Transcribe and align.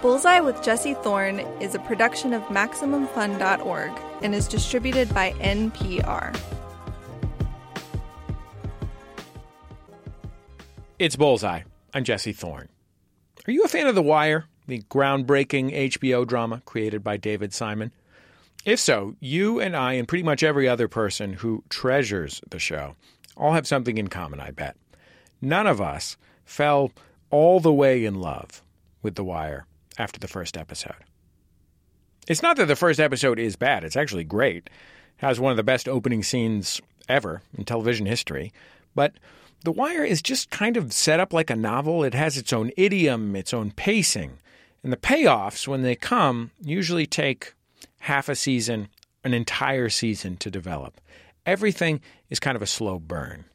Bullseye 0.00 0.38
with 0.38 0.62
Jesse 0.62 0.94
Thorn 0.94 1.40
is 1.60 1.74
a 1.74 1.80
production 1.80 2.32
of 2.32 2.42
MaximumFun.org 2.44 3.90
and 4.22 4.32
is 4.32 4.46
distributed 4.46 5.12
by 5.12 5.32
NPR. 5.32 6.38
It's 11.00 11.16
Bullseye. 11.16 11.62
I'm 11.92 12.04
Jesse 12.04 12.32
Thorn. 12.32 12.68
Are 13.48 13.50
you 13.50 13.64
a 13.64 13.68
fan 13.68 13.88
of 13.88 13.96
The 13.96 14.02
Wire, 14.02 14.44
the 14.68 14.82
groundbreaking 14.82 15.74
HBO 15.90 16.24
drama 16.24 16.62
created 16.64 17.02
by 17.02 17.16
David 17.16 17.52
Simon? 17.52 17.90
If 18.64 18.78
so, 18.78 19.16
you 19.18 19.58
and 19.58 19.76
I, 19.76 19.94
and 19.94 20.06
pretty 20.06 20.24
much 20.24 20.44
every 20.44 20.68
other 20.68 20.86
person 20.86 21.32
who 21.32 21.64
treasures 21.70 22.40
the 22.48 22.60
show, 22.60 22.94
all 23.36 23.54
have 23.54 23.66
something 23.66 23.98
in 23.98 24.08
common, 24.08 24.38
I 24.38 24.52
bet. 24.52 24.76
None 25.40 25.66
of 25.66 25.80
us 25.80 26.16
fell 26.44 26.92
all 27.30 27.58
the 27.58 27.72
way 27.72 28.04
in 28.04 28.14
love 28.14 28.62
with 29.02 29.16
The 29.16 29.24
Wire 29.24 29.66
after 29.98 30.18
the 30.18 30.28
first 30.28 30.56
episode. 30.56 31.04
It's 32.26 32.42
not 32.42 32.56
that 32.56 32.66
the 32.66 32.76
first 32.76 33.00
episode 33.00 33.38
is 33.38 33.56
bad, 33.56 33.84
it's 33.84 33.96
actually 33.96 34.24
great. 34.24 34.66
It 34.66 34.72
has 35.18 35.40
one 35.40 35.50
of 35.50 35.56
the 35.56 35.62
best 35.62 35.88
opening 35.88 36.22
scenes 36.22 36.80
ever 37.08 37.42
in 37.56 37.64
television 37.64 38.06
history. 38.06 38.52
But 38.94 39.14
The 39.64 39.72
Wire 39.72 40.04
is 40.04 40.22
just 40.22 40.50
kind 40.50 40.76
of 40.76 40.92
set 40.92 41.20
up 41.20 41.32
like 41.32 41.50
a 41.50 41.56
novel. 41.56 42.04
It 42.04 42.14
has 42.14 42.36
its 42.36 42.52
own 42.52 42.70
idiom, 42.76 43.34
its 43.34 43.54
own 43.54 43.70
pacing. 43.72 44.38
And 44.82 44.92
the 44.92 44.96
payoffs, 44.96 45.66
when 45.66 45.82
they 45.82 45.96
come, 45.96 46.52
usually 46.62 47.06
take 47.06 47.54
half 48.00 48.28
a 48.28 48.36
season, 48.36 48.88
an 49.24 49.34
entire 49.34 49.88
season 49.88 50.36
to 50.38 50.50
develop. 50.50 51.00
Everything 51.44 52.00
is 52.30 52.38
kind 52.38 52.56
of 52.56 52.62
a 52.62 52.66
slow 52.66 52.98
burn. 52.98 53.46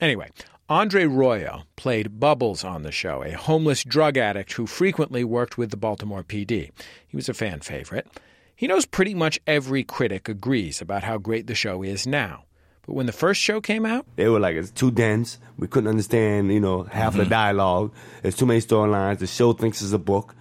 Anyway, 0.00 0.30
Andre 0.68 1.04
Royo 1.04 1.64
played 1.74 2.20
Bubbles 2.20 2.62
on 2.62 2.82
the 2.82 2.92
show, 2.92 3.24
a 3.24 3.32
homeless 3.32 3.82
drug 3.82 4.16
addict 4.16 4.52
who 4.52 4.66
frequently 4.66 5.24
worked 5.24 5.58
with 5.58 5.70
the 5.70 5.76
Baltimore 5.76 6.22
PD. 6.22 6.70
He 7.08 7.16
was 7.16 7.28
a 7.28 7.34
fan 7.34 7.60
favorite. 7.60 8.06
He 8.54 8.68
knows 8.68 8.86
pretty 8.86 9.12
much 9.14 9.40
every 9.44 9.82
critic 9.82 10.28
agrees 10.28 10.80
about 10.80 11.02
how 11.02 11.18
great 11.18 11.48
the 11.48 11.54
show 11.56 11.82
is 11.82 12.06
now. 12.06 12.44
But 12.86 12.94
when 12.94 13.06
the 13.06 13.12
first 13.12 13.40
show 13.40 13.60
came 13.60 13.84
out, 13.84 14.06
they 14.14 14.28
were 14.28 14.38
like, 14.38 14.54
it's 14.54 14.70
too 14.70 14.92
dense. 14.92 15.38
We 15.58 15.66
couldn't 15.66 15.90
understand, 15.90 16.52
you 16.52 16.60
know, 16.60 16.84
half 16.84 17.14
mm-hmm. 17.14 17.24
the 17.24 17.28
dialogue. 17.28 17.92
There's 18.22 18.36
too 18.36 18.46
many 18.46 18.60
storylines. 18.60 19.18
The 19.18 19.26
show 19.26 19.52
thinks 19.52 19.82
it's 19.82 19.92
a 19.92 19.98
book. 19.98 20.36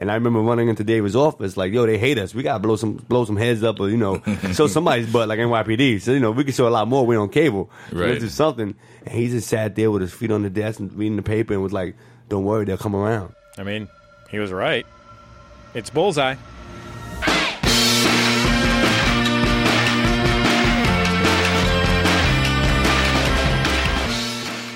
And 0.00 0.10
I 0.10 0.14
remember 0.14 0.40
running 0.40 0.68
into 0.68 0.84
David's 0.84 1.16
office, 1.16 1.56
like, 1.56 1.72
yo, 1.72 1.84
they 1.84 1.98
hate 1.98 2.18
us. 2.18 2.32
We 2.32 2.44
gotta 2.44 2.60
blow 2.60 2.76
some 2.76 2.94
blow 2.94 3.24
some 3.24 3.36
heads 3.36 3.64
up, 3.64 3.80
or 3.80 3.88
you 3.88 3.96
know, 3.96 4.22
show 4.52 4.68
somebody's 4.68 5.10
butt 5.12 5.28
like 5.28 5.40
NYPD. 5.40 6.00
So 6.00 6.12
you 6.12 6.20
know, 6.20 6.30
we 6.30 6.44
can 6.44 6.52
show 6.52 6.68
a 6.68 6.70
lot 6.70 6.86
more. 6.86 7.04
We 7.04 7.16
on 7.16 7.28
cable. 7.30 7.68
Right. 7.92 8.10
let's 8.10 8.20
do 8.20 8.28
something. 8.28 8.74
And 9.04 9.14
he 9.14 9.28
just 9.28 9.48
sat 9.48 9.74
there 9.74 9.90
with 9.90 10.02
his 10.02 10.12
feet 10.12 10.30
on 10.30 10.42
the 10.42 10.50
desk 10.50 10.78
and 10.78 10.92
reading 10.92 11.16
the 11.16 11.22
paper 11.22 11.52
and 11.54 11.62
was 11.62 11.72
like, 11.72 11.96
"Don't 12.28 12.44
worry, 12.44 12.64
they'll 12.64 12.76
come 12.78 12.94
around." 12.94 13.34
I 13.56 13.64
mean, 13.64 13.88
he 14.30 14.38
was 14.38 14.52
right. 14.52 14.86
It's 15.74 15.90
bullseye. 15.90 16.36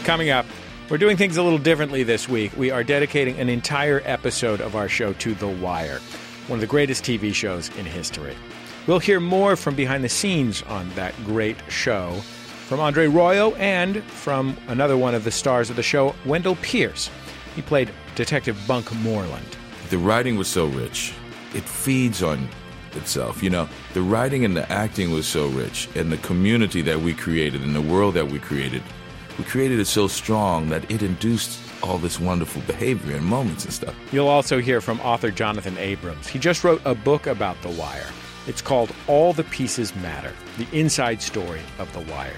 Coming 0.05 0.31
up, 0.31 0.47
we're 0.93 0.99
doing 0.99 1.17
things 1.17 1.39
a 1.39 1.43
little 1.43 1.59
differently 1.59 2.03
this 2.03 2.29
week. 2.29 2.55
We 2.55 2.71
are 2.71 2.85
dedicating 2.85 3.41
an 3.41 3.49
entire 3.49 4.03
episode 4.05 4.61
of 4.61 4.77
our 4.77 4.91
show 4.91 5.15
to 5.15 5.35
The 5.35 5.49
Wire, 5.49 6.01
one 6.49 6.59
of 6.59 6.61
the 6.61 6.67
greatest 6.67 7.03
TV 7.03 7.35
shows 7.35 7.75
in 7.79 7.87
history. 7.87 8.37
We'll 8.87 8.99
hear 8.99 9.19
more 9.19 9.57
from 9.57 9.75
behind 9.75 10.05
the 10.05 10.11
scenes 10.11 10.63
on 10.65 10.91
that 10.91 11.15
great 11.25 11.57
show 11.71 12.17
from 12.67 12.79
Andre 12.79 13.07
Royo 13.07 13.57
and 13.59 14.05
from 14.05 14.55
another 14.69 14.99
one 14.99 15.15
of 15.15 15.25
the 15.25 15.31
stars 15.31 15.71
of 15.71 15.77
the 15.77 15.83
show, 15.83 16.15
Wendell 16.27 16.57
Pierce. 16.57 17.09
He 17.57 17.63
played 17.63 17.91
Detective 18.15 18.63
Bunk 18.69 18.93
Moreland. 18.97 19.57
The 19.89 19.97
writing 19.97 20.37
was 20.37 20.49
so 20.49 20.67
rich, 20.67 21.15
it 21.55 21.65
feeds 21.65 22.23
on 22.23 22.47
itself. 22.97 23.43
You 23.43 23.49
know, 23.49 23.67
the 23.95 24.03
writing 24.03 24.45
and 24.45 24.55
the 24.55 24.71
acting 24.71 25.11
was 25.11 25.27
so 25.27 25.49
rich, 25.49 25.89
and 25.95 26.13
the 26.13 26.19
community 26.19 26.83
that 26.83 27.01
we 27.01 27.15
created 27.15 27.63
and 27.63 27.75
the 27.75 27.81
world 27.81 28.13
that 28.13 28.31
we 28.31 28.39
created 28.39 28.83
we 29.39 29.45
created 29.45 29.81
it 29.81 29.87
so 29.87 30.09
strong 30.09 30.69
that 30.69 30.91
it 30.91 31.03
induced 31.03 31.59
all 31.83 31.99
this 31.99 32.21
wonderful 32.21 32.63
behavior 32.63 33.17
and 33.17 33.25
moments 33.25 33.65
and 33.65 33.73
stuff. 33.73 33.95
You'll 34.13 34.29
also 34.29 34.61
hear 34.61 34.81
from 34.81 35.01
author 35.01 35.31
Jonathan 35.31 35.77
Abrams. 35.79 36.27
He 36.29 36.39
just 36.39 36.65
wrote 36.65 36.81
a 36.85 36.95
book 36.95 37.27
about 37.27 37.61
The 37.63 37.71
Wire. 37.71 38.11
It's 38.47 38.63
called 38.63 38.95
All 39.07 39.33
the 39.33 39.45
Pieces 39.45 39.95
Matter 39.97 40.33
The 40.59 40.67
Inside 40.73 41.23
Story 41.23 41.61
of 41.79 41.93
The 41.93 42.01
Wire. 42.13 42.37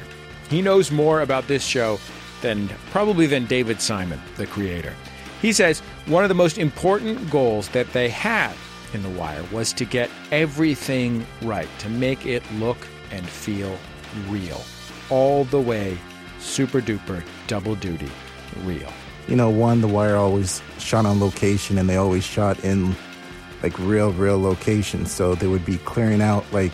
He 0.51 0.63
knows 0.63 0.91
more 0.91 1.23
about 1.23 1.49
this 1.49 1.65
show 1.65 1.99
than 2.43 2.69
probably 2.91 3.27
than 3.27 3.47
David 3.47 3.81
Simon, 3.81 4.21
the 4.37 4.47
creator. 4.47 4.93
He 5.41 5.53
says 5.53 5.81
one 6.07 6.25
of 6.25 6.29
the 6.29 6.35
most 6.35 6.59
important 6.59 7.31
goals 7.31 7.69
that 7.71 7.93
they 7.93 8.09
had 8.09 8.55
in 8.93 9.03
The 9.03 9.11
Wire 9.11 9.43
was 9.51 9.73
to 9.75 9.85
get 9.85 10.11
everything 10.31 11.27
right, 11.43 11.69
to 11.81 11.89
make 11.89 12.27
it 12.27 12.43
look 12.55 12.79
and 13.11 13.27
feel 13.27 13.77
real, 14.29 14.63
all 15.11 15.45
the 15.45 15.61
way 15.61 15.99
super 16.45 16.81
duper 16.81 17.23
double 17.47 17.75
duty 17.75 18.11
real. 18.63 18.93
You 19.27 19.37
know, 19.37 19.49
one, 19.49 19.81
The 19.81 19.89
Wire 19.89 20.17
always 20.17 20.63
shot 20.79 21.07
on 21.07 21.19
location 21.19 21.79
and 21.79 21.89
they 21.89 21.97
always 21.97 22.25
shot 22.25 22.63
in 22.63 22.95
like 23.63 23.79
real, 23.79 24.13
real 24.13 24.41
locations. 24.41 25.11
So 25.11 25.35
they 25.35 25.47
would 25.47 25.65
be 25.65 25.79
clearing 25.79 26.21
out 26.21 26.45
like, 26.53 26.73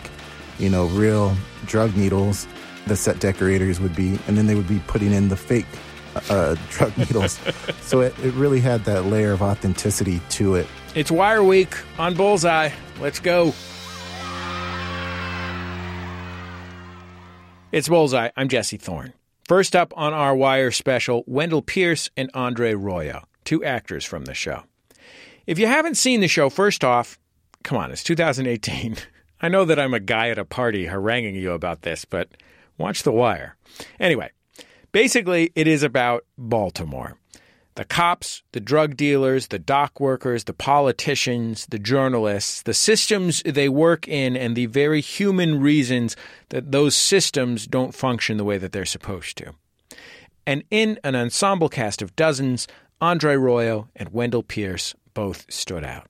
you 0.59 0.69
know, 0.69 0.87
real 0.87 1.35
drug 1.65 1.95
needles, 1.95 2.47
the 2.87 2.95
set 2.95 3.19
decorators 3.19 3.79
would 3.79 3.95
be, 3.95 4.19
and 4.27 4.37
then 4.37 4.47
they 4.47 4.55
would 4.55 4.67
be 4.67 4.81
putting 4.87 5.13
in 5.13 5.29
the 5.29 5.37
fake 5.37 5.65
uh, 6.29 6.55
drug 6.69 6.97
needles. 6.97 7.39
so 7.81 8.01
it, 8.01 8.17
it 8.19 8.33
really 8.33 8.59
had 8.59 8.83
that 8.85 9.05
layer 9.05 9.31
of 9.31 9.41
authenticity 9.41 10.21
to 10.29 10.55
it. 10.55 10.67
It's 10.93 11.09
Wire 11.09 11.43
Week 11.43 11.73
on 11.97 12.15
Bullseye. 12.15 12.71
Let's 12.99 13.19
go. 13.19 13.53
It's 17.71 17.87
Bullseye. 17.87 18.29
I'm 18.35 18.49
Jesse 18.49 18.75
Thorn. 18.75 19.13
First 19.51 19.75
up 19.75 19.91
on 19.97 20.13
our 20.13 20.33
Wire 20.33 20.71
special, 20.71 21.25
Wendell 21.27 21.61
Pierce 21.61 22.09
and 22.15 22.31
Andre 22.33 22.71
Royo, 22.71 23.25
two 23.43 23.61
actors 23.65 24.05
from 24.05 24.23
the 24.23 24.33
show. 24.33 24.63
If 25.45 25.59
you 25.59 25.67
haven't 25.67 25.95
seen 25.95 26.21
the 26.21 26.29
show, 26.29 26.49
first 26.49 26.85
off, 26.85 27.19
come 27.61 27.77
on, 27.77 27.91
it's 27.91 28.01
2018. 28.01 28.95
I 29.41 29.49
know 29.49 29.65
that 29.65 29.77
I'm 29.77 29.93
a 29.93 29.99
guy 29.99 30.29
at 30.29 30.39
a 30.39 30.45
party 30.45 30.85
haranguing 30.85 31.35
you 31.35 31.51
about 31.51 31.81
this, 31.81 32.05
but 32.05 32.29
watch 32.77 33.03
The 33.03 33.11
Wire. 33.11 33.57
Anyway, 33.99 34.29
basically, 34.93 35.51
it 35.53 35.67
is 35.67 35.83
about 35.83 36.23
Baltimore 36.37 37.17
the 37.81 37.85
cops, 37.85 38.43
the 38.51 38.59
drug 38.59 38.95
dealers, 38.95 39.47
the 39.47 39.57
dock 39.57 39.99
workers, 39.99 40.43
the 40.43 40.53
politicians, 40.53 41.65
the 41.71 41.79
journalists, 41.79 42.61
the 42.61 42.75
systems 42.75 43.41
they 43.43 43.67
work 43.67 44.07
in, 44.07 44.37
and 44.37 44.55
the 44.55 44.67
very 44.67 45.01
human 45.01 45.59
reasons 45.59 46.15
that 46.49 46.71
those 46.71 46.95
systems 46.95 47.65
don't 47.65 47.95
function 47.95 48.37
the 48.37 48.43
way 48.43 48.59
that 48.59 48.71
they're 48.71 48.85
supposed 48.85 49.35
to. 49.35 49.55
And 50.45 50.63
in 50.69 50.99
an 51.03 51.15
ensemble 51.15 51.69
cast 51.69 52.03
of 52.03 52.15
dozens, 52.15 52.67
Andre 53.01 53.33
Royo 53.33 53.87
and 53.95 54.09
Wendell 54.09 54.43
Pierce 54.43 54.93
both 55.15 55.51
stood 55.51 55.83
out. 55.83 56.05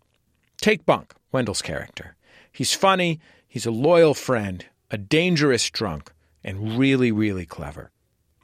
Take 0.57 0.85
Bunk, 0.85 1.13
Wendell's 1.31 1.61
character. 1.61 2.17
He's 2.51 2.73
funny, 2.73 3.21
he's 3.47 3.65
a 3.65 3.71
loyal 3.71 4.13
friend, 4.13 4.65
a 4.89 4.97
dangerous 4.97 5.69
drunk, 5.69 6.11
and 6.43 6.77
really, 6.77 7.13
really 7.13 7.45
clever. 7.45 7.91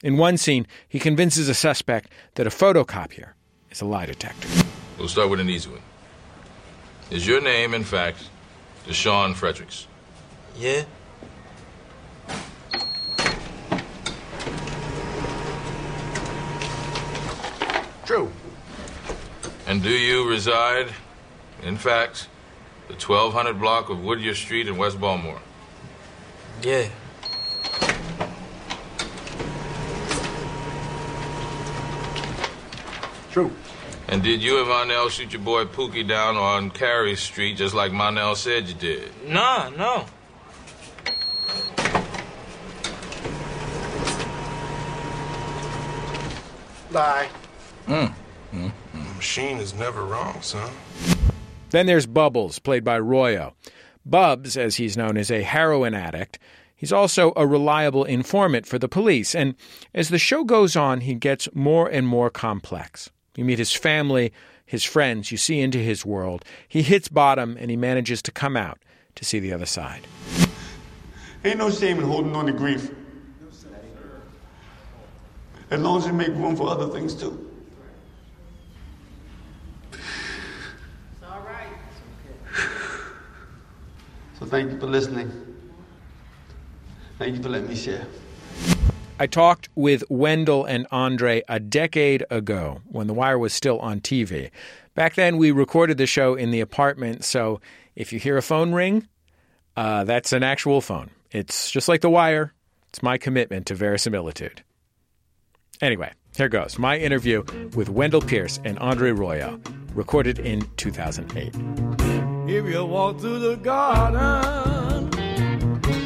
In 0.03 0.17
one 0.17 0.37
scene, 0.37 0.67
he 0.87 0.99
convinces 0.99 1.49
a 1.49 1.55
suspect 1.55 2.11
that 2.35 2.45
a 2.45 2.51
photocopier 2.51 3.31
is 3.71 3.81
a 3.81 3.85
lie 3.85 4.05
detector. 4.05 4.47
We'll 4.99 5.07
start 5.07 5.29
with 5.29 5.39
an 5.39 5.49
easy 5.49 5.71
one. 5.71 5.81
Is 7.09 7.25
your 7.25 7.41
name, 7.41 7.73
in 7.73 7.83
fact, 7.83 8.29
Deshaun 8.85 9.33
Fredericks? 9.33 9.87
Yeah. 10.55 10.83
True. 18.05 18.31
And 19.65 19.81
do 19.81 19.89
you 19.89 20.29
reside, 20.29 20.89
in 21.63 21.75
fact, 21.75 22.27
the 22.87 22.93
1200 22.93 23.59
block 23.59 23.89
of 23.89 24.03
Woodyear 24.03 24.35
Street 24.35 24.67
in 24.67 24.77
West 24.77 24.99
Baltimore? 24.99 25.41
Yeah. 26.61 26.87
True. 33.37 33.51
And 34.07 34.23
did 34.23 34.41
you 34.41 34.57
and 34.57 34.67
Monell 34.67 35.09
shoot 35.09 35.31
your 35.31 35.43
boy 35.43 35.65
Pookie 35.65 36.07
down 36.07 36.37
on 36.37 36.71
Carey 36.71 37.15
Street 37.15 37.55
just 37.55 37.75
like 37.75 37.91
Monell 37.91 38.33
said 38.33 38.67
you 38.67 38.73
did? 38.73 39.11
Nah, 39.27 39.69
no. 39.69 40.05
Bye. 46.91 47.29
Mm. 47.85 48.11
Mm. 48.55 48.71
Mm. 48.95 49.15
Machine 49.15 49.57
is 49.59 49.75
never 49.75 50.03
wrong, 50.03 50.41
son. 50.41 50.73
Then 51.69 51.85
there's 51.85 52.07
Bubbles, 52.07 52.57
played 52.57 52.83
by 52.83 52.99
Royo. 52.99 53.53
Bubs, 54.03 54.57
as 54.57 54.77
he's 54.77 54.97
known, 54.97 55.15
is 55.15 55.29
a 55.29 55.43
heroin 55.43 55.93
addict. 55.93 56.39
He's 56.75 56.91
also 56.91 57.33
a 57.35 57.45
reliable 57.45 58.03
informant 58.03 58.65
for 58.65 58.79
the 58.79 58.89
police, 58.89 59.35
and 59.35 59.53
as 59.93 60.09
the 60.09 60.17
show 60.17 60.43
goes 60.43 60.75
on, 60.75 61.01
he 61.01 61.13
gets 61.13 61.47
more 61.53 61.87
and 61.87 62.07
more 62.07 62.31
complex. 62.31 63.11
You 63.37 63.45
meet 63.45 63.59
his 63.59 63.71
family, 63.71 64.33
his 64.65 64.83
friends, 64.83 65.31
you 65.31 65.37
see 65.37 65.61
into 65.61 65.77
his 65.77 66.03
world. 66.05 66.43
He 66.67 66.81
hits 66.81 67.07
bottom 67.07 67.55
and 67.57 67.69
he 67.69 67.77
manages 67.77 68.21
to 68.23 68.31
come 68.31 68.57
out 68.57 68.79
to 69.15 69.23
see 69.23 69.39
the 69.39 69.53
other 69.53 69.67
side. 69.67 70.01
Ain't 71.45 71.59
no 71.59 71.69
shame 71.69 71.99
in 71.99 72.03
holding 72.03 72.35
on 72.35 72.47
to 72.47 72.51
grief. 72.51 72.91
As 75.69 75.79
long 75.79 75.99
as 75.99 76.07
you 76.07 76.13
make 76.13 76.29
room 76.29 76.55
for 76.55 76.67
other 76.67 76.87
things 76.87 77.13
too. 77.13 77.43
So 84.39 84.45
thank 84.45 84.71
you 84.71 84.79
for 84.79 84.87
listening. 84.87 85.31
Thank 87.19 87.35
you 87.37 87.43
for 87.43 87.49
letting 87.49 87.69
me 87.69 87.75
share. 87.75 88.05
I 89.19 89.25
talked 89.25 89.67
with 89.73 90.03
Wendell 90.09 90.65
and 90.65 90.85
Andre 90.91 91.41
a 91.49 91.59
decade 91.59 92.23
ago 92.29 92.81
when 92.85 93.07
The 93.07 93.15
Wire 93.15 93.39
was 93.39 93.51
still 93.51 93.79
on 93.79 93.99
TV. 93.99 94.51
Back 94.93 95.15
then, 95.15 95.37
we 95.37 95.49
recorded 95.49 95.97
the 95.97 96.05
show 96.05 96.35
in 96.35 96.51
the 96.51 96.59
apartment, 96.59 97.23
so 97.23 97.59
if 97.95 98.13
you 98.13 98.19
hear 98.19 98.37
a 98.37 98.43
phone 98.43 98.73
ring, 98.73 99.07
uh, 99.75 100.03
that's 100.03 100.33
an 100.33 100.43
actual 100.43 100.81
phone. 100.81 101.09
It's 101.31 101.71
just 101.71 101.87
like 101.87 102.01
The 102.01 102.11
Wire. 102.11 102.53
It's 102.89 103.01
my 103.01 103.17
commitment 103.17 103.65
to 103.67 103.75
verisimilitude. 103.75 104.61
Anyway, 105.81 106.11
here 106.35 106.49
goes 106.49 106.77
my 106.77 106.97
interview 106.97 107.43
with 107.75 107.89
Wendell 107.89 108.21
Pierce 108.21 108.59
and 108.63 108.77
Andre 108.77 109.11
Royo, 109.11 109.59
recorded 109.95 110.37
in 110.37 110.61
2008. 110.77 111.55
If 112.47 112.65
you 112.65 112.85
walk 112.85 113.19
through 113.19 113.39
the 113.39 113.55
garden, 113.55 115.11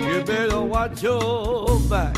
you 0.07 0.23
better 0.23 0.61
watch 0.61 1.03
your 1.03 1.77
back. 1.89 2.15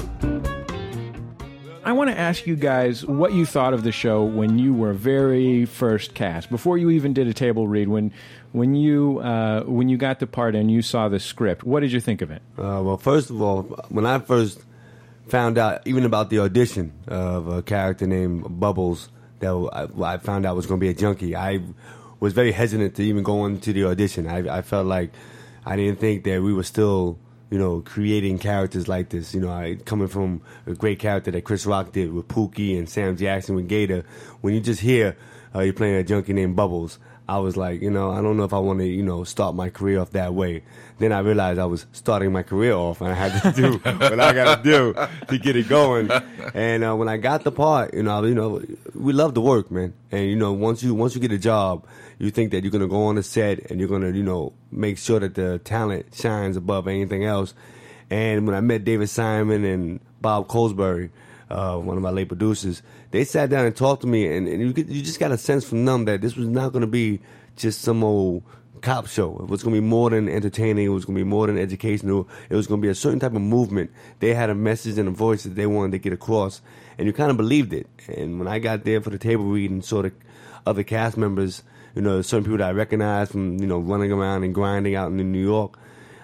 I 1.86 1.92
want 1.92 2.10
to 2.10 2.18
ask 2.18 2.48
you 2.48 2.56
guys 2.56 3.06
what 3.06 3.34
you 3.34 3.46
thought 3.46 3.74
of 3.74 3.84
the 3.84 3.92
show 3.92 4.24
when 4.24 4.58
you 4.58 4.74
were 4.74 4.94
very 4.94 5.66
first 5.66 6.14
cast, 6.14 6.50
before 6.50 6.78
you 6.78 6.90
even 6.92 7.14
did 7.14 7.28
a 7.28 7.34
table 7.34 7.68
read. 7.68 7.90
When 7.90 8.14
when 8.54 8.74
you 8.74 9.20
uh, 9.20 9.64
when 9.64 9.90
you 9.90 9.98
got 9.98 10.20
the 10.20 10.28
part 10.28 10.56
and 10.56 10.72
you 10.72 10.82
saw 10.82 11.10
the 11.10 11.20
script, 11.20 11.64
what 11.66 11.82
did 11.82 11.92
you 11.92 12.00
think 12.00 12.22
of 12.22 12.32
it? 12.32 12.42
Uh, 12.58 12.80
well, 12.84 12.98
first 12.98 13.30
of 13.30 13.42
all, 13.42 13.64
when 13.90 14.06
I 14.06 14.20
first 14.20 14.64
found 15.28 15.58
out, 15.58 15.86
even 15.86 16.06
about 16.06 16.30
the 16.30 16.40
audition 16.40 16.94
of 17.08 17.48
a 17.50 17.62
character 17.62 18.08
named 18.08 18.60
Bubbles, 18.60 19.10
that 19.40 19.52
I, 19.52 20.14
I 20.14 20.18
found 20.20 20.46
out 20.46 20.56
was 20.56 20.66
going 20.66 20.80
to 20.80 20.84
be 20.84 20.90
a 20.90 20.94
junkie, 20.94 21.36
I 21.36 21.60
was 22.22 22.32
very 22.32 22.54
hesitant 22.54 22.96
to 22.96 23.04
even 23.04 23.24
go 23.24 23.46
into 23.46 23.74
the 23.74 23.86
audition. 23.86 24.28
I, 24.28 24.60
I 24.60 24.62
felt 24.62 24.86
like 24.86 25.12
I 25.66 25.76
didn't 25.76 26.00
think 26.00 26.24
that 26.24 26.42
we 26.42 26.54
were 26.54 26.64
still 26.64 27.20
you 27.54 27.60
know, 27.60 27.82
creating 27.82 28.40
characters 28.40 28.88
like 28.88 29.10
this. 29.10 29.36
You 29.36 29.42
know, 29.42 29.52
I, 29.52 29.76
coming 29.86 30.08
from 30.08 30.42
a 30.66 30.74
great 30.74 30.98
character 30.98 31.30
that 31.30 31.44
Chris 31.44 31.68
Rock 31.68 31.92
did 31.92 32.12
with 32.12 32.28
Pookie 32.28 32.76
and 32.76 32.90
Sam 32.90 33.16
Jackson 33.16 33.54
with 33.54 33.70
Gator. 33.70 34.06
When 34.42 34.56
you 34.56 34.60
just 34.60 34.82
hear 34.82 35.16
uh, 35.54 35.60
you're 35.60 35.76
playing 35.76 35.94
a 35.94 36.04
junkie 36.04 36.34
named 36.34 36.56
Bubbles, 36.56 36.98
I 37.30 37.38
was 37.38 37.56
like, 37.56 37.80
you 37.80 37.92
know, 37.92 38.10
I 38.10 38.24
don't 38.24 38.38
know 38.38 38.44
if 38.44 38.54
I 38.54 38.58
want 38.58 38.80
to, 38.80 38.88
you 38.88 39.04
know, 39.04 39.24
start 39.24 39.54
my 39.54 39.70
career 39.70 40.00
off 40.00 40.10
that 40.14 40.34
way. 40.34 40.64
Then 40.98 41.12
I 41.12 41.20
realized 41.20 41.60
I 41.60 41.66
was 41.66 41.86
starting 41.92 42.32
my 42.32 42.42
career 42.42 42.74
off, 42.74 43.02
and 43.02 43.12
I 43.12 43.14
had 43.14 43.40
to 43.44 43.62
do 43.62 43.78
what 43.84 44.20
I 44.20 44.34
got 44.34 44.64
to 44.64 44.64
do 44.64 44.96
to 45.28 45.38
get 45.38 45.56
it 45.56 45.70
going. 45.70 46.10
And 46.56 46.84
uh, 46.84 46.96
when 46.96 47.08
I 47.08 47.18
got 47.18 47.44
the 47.44 47.52
part, 47.52 47.94
you 47.94 48.02
know, 48.02 48.24
you 48.24 48.34
know, 48.34 48.64
we 48.96 49.14
love 49.14 49.36
the 49.36 49.42
work, 49.42 49.70
man. 49.70 49.94
And 50.12 50.28
you 50.28 50.36
know, 50.36 50.54
once 50.54 50.82
you 50.82 50.96
once 50.96 51.14
you 51.14 51.22
get 51.22 51.32
a 51.32 51.38
job, 51.38 51.86
you 52.20 52.32
think 52.32 52.52
that 52.52 52.64
you're 52.64 52.72
gonna 52.72 52.88
go 52.88 53.06
on 53.06 53.16
the 53.16 53.24
set 53.24 53.72
and 53.72 53.80
you're 53.80 53.90
gonna, 53.90 54.12
you 54.12 54.24
know, 54.24 54.54
make 54.72 54.98
sure 54.98 55.20
that 55.20 55.36
the 55.36 55.60
talent 55.60 56.14
shines 56.14 56.58
above 56.58 56.88
anything 56.88 57.26
else. 57.26 57.54
And 58.10 58.46
when 58.46 58.56
I 58.56 58.62
met 58.62 58.84
David 58.84 59.10
Simon 59.10 59.64
and 59.66 60.00
Bob 60.22 60.48
Colesberry, 60.48 61.10
uh, 61.50 61.78
one 61.78 61.98
of 61.98 62.04
my 62.04 62.10
late 62.10 62.28
producers, 62.28 62.82
they 63.12 63.24
sat 63.24 63.50
down 63.50 63.66
and 63.66 63.76
talked 63.76 64.02
to 64.02 64.08
me, 64.08 64.26
and, 64.36 64.48
and 64.48 64.62
you, 64.62 64.86
you 64.88 65.02
just 65.02 65.20
got 65.20 65.32
a 65.32 65.38
sense 65.38 65.66
from 65.66 65.86
them 65.86 66.06
that 66.06 66.22
this 66.22 66.36
was 66.36 66.48
not 66.48 66.74
to 66.74 66.88
be 66.88 67.22
just 67.56 67.82
some 67.82 68.04
old 68.04 68.44
cop 68.82 69.08
show. 69.08 69.38
It 69.40 69.48
was 69.48 69.64
going 69.64 69.76
to 69.76 69.82
be 69.82 69.88
more 69.88 70.10
than 70.10 70.28
entertaining. 70.28 70.86
It 70.86 70.90
was 70.90 71.06
going 71.06 71.18
to 71.18 71.24
be 71.24 71.30
more 71.30 71.48
than 71.48 71.58
educational. 71.58 72.28
It 72.50 72.56
was 72.56 72.68
going 72.68 72.82
to 72.82 72.86
be 72.86 72.90
a 72.90 72.96
certain 72.96 73.20
type 73.20 73.34
of 73.34 73.42
movement. 73.42 73.92
They 74.20 74.34
had 74.34 74.50
a 74.50 74.56
message 74.56 74.98
and 74.98 75.08
a 75.08 75.12
voice 75.12 75.44
that 75.44 75.56
they 75.56 75.66
wanted 75.66 75.94
to 75.94 76.00
get 76.00 76.14
across, 76.14 76.62
and 76.98 77.08
you 77.08 77.14
kind 77.14 77.32
of 77.32 77.38
believed 77.38 77.74
it. 77.74 77.88
And 78.08 78.40
when 78.40 78.48
I 78.48 78.60
got 78.60 78.84
there 78.84 79.02
for 79.02 79.10
the 79.10 79.18
table 79.18 79.46
read 79.46 79.72
and 79.72 79.84
saw 79.84 80.02
the 80.02 80.12
other 80.66 80.84
cast 80.84 81.18
members, 81.18 81.64
you 81.96 82.02
know, 82.02 82.22
certain 82.22 82.44
people 82.44 82.58
that 82.58 82.70
I 82.70 82.72
recognize 82.72 83.32
from 83.32 83.58
you 83.60 83.68
know 83.68 83.80
running 83.80 84.12
around 84.12 84.44
and 84.44 84.54
grinding 84.54 84.96
out 84.96 85.12
in 85.12 85.32
New 85.32 85.44
York, 85.44 85.78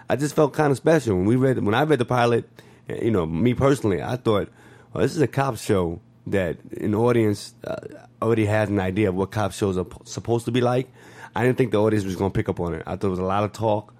I 0.09 0.15
just 0.15 0.35
felt 0.35 0.53
kind 0.53 0.71
of 0.71 0.77
special. 0.77 1.15
When 1.15 1.25
we 1.25 1.35
read, 1.35 1.63
when 1.63 1.75
I 1.75 1.83
read 1.83 1.99
the 1.99 2.05
pilot, 2.05 2.49
you 2.87 3.11
know, 3.11 3.25
me 3.25 3.53
personally, 3.53 4.01
I 4.01 4.15
thought, 4.15 4.49
well, 4.93 5.03
this 5.03 5.15
is 5.15 5.21
a 5.21 5.27
cop 5.27 5.57
show 5.57 6.01
that 6.27 6.57
an 6.79 6.95
audience 6.95 7.53
uh, 7.63 7.75
already 8.21 8.45
has 8.45 8.69
an 8.69 8.79
idea 8.79 9.09
of 9.09 9.15
what 9.15 9.31
cop 9.31 9.51
shows 9.51 9.77
are 9.77 9.83
p- 9.85 9.97
supposed 10.05 10.45
to 10.45 10.51
be 10.51 10.61
like. 10.61 10.89
I 11.35 11.43
didn't 11.43 11.57
think 11.57 11.71
the 11.71 11.77
audience 11.81 12.05
was 12.05 12.15
going 12.15 12.31
to 12.31 12.35
pick 12.35 12.49
up 12.49 12.59
on 12.59 12.73
it. 12.73 12.83
I 12.85 12.95
thought 12.95 13.07
it 13.07 13.11
was 13.11 13.19
a 13.19 13.23
lot 13.23 13.43
of 13.43 13.53
talk. 13.53 13.93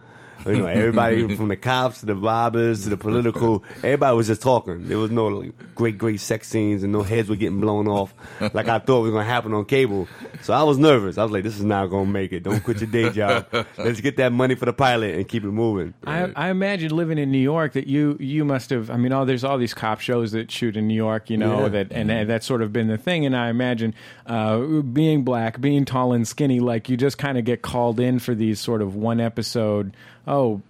You 0.50 0.62
know, 0.64 0.68
everybody 0.68 1.36
from 1.36 1.48
the 1.48 1.56
cops 1.58 2.00
to 2.02 2.06
the 2.06 2.16
robbers 2.16 2.84
to 2.84 2.90
the 2.90 2.98
political, 2.98 3.64
everybody 3.78 4.16
was 4.16 4.28
just 4.28 4.42
talking. 4.42 4.88
There 4.88 4.98
was 4.98 5.12
no 5.12 5.28
like, 5.28 5.76
great, 5.76 5.98
great 5.98 6.20
sex 6.20 6.48
scenes 6.48 6.84
and 6.84 6.92
no 6.92 7.04
heads 7.04 7.30
were 7.30 7.36
getting 7.36 7.60
blown 7.60 7.88
off 7.88 8.14
like 8.54 8.68
I 8.68 8.80
thought 8.80 9.02
was 9.02 9.12
going 9.12 9.26
to 9.26 9.32
happen 9.32 9.54
on 9.54 9.66
cable. 9.66 10.08
So 10.42 10.54
I 10.54 10.64
was 10.64 10.78
nervous. 10.78 11.18
I 11.18 11.24
was 11.24 11.32
like, 11.32 11.44
this 11.44 11.56
is 11.58 11.64
not 11.64 11.88
going 11.88 12.06
to 12.08 12.12
make 12.12 12.32
it. 12.32 12.44
Don't 12.44 12.64
quit 12.64 12.82
your 12.82 12.90
day 12.90 13.10
job. 13.10 13.48
Let's 13.78 14.02
get 14.02 14.18
that 14.18 14.32
money 14.32 14.56
for 14.56 14.66
the 14.66 14.74
pilot 14.74 15.16
and 15.16 15.28
keep 15.28 15.44
it 15.44 15.52
moving. 15.52 15.94
I, 16.06 16.32
I 16.36 16.50
imagine 16.50 16.96
living 16.96 17.18
in 17.18 17.32
New 17.32 17.38
York 17.40 17.74
that 17.74 17.88
you 17.88 18.18
you 18.20 18.46
must 18.46 18.70
have. 18.70 18.90
I 18.90 18.98
mean, 18.98 19.14
oh, 19.14 19.26
there's 19.26 19.44
all 19.44 19.58
these 19.58 19.74
cop 19.74 20.00
shows 20.00 20.32
that 20.32 20.50
shoot 20.52 20.76
in 20.78 20.88
New 20.88 20.96
York, 20.96 21.30
you 21.30 21.38
know, 21.38 21.64
Yeah. 21.64 21.68
that 21.70 21.92
and, 21.92 22.10
and 22.12 22.30
that's 22.30 22.46
sort 22.46 22.62
of 22.62 22.72
been 22.74 22.88
the 22.88 22.98
thing. 22.98 23.26
And 23.26 23.36
I 23.36 23.50
imagine 23.50 23.94
uh, 24.26 24.60
being 24.82 25.24
black, 25.24 25.60
being 25.62 25.86
tall 25.86 26.14
and 26.14 26.28
skinny, 26.28 26.60
like 26.60 26.90
you 26.90 26.98
just 26.98 27.18
kind 27.18 27.38
of 27.38 27.46
get 27.46 27.62
called 27.62 28.00
in 28.00 28.20
for 28.20 28.34
these 28.36 28.60
sort 28.60 28.82
of 28.82 28.96
one 28.96 29.20
episode. 29.20 29.96
Oh. 30.28 30.62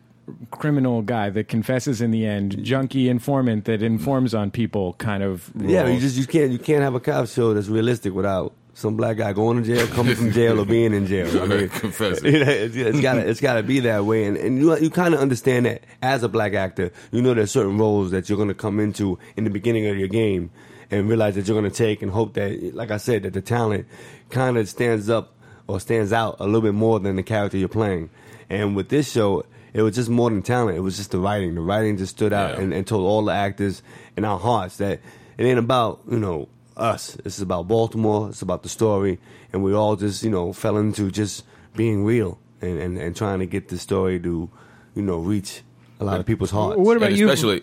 Criminal 0.52 1.02
guy 1.02 1.32
that 1.32 1.48
confesses 1.48 2.02
in 2.02 2.12
the 2.12 2.24
end, 2.24 2.64
junkie 2.64 3.10
informant 3.10 3.66
that 3.66 3.82
informs 3.82 4.36
on 4.36 4.52
people, 4.52 4.94
kind 5.00 5.24
of. 5.24 5.52
Yeah, 5.56 5.88
you 5.88 6.00
just 6.00 6.18
you 6.18 6.28
can't 6.28 6.52
you 6.52 6.60
can't 6.60 6.84
have 6.84 6.94
a 6.94 7.00
cop 7.00 7.28
show 7.28 7.56
that's 7.56 7.68
realistic 7.68 8.14
without 8.14 8.54
some 8.76 8.96
black 8.96 9.18
guy 9.18 9.34
going 9.34 9.58
to 9.58 9.64
jail, 9.64 9.88
coming 9.88 10.14
from 10.14 10.32
jail, 10.32 10.60
or 10.60 10.66
being 10.66 10.94
in 10.94 11.08
jail. 11.08 11.42
I 11.42 11.48
mean, 11.48 11.70
Confessing. 11.70 12.32
you 12.32 12.46
know, 12.46 12.52
it's, 12.52 12.76
it's 12.76 13.02
got 13.02 13.18
it's 13.18 13.42
got 13.42 13.56
to 13.56 13.64
be 13.64 13.80
that 13.80 14.06
way, 14.06 14.26
and 14.26 14.38
and 14.38 14.60
you 14.60 14.78
you 14.78 14.92
kind 14.92 15.16
of 15.16 15.20
understand 15.20 15.66
that 15.66 15.84
as 16.04 16.22
a 16.22 16.30
black 16.30 16.54
actor, 16.54 16.92
you 17.12 17.24
know 17.24 17.34
there's 17.34 17.50
certain 17.50 17.80
roles 17.80 18.12
that 18.12 18.30
you're 18.30 18.38
going 18.38 18.50
to 18.50 18.54
come 18.54 18.80
into 18.80 19.18
in 19.36 19.46
the 19.46 19.50
beginning 19.50 19.88
of 19.88 19.98
your 19.98 20.08
game, 20.10 20.52
and 20.92 21.10
realize 21.10 21.34
that 21.36 21.48
you're 21.48 21.60
going 21.60 21.72
to 21.72 21.76
take, 21.76 22.04
and 22.04 22.12
hope 22.12 22.36
that, 22.36 22.76
like 22.76 22.92
I 22.92 22.98
said, 22.98 23.24
that 23.24 23.34
the 23.34 23.42
talent 23.42 23.88
kind 24.30 24.60
of 24.60 24.70
stands 24.70 25.10
up 25.10 25.34
or 25.66 25.80
stands 25.80 26.14
out 26.14 26.36
a 26.40 26.46
little 26.46 26.62
bit 26.62 26.76
more 26.76 27.00
than 27.00 27.16
the 27.16 27.24
character 27.24 27.58
you're 27.58 27.68
playing. 27.68 28.12
And 28.50 28.76
with 28.76 28.90
this 28.90 29.12
show, 29.12 29.46
it 29.74 29.82
was 29.82 29.96
just 29.96 30.10
more 30.10 30.30
than 30.30 30.42
talent. 30.42 30.78
It 30.78 30.82
was 30.82 30.98
just 30.98 31.12
the 31.12 31.20
writing. 31.20 31.56
The 31.56 31.62
writing 31.62 31.98
just 31.98 32.16
stood 32.18 32.34
out 32.34 32.56
Yeah. 32.58 32.62
and, 32.64 32.74
and 32.74 32.88
told 32.88 33.06
all 33.06 33.24
the 33.24 33.34
actors 33.34 33.82
in 34.18 34.26
our 34.26 34.40
hearts 34.40 34.78
that 34.78 35.00
it 35.38 35.46
ain't 35.46 35.60
about 35.60 36.02
you 36.10 36.20
know 36.20 36.50
us. 36.76 37.16
It's 37.26 37.40
about 37.42 37.68
Baltimore. 37.68 38.30
It's 38.30 38.42
about 38.42 38.64
the 38.64 38.70
story, 38.70 39.20
and 39.54 39.64
we 39.64 39.74
all 39.74 39.96
just 39.96 40.24
you 40.24 40.30
know 40.32 40.54
fell 40.54 40.78
into 40.78 41.12
just 41.12 41.44
being 41.76 42.04
real 42.04 42.40
and, 42.62 42.80
and, 42.80 42.98
and 42.98 43.16
trying 43.16 43.40
to 43.40 43.46
get 43.46 43.68
the 43.70 43.78
story 43.78 44.20
to 44.20 44.50
you 44.96 45.02
know 45.02 45.20
reach 45.20 45.62
a 46.00 46.06
lot 46.06 46.20
of 46.20 46.26
people's 46.26 46.52
hearts. 46.52 46.78
What 46.80 46.98
about 46.98 47.10
and 47.10 47.18
you? 47.18 47.30
Especially, 47.30 47.62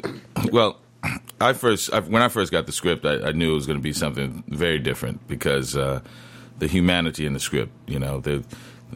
well, 0.53 0.79
I 1.41 1.53
first 1.55 1.93
I, 1.93 2.01
when 2.01 2.23
I 2.23 2.29
first 2.29 2.53
got 2.53 2.67
the 2.67 2.73
script, 2.73 3.05
I, 3.05 3.29
I 3.29 3.33
knew 3.33 3.51
it 3.51 3.55
was 3.55 3.67
going 3.67 3.79
to 3.79 3.83
be 3.83 3.93
something 3.93 4.45
very 4.49 4.79
different 4.79 5.27
because 5.27 5.77
uh, 5.77 6.01
the 6.59 6.67
humanity 6.69 7.27
in 7.27 7.33
the 7.33 7.41
script, 7.41 7.73
you 7.87 7.99
know, 7.99 8.21
the 8.21 8.45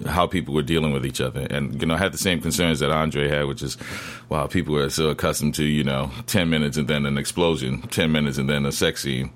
how 0.07 0.27
people 0.27 0.55
were 0.55 0.63
dealing 0.63 0.93
with 0.93 1.05
each 1.05 1.21
other, 1.21 1.47
and 1.51 1.81
you 1.81 1.87
know, 1.87 1.95
I 1.95 1.99
had 1.99 2.13
the 2.13 2.19
same 2.19 2.41
concerns 2.41 2.81
that 2.81 2.91
Andre 2.91 3.29
had, 3.29 3.47
which 3.47 3.63
is, 3.63 3.77
wow, 4.29 4.47
people 4.47 4.77
are 4.77 4.91
so 4.91 5.11
accustomed 5.11 5.55
to 5.57 5.65
you 5.65 5.85
know, 5.85 6.11
ten 6.27 6.49
minutes 6.51 6.77
and 6.77 6.89
then 6.89 7.07
an 7.07 7.19
explosion, 7.19 7.83
ten 7.83 8.13
minutes 8.13 8.39
and 8.39 8.49
then 8.49 8.67
a 8.67 8.73
sex 8.73 9.03
scene. 9.03 9.31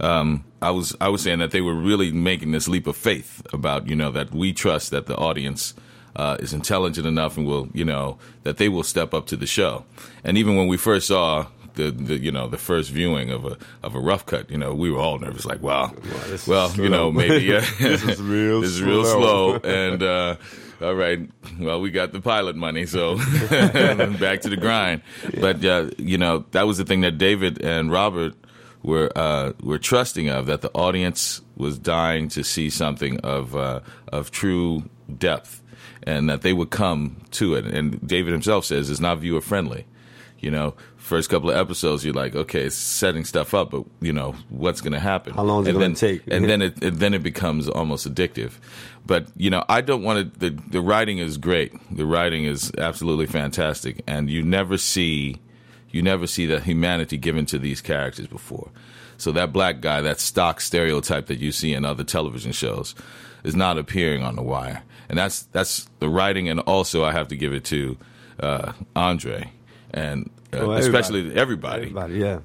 Um, 0.00 0.44
I 0.62 0.70
was 0.70 0.94
I 1.00 1.08
was 1.08 1.22
saying 1.22 1.38
that 1.38 1.50
they 1.50 1.60
were 1.60 1.74
really 1.74 2.12
making 2.12 2.52
this 2.52 2.68
leap 2.68 2.86
of 2.86 2.96
faith 2.96 3.46
about 3.52 3.88
you 3.88 3.96
know 3.96 4.10
that 4.12 4.32
we 4.32 4.52
trust 4.52 4.90
that 4.90 5.06
the 5.06 5.16
audience 5.16 5.74
uh, 6.16 6.36
is 6.40 6.52
intelligent 6.52 7.06
enough 7.06 7.36
and 7.36 7.46
will, 7.46 7.68
you 7.72 7.84
know, 7.84 8.18
that 8.42 8.56
they 8.56 8.68
will 8.68 8.82
step 8.82 9.14
up 9.14 9.26
to 9.26 9.36
the 9.36 9.46
show. 9.46 9.84
And 10.24 10.36
even 10.36 10.56
when 10.56 10.66
we 10.66 10.76
first 10.76 11.06
saw 11.06 11.46
the, 11.80 11.90
the 11.90 12.18
you 12.18 12.30
know, 12.32 12.48
the 12.48 12.58
first 12.58 12.90
viewing 12.90 13.30
of 13.30 13.44
a 13.44 13.56
of 13.82 13.94
a 13.94 14.00
rough 14.00 14.26
cut, 14.26 14.50
you 14.50 14.58
know, 14.58 14.74
we 14.74 14.90
were 14.90 14.98
all 15.00 15.18
nervous, 15.18 15.44
like, 15.46 15.62
wow, 15.62 15.92
this 16.28 16.46
well, 16.46 16.70
you 16.76 16.88
know, 16.88 17.10
maybe 17.10 17.44
yeah, 17.52 17.64
This 17.78 18.02
is 18.02 18.20
real 18.20 18.60
this 18.62 18.70
is 18.70 18.82
real 18.82 19.04
slow. 19.04 19.56
and. 19.56 20.02
uh 20.02 20.36
all 20.82 20.94
right. 20.94 21.28
Well, 21.58 21.78
we 21.82 21.90
got 21.90 22.12
the 22.12 22.22
pilot 22.22 22.56
money, 22.56 22.86
so 22.86 23.16
back 24.18 24.40
to 24.40 24.48
the 24.48 24.56
grind. 24.58 25.02
But 25.38 25.62
uh, 25.62 25.90
you 25.98 26.16
know, 26.16 26.46
that 26.52 26.66
was 26.66 26.78
the 26.78 26.86
thing 26.86 27.02
that 27.02 27.18
David 27.18 27.62
and 27.62 27.92
Robert 27.92 28.32
were 28.82 29.10
uh, 29.14 29.52
were 29.62 29.78
trusting 29.78 30.30
of 30.30 30.46
that 30.46 30.62
the 30.62 30.70
audience 30.72 31.42
was 31.58 31.78
dying 31.78 32.30
to 32.30 32.42
see 32.42 32.70
something 32.70 33.20
of 33.20 33.54
uh, 33.54 33.80
of 34.10 34.30
true 34.30 34.84
depth, 35.18 35.60
and 36.04 36.30
that 36.30 36.40
they 36.40 36.54
would 36.54 36.70
come 36.70 37.16
to 37.32 37.56
it. 37.56 37.66
And 37.66 38.00
David 38.06 38.32
himself 38.32 38.64
says 38.64 38.88
it's 38.88 39.00
not 39.00 39.18
viewer 39.18 39.42
friendly. 39.42 39.84
You 40.38 40.50
know, 40.50 40.74
first 41.10 41.28
couple 41.28 41.50
of 41.50 41.56
episodes, 41.56 42.04
you're 42.04 42.14
like, 42.14 42.36
okay, 42.36 42.62
it's 42.62 42.76
setting 42.76 43.24
stuff 43.24 43.52
up, 43.52 43.72
but 43.72 43.84
you 44.00 44.12
know, 44.12 44.36
what's 44.48 44.80
going 44.80 44.92
to 44.92 45.00
happen? 45.00 45.34
How 45.34 45.42
long 45.42 45.62
is 45.62 45.68
it 45.68 45.72
gonna 45.72 45.86
then- 45.86 45.94
take? 45.94 46.22
And 46.28 46.48
then 46.48 46.62
it 46.62 46.82
and 46.82 46.98
then 46.98 47.14
it 47.14 47.22
becomes 47.22 47.68
almost 47.68 48.08
addictive. 48.08 48.52
But 49.04 49.26
you 49.36 49.50
know, 49.50 49.64
I 49.68 49.80
don't 49.80 50.04
want 50.04 50.32
to. 50.32 50.38
The 50.38 50.50
the 50.70 50.80
writing 50.80 51.18
is 51.18 51.36
great. 51.36 51.72
The 51.94 52.06
writing 52.06 52.44
is 52.44 52.70
absolutely 52.78 53.26
fantastic, 53.26 54.02
and 54.06 54.30
you 54.30 54.42
never 54.42 54.78
see 54.78 55.40
you 55.90 56.00
never 56.00 56.28
see 56.28 56.46
the 56.46 56.60
humanity 56.60 57.16
given 57.16 57.44
to 57.46 57.58
these 57.58 57.80
characters 57.80 58.28
before. 58.28 58.70
So 59.16 59.32
that 59.32 59.52
black 59.52 59.80
guy, 59.80 60.00
that 60.02 60.20
stock 60.20 60.60
stereotype 60.60 61.26
that 61.26 61.40
you 61.40 61.50
see 61.50 61.74
in 61.74 61.84
other 61.84 62.04
television 62.04 62.52
shows, 62.52 62.94
is 63.42 63.56
not 63.56 63.78
appearing 63.78 64.22
on 64.22 64.36
The 64.36 64.42
Wire, 64.42 64.82
and 65.08 65.18
that's 65.18 65.42
that's 65.50 65.88
the 65.98 66.08
writing, 66.08 66.48
and 66.48 66.60
also 66.60 67.04
I 67.04 67.12
have 67.12 67.26
to 67.28 67.36
give 67.36 67.52
it 67.52 67.64
to 67.64 67.98
uh, 68.38 68.72
Andre, 68.94 69.50
and 69.92 70.30
uh, 70.52 70.56
everybody. 70.70 70.80
especially 70.86 71.34
everybody, 71.36 71.82
Everybody, 71.82 72.14
yeah. 72.18 72.40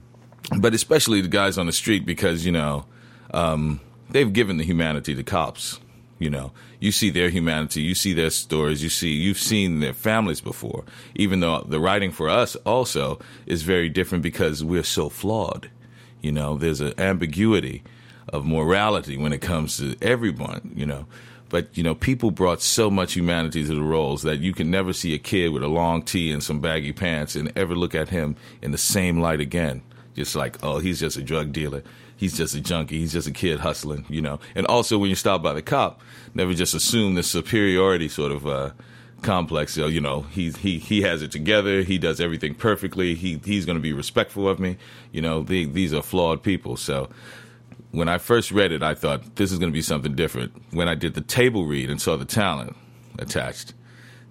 but 0.59 0.73
especially 0.73 1.21
the 1.21 1.27
guys 1.27 1.57
on 1.57 1.65
the 1.65 1.71
street 1.71 2.05
because 2.05 2.45
you 2.45 2.51
know 2.51 2.85
um, 3.33 3.79
they've 4.09 4.31
given 4.31 4.57
the 4.57 4.63
humanity 4.63 5.15
to 5.15 5.23
cops. 5.23 5.79
You 6.17 6.29
know, 6.29 6.53
you 6.79 6.93
see 6.93 7.09
their 7.09 7.29
humanity, 7.29 7.81
you 7.81 7.93
see 7.93 8.13
their 8.13 8.29
stories, 8.29 8.81
you 8.81 8.87
see 8.89 9.09
you've 9.09 9.37
seen 9.37 9.81
their 9.81 9.93
families 9.93 10.39
before. 10.39 10.85
Even 11.13 11.41
though 11.41 11.61
the 11.67 11.79
writing 11.79 12.11
for 12.11 12.29
us 12.29 12.55
also 12.65 13.19
is 13.45 13.63
very 13.63 13.89
different 13.89 14.23
because 14.23 14.63
we're 14.63 14.83
so 14.83 15.09
flawed. 15.09 15.69
You 16.21 16.31
know, 16.31 16.55
there's 16.57 16.79
an 16.79 16.93
ambiguity 16.97 17.83
of 18.29 18.45
morality 18.45 19.17
when 19.17 19.33
it 19.33 19.41
comes 19.41 19.77
to 19.77 19.97
everyone. 20.01 20.71
You 20.73 20.85
know, 20.85 21.05
but 21.49 21.75
you 21.77 21.83
know, 21.83 21.95
people 21.95 22.31
brought 22.31 22.61
so 22.61 22.89
much 22.89 23.13
humanity 23.13 23.63
to 23.63 23.75
the 23.75 23.81
roles 23.81 24.23
that 24.23 24.39
you 24.39 24.53
can 24.53 24.71
never 24.71 24.93
see 24.93 25.13
a 25.13 25.19
kid 25.19 25.49
with 25.49 25.63
a 25.63 25.67
long 25.67 26.01
tee 26.01 26.31
and 26.31 26.43
some 26.43 26.59
baggy 26.59 26.91
pants 26.91 27.35
and 27.35 27.51
ever 27.55 27.75
look 27.75 27.95
at 27.95 28.09
him 28.09 28.35
in 28.61 28.71
the 28.71 28.77
same 28.77 29.19
light 29.19 29.39
again. 29.39 29.81
Just 30.15 30.35
like, 30.35 30.63
oh, 30.63 30.79
he's 30.79 31.01
just 31.01 31.17
a 31.17 31.21
drug 31.21 31.51
dealer. 31.51 31.83
He's 32.17 32.37
just 32.37 32.55
a 32.55 32.61
junkie. 32.61 32.99
He's 32.99 33.11
just 33.11 33.27
a 33.27 33.31
kid 33.31 33.59
hustling, 33.59 34.05
you 34.07 34.21
know. 34.21 34.39
And 34.55 34.65
also, 34.67 34.97
when 34.97 35.09
you're 35.09 35.17
stopped 35.17 35.43
by 35.43 35.53
the 35.53 35.61
cop, 35.61 36.01
never 36.33 36.53
just 36.53 36.73
assume 36.73 37.15
the 37.15 37.23
superiority 37.23 38.07
sort 38.07 38.31
of 38.31 38.47
uh, 38.47 38.71
complex. 39.21 39.73
So, 39.73 39.87
you 39.87 39.99
know, 39.99 40.21
he 40.21 40.51
he 40.51 40.79
he 40.79 41.01
has 41.01 41.21
it 41.21 41.31
together. 41.31 41.81
He 41.81 41.97
does 41.97 42.21
everything 42.21 42.55
perfectly. 42.55 43.15
He 43.15 43.41
he's 43.43 43.65
going 43.65 43.77
to 43.77 43.81
be 43.81 43.91
respectful 43.91 44.47
of 44.47 44.59
me. 44.59 44.77
You 45.11 45.21
know, 45.21 45.43
the, 45.43 45.65
these 45.65 45.93
are 45.93 46.01
flawed 46.01 46.41
people. 46.41 46.77
So, 46.77 47.09
when 47.95 48.09
I 48.09 48.17
first 48.17 48.51
read 48.51 48.71
it, 48.71 48.83
I 48.83 48.93
thought 48.95 49.35
this 49.35 49.51
is 49.51 49.59
going 49.59 49.71
to 49.71 49.73
be 49.73 49.81
something 49.81 50.15
different. 50.15 50.51
When 50.71 50.87
I 50.87 50.95
did 50.95 51.13
the 51.13 51.21
table 51.21 51.65
read 51.65 51.89
and 51.89 52.01
saw 52.01 52.17
the 52.17 52.25
talent 52.25 52.75
attached, 53.17 53.73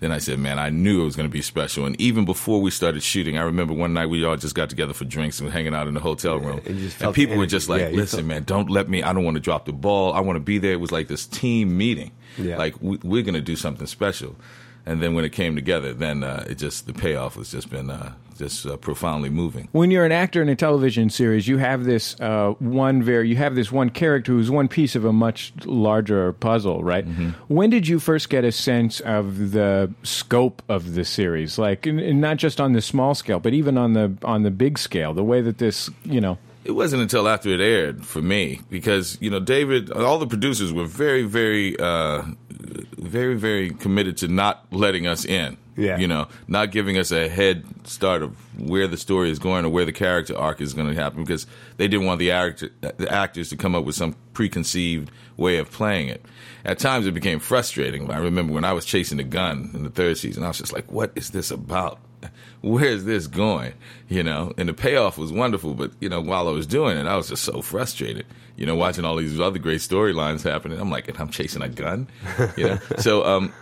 then 0.00 0.12
I 0.12 0.18
said, 0.18 0.38
man, 0.38 0.58
I 0.58 0.68
knew 0.70 1.02
it 1.02 1.04
was 1.04 1.16
going 1.16 1.28
to 1.28 1.32
be 1.32 1.40
special. 1.40 1.86
And 1.86 1.98
even 2.00 2.24
before 2.24 2.60
we 2.60 2.70
started 2.70 3.02
shooting, 3.02 3.38
I 3.38 3.42
remember 3.42 3.72
one 3.72 3.94
night 3.94 4.06
we 4.06 4.24
all 4.24 4.36
just 4.36 4.54
got 4.54 4.68
together 4.68 4.92
for 4.92 5.04
drinks 5.04 5.40
and 5.40 5.50
hanging 5.50 5.74
out 5.74 5.86
in 5.88 5.94
the 5.94 6.00
hotel 6.00 6.38
room. 6.38 6.60
and 6.66 6.78
just 6.78 7.00
And 7.00 7.14
people 7.14 7.36
were 7.36 7.46
just 7.46 7.68
like, 7.68 7.80
Yeah, 7.80 7.88
listen, 7.88 8.18
felt- 8.18 8.26
man, 8.28 8.42
don't 8.44 8.68
let 8.70 8.88
me, 8.88 9.02
I 9.02 9.12
don't 9.12 9.24
want 9.24 9.36
to 9.36 9.40
drop 9.40 9.64
the 9.64 9.72
ball. 9.72 10.12
I 10.12 10.20
want 10.20 10.36
to 10.36 10.40
be 10.40 10.58
there. 10.58 10.72
It 10.72 10.80
was 10.80 10.92
like 10.92 11.08
this 11.08 11.26
team 11.26 11.78
meeting. 11.78 12.10
Yeah. 12.36 12.58
Like, 12.58 12.74
we, 12.82 12.98
we're 13.02 13.22
going 13.22 13.34
to 13.34 13.40
do 13.40 13.56
something 13.56 13.86
special. 13.86 14.36
And 14.86 15.02
then 15.02 15.14
when 15.14 15.24
it 15.24 15.30
came 15.30 15.54
together, 15.54 15.94
then 15.94 16.22
uh, 16.22 16.44
it 16.48 16.58
just, 16.58 16.86
the 16.86 16.92
payoff 16.92 17.36
has 17.36 17.50
just 17.50 17.70
been 17.70 17.88
uh, 17.88 18.12
just 18.36 18.66
uh, 18.66 18.76
profoundly 18.76 19.30
moving. 19.30 19.68
When 19.72 19.90
you're 19.90 20.04
an 20.04 20.12
actor 20.12 20.42
in 20.42 20.48
a 20.48 20.56
television 20.56 21.08
series, 21.08 21.48
you 21.48 21.58
have 21.58 21.84
this 21.84 22.20
uh, 22.20 22.50
one 22.58 23.02
very 23.02 23.28
you 23.28 23.36
have 23.36 23.54
this 23.54 23.72
one 23.72 23.90
character 23.90 24.32
who's 24.32 24.50
one 24.50 24.68
piece 24.68 24.94
of 24.96 25.04
a 25.04 25.12
much 25.12 25.52
larger 25.64 26.32
puzzle, 26.34 26.82
right? 26.82 27.06
When 27.48 27.70
did 27.70 27.88
you 27.88 27.98
first 27.98 28.28
get 28.28 28.44
a 28.44 28.52
sense 28.52 29.00
of 29.00 29.52
the 29.52 29.92
scope 30.02 30.62
of 30.68 30.94
the 30.94 31.04
series, 31.04 31.58
like 31.58 31.86
not 31.86 32.36
just 32.36 32.60
on 32.60 32.72
the 32.72 32.82
small 32.82 33.14
scale, 33.14 33.40
but 33.40 33.54
even 33.54 33.78
on 33.78 33.92
the 33.92 34.16
on 34.24 34.42
the 34.42 34.50
big 34.50 34.78
scale, 34.78 35.14
the 35.14 35.24
way 35.24 35.40
that 35.40 35.58
this, 35.58 35.90
you 36.04 36.20
know, 36.20 36.38
It 36.64 36.72
wasn't 36.72 37.02
until 37.02 37.28
after 37.28 37.50
it 37.50 37.60
aired 37.60 38.04
for 38.04 38.22
me 38.22 38.60
because 38.70 39.18
you 39.20 39.30
know 39.30 39.40
David, 39.40 39.92
all 39.92 40.18
the 40.18 40.26
producers 40.26 40.72
were 40.72 40.86
very, 40.86 41.22
very, 41.22 41.78
uh, 41.78 42.22
very, 42.50 43.34
very 43.34 43.70
committed 43.70 44.16
to 44.18 44.28
not 44.28 44.66
letting 44.72 45.06
us 45.06 45.24
in. 45.24 45.58
Yeah. 45.76 45.98
you 45.98 46.06
know, 46.06 46.28
not 46.46 46.70
giving 46.70 46.96
us 46.98 47.10
a 47.10 47.28
head 47.28 47.64
start 47.84 48.22
of 48.22 48.36
where 48.60 48.86
the 48.86 48.96
story 48.96 49.28
is 49.32 49.40
going 49.40 49.64
or 49.64 49.70
where 49.70 49.84
the 49.84 49.92
character 49.92 50.38
arc 50.38 50.60
is 50.60 50.72
going 50.72 50.86
to 50.86 50.94
happen 50.94 51.24
because 51.24 51.48
they 51.78 51.88
didn't 51.88 52.06
want 52.06 52.20
the 52.20 52.30
actor, 52.30 52.70
the 52.80 53.12
actors 53.12 53.48
to 53.48 53.56
come 53.56 53.74
up 53.74 53.84
with 53.84 53.96
some 53.96 54.14
preconceived 54.34 55.10
way 55.36 55.56
of 55.56 55.72
playing 55.72 56.06
it. 56.06 56.24
At 56.64 56.78
times, 56.78 57.08
it 57.08 57.12
became 57.12 57.40
frustrating. 57.40 58.08
I 58.08 58.18
remember 58.18 58.52
when 58.52 58.64
I 58.64 58.72
was 58.72 58.84
chasing 58.84 59.18
the 59.18 59.24
gun 59.24 59.72
in 59.74 59.82
the 59.82 59.90
third 59.90 60.16
season, 60.16 60.44
I 60.44 60.48
was 60.48 60.58
just 60.58 60.72
like, 60.72 60.92
"What 60.92 61.10
is 61.16 61.30
this 61.30 61.50
about?" 61.50 61.98
Where 62.64 62.86
is 62.86 63.04
this 63.04 63.26
going? 63.26 63.74
You 64.08 64.22
know, 64.22 64.52
and 64.56 64.68
the 64.68 64.74
payoff 64.74 65.18
was 65.18 65.30
wonderful, 65.32 65.74
but 65.74 65.92
you 66.00 66.08
know, 66.08 66.20
while 66.20 66.48
I 66.48 66.52
was 66.52 66.66
doing 66.66 66.96
it, 66.96 67.06
I 67.06 67.16
was 67.16 67.28
just 67.28 67.44
so 67.44 67.62
frustrated. 67.62 68.26
You 68.56 68.66
know, 68.66 68.74
watching 68.74 69.04
all 69.04 69.16
these 69.16 69.38
other 69.38 69.58
great 69.58 69.80
storylines 69.80 70.42
happening, 70.42 70.80
I'm 70.80 70.90
like, 70.90 71.08
and 71.08 71.18
I'm 71.18 71.28
chasing 71.28 71.62
a 71.62 71.68
gun. 71.68 72.08
You 72.56 72.68
know, 72.68 72.78
so 72.98 73.24
um, 73.24 73.52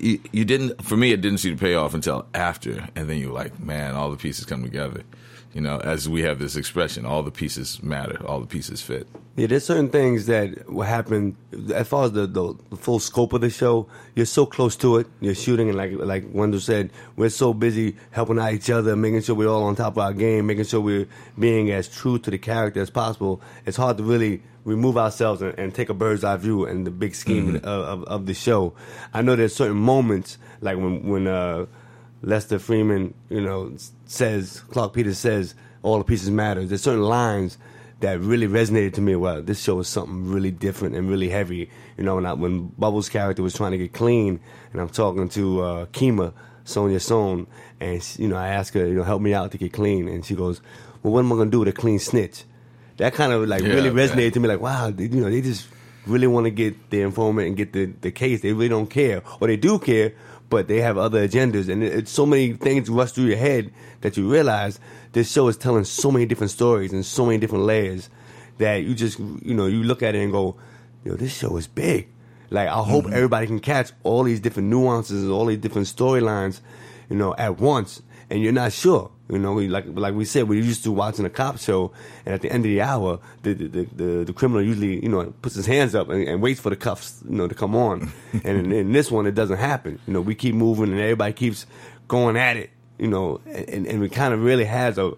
you, 0.00 0.20
you 0.32 0.44
didn't. 0.44 0.82
For 0.82 0.96
me, 0.96 1.12
it 1.12 1.20
didn't 1.20 1.38
see 1.38 1.50
the 1.50 1.56
payoff 1.56 1.94
until 1.94 2.26
after, 2.34 2.88
and 2.96 3.08
then 3.08 3.18
you're 3.18 3.32
like, 3.32 3.58
man, 3.60 3.94
all 3.94 4.10
the 4.10 4.16
pieces 4.16 4.46
come 4.46 4.62
together. 4.62 5.02
You 5.52 5.60
know, 5.60 5.78
as 5.78 6.08
we 6.08 6.22
have 6.22 6.38
this 6.38 6.54
expression, 6.54 7.04
all 7.04 7.24
the 7.24 7.32
pieces 7.32 7.82
matter, 7.82 8.24
all 8.24 8.40
the 8.40 8.46
pieces 8.46 8.82
fit. 8.82 9.08
Yeah, 9.34 9.48
there's 9.48 9.64
certain 9.64 9.88
things 9.88 10.26
that 10.26 10.70
will 10.70 10.84
happen 10.84 11.36
as 11.74 11.88
far 11.88 12.04
as 12.04 12.12
the, 12.12 12.28
the, 12.28 12.54
the 12.70 12.76
full 12.76 13.00
scope 13.00 13.32
of 13.32 13.40
the 13.40 13.50
show. 13.50 13.88
You're 14.14 14.26
so 14.26 14.46
close 14.46 14.76
to 14.76 14.98
it. 14.98 15.08
You're 15.20 15.34
shooting, 15.34 15.68
and 15.68 15.76
like 15.76 15.92
like 15.94 16.24
Wendell 16.32 16.60
said, 16.60 16.90
we're 17.16 17.30
so 17.30 17.52
busy 17.52 17.96
helping 18.12 18.38
out 18.38 18.52
each 18.52 18.70
other, 18.70 18.94
making 18.94 19.22
sure 19.22 19.34
we're 19.34 19.48
all 19.48 19.64
on 19.64 19.74
top 19.74 19.94
of 19.94 19.98
our 19.98 20.12
game, 20.12 20.46
making 20.46 20.64
sure 20.64 20.80
we're 20.80 21.08
being 21.36 21.72
as 21.72 21.88
true 21.88 22.18
to 22.20 22.30
the 22.30 22.38
character 22.38 22.80
as 22.80 22.90
possible. 22.90 23.40
It's 23.66 23.76
hard 23.76 23.96
to 23.98 24.04
really 24.04 24.42
remove 24.64 24.96
ourselves 24.96 25.42
and, 25.42 25.58
and 25.58 25.74
take 25.74 25.88
a 25.88 25.94
bird's 25.94 26.22
eye 26.22 26.36
view 26.36 26.66
and 26.66 26.86
the 26.86 26.90
big 26.90 27.14
scheme 27.14 27.56
of, 27.56 27.64
of, 27.64 28.04
of 28.04 28.26
the 28.26 28.34
show. 28.34 28.74
I 29.12 29.22
know 29.22 29.34
there's 29.34 29.54
certain 29.54 29.78
moments 29.78 30.38
like 30.60 30.76
when 30.76 31.08
when 31.08 31.26
uh, 31.26 31.66
Lester 32.22 32.58
Freamon, 32.58 33.14
you 33.28 33.40
know, 33.40 33.74
says 34.06 34.60
Clarke 34.70 34.92
Peters 34.94 35.18
says 35.18 35.54
all 35.82 35.98
the 35.98 36.04
pieces 36.04 36.30
matter. 36.30 36.64
There's 36.64 36.82
certain 36.82 37.02
lines 37.02 37.56
that 38.00 38.20
really 38.20 38.46
resonated 38.48 38.94
to 38.94 39.00
me. 39.00 39.16
Well, 39.16 39.42
this 39.42 39.62
show 39.62 39.78
is 39.80 39.88
something 39.88 40.30
really 40.30 40.50
different 40.50 40.94
and 40.96 41.08
really 41.08 41.28
heavy. 41.28 41.70
You 41.96 42.04
know, 42.04 42.16
when, 42.16 42.26
I, 42.26 42.32
when 42.34 42.66
Bubbles' 42.78 43.08
character 43.08 43.42
was 43.42 43.54
trying 43.54 43.72
to 43.72 43.78
get 43.78 43.92
clean, 43.92 44.40
and 44.72 44.80
I'm 44.80 44.88
talking 44.88 45.28
to 45.30 45.60
uh, 45.62 45.86
Kima, 45.86 46.32
Sonja 46.64 47.00
Sohn, 47.00 47.46
and 47.80 48.02
she, 48.02 48.22
you 48.22 48.28
know, 48.28 48.36
I 48.36 48.48
ask 48.48 48.74
her, 48.74 48.86
you 48.86 48.94
know, 48.94 49.02
help 49.02 49.22
me 49.22 49.34
out 49.34 49.52
to 49.52 49.58
get 49.58 49.72
clean, 49.72 50.08
and 50.08 50.24
she 50.24 50.34
goes, 50.34 50.60
"Well, 51.02 51.12
what 51.14 51.20
am 51.20 51.32
I 51.32 51.36
gonna 51.36 51.50
do 51.50 51.60
with 51.60 51.68
a 51.68 51.72
clean 51.72 51.98
snitch?" 51.98 52.44
That 52.98 53.14
kind 53.14 53.32
of 53.32 53.48
like 53.48 53.62
Yeah, 53.62 53.70
really 53.74 53.90
man. 53.90 54.08
resonated 54.08 54.34
to 54.34 54.40
me. 54.40 54.48
Like, 54.48 54.60
wow, 54.60 54.90
they, 54.90 55.04
you 55.04 55.20
know, 55.22 55.30
they 55.30 55.40
just 55.40 55.68
really 56.06 56.26
want 56.26 56.44
to 56.44 56.50
get 56.50 56.90
the 56.90 57.00
informant 57.02 57.48
and 57.48 57.56
get 57.56 57.72
the, 57.72 57.86
the 57.86 58.10
case. 58.10 58.40
They 58.42 58.52
really 58.52 58.68
don't 58.68 58.88
care, 58.90 59.22
or 59.40 59.48
they 59.48 59.56
do 59.56 59.78
care, 59.78 60.12
but 60.50 60.68
they 60.68 60.80
have 60.80 60.98
other 60.98 61.26
agendas, 61.26 61.68
and 61.68 61.82
it, 61.82 61.94
it's 61.94 62.10
so 62.10 62.26
many 62.26 62.52
things 62.52 62.90
rush 62.90 63.12
through 63.12 63.24
your 63.24 63.38
head 63.38 63.72
that 64.02 64.16
you 64.16 64.30
realize 64.30 64.78
this 65.12 65.30
show 65.32 65.48
is 65.48 65.56
telling 65.56 65.84
so 65.84 66.10
many 66.10 66.26
different 66.26 66.50
stories 66.50 66.92
and 66.92 67.06
so 67.06 67.24
many 67.24 67.38
different 67.38 67.64
layers 67.64 68.10
that 68.58 68.82
you 68.82 68.94
just 68.94 69.18
you 69.18 69.54
know 69.54 69.66
you 69.66 69.82
look 69.82 70.02
at 70.02 70.14
it 70.14 70.22
and 70.22 70.32
go, 70.32 70.56
yo, 71.04 71.14
this 71.14 71.34
show 71.34 71.56
is 71.56 71.66
big. 71.66 72.08
Like 72.50 72.68
I 72.68 72.82
hope 72.82 73.04
mm-hmm. 73.04 73.14
everybody 73.14 73.46
can 73.46 73.60
catch 73.60 73.92
all 74.02 74.24
these 74.24 74.40
different 74.40 74.68
nuances, 74.68 75.28
all 75.28 75.46
these 75.46 75.58
different 75.58 75.86
storylines, 75.86 76.60
you 77.10 77.16
know, 77.16 77.34
at 77.36 77.58
once, 77.58 78.00
and 78.30 78.40
you're 78.40 78.52
not 78.52 78.72
sure. 78.72 79.10
You 79.28 79.38
know, 79.38 79.52
we, 79.52 79.68
like 79.68 79.84
like 79.88 80.14
we 80.14 80.24
said, 80.24 80.48
we're 80.48 80.62
used 80.62 80.84
to 80.84 80.92
watching 80.92 81.24
a 81.24 81.30
cop 81.30 81.58
show, 81.58 81.92
and 82.24 82.34
at 82.34 82.40
the 82.40 82.50
end 82.50 82.64
of 82.64 82.70
the 82.70 82.80
hour, 82.80 83.18
the 83.42 83.52
the, 83.52 83.68
the, 83.68 83.84
the, 83.84 84.24
the 84.24 84.32
criminal 84.32 84.62
usually 84.62 85.02
you 85.02 85.08
know 85.08 85.32
puts 85.42 85.54
his 85.54 85.66
hands 85.66 85.94
up 85.94 86.08
and, 86.08 86.26
and 86.26 86.40
waits 86.40 86.60
for 86.60 86.70
the 86.70 86.76
cuffs 86.76 87.20
you 87.28 87.36
know 87.36 87.46
to 87.46 87.54
come 87.54 87.76
on, 87.76 88.12
and 88.32 88.58
in, 88.58 88.72
in 88.72 88.92
this 88.92 89.10
one 89.10 89.26
it 89.26 89.34
doesn't 89.34 89.58
happen. 89.58 89.98
You 90.06 90.14
know, 90.14 90.20
we 90.20 90.34
keep 90.34 90.54
moving 90.54 90.90
and 90.90 91.00
everybody 91.00 91.32
keeps 91.32 91.66
going 92.08 92.36
at 92.36 92.56
it. 92.56 92.70
You 92.98 93.08
know, 93.08 93.40
and, 93.46 93.86
and 93.86 94.04
it 94.04 94.12
kind 94.12 94.32
of 94.32 94.42
really 94.42 94.64
has 94.64 94.98
a 94.98 95.12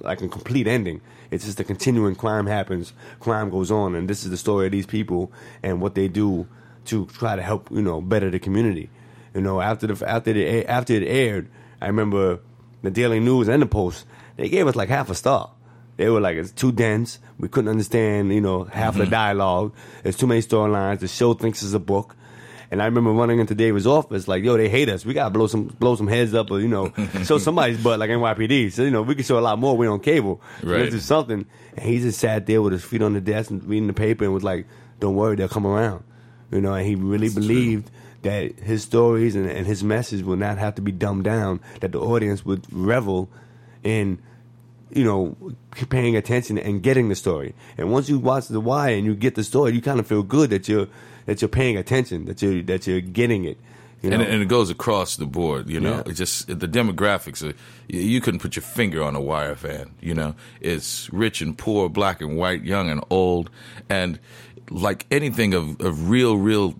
like 0.00 0.22
a 0.22 0.28
complete 0.28 0.66
ending. 0.66 1.00
It's 1.30 1.44
just 1.44 1.60
a 1.60 1.64
continuing 1.64 2.14
crime 2.14 2.46
happens, 2.46 2.94
crime 3.20 3.50
goes 3.50 3.70
on, 3.70 3.94
and 3.94 4.08
this 4.08 4.24
is 4.24 4.30
the 4.30 4.38
story 4.38 4.66
of 4.66 4.72
these 4.72 4.86
people 4.86 5.30
and 5.62 5.80
what 5.80 5.94
they 5.94 6.08
do 6.08 6.46
to 6.86 7.04
try 7.06 7.36
to 7.36 7.42
help 7.42 7.70
you 7.70 7.82
know 7.82 8.00
better 8.00 8.30
the 8.30 8.38
community. 8.38 8.88
You 9.34 9.40
know, 9.40 9.60
after 9.60 9.86
the 9.86 10.08
after 10.08 10.32
the 10.32 10.66
after 10.66 10.94
it 10.94 11.04
aired, 11.04 11.48
I 11.80 11.86
remember 11.86 12.40
the 12.82 12.90
Daily 12.90 13.20
News 13.20 13.48
and 13.48 13.62
the 13.62 13.66
Post 13.66 14.06
they 14.38 14.48
gave 14.48 14.66
us 14.66 14.76
like 14.76 14.88
half 14.88 15.10
a 15.10 15.14
star. 15.14 15.50
They 15.96 16.08
were 16.08 16.20
like, 16.20 16.36
it's 16.36 16.52
too 16.52 16.70
dense. 16.70 17.18
We 17.38 17.48
couldn't 17.48 17.68
understand, 17.68 18.32
you 18.32 18.40
know, 18.40 18.64
half 18.64 18.94
of 18.94 18.98
the 18.98 19.04
mm-hmm. 19.04 19.10
dialogue. 19.10 19.74
There's 20.04 20.16
too 20.16 20.28
many 20.28 20.40
storylines. 20.40 21.00
The 21.00 21.08
show 21.08 21.34
thinks 21.34 21.62
it's 21.62 21.72
a 21.72 21.80
book. 21.80 22.14
And 22.70 22.80
I 22.80 22.84
remember 22.84 23.10
running 23.10 23.40
into 23.40 23.54
David's 23.54 23.86
office, 23.86 24.28
like, 24.28 24.44
yo, 24.44 24.56
they 24.56 24.68
hate 24.68 24.88
us. 24.90 25.04
We 25.04 25.12
gotta 25.14 25.30
blow 25.30 25.48
some 25.48 25.64
blow 25.66 25.96
some 25.96 26.06
heads 26.06 26.34
up, 26.34 26.50
or 26.50 26.60
you 26.60 26.68
know, 26.68 26.92
show 27.24 27.38
somebody's 27.38 27.82
butt 27.82 27.98
like 27.98 28.10
NYPD. 28.10 28.70
So 28.72 28.84
you 28.84 28.90
know, 28.90 29.02
we 29.02 29.14
can 29.14 29.24
show 29.24 29.38
a 29.38 29.40
lot 29.40 29.58
more. 29.58 29.76
We 29.76 29.86
on 29.86 30.00
cable. 30.00 30.40
So 30.60 30.68
Right. 30.68 30.92
Let's 30.92 31.04
something. 31.04 31.46
And 31.76 31.84
he 31.84 31.98
just 31.98 32.20
sat 32.20 32.46
there 32.46 32.60
with 32.60 32.74
his 32.74 32.84
feet 32.84 33.02
on 33.02 33.14
the 33.14 33.22
desk 33.22 33.50
and 33.50 33.64
reading 33.64 33.86
the 33.86 33.94
paper 33.94 34.24
and 34.24 34.34
was 34.34 34.44
like, 34.44 34.66
"Don't 35.00 35.16
worry, 35.16 35.34
they'll 35.34 35.48
come 35.48 35.66
around." 35.66 36.04
You 36.52 36.60
know, 36.60 36.74
and 36.74 36.86
he 36.86 36.94
really 36.94 37.30
believed 37.30 37.90
that 38.22 38.58
his 38.58 38.82
stories 38.82 39.36
and, 39.36 39.48
and 39.48 39.66
his 39.66 39.84
message 39.84 40.22
will 40.22 40.36
not 40.36 40.58
have 40.58 40.74
to 40.76 40.82
be 40.82 40.92
dumbed 40.92 41.24
down. 41.24 41.60
That 41.80 41.92
the 41.92 42.00
audience 42.00 42.44
would 42.44 42.66
revel 42.72 43.28
in, 43.84 44.18
you 44.90 45.04
know, 45.04 45.36
paying 45.88 46.16
attention 46.16 46.58
and 46.58 46.82
getting 46.82 47.08
the 47.08 47.14
story. 47.14 47.54
And 47.76 47.92
once 47.92 48.08
you 48.08 48.18
watch 48.18 48.48
The 48.48 48.60
Wire 48.60 48.96
and 48.96 49.06
you 49.06 49.14
get 49.14 49.34
the 49.34 49.44
story, 49.44 49.72
you 49.72 49.80
kind 49.80 50.00
of 50.00 50.06
feel 50.06 50.22
good 50.22 50.50
that 50.50 50.68
you're 50.68 50.88
that 51.26 51.42
you're 51.42 51.48
paying 51.48 51.76
attention, 51.76 52.24
that 52.24 52.42
you 52.42 52.62
that 52.64 52.86
you're 52.86 53.00
getting 53.00 53.44
it. 53.44 53.58
You 54.00 54.10
know? 54.10 54.20
and, 54.20 54.28
and 54.28 54.42
it 54.42 54.46
goes 54.48 54.70
across 54.70 55.16
the 55.16 55.26
board. 55.26 55.68
You 55.68 55.80
know, 55.80 55.96
Yeah. 55.96 56.10
it 56.10 56.12
just 56.14 56.46
the 56.46 56.68
demographics. 56.68 57.42
Are, 57.42 57.54
you, 57.88 58.00
you 58.00 58.20
couldn't 58.20 58.40
put 58.40 58.54
your 58.56 58.62
finger 58.62 59.02
on 59.02 59.16
a 59.16 59.20
Wire 59.20 59.56
fan. 59.56 59.90
You 60.00 60.14
know, 60.14 60.34
it's 60.60 61.12
rich 61.12 61.40
and 61.40 61.56
poor, 61.58 61.88
black 61.88 62.20
and 62.20 62.36
white, 62.36 62.62
young 62.64 62.88
and 62.90 63.02
old, 63.10 63.50
and 63.88 64.18
like 64.70 65.06
anything 65.10 65.54
of, 65.54 65.80
of 65.80 66.10
real, 66.10 66.36
real 66.36 66.72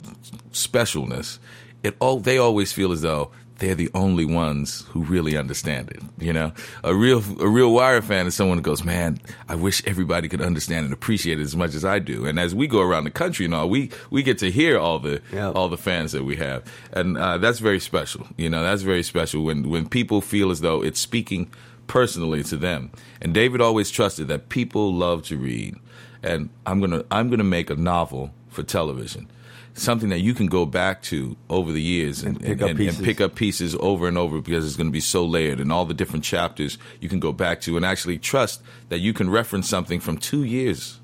specialness, 0.52 1.38
it 1.82 1.96
all 2.00 2.20
they 2.20 2.38
always 2.38 2.72
feel 2.72 2.92
as 2.92 3.02
though 3.02 3.30
they're 3.58 3.74
the 3.74 3.90
only 3.92 4.24
ones 4.24 4.86
who 4.90 5.02
really 5.02 5.36
understand 5.36 5.90
it. 5.90 6.00
You 6.18 6.32
know, 6.32 6.52
a 6.84 6.94
real 6.94 7.22
a 7.40 7.48
real 7.48 7.72
Wire 7.72 8.00
fan 8.02 8.26
is 8.26 8.34
someone 8.34 8.58
who 8.58 8.62
goes, 8.62 8.84
"Man, 8.84 9.18
I 9.48 9.54
wish 9.56 9.82
everybody 9.86 10.28
could 10.28 10.40
understand 10.40 10.84
and 10.84 10.94
appreciate 10.94 11.40
it 11.40 11.42
as 11.42 11.56
much 11.56 11.74
as 11.74 11.84
I 11.84 11.98
do." 11.98 12.26
And 12.26 12.38
as 12.38 12.54
we 12.54 12.66
go 12.66 12.80
around 12.80 13.04
the 13.04 13.10
country 13.10 13.44
and 13.44 13.54
all, 13.54 13.68
we 13.68 13.90
we 14.10 14.22
get 14.22 14.38
to 14.38 14.50
hear 14.50 14.78
all 14.78 14.98
the 14.98 15.20
all 15.50 15.68
the 15.68 15.76
fans 15.76 16.12
that 16.12 16.24
we 16.24 16.36
have, 16.36 16.64
and 16.92 17.18
uh, 17.18 17.38
that's 17.38 17.58
very 17.58 17.80
special. 17.80 18.26
You 18.36 18.48
know, 18.48 18.62
that's 18.62 18.82
very 18.82 19.02
special 19.02 19.44
when 19.44 19.68
when 19.68 19.88
people 19.88 20.20
feel 20.20 20.50
as 20.50 20.60
though 20.60 20.82
it's 20.82 21.00
speaking 21.00 21.50
personally 21.86 22.42
to 22.44 22.56
them. 22.56 22.90
And 23.20 23.34
David 23.34 23.60
always 23.60 23.90
trusted 23.90 24.28
that 24.28 24.48
people 24.50 24.94
love 24.94 25.22
to 25.24 25.36
read, 25.36 25.76
and 26.22 26.50
I'm 26.66 26.80
gonna 26.80 27.04
I'm 27.10 27.30
gonna 27.30 27.44
make 27.44 27.70
a 27.70 27.76
novel 27.76 28.30
for 28.48 28.62
television 28.62 29.28
something 29.74 30.08
that 30.08 30.20
you 30.20 30.34
can 30.34 30.46
go 30.46 30.66
back 30.66 31.02
to 31.02 31.36
over 31.48 31.70
the 31.72 31.80
years 31.80 32.22
and, 32.22 32.40
pick 32.40 32.50
and, 32.50 32.62
up 32.62 32.68
and, 32.70 32.78
pieces. 32.78 32.96
and 32.98 33.06
pick 33.06 33.20
up 33.20 33.34
pieces 33.34 33.76
over 33.78 34.08
and 34.08 34.18
over 34.18 34.40
because 34.40 34.66
it's 34.66 34.76
going 34.76 34.88
to 34.88 34.92
be 34.92 35.00
so 35.00 35.24
layered 35.24 35.60
and 35.60 35.70
all 35.70 35.84
the 35.84 35.94
different 35.94 36.24
chapters 36.24 36.78
you 37.00 37.08
can 37.08 37.20
go 37.20 37.32
back 37.32 37.60
to 37.60 37.76
and 37.76 37.86
actually 37.86 38.18
trust 38.18 38.60
that 38.88 38.98
you 38.98 39.12
can 39.12 39.30
reference 39.30 39.68
something 39.68 40.00
from 40.00 40.18
two 40.18 40.42
years 40.42 40.98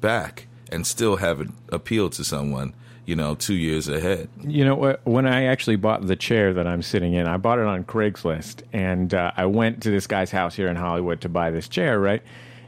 back 0.00 0.46
and 0.70 0.86
still 0.86 1.16
have 1.16 1.40
it 1.40 1.48
appeal 1.70 2.08
to 2.08 2.22
someone 2.22 2.72
you 3.04 3.16
know 3.16 3.34
two 3.34 3.54
years 3.54 3.88
ahead 3.88 4.28
You 4.40 4.64
know, 4.64 4.76
wh- 4.76 5.06
when 5.06 5.26
I 5.26 5.44
actually 5.44 5.76
bought 5.76 6.06
the 6.06 6.16
chair 6.16 6.54
that 6.54 6.66
I'm 6.66 6.82
sitting 6.82 7.14
in, 7.14 7.26
I 7.26 7.36
bought 7.36 7.58
it 7.58 7.66
on 7.66 7.84
Craigslist, 7.84 8.62
and 8.72 9.12
uh, 9.12 9.32
I 9.36 9.46
went 9.46 9.82
to 9.82 9.90
this 9.90 10.06
guy's 10.06 10.30
house 10.30 10.54
here 10.54 10.68
in 10.68 10.76
Hollywood 10.76 11.20
to 11.22 11.28
buy 11.28 11.50
this 11.50 11.68
chair, 11.68 11.98
right? 11.98 12.22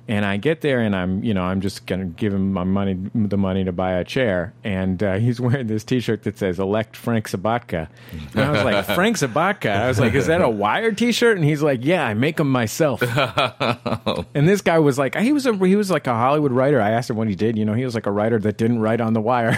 And 0.07 0.25
I 0.27 0.37
get 0.37 0.61
there, 0.61 0.81
and 0.81 0.95
I'm, 0.95 1.25
you 1.25 1.33
know, 1.33 1.43
I'm 1.43 1.61
just 1.63 1.87
gonna 1.87 2.05
give 2.05 2.35
him 2.35 2.53
my 2.53 2.65
money, 2.65 2.99
the 3.15 3.39
money 3.39 3.65
to 3.65 3.73
buy 3.73 3.93
a 3.93 4.05
chair, 4.05 4.53
and 4.63 5.03
uh, 5.03 5.15
he's 5.19 5.41
wearing 5.41 5.67
this 5.67 5.83
T-shirt 5.85 6.25
that 6.25 6.37
says 6.39 6.59
"Elect 6.59 6.97
Frank 6.97 7.29
Sobotka," 7.29 7.89
and 8.35 8.41
I 8.41 8.51
was 8.51 8.65
like, 8.65 8.85
"Frank 8.95 9.17
Sobotka." 9.17 9.75
I 9.75 9.89
was 9.89 9.99
like, 9.99 10.15
"Is 10.15 10.27
that 10.27 10.43
a 10.43 10.49
Wired 10.49 10.99
T-shirt?" 10.99 11.37
And 11.37 11.45
he's 11.45 11.63
like, 11.63 11.85
"Yeah, 11.85 12.07
I 12.07 12.15
make 12.15 12.37
them 12.37 12.51
myself." 12.51 13.03
And 14.35 14.49
this 14.49 14.61
guy 14.61 14.79
was 14.79 14.99
like, 14.99 15.17
he 15.17 15.33
was 15.33 15.47
a 15.47 15.55
he 15.67 15.77
was 15.77 15.91
like 15.91 16.07
a 16.07 16.15
Hollywood 16.15 16.53
writer. 16.53 16.81
I 16.81 16.91
asked 16.91 17.11
him 17.11 17.17
what 17.17 17.29
he 17.29 17.35
did. 17.35 17.57
You 17.57 17.65
know, 17.65 17.75
he 17.75 17.85
was 17.85 17.95
like 17.95 18.07
a 18.07 18.11
writer 18.11 18.39
that 18.41 18.57
didn't 18.59 18.81
write 18.81 19.01
on 19.01 19.13
the 19.13 19.21
wire, 19.21 19.57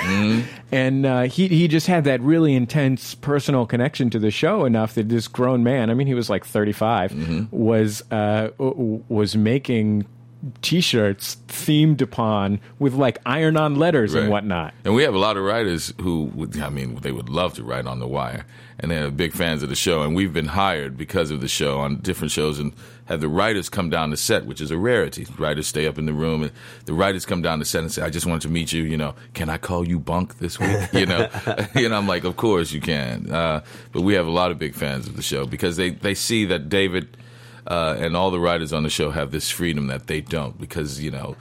and 0.71 1.07
uh, 1.07 1.23
he 1.23 1.49
he 1.49 1.67
just 1.69 1.87
had 1.87 2.05
that 2.05 2.21
really 2.21 2.55
intense 2.55 3.15
personal 3.15 3.67
connection 3.67 4.11
to 4.11 4.19
the 4.19 4.31
show 4.31 4.65
enough 4.65 4.95
that 4.95 5.09
this 5.09 5.29
grown 5.29 5.65
man, 5.65 5.91
I 5.91 5.95
mean, 5.95 6.07
he 6.07 6.15
was 6.15 6.31
like 6.31 6.45
35, 6.45 7.49
was 7.53 8.03
uh, 8.11 8.51
was 8.59 9.37
making 9.37 10.07
T-shirts 10.63 11.39
themed 11.49 12.01
upon 12.01 12.61
with 12.79 12.95
like 12.95 13.19
iron-on 13.27 13.77
letters 13.77 14.15
and 14.15 14.31
whatnot. 14.31 14.75
And 14.85 14.95
we 14.95 15.03
have 15.03 15.15
a 15.15 15.19
lot 15.19 15.37
of 15.37 15.45
writers 15.45 15.93
who, 16.01 16.25
would, 16.35 16.59
I 16.61 16.69
mean, 16.69 16.97
they 16.97 17.13
would 17.13 17.29
love 17.29 17.55
to 17.55 17.65
write 17.65 17.87
on 17.87 17.99
The 17.99 18.07
Wire, 18.07 18.47
and 18.79 18.91
they're 18.91 19.11
big 19.11 19.33
fans 19.33 19.63
of 19.63 19.69
the 19.69 19.75
show. 19.75 20.03
And 20.03 20.15
we've 20.15 20.33
been 20.33 20.47
hired 20.47 20.97
because 20.97 21.31
of 21.31 21.41
the 21.41 21.49
show 21.49 21.79
on 21.79 21.97
different 21.97 22.31
shows, 22.31 22.59
and 22.59 22.73
have 23.07 23.21
the 23.21 23.29
writers 23.29 23.69
come 23.69 23.89
down 23.89 24.11
to 24.11 24.17
set, 24.17 24.47
which 24.47 24.61
is 24.61 24.71
a 24.71 24.77
rarity. 24.77 25.27
Writers 25.39 25.67
stay 25.67 25.87
up 25.87 25.99
in 25.99 26.07
the 26.07 26.13
room, 26.13 26.43
and 26.43 26.53
the 26.85 26.93
writers 26.93 27.25
come 27.25 27.43
down 27.43 27.59
to 27.59 27.65
set 27.65 27.83
and 27.83 27.91
say, 27.91 28.03
"I 28.03 28.11
just 28.11 28.27
wanted 28.27 28.43
to 28.43 28.49
meet 28.49 28.73
you. 28.73 28.83
You 28.83 28.97
know, 28.97 29.15
can 29.35 29.49
I 29.49 29.59
call 29.59 29.87
you 29.87 29.99
Bunk 29.99 30.39
this 30.39 30.61
week? 30.61 30.77
You 30.93 31.07
know, 31.07 31.29
and 31.75 31.95
I'm 31.95 32.07
like, 32.07 32.25
of 32.25 32.37
course 32.37 32.73
you 32.73 32.81
can. 32.81 33.31
Uh, 33.31 33.63
but 33.93 34.03
we 34.03 34.15
have 34.15 34.27
a 34.27 34.31
lot 34.31 34.51
of 34.51 34.59
big 34.59 34.75
fans 34.75 35.07
of 35.07 35.17
the 35.17 35.23
show 35.23 35.47
because 35.47 35.77
they 35.77 35.91
they 35.91 36.15
see 36.15 36.45
that 36.47 36.69
David 36.69 37.17
uh, 37.67 37.97
and 37.99 38.17
all 38.17 38.31
the 38.31 38.41
writers 38.41 38.73
on 38.73 38.83
the 38.83 38.91
show 38.91 39.11
have 39.11 39.31
this 39.31 39.51
freedom 39.51 39.87
that 39.89 40.07
they 40.07 40.21
don't 40.21 40.59
because 40.61 41.03
you 41.03 41.11
know 41.11 41.37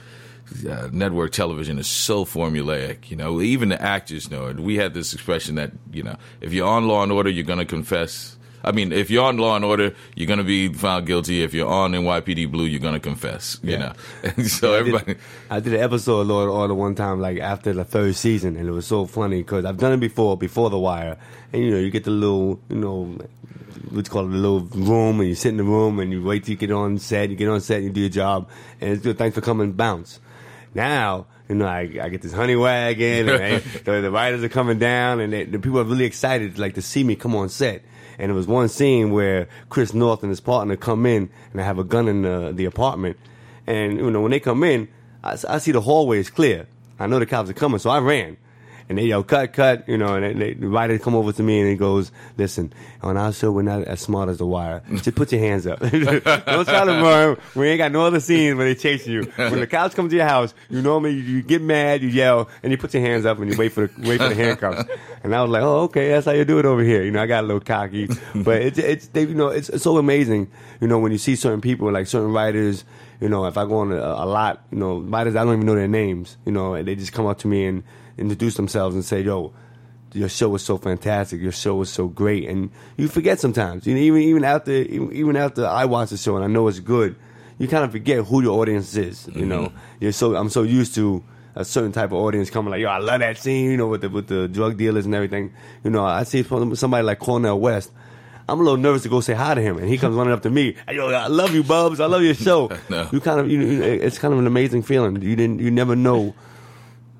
uh, 0.68 0.88
network 0.92 1.32
television 1.32 1.78
is 1.78 1.86
so 1.88 2.24
formulaic. 2.24 3.10
You 3.10 3.16
know, 3.16 3.40
even 3.40 3.68
the 3.70 3.80
actors 3.82 4.30
know 4.30 4.46
it. 4.46 4.60
We 4.60 4.76
had 4.76 4.94
this 4.94 5.12
expression 5.12 5.56
that 5.56 5.72
you 5.92 6.02
know, 6.02 6.16
if 6.40 6.52
you're 6.52 6.68
on 6.68 6.86
Law 6.88 7.02
and 7.02 7.10
Order, 7.12 7.30
you're 7.30 7.44
going 7.44 7.58
to 7.58 7.64
confess. 7.64 8.32
I 8.64 8.72
mean, 8.72 8.90
if 8.90 9.10
you're 9.10 9.22
on 9.24 9.36
Law 9.36 9.54
and 9.54 9.64
Order, 9.64 9.94
you're 10.16 10.26
going 10.26 10.38
to 10.40 10.44
be 10.44 10.72
found 10.72 11.06
guilty. 11.06 11.44
If 11.44 11.54
you're 11.54 11.68
on 11.68 11.92
NYPD 11.92 12.50
Blue, 12.50 12.64
you're 12.64 12.80
going 12.80 12.94
to 12.94 13.00
confess. 13.00 13.60
You 13.62 13.72
Yeah. 13.72 13.78
know, 13.78 13.92
and 14.36 14.46
so 14.50 14.74
I 14.74 14.78
did- 14.82 14.94
everybody. 14.94 15.20
I 15.50 15.60
did 15.60 15.74
an 15.74 15.80
episode 15.80 16.20
of 16.22 16.26
Law 16.26 16.42
and 16.42 16.50
Order 16.50 16.74
one 16.74 16.94
time, 16.96 17.20
like 17.20 17.38
after 17.38 17.72
the 17.72 17.84
third 17.84 18.16
season, 18.16 18.56
and 18.56 18.68
it 18.68 18.72
was 18.72 18.86
so 18.86 19.06
funny 19.06 19.38
because 19.42 19.64
I've 19.64 19.76
done 19.78 19.92
it 19.92 20.00
before, 20.00 20.36
before 20.36 20.70
The 20.70 20.78
Wire, 20.78 21.16
and 21.52 21.62
you 21.62 21.70
know, 21.70 21.78
you 21.78 21.90
get 21.90 22.04
the 22.04 22.10
little, 22.10 22.58
you 22.68 22.76
know, 22.76 23.18
what's 23.90 24.08
called 24.08 24.30
a 24.30 24.34
little 24.34 24.60
room, 24.60 25.20
and 25.20 25.28
you 25.28 25.34
sit 25.34 25.50
in 25.50 25.56
the 25.56 25.64
room, 25.64 25.98
and 25.98 26.12
you 26.12 26.22
wait 26.22 26.44
till 26.44 26.52
you 26.52 26.56
get 26.56 26.70
on 26.70 26.98
set, 26.98 27.30
you 27.30 27.36
get 27.36 27.48
on 27.48 27.60
set, 27.60 27.78
and 27.78 27.86
you 27.86 27.90
do 27.90 28.00
your 28.00 28.10
job, 28.10 28.48
and 28.80 28.90
it's 28.90 29.02
good. 29.02 29.18
Thanks 29.18 29.34
for 29.34 29.40
coming, 29.40 29.72
bounce. 29.72 30.20
Now, 30.74 31.26
you 31.48 31.54
know, 31.54 31.66
I, 31.66 31.80
I 32.02 32.08
get 32.08 32.22
this 32.22 32.32
honey 32.32 32.56
wagon, 32.56 33.28
and 33.28 33.42
I, 33.42 33.58
the, 33.84 34.00
the 34.00 34.10
writers 34.10 34.42
are 34.42 34.48
coming 34.48 34.78
down, 34.78 35.20
and 35.20 35.32
they, 35.32 35.44
the 35.44 35.58
people 35.58 35.78
are 35.78 35.84
really 35.84 36.04
excited, 36.04 36.58
like 36.58 36.74
to 36.74 36.82
see 36.82 37.04
me 37.04 37.16
come 37.16 37.34
on 37.34 37.48
set. 37.48 37.82
And 38.18 38.30
it 38.30 38.34
was 38.34 38.46
one 38.46 38.68
scene 38.68 39.10
where 39.10 39.48
Chris 39.68 39.92
Noth 39.92 40.22
and 40.22 40.30
his 40.30 40.40
partner 40.40 40.76
come 40.76 41.06
in, 41.06 41.30
and 41.52 41.60
I 41.60 41.64
have 41.64 41.78
a 41.78 41.84
gun 41.84 42.08
in 42.08 42.22
the, 42.22 42.52
the 42.54 42.64
apartment. 42.64 43.18
And 43.66 43.98
you 43.98 44.10
know, 44.10 44.20
when 44.20 44.30
they 44.30 44.40
come 44.40 44.64
in, 44.64 44.88
I 45.22 45.58
see 45.58 45.72
the 45.72 45.80
hallway 45.80 46.18
is 46.18 46.30
clear. 46.30 46.66
I 46.98 47.06
know 47.06 47.18
the 47.18 47.26
cops 47.26 47.50
are 47.50 47.54
coming, 47.54 47.78
so 47.78 47.90
I 47.90 47.98
ran. 47.98 48.36
And 48.88 48.98
they 48.98 49.04
yell, 49.06 49.22
"Cut, 49.22 49.52
cut!" 49.52 49.88
You 49.88 49.98
know, 49.98 50.14
and 50.14 50.40
they, 50.40 50.54
the 50.54 50.68
writer 50.68 50.98
come 50.98 51.14
over 51.14 51.32
to 51.32 51.42
me 51.42 51.60
and 51.60 51.68
he 51.68 51.74
goes, 51.74 52.12
"Listen, 52.36 52.72
on 53.02 53.16
our 53.16 53.32
show, 53.32 53.50
we're 53.50 53.62
not 53.62 53.82
as 53.84 54.00
smart 54.00 54.28
as 54.28 54.38
the 54.38 54.46
Wire. 54.46 54.82
Just 55.02 55.14
put 55.14 55.32
your 55.32 55.40
hands 55.40 55.66
up. 55.66 55.80
Don't 55.80 55.92
try 55.92 56.84
to 56.84 57.02
run. 57.02 57.36
We 57.54 57.68
ain't 57.68 57.78
got 57.78 57.92
no 57.92 58.04
other 58.04 58.20
scenes 58.20 58.56
when 58.56 58.66
they 58.66 58.74
chase 58.74 59.06
you. 59.06 59.24
When 59.36 59.60
the 59.60 59.66
cops 59.66 59.94
come 59.94 60.08
to 60.08 60.14
your 60.16 60.26
house, 60.26 60.54
you 60.70 60.82
normally 60.82 61.14
you 61.14 61.42
get 61.42 61.62
mad, 61.62 62.02
you 62.02 62.08
yell, 62.08 62.48
and 62.62 62.70
you 62.70 62.78
put 62.78 62.94
your 62.94 63.02
hands 63.02 63.26
up 63.26 63.38
and 63.38 63.50
you 63.50 63.58
wait 63.58 63.72
for 63.72 63.88
the 63.88 64.08
wait 64.08 64.18
for 64.20 64.28
the 64.28 64.34
handcuffs. 64.34 64.88
And 65.22 65.34
I 65.34 65.42
was 65.42 65.50
like, 65.50 65.62
"Oh, 65.62 65.80
okay, 65.82 66.10
that's 66.10 66.26
how 66.26 66.32
you 66.32 66.44
do 66.44 66.58
it 66.58 66.64
over 66.64 66.82
here." 66.82 67.02
You 67.02 67.10
know, 67.10 67.22
I 67.22 67.26
got 67.26 67.42
a 67.42 67.46
little 67.46 67.60
cocky, 67.60 68.08
but 68.34 68.62
it's 68.62 68.78
it's 68.78 69.08
they, 69.08 69.22
you 69.22 69.34
know 69.34 69.48
it's, 69.48 69.68
it's 69.68 69.82
so 69.84 69.98
amazing. 69.98 70.50
You 70.80 70.86
know, 70.88 70.98
when 70.98 71.10
you 71.10 71.18
see 71.18 71.34
certain 71.36 71.60
people 71.60 71.90
like 71.90 72.06
certain 72.06 72.32
writers. 72.32 72.84
You 73.18 73.30
know, 73.30 73.46
if 73.46 73.56
I 73.56 73.64
go 73.64 73.78
on 73.78 73.92
a, 73.92 73.96
a 73.96 74.26
lot, 74.26 74.62
you 74.70 74.76
know, 74.76 74.98
writers 74.98 75.36
I 75.36 75.44
don't 75.44 75.54
even 75.54 75.66
know 75.66 75.74
their 75.74 75.88
names. 75.88 76.36
You 76.44 76.52
know, 76.52 76.74
and 76.74 76.86
they 76.86 76.94
just 76.94 77.14
come 77.14 77.24
up 77.24 77.38
to 77.38 77.48
me 77.48 77.64
and 77.64 77.82
introduce 78.18 78.54
themselves 78.56 78.94
and 78.94 79.04
say, 79.04 79.20
"Yo, 79.22 79.52
your 80.12 80.28
show 80.28 80.48
was 80.48 80.64
so 80.64 80.78
fantastic. 80.78 81.40
Your 81.40 81.52
show 81.52 81.74
was 81.76 81.90
so 81.90 82.08
great." 82.08 82.48
And 82.48 82.70
you 82.96 83.08
forget 83.08 83.40
sometimes. 83.40 83.86
You 83.86 83.94
know, 83.94 84.00
even 84.00 84.20
even 84.22 84.44
after 84.44 84.72
even 84.72 85.12
even 85.12 85.36
after 85.36 85.66
I 85.66 85.84
watch 85.84 86.10
the 86.10 86.16
show 86.16 86.36
and 86.36 86.44
I 86.44 86.48
know 86.48 86.68
it's 86.68 86.80
good, 86.80 87.16
you 87.58 87.68
kind 87.68 87.84
of 87.84 87.92
forget 87.92 88.24
who 88.24 88.42
your 88.42 88.60
audience 88.60 88.94
is. 88.96 89.26
You 89.26 89.32
mm-hmm. 89.32 89.48
know, 89.48 89.72
you're 90.00 90.12
so 90.12 90.36
I'm 90.36 90.50
so 90.50 90.62
used 90.62 90.94
to 90.96 91.22
a 91.54 91.64
certain 91.64 91.92
type 91.92 92.10
of 92.10 92.18
audience 92.18 92.50
coming 92.50 92.70
like, 92.70 92.80
"Yo, 92.80 92.88
I 92.88 92.98
love 92.98 93.20
that 93.20 93.38
scene." 93.38 93.70
You 93.70 93.76
know, 93.76 93.88
with 93.88 94.02
the 94.02 94.10
with 94.10 94.28
the 94.28 94.48
drug 94.48 94.76
dealers 94.76 95.06
and 95.06 95.14
everything. 95.14 95.52
You 95.84 95.90
know, 95.90 96.04
I 96.04 96.24
see 96.24 96.42
somebody 96.42 97.02
like 97.02 97.18
Cornel 97.18 97.58
West. 97.58 97.90
I'm 98.48 98.60
a 98.60 98.62
little 98.62 98.76
nervous 98.76 99.02
to 99.02 99.08
go 99.08 99.20
say 99.20 99.34
hi 99.34 99.54
to 99.54 99.60
him, 99.60 99.78
and 99.78 99.88
he 99.88 99.98
comes 99.98 100.14
running 100.14 100.32
up 100.32 100.42
to 100.42 100.50
me. 100.50 100.76
"Hey, 100.86 100.96
Yo, 100.96 101.08
I 101.08 101.26
love 101.26 101.52
you, 101.52 101.64
Bubs. 101.64 101.98
I 101.98 102.06
love 102.06 102.22
your 102.22 102.34
show. 102.34 102.70
No. 102.88 103.08
You 103.10 103.20
kind 103.20 103.40
of, 103.40 103.50
you, 103.50 103.60
you- 103.60 103.82
it's 103.82 104.18
kind 104.18 104.32
of 104.32 104.38
an 104.38 104.46
amazing 104.46 104.82
feeling. 104.82 105.20
You 105.20 105.34
didn't, 105.34 105.58
you 105.58 105.72
never 105.72 105.96
know 105.96 106.34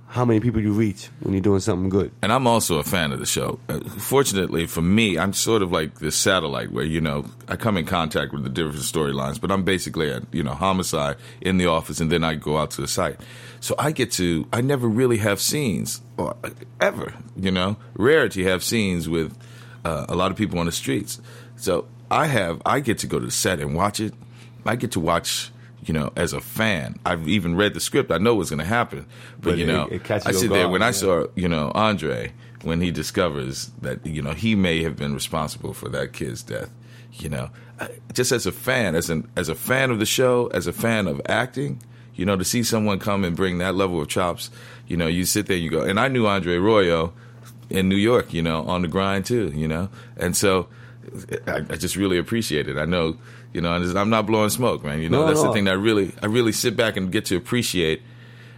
how 0.08 0.24
many 0.24 0.40
people 0.40 0.60
you 0.60 0.72
reach 0.72 1.10
when 1.20 1.34
you're 1.34 1.42
doing 1.42 1.60
something 1.60 1.88
good. 1.88 2.12
And 2.22 2.32
I'm 2.32 2.46
also 2.46 2.78
a 2.78 2.84
fan 2.84 3.12
of 3.12 3.18
the 3.18 3.26
show. 3.26 3.58
Uh, 3.68 3.80
fortunately 3.80 4.66
for 4.66 4.80
me, 4.80 5.18
I'm 5.18 5.32
sort 5.32 5.62
of 5.62 5.72
like 5.72 5.98
this 5.98 6.16
satellite 6.16 6.70
where, 6.70 6.84
you 6.84 7.00
know, 7.00 7.26
I 7.48 7.56
come 7.56 7.76
in 7.76 7.84
contact 7.86 8.32
with 8.32 8.44
the 8.44 8.48
different 8.48 8.78
storylines, 8.78 9.40
but 9.40 9.50
I'm 9.50 9.64
basically 9.64 10.10
at, 10.10 10.22
you 10.32 10.42
know, 10.42 10.54
homicide 10.54 11.16
in 11.40 11.58
the 11.58 11.66
office 11.66 12.00
and 12.00 12.10
then 12.10 12.24
I 12.24 12.36
go 12.36 12.56
out 12.56 12.70
to 12.72 12.80
the 12.80 12.88
site. 12.88 13.20
So 13.60 13.74
I 13.78 13.90
get 13.90 14.12
to, 14.12 14.46
I 14.52 14.60
never 14.60 14.86
really 14.86 15.18
have 15.18 15.40
scenes, 15.40 16.00
or 16.16 16.36
ever, 16.80 17.14
you 17.36 17.50
know, 17.50 17.76
rare 17.94 18.28
to 18.28 18.44
have 18.44 18.62
scenes 18.62 19.08
with 19.08 19.36
uh, 19.84 20.06
a 20.08 20.14
lot 20.14 20.30
of 20.30 20.36
people 20.36 20.58
on 20.58 20.66
the 20.66 20.72
streets. 20.72 21.20
So 21.56 21.88
I 22.10 22.26
have, 22.26 22.62
I 22.64 22.80
get 22.80 22.98
to 22.98 23.06
go 23.06 23.18
to 23.18 23.26
the 23.26 23.32
set 23.32 23.60
and 23.60 23.74
watch 23.74 23.98
it. 23.98 24.14
I 24.64 24.76
get 24.76 24.92
to 24.92 25.00
watch, 25.00 25.50
you 25.86 25.94
know, 25.94 26.12
as 26.16 26.32
a 26.32 26.40
fan. 26.40 26.98
I've 27.06 27.26
even 27.28 27.54
read 27.56 27.74
the 27.74 27.80
script. 27.80 28.10
I 28.10 28.18
know 28.18 28.34
what's 28.34 28.50
going 28.50 28.58
to 28.58 28.64
happen. 28.64 29.06
But, 29.40 29.50
But 29.50 29.58
you 29.58 29.66
know, 29.66 29.86
it 29.86 30.04
catches 30.04 30.26
I 30.26 30.32
sit 30.32 30.50
there 30.50 30.68
when 30.68 30.82
I 30.82 30.90
saw, 30.90 31.26
you 31.34 31.48
know, 31.48 31.72
Andre, 31.74 32.32
when 32.62 32.80
he 32.80 32.90
discovers 32.90 33.70
that, 33.82 34.04
you 34.04 34.20
know, 34.20 34.32
he 34.32 34.54
may 34.54 34.82
have 34.82 34.96
been 34.96 35.14
responsible 35.14 35.72
for 35.72 35.88
that 35.90 36.12
kid's 36.12 36.42
death, 36.42 36.70
you 37.12 37.28
know, 37.28 37.50
just 38.12 38.32
as 38.32 38.46
a 38.46 38.52
fan, 38.52 38.94
as 38.94 39.10
an 39.10 39.30
as 39.36 39.48
a 39.48 39.54
fan 39.54 39.90
of 39.90 39.98
the 39.98 40.06
show, 40.06 40.48
as 40.48 40.66
a 40.66 40.72
fan 40.72 41.06
of 41.06 41.20
acting, 41.26 41.80
you 42.14 42.24
know, 42.24 42.36
to 42.36 42.44
see 42.44 42.62
someone 42.62 42.98
come 42.98 43.24
and 43.24 43.36
bring 43.36 43.58
that 43.58 43.74
level 43.74 44.00
of 44.00 44.08
chops, 44.08 44.50
you 44.88 44.96
know, 44.96 45.06
you 45.06 45.24
sit 45.24 45.46
there 45.46 45.56
and 45.56 45.64
you 45.64 45.70
go, 45.70 45.82
and 45.82 46.00
I 46.00 46.08
knew 46.08 46.26
Andre 46.26 46.56
Royo 46.56 47.12
in 47.70 47.88
New 47.88 47.96
York, 47.96 48.32
you 48.32 48.42
know, 48.42 48.62
on 48.62 48.82
the 48.82 48.88
grind 48.88 49.26
too, 49.26 49.52
you 49.54 49.68
know, 49.68 49.88
and 50.16 50.36
so 50.36 50.68
I, 51.46 51.56
I 51.56 51.76
just 51.76 51.96
really 51.96 52.18
appreciate 52.18 52.68
it. 52.68 52.76
I 52.76 52.84
know, 52.84 53.18
you 53.56 53.60
know, 53.62 53.74
and 53.74 53.98
I'm 53.98 54.10
not 54.10 54.26
blowing 54.26 54.50
smoke, 54.50 54.84
man. 54.84 55.00
You 55.02 55.08
know, 55.08 55.22
No, 55.22 55.26
that's 55.26 55.40
no. 55.42 55.48
the 55.48 55.52
thing 55.54 55.64
that 55.64 55.72
I 55.72 55.74
really, 55.74 56.12
I 56.22 56.26
really 56.26 56.52
sit 56.52 56.76
back 56.76 56.96
and 56.96 57.10
get 57.10 57.24
to 57.26 57.36
appreciate, 57.36 58.02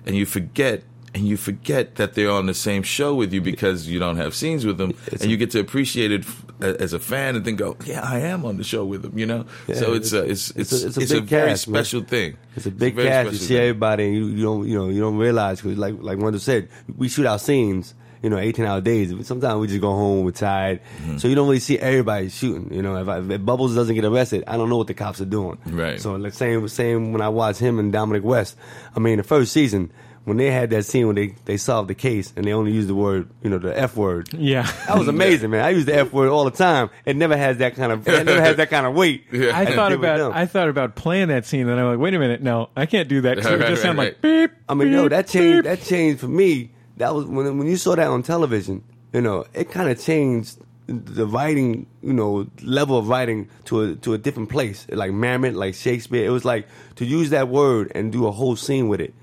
and 0.05 0.15
you 0.15 0.27
forget. 0.27 0.83
And 1.15 1.27
you 1.27 1.39
forget 1.39 1.95
that 1.97 2.13
they're 2.15 2.31
on 2.31 2.45
the 2.45 2.55
same 2.55 2.83
show 2.83 3.15
with 3.15 3.33
you 3.33 3.41
because 3.41 3.89
you 3.89 3.99
don't 3.99 4.19
have 4.19 4.35
scenes 4.35 4.67
with 4.67 4.77
them, 4.77 4.93
and 5.11 5.25
you 5.31 5.39
get 5.39 5.51
to 5.53 5.59
appreciate 5.59 6.13
it 6.13 6.21
f- 6.21 6.45
as 6.61 6.93
a 6.93 6.99
fan, 6.99 7.35
and 7.35 7.47
then 7.47 7.57
go, 7.57 7.77
"Yeah, 7.87 8.03
I 8.05 8.19
am 8.19 8.45
on 8.45 8.59
the 8.59 8.63
show 8.63 8.85
with 8.85 9.01
them," 9.03 9.19
you 9.19 9.25
know. 9.25 9.47
Yeah, 9.67 9.77
so 9.77 9.95
it's 9.95 10.13
a, 10.13 10.23
it's 10.25 10.51
it's 10.51 10.71
it's 10.71 10.85
a- 10.85 10.87
it's 10.89 10.97
it's 10.99 11.11
a 11.13 11.17
a, 11.17 11.21
big 11.23 11.31
very 11.31 11.49
cast, 11.49 11.67
man. 11.69 11.83
special 11.83 12.03
thing. 12.03 12.37
It's 12.57 12.67
a 12.67 12.71
big 12.71 12.95
very 12.95 13.09
cast. 13.09 13.33
You 13.33 13.39
see 13.39 13.47
thing. 13.55 13.57
everybody, 13.57 14.05
and 14.05 14.15
you, 14.17 14.27
you 14.27 14.43
don't, 14.43 14.69
you 14.69 14.75
know, 14.79 14.89
you 14.91 15.01
don't 15.01 15.17
realize 15.17 15.63
because, 15.63 15.79
like, 15.79 15.95
like 15.99 16.19
Wendell 16.19 16.41
said, 16.41 16.69
we 16.95 17.09
shoot 17.09 17.25
our 17.25 17.39
scenes, 17.39 17.95
you 18.23 18.31
know, 18.31 18.39
eighteen 18.39 18.65
hour 18.65 18.81
days. 18.81 19.13
Sometimes 19.27 19.61
we 19.61 19.67
just 19.69 19.81
go 19.81 19.93
home, 19.93 20.25
we're 20.25 20.31
tired, 20.33 20.81
Mm-hmm. 21.03 21.19
so 21.19 21.29
you 21.29 21.35
don't 21.35 21.47
really 21.49 21.61
see 21.61 21.79
everybody 21.79 22.29
shooting. 22.29 22.73
You 22.73 22.83
know, 22.83 22.97
if, 22.97 23.09
I, 23.09 23.19
if 23.19 23.45
Bubbles 23.45 23.75
doesn't 23.75 23.95
get 23.95 24.05
arrested, 24.05 24.45
I 24.47 24.57
don't 24.57 24.69
know 24.69 24.77
what 24.77 24.87
the 24.89 24.95
cops 24.95 25.21
are 25.21 25.25
doing. 25.25 25.59
Right. 25.67 26.01
So, 26.01 26.15
like, 26.17 26.33
same, 26.35 26.67
same 26.69 27.13
when 27.13 27.21
I 27.23 27.29
watched 27.29 27.61
him 27.61 27.79
and 27.79 27.93
Dominic 27.93 28.25
West. 28.25 28.57
I 28.97 29.01
mean, 29.01 29.19
the 29.19 29.23
first 29.25 29.53
season 29.53 29.93
when 30.25 30.37
they 30.37 30.51
had 30.51 30.69
that 30.69 30.85
scene 30.85 31.07
when 31.07 31.17
they 31.17 31.29
they 31.47 31.57
solved 31.57 31.89
the 31.89 31.95
case 31.95 32.35
and 32.37 32.45
they 32.45 32.53
only 32.53 32.71
used 32.71 32.87
the 32.89 32.95
word, 32.95 33.31
you 33.43 33.49
know, 33.49 33.57
the 33.57 33.75
f 33.79 33.97
word. 33.97 34.29
Yeah. 34.35 34.71
That 34.87 34.99
was 34.99 35.09
amazing, 35.17 35.49
man. 35.51 35.65
I 35.65 35.71
use 35.71 35.87
the 35.87 35.95
f 35.95 36.13
word 36.13 36.29
all 36.29 36.45
the 36.45 36.51
time. 36.51 36.91
It 37.07 37.17
never 37.17 37.35
has 37.35 37.57
that 37.59 37.77
kind 37.77 37.93
of, 37.93 38.07
it 38.07 38.25
never 38.27 38.43
has 38.43 38.57
that 38.57 38.69
kind 38.69 38.85
of 38.85 38.93
weight. 38.95 39.25
I 39.33 39.65
thought 39.75 39.93
about. 39.93 40.33
I 40.35 40.45
thought 40.45 40.69
about 40.69 40.97
playing 40.97 41.29
that 41.29 41.47
scene, 41.47 41.67
and 41.67 41.81
I'm 41.81 41.87
like, 41.93 41.99
wait 41.99 42.13
a 42.13 42.19
minute, 42.19 42.43
no, 42.43 42.69
I 42.77 42.85
can't 42.85 43.09
do 43.09 43.23
that. 43.23 43.39
'cause 43.39 43.47
it 43.47 43.51
would 43.53 43.61
Right, 43.61 43.69
just 43.71 43.83
right, 43.85 43.89
sound 43.89 43.99
right. 43.99 44.05
like 44.09 44.21
beep. 44.21 44.51
I 44.69 44.75
mean, 44.75 44.89
yo, 44.93 45.03
beep, 45.05 45.11
that 45.13 45.29
changed. 45.29 45.57
beep. 45.63 45.65
That 45.65 45.83
changed 45.83 46.21
for 46.21 46.29
me. 46.29 46.73
That 46.99 47.15
was 47.15 47.25
when 47.25 47.59
when 47.59 47.67
you 47.67 47.77
saw 47.77 47.97
that 47.97 48.09
on 48.09 48.23
television. 48.23 48.85
You 49.13 49.23
know, 49.23 49.47
it 49.55 49.71
kind 49.71 49.89
of 49.89 50.01
changed 50.01 50.59
the 50.87 51.27
writing. 51.27 51.87
You 52.03 52.13
know, 52.13 52.49
level 52.63 52.99
of 52.99 53.09
writing 53.09 53.49
to 53.67 53.81
a 53.83 53.95
to 53.97 54.15
a 54.15 54.19
different 54.19 54.51
place. 54.51 54.87
Like 54.91 55.13
Mamet, 55.13 55.55
like 55.55 55.75
Shakespeare. 55.75 56.25
It 56.25 56.31
was 56.31 56.45
like 56.45 56.69
to 56.97 57.05
use 57.05 57.31
that 57.31 57.49
word 57.49 57.91
and 57.95 58.13
do 58.13 58.27
a 58.27 58.31
whole 58.31 58.57
scene 58.57 58.89
with 58.89 59.01
it 59.01 59.15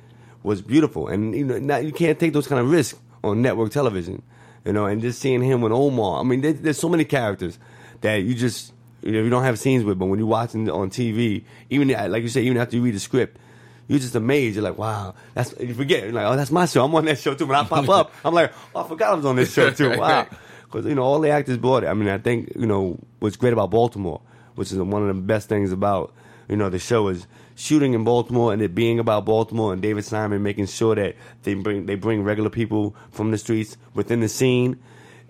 was 0.46 0.62
beautiful. 0.62 1.08
And 1.08 1.36
you 1.36 1.44
know, 1.44 1.60
now 1.60 1.78
you 1.78 1.92
can't 1.92 2.20
take 2.20 2.34
those 2.34 2.48
kind 2.48 2.62
of 2.62 2.70
risks 2.70 3.00
on 3.24 3.42
network 3.42 3.72
television. 3.72 4.22
You 4.64 4.74
know, 4.74 4.86
and 4.86 5.02
just 5.02 5.20
seeing 5.20 5.44
him 5.44 5.62
with 5.62 5.72
Omar. 5.72 6.20
I 6.20 6.24
mean, 6.24 6.42
there, 6.42 6.54
there's 6.54 6.80
so 6.80 6.90
many 6.90 7.06
characters 7.06 7.60
that 8.02 8.16
you 8.16 8.34
just 8.34 8.74
you 9.02 9.12
know 9.12 9.22
you 9.22 9.30
don't 9.30 9.44
have 9.44 9.60
scenes 9.60 9.84
with, 9.84 10.00
but 10.00 10.06
when 10.06 10.18
you're 10.18 10.28
watching 10.28 10.70
on 10.70 10.90
TV, 10.90 11.44
even 11.70 11.90
like 11.90 12.24
you 12.24 12.30
say, 12.30 12.42
even 12.44 12.58
after 12.58 12.76
you 12.76 12.82
read 12.82 12.96
the 12.96 13.00
script, 13.00 13.38
you're 13.88 14.00
just 14.00 14.16
amazed. 14.16 14.56
You're 14.56 14.64
like, 14.64 14.78
wow, 14.78 15.16
that's 15.34 15.54
you 15.60 15.74
forget. 15.74 16.04
You're 16.04 16.14
like, 16.14 16.26
oh, 16.26 16.36
that's 16.36 16.52
my 16.52 16.66
show. 16.66 16.84
I'm 16.84 16.96
on 16.96 17.06
that 17.06 17.20
show 17.20 17.36
too. 17.36 17.46
When 17.46 17.58
I 17.58 17.64
pop 17.68 17.88
up, 17.90 18.14
I'm 18.24 18.34
like, 18.34 18.52
oh, 18.74 18.84
I 18.84 18.88
forgot 18.88 19.12
I 19.12 19.16
was 19.16 19.26
on 19.26 19.36
this 19.36 19.54
show 19.54 19.72
too. 19.72 19.90
Wow, 19.98 20.28
because 20.64 20.86
you 20.86 20.96
know 20.96 21.04
all 21.04 21.20
the 21.20 21.30
actors 21.30 21.58
brought 21.58 21.84
it. 21.84 21.88
I 21.88 21.94
mean, 21.94 22.10
I 22.10 22.18
think 22.18 22.52
you 22.56 22.66
know 22.66 23.00
what's 23.20 23.36
great 23.36 23.54
about 23.54 23.72
Baltimore, 23.72 24.22
which 24.56 24.72
is 24.72 24.78
one 24.78 25.02
of 25.02 25.08
the 25.08 25.22
best 25.22 25.50
things 25.50 25.72
about 25.72 26.14
you 26.50 26.56
know 26.56 26.70
the 26.70 26.80
show 26.80 27.08
is 27.08 27.28
shooting 27.56 27.94
in 27.94 28.04
Baltimore 28.04 28.52
and 28.54 28.62
it 28.62 28.76
being 28.76 29.00
about 29.00 29.26
Baltimore 29.26 29.72
and 29.74 29.82
David 29.82 30.04
Simon 30.04 30.44
making 30.44 30.68
sure 30.68 30.94
that 30.96 31.16
they 31.44 31.54
bring 31.54 31.86
they 31.86 31.96
bring 31.96 32.24
regular 32.24 32.50
people 32.50 32.96
from 33.12 33.32
the 33.32 33.38
streets 33.38 33.78
within 33.94 34.20
the 34.20 34.30
scene. 34.30 34.78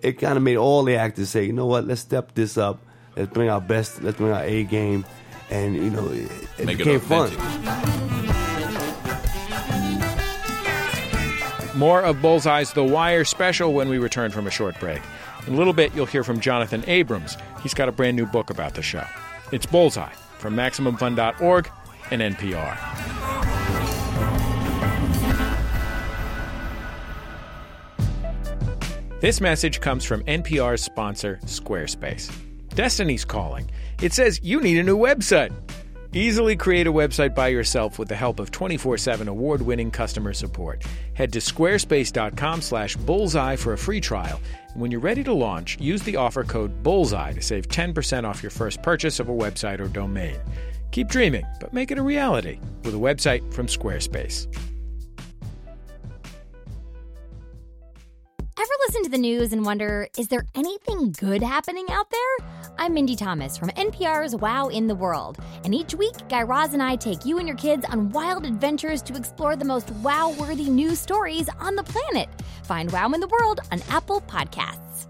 It 0.00 0.18
kind 0.18 0.36
of 0.36 0.42
made 0.42 0.56
all 0.56 0.82
the 0.82 0.96
actors 0.96 1.30
say, 1.30 1.44
you 1.44 1.52
know 1.52 1.66
what, 1.66 1.86
let's 1.86 2.00
step 2.02 2.34
this 2.34 2.58
up. 2.58 2.80
Let's 3.16 3.32
bring 3.32 3.48
our 3.48 3.60
best. 3.62 4.02
Let's 4.02 4.18
bring 4.18 4.30
our 4.30 4.44
A 4.44 4.64
game, 4.64 5.06
and 5.48 5.74
you 5.74 5.88
know 5.90 6.06
it, 6.08 6.30
it 6.58 6.66
Make 6.66 6.80
it 6.80 6.84
became 6.84 7.00
fun. 7.00 8.15
More 11.76 12.00
of 12.02 12.22
Bullseye's 12.22 12.72
The 12.72 12.82
Wire 12.82 13.22
special 13.22 13.74
when 13.74 13.90
we 13.90 13.98
return 13.98 14.30
from 14.30 14.46
a 14.46 14.50
short 14.50 14.80
break. 14.80 15.02
In 15.46 15.52
a 15.52 15.56
little 15.58 15.74
bit, 15.74 15.94
you'll 15.94 16.06
hear 16.06 16.24
from 16.24 16.40
Jonathan 16.40 16.82
Abrams. 16.86 17.36
He's 17.62 17.74
got 17.74 17.86
a 17.86 17.92
brand 17.92 18.16
new 18.16 18.24
book 18.24 18.48
about 18.48 18.72
the 18.74 18.80
show. 18.80 19.04
It's 19.52 19.66
Bullseye 19.66 20.12
from 20.38 20.56
MaximumFun.org 20.56 21.70
and 22.10 22.22
NPR. 22.22 22.78
This 29.20 29.42
message 29.42 29.80
comes 29.82 30.04
from 30.04 30.22
NPR's 30.24 30.82
sponsor, 30.82 31.38
Squarespace. 31.44 32.32
Destiny's 32.70 33.26
calling. 33.26 33.70
It 34.00 34.14
says 34.14 34.40
you 34.42 34.62
need 34.62 34.78
a 34.78 34.82
new 34.82 34.96
website. 34.96 35.52
Easily 36.16 36.56
create 36.56 36.86
a 36.86 36.92
website 36.92 37.34
by 37.34 37.48
yourself 37.48 37.98
with 37.98 38.08
the 38.08 38.14
help 38.14 38.40
of 38.40 38.50
24/7 38.50 39.28
award-winning 39.28 39.90
customer 39.90 40.32
support. 40.32 40.82
Head 41.12 41.30
to 41.34 41.40
squarespace.com/bullseye 41.40 43.56
for 43.56 43.74
a 43.74 43.78
free 43.78 44.00
trial. 44.00 44.40
And 44.72 44.80
when 44.80 44.90
you're 44.90 44.98
ready 44.98 45.22
to 45.24 45.34
launch, 45.34 45.78
use 45.78 46.02
the 46.02 46.16
offer 46.16 46.42
code 46.42 46.82
bullseye 46.82 47.34
to 47.34 47.42
save 47.42 47.68
10% 47.68 48.24
off 48.24 48.42
your 48.42 48.48
first 48.48 48.82
purchase 48.82 49.20
of 49.20 49.28
a 49.28 49.32
website 49.32 49.78
or 49.78 49.88
domain. 49.88 50.36
Keep 50.90 51.08
dreaming, 51.08 51.44
but 51.60 51.74
make 51.74 51.90
it 51.90 51.98
a 51.98 52.02
reality 52.02 52.60
with 52.82 52.94
a 52.94 52.98
website 52.98 53.52
from 53.52 53.66
Squarespace. 53.66 54.46
Ever 58.66 58.74
listen 58.88 59.04
to 59.04 59.10
the 59.10 59.18
news 59.18 59.52
and 59.52 59.64
wonder, 59.64 60.08
is 60.18 60.26
there 60.26 60.44
anything 60.56 61.12
good 61.12 61.40
happening 61.40 61.86
out 61.88 62.10
there? 62.10 62.46
I'm 62.80 62.94
Mindy 62.94 63.14
Thomas 63.14 63.56
from 63.56 63.68
NPR's 63.70 64.34
Wow 64.34 64.66
in 64.66 64.88
the 64.88 64.94
World. 64.96 65.38
And 65.62 65.72
each 65.72 65.94
week, 65.94 66.14
Guy 66.28 66.42
Raz 66.42 66.74
and 66.74 66.82
I 66.82 66.96
take 66.96 67.24
you 67.24 67.38
and 67.38 67.46
your 67.46 67.56
kids 67.56 67.84
on 67.84 68.10
wild 68.10 68.44
adventures 68.44 69.02
to 69.02 69.14
explore 69.14 69.54
the 69.54 69.64
most 69.64 69.92
wow 70.02 70.34
worthy 70.40 70.68
news 70.68 70.98
stories 70.98 71.48
on 71.60 71.76
the 71.76 71.84
planet. 71.84 72.28
Find 72.64 72.90
Wow 72.90 73.12
in 73.12 73.20
the 73.20 73.28
World 73.28 73.60
on 73.70 73.82
Apple 73.88 74.20
Podcasts. 74.22 75.06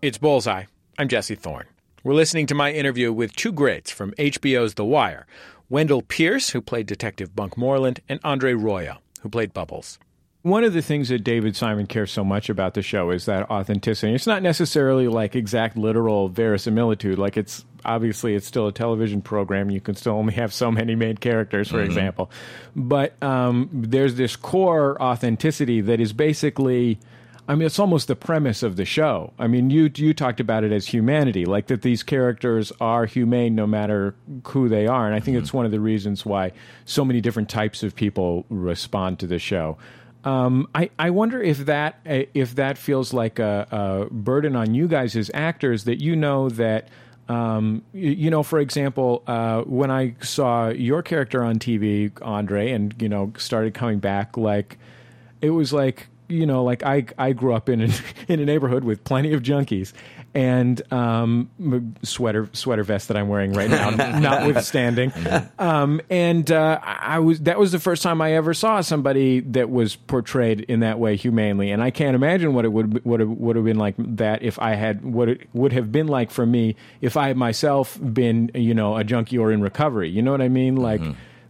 It's 0.00 0.16
Bullseye. 0.16 0.64
I'm 0.98 1.08
Jesse 1.08 1.34
Thorn. 1.34 1.66
We're 2.02 2.14
listening 2.14 2.46
to 2.46 2.54
my 2.54 2.72
interview 2.72 3.12
with 3.12 3.36
two 3.36 3.52
greats 3.52 3.90
from 3.90 4.12
HBO's 4.12 4.72
The 4.72 4.86
Wire 4.86 5.26
Wendell 5.68 6.00
Pierce, 6.00 6.48
who 6.50 6.62
played 6.62 6.86
Detective 6.86 7.36
Bunk 7.36 7.58
Moreland, 7.58 8.00
and 8.08 8.20
Andre 8.24 8.54
Royo, 8.54 9.00
who 9.20 9.28
played 9.28 9.52
Bubbles. 9.52 9.98
One 10.42 10.64
of 10.64 10.72
the 10.72 10.82
things 10.82 11.08
that 11.10 11.22
David 11.22 11.54
Simon 11.54 11.86
cares 11.86 12.10
so 12.10 12.24
much 12.24 12.48
about 12.48 12.74
the 12.74 12.82
show 12.82 13.10
is 13.10 13.26
that 13.26 13.48
authenticity. 13.48 14.12
It's 14.12 14.26
not 14.26 14.42
necessarily 14.42 15.06
like 15.06 15.36
exact 15.36 15.76
literal 15.76 16.28
verisimilitude. 16.28 17.16
Like 17.16 17.36
it's 17.36 17.64
obviously 17.84 18.34
it's 18.34 18.46
still 18.46 18.66
a 18.66 18.72
television 18.72 19.22
program. 19.22 19.70
You 19.70 19.80
can 19.80 19.94
still 19.94 20.14
only 20.14 20.34
have 20.34 20.52
so 20.52 20.72
many 20.72 20.96
main 20.96 21.16
characters, 21.16 21.68
for 21.68 21.80
example. 21.80 22.28
But 22.74 23.22
um, 23.22 23.68
there's 23.72 24.16
this 24.16 24.34
core 24.34 25.00
authenticity 25.00 25.80
that 25.82 26.00
is 26.00 26.12
basically. 26.12 26.98
I 27.48 27.56
mean, 27.56 27.66
it's 27.66 27.80
almost 27.80 28.06
the 28.06 28.14
premise 28.14 28.62
of 28.62 28.76
the 28.76 28.84
show. 28.84 29.32
I 29.36 29.48
mean, 29.48 29.68
you 29.68 29.90
you 29.96 30.14
talked 30.14 30.38
about 30.38 30.62
it 30.62 30.70
as 30.70 30.86
humanity, 30.86 31.44
like 31.44 31.66
that 31.66 31.82
these 31.82 32.04
characters 32.04 32.72
are 32.80 33.04
humane 33.04 33.56
no 33.56 33.66
matter 33.66 34.14
who 34.46 34.68
they 34.68 34.86
are, 34.86 35.06
and 35.06 35.14
I 35.14 35.18
think 35.18 35.36
it's 35.36 35.52
one 35.52 35.66
of 35.66 35.72
the 35.72 35.80
reasons 35.80 36.24
why 36.24 36.52
so 36.84 37.04
many 37.04 37.20
different 37.20 37.48
types 37.48 37.82
of 37.82 37.96
people 37.96 38.46
respond 38.48 39.18
to 39.20 39.26
the 39.26 39.40
show. 39.40 39.76
Um, 40.24 40.68
I, 40.74 40.90
I 40.98 41.10
wonder 41.10 41.42
if 41.42 41.66
that 41.66 41.98
if 42.04 42.54
that 42.54 42.78
feels 42.78 43.12
like 43.12 43.38
a, 43.38 43.66
a 43.70 44.14
burden 44.14 44.54
on 44.54 44.74
you 44.74 44.86
guys 44.86 45.16
as 45.16 45.30
actors 45.34 45.84
that 45.84 46.00
you 46.00 46.14
know 46.14 46.48
that 46.50 46.88
um, 47.28 47.82
you, 47.92 48.10
you 48.10 48.30
know 48.30 48.42
for 48.42 48.60
example 48.60 49.24
uh, 49.26 49.62
when 49.62 49.90
I 49.90 50.14
saw 50.20 50.68
your 50.68 51.02
character 51.02 51.42
on 51.42 51.58
TV 51.58 52.12
Andre 52.22 52.70
and 52.70 52.94
you 53.02 53.08
know 53.08 53.32
started 53.36 53.74
coming 53.74 53.98
back 53.98 54.36
like 54.36 54.78
it 55.40 55.50
was 55.50 55.72
like 55.72 56.06
you 56.28 56.46
know 56.46 56.64
like 56.64 56.82
I 56.82 57.06
I 57.18 57.32
grew 57.32 57.54
up 57.54 57.68
in 57.68 57.82
a, 57.82 57.88
in 58.28 58.40
a 58.40 58.44
neighborhood 58.44 58.84
with 58.84 59.04
plenty 59.04 59.32
of 59.32 59.42
junkies 59.42 59.92
and 60.34 60.80
um, 60.92 61.50
sweater 62.02 62.48
sweater 62.52 62.82
vest 62.82 63.08
that 63.08 63.16
I'm 63.16 63.28
wearing 63.28 63.52
right 63.52 63.68
now, 63.68 63.90
notwithstanding. 64.18 65.12
Um, 65.58 66.00
and 66.08 66.50
uh, 66.50 66.80
I 66.82 67.18
was 67.18 67.40
that 67.40 67.58
was 67.58 67.72
the 67.72 67.78
first 67.78 68.02
time 68.02 68.20
I 68.22 68.32
ever 68.32 68.54
saw 68.54 68.80
somebody 68.80 69.40
that 69.40 69.70
was 69.70 69.96
portrayed 69.96 70.60
in 70.62 70.80
that 70.80 70.98
way 70.98 71.16
humanely, 71.16 71.70
and 71.70 71.82
I 71.82 71.90
can't 71.90 72.14
imagine 72.14 72.54
what 72.54 72.64
it 72.64 72.72
would 72.72 73.04
would 73.04 73.20
have, 73.20 73.28
would 73.28 73.56
have 73.56 73.64
been 73.64 73.78
like 73.78 73.94
that 73.98 74.42
if 74.42 74.58
I 74.58 74.74
had 74.74 75.04
what 75.04 75.28
it 75.28 75.48
would 75.52 75.72
have 75.72 75.92
been 75.92 76.06
like 76.06 76.30
for 76.30 76.46
me 76.46 76.76
if 77.00 77.16
I 77.16 77.28
had 77.28 77.36
myself 77.36 77.98
been 78.02 78.50
you 78.54 78.74
know 78.74 78.96
a 78.96 79.04
junkie 79.04 79.36
or 79.36 79.52
in 79.52 79.60
recovery. 79.60 80.08
You 80.08 80.22
know 80.22 80.30
what 80.30 80.42
I 80.42 80.48
mean? 80.48 80.76
Like 80.76 81.02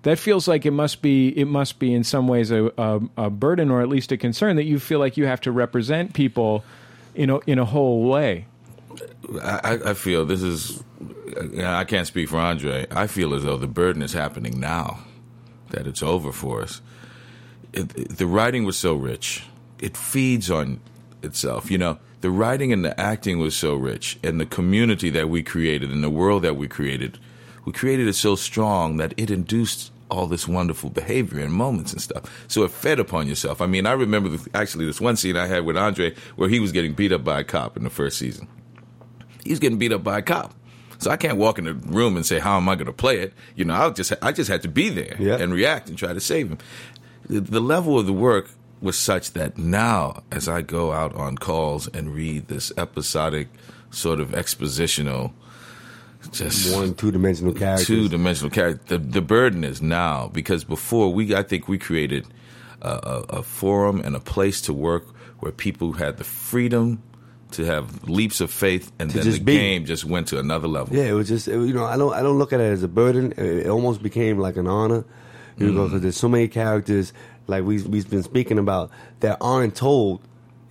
that 0.02 0.18
feels 0.18 0.48
like 0.48 0.66
it 0.66 0.72
must 0.72 1.02
be 1.02 1.28
it 1.38 1.46
must 1.46 1.78
be 1.78 1.94
in 1.94 2.04
some 2.04 2.26
ways 2.28 2.50
a, 2.50 2.72
a, 2.78 3.00
a 3.16 3.30
burden 3.30 3.70
or 3.70 3.80
at 3.82 3.88
least 3.88 4.12
a 4.12 4.16
concern 4.16 4.56
that 4.56 4.64
you 4.64 4.78
feel 4.78 4.98
like 4.98 5.16
you 5.16 5.26
have 5.26 5.40
to 5.42 5.52
represent 5.52 6.12
people 6.14 6.64
in 7.14 7.30
a, 7.30 7.38
in 7.40 7.58
a 7.58 7.64
whole 7.64 8.04
way. 8.04 8.46
I, 9.42 9.78
I 9.86 9.94
feel 9.94 10.24
this 10.26 10.42
is. 10.42 10.82
I 11.62 11.84
can't 11.84 12.06
speak 12.06 12.28
for 12.28 12.36
Andre. 12.38 12.86
I 12.90 13.06
feel 13.06 13.32
as 13.34 13.44
though 13.44 13.56
the 13.56 13.66
burden 13.66 14.02
is 14.02 14.12
happening 14.12 14.60
now, 14.60 14.98
that 15.70 15.86
it's 15.86 16.02
over 16.02 16.32
for 16.32 16.62
us. 16.62 16.82
It, 17.72 17.96
it- 17.96 18.18
the 18.18 18.26
writing 18.26 18.64
was 18.64 18.76
so 18.76 18.94
rich; 18.94 19.44
it 19.78 19.96
feeds 19.96 20.50
on 20.50 20.80
itself. 21.22 21.70
You 21.70 21.78
know, 21.78 21.98
the 22.20 22.30
writing 22.30 22.72
and 22.72 22.84
the 22.84 22.98
acting 23.00 23.38
was 23.38 23.56
so 23.56 23.74
rich, 23.76 24.18
and 24.22 24.40
the 24.40 24.46
community 24.46 25.08
that 25.10 25.28
we 25.30 25.42
created, 25.42 25.90
and 25.90 26.02
the 26.04 26.10
world 26.10 26.42
that 26.42 26.56
we 26.56 26.68
created, 26.68 27.18
we 27.64 27.72
created 27.72 28.08
it 28.08 28.14
so 28.14 28.34
strong 28.36 28.98
that 28.98 29.14
it 29.16 29.30
induced 29.30 29.91
all 30.12 30.26
this 30.26 30.46
wonderful 30.46 30.90
behavior 30.90 31.40
and 31.40 31.52
moments 31.52 31.92
and 31.92 32.00
stuff. 32.02 32.24
So 32.48 32.62
it 32.64 32.70
fed 32.70 33.00
upon 33.00 33.26
yourself. 33.26 33.60
I 33.60 33.66
mean, 33.66 33.86
I 33.86 33.92
remember 33.92 34.28
the, 34.28 34.50
actually 34.56 34.86
this 34.86 35.00
one 35.00 35.16
scene 35.16 35.36
I 35.36 35.46
had 35.46 35.64
with 35.64 35.76
Andre 35.76 36.14
where 36.36 36.48
he 36.48 36.60
was 36.60 36.70
getting 36.72 36.92
beat 36.92 37.12
up 37.12 37.24
by 37.24 37.40
a 37.40 37.44
cop 37.44 37.76
in 37.76 37.84
the 37.84 37.90
first 37.90 38.18
season. 38.18 38.46
He 39.44 39.50
was 39.50 39.58
getting 39.58 39.78
beat 39.78 39.92
up 39.92 40.04
by 40.04 40.18
a 40.18 40.22
cop. 40.22 40.54
So 40.98 41.10
I 41.10 41.16
can't 41.16 41.36
walk 41.36 41.58
in 41.58 41.64
the 41.64 41.74
room 41.74 42.14
and 42.16 42.24
say, 42.24 42.38
"How 42.38 42.56
am 42.58 42.68
I 42.68 42.76
going 42.76 42.86
to 42.86 42.92
play 42.92 43.18
it?" 43.18 43.32
You 43.56 43.64
know, 43.64 43.74
I 43.74 43.90
just 43.90 44.12
I 44.22 44.30
just 44.30 44.48
had 44.48 44.62
to 44.62 44.68
be 44.68 44.88
there 44.88 45.16
Yeah. 45.18 45.36
and 45.38 45.52
react 45.52 45.88
and 45.88 45.98
try 45.98 46.12
to 46.12 46.20
save 46.20 46.48
him. 46.48 46.58
The, 47.28 47.40
the 47.40 47.60
level 47.60 47.98
of 47.98 48.06
the 48.06 48.12
work 48.12 48.50
was 48.80 48.96
such 48.96 49.32
that 49.32 49.58
now, 49.58 50.22
as 50.30 50.48
I 50.48 50.62
go 50.62 50.92
out 50.92 51.12
on 51.16 51.38
calls 51.38 51.88
and 51.88 52.14
read 52.14 52.46
this 52.46 52.70
episodic, 52.76 53.48
sort 53.90 54.20
of 54.20 54.30
expositional, 54.30 55.32
just 56.30 56.74
One, 56.74 56.94
two 56.94 57.10
dimensional 57.10 57.52
character. 57.52 57.84
two 57.84 58.08
dimensional 58.08 58.50
character. 58.50 58.98
The, 58.98 59.04
the 59.04 59.20
burden 59.20 59.64
is 59.64 59.82
now 59.82 60.28
because 60.28 60.64
before 60.64 61.12
we, 61.12 61.34
I 61.34 61.42
think 61.42 61.68
we 61.68 61.78
created 61.78 62.26
a, 62.80 62.88
a, 62.88 63.24
a 63.38 63.42
forum 63.42 64.00
and 64.04 64.14
a 64.14 64.20
place 64.20 64.60
to 64.62 64.72
work 64.72 65.06
where 65.40 65.52
people 65.52 65.92
had 65.92 66.18
the 66.18 66.24
freedom 66.24 67.02
to 67.52 67.64
have 67.64 68.08
leaps 68.08 68.40
of 68.40 68.50
faith, 68.50 68.92
and 68.98 69.10
then 69.10 69.30
the 69.30 69.38
be. 69.38 69.56
game 69.56 69.84
just 69.84 70.04
went 70.04 70.28
to 70.28 70.38
another 70.38 70.68
level. 70.68 70.96
Yeah, 70.96 71.04
it 71.04 71.12
was 71.12 71.28
just 71.28 71.48
it, 71.48 71.52
you 71.52 71.72
know 71.72 71.84
I 71.84 71.96
don't 71.96 72.14
I 72.14 72.22
don't 72.22 72.38
look 72.38 72.52
at 72.52 72.60
it 72.60 72.72
as 72.72 72.82
a 72.82 72.88
burden. 72.88 73.32
It, 73.32 73.66
it 73.66 73.68
almost 73.68 74.02
became 74.02 74.38
like 74.38 74.56
an 74.56 74.66
honor, 74.66 75.04
you 75.58 75.70
know, 75.70 75.82
mm. 75.82 75.84
because 75.86 76.00
there's 76.02 76.16
so 76.16 76.28
many 76.28 76.48
characters 76.48 77.12
like 77.46 77.64
we 77.64 77.82
we've 77.82 78.08
been 78.08 78.22
speaking 78.22 78.58
about 78.58 78.90
that 79.20 79.38
aren't 79.40 79.74
told 79.74 80.20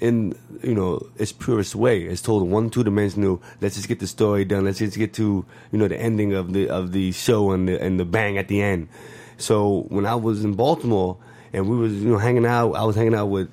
in 0.01 0.35
you 0.63 0.73
know 0.73 1.07
its 1.17 1.31
purest 1.31 1.75
way. 1.75 2.03
It's 2.03 2.21
told 2.21 2.49
one 2.49 2.69
two 2.69 2.83
dimensional. 2.83 3.41
Let's 3.61 3.75
just 3.75 3.87
get 3.87 3.99
the 3.99 4.07
story 4.07 4.43
done. 4.43 4.65
Let's 4.65 4.79
just 4.79 4.97
get 4.97 5.13
to 5.13 5.45
you 5.71 5.79
know 5.79 5.87
the 5.87 5.99
ending 5.99 6.33
of 6.33 6.51
the 6.51 6.67
of 6.69 6.91
the 6.91 7.11
show 7.13 7.51
and 7.51 7.69
the 7.69 7.81
and 7.81 7.99
the 7.99 8.05
bang 8.05 8.37
at 8.37 8.47
the 8.47 8.61
end. 8.61 8.89
So 9.37 9.85
when 9.89 10.05
I 10.05 10.15
was 10.15 10.43
in 10.43 10.53
Baltimore 10.55 11.17
and 11.53 11.69
we 11.69 11.77
was 11.77 11.93
you 11.93 12.09
know 12.09 12.17
hanging 12.17 12.45
out, 12.45 12.73
I 12.73 12.83
was 12.83 12.95
hanging 12.95 13.15
out 13.15 13.27
with 13.27 13.49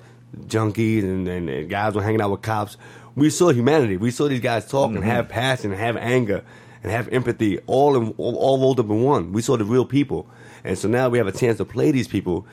junkies 0.46 1.02
and, 1.02 1.28
and, 1.28 1.48
and 1.48 1.70
guys 1.70 1.94
were 1.94 2.02
hanging 2.02 2.20
out 2.20 2.30
with 2.30 2.42
cops. 2.42 2.76
We 3.14 3.30
saw 3.30 3.50
humanity. 3.50 3.96
We 3.96 4.10
saw 4.10 4.28
these 4.28 4.40
guys 4.40 4.66
talk 4.66 4.88
and 4.88 4.98
mm-hmm. 4.98 5.08
have 5.08 5.28
passion 5.28 5.72
and 5.72 5.80
have 5.80 5.96
anger 5.96 6.44
and 6.82 6.92
have 6.92 7.08
empathy 7.08 7.58
all 7.66 7.96
in, 7.96 8.14
all, 8.16 8.36
all 8.36 8.58
rolled 8.58 8.80
up 8.80 8.86
in 8.86 9.02
one. 9.02 9.32
We 9.32 9.42
saw 9.42 9.56
the 9.56 9.64
real 9.64 9.84
people, 9.84 10.28
and 10.64 10.78
so 10.78 10.88
now 10.88 11.08
we 11.08 11.18
have 11.18 11.26
a 11.26 11.32
chance 11.32 11.58
to 11.58 11.64
play 11.64 11.90
these 11.90 12.08
people. 12.08 12.46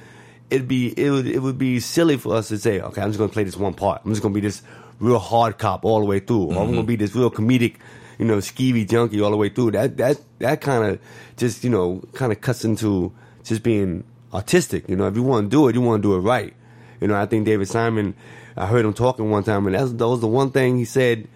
It'd 0.50 0.68
be 0.68 0.94
it 0.98 1.10
would 1.10 1.28
it 1.28 1.40
would 1.40 1.58
be 1.58 1.80
silly 1.80 2.18
for 2.18 2.36
us 2.36 2.50
to 2.50 2.58
say, 2.58 2.80
okay, 2.80 3.02
I'm 3.02 3.10
just 3.10 3.20
to 3.20 3.28
play 3.28 3.44
this 3.44 3.58
one 3.58 3.74
part. 3.74 4.02
I'm 4.06 4.12
just 4.12 4.22
to 4.22 4.30
be 4.30 4.42
this 4.42 4.62
real 5.00 5.20
hard 5.20 5.58
cop 5.58 5.86
all 5.86 6.00
the 6.00 6.06
way 6.06 6.20
through, 6.20 6.54
or 6.54 6.64
I'm 6.64 6.74
to 6.74 6.84
be 6.84 6.96
this 6.96 7.16
real 7.16 7.32
comedic, 7.32 7.76
you 8.20 8.26
know, 8.26 8.38
skeevy 8.38 8.88
junkie 8.88 9.22
all 9.22 9.32
the 9.32 9.38
way 9.38 9.50
through. 9.50 9.72
That 9.72 9.98
that 9.98 10.22
that 10.40 10.62
kind 10.62 10.86
of 10.86 11.00
just 11.38 11.64
you 11.64 11.70
know 11.70 12.04
kind 12.14 12.32
of 12.32 12.42
cuts 12.42 12.64
into 12.64 13.12
just 13.44 13.64
being 13.64 14.04
artistic. 14.34 14.88
You 14.90 14.96
know, 14.96 15.08
if 15.08 15.16
you 15.16 15.24
want 15.24 15.46
to 15.46 15.50
do 15.50 15.68
it, 15.68 15.76
you 15.76 15.82
want 15.82 16.04
to 16.04 16.08
do 16.08 16.16
it 16.16 16.20
right. 16.20 16.54
You 17.02 17.08
know, 17.08 17.16
I 17.16 17.26
think 17.26 17.46
David 17.46 17.68
Simon. 17.68 18.16
I 18.58 18.68
heard 18.68 18.86
him 18.86 18.94
talking 18.94 19.30
one 19.30 19.44
time, 19.44 19.68
and 19.68 19.76
that 19.76 20.08
was 20.08 20.22
the 20.22 20.28
one 20.28 20.52
thing 20.52 20.78
he 20.78 20.86
said. 20.86 21.28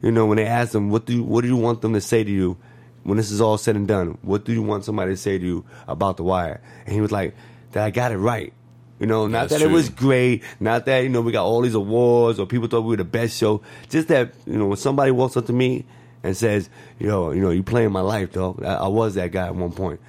You 0.00 0.12
know, 0.12 0.26
when 0.26 0.36
they 0.36 0.46
asked 0.46 0.74
him, 0.74 0.90
"What 0.90 1.06
do 1.06 1.14
you, 1.14 1.24
what 1.24 1.42
do 1.42 1.48
you 1.48 1.56
want 1.56 1.80
them 1.80 1.92
to 1.94 2.00
say 2.00 2.22
to 2.22 2.30
you 2.30 2.56
when 3.02 3.16
this 3.16 3.32
is 3.32 3.40
all 3.40 3.58
said 3.58 3.74
and 3.74 3.88
done? 3.88 4.18
What 4.22 4.44
do 4.44 4.52
you 4.52 4.62
want 4.62 4.84
somebody 4.84 5.12
to 5.12 5.16
say 5.16 5.38
to 5.38 5.44
you 5.44 5.64
about 5.88 6.18
the 6.18 6.22
Wire?" 6.22 6.60
And 6.86 6.94
he 6.94 7.00
was 7.00 7.10
like, 7.10 7.34
"That 7.72 7.84
I 7.84 7.90
got 7.90 8.12
it 8.12 8.18
right." 8.18 8.52
You 8.98 9.06
know, 9.06 9.26
not 9.26 9.48
That's 9.48 9.62
that 9.62 9.68
it 9.68 9.72
was 9.72 9.88
great, 9.88 10.42
not 10.58 10.86
that 10.86 10.98
you 11.04 11.08
know 11.08 11.20
we 11.20 11.30
got 11.30 11.44
all 11.44 11.60
these 11.60 11.74
awards 11.74 12.40
or 12.40 12.46
people 12.46 12.66
thought 12.68 12.80
we 12.80 12.90
were 12.90 12.96
the 12.96 13.04
best 13.04 13.36
show. 13.36 13.62
Just 13.88 14.08
that 14.08 14.34
you 14.46 14.58
know 14.58 14.66
when 14.66 14.76
somebody 14.76 15.12
walks 15.12 15.36
up 15.36 15.46
to 15.46 15.52
me 15.52 15.84
and 16.22 16.36
says, 16.36 16.68
"Yo, 16.98 17.30
you 17.30 17.40
know, 17.40 17.50
you 17.50 17.62
playing 17.62 17.92
my 17.92 18.00
life, 18.00 18.32
dog. 18.32 18.62
I, 18.64 18.74
I 18.74 18.88
was 18.88 19.14
that 19.14 19.30
guy 19.30 19.46
at 19.46 19.54
one 19.54 19.72
point, 19.72 20.00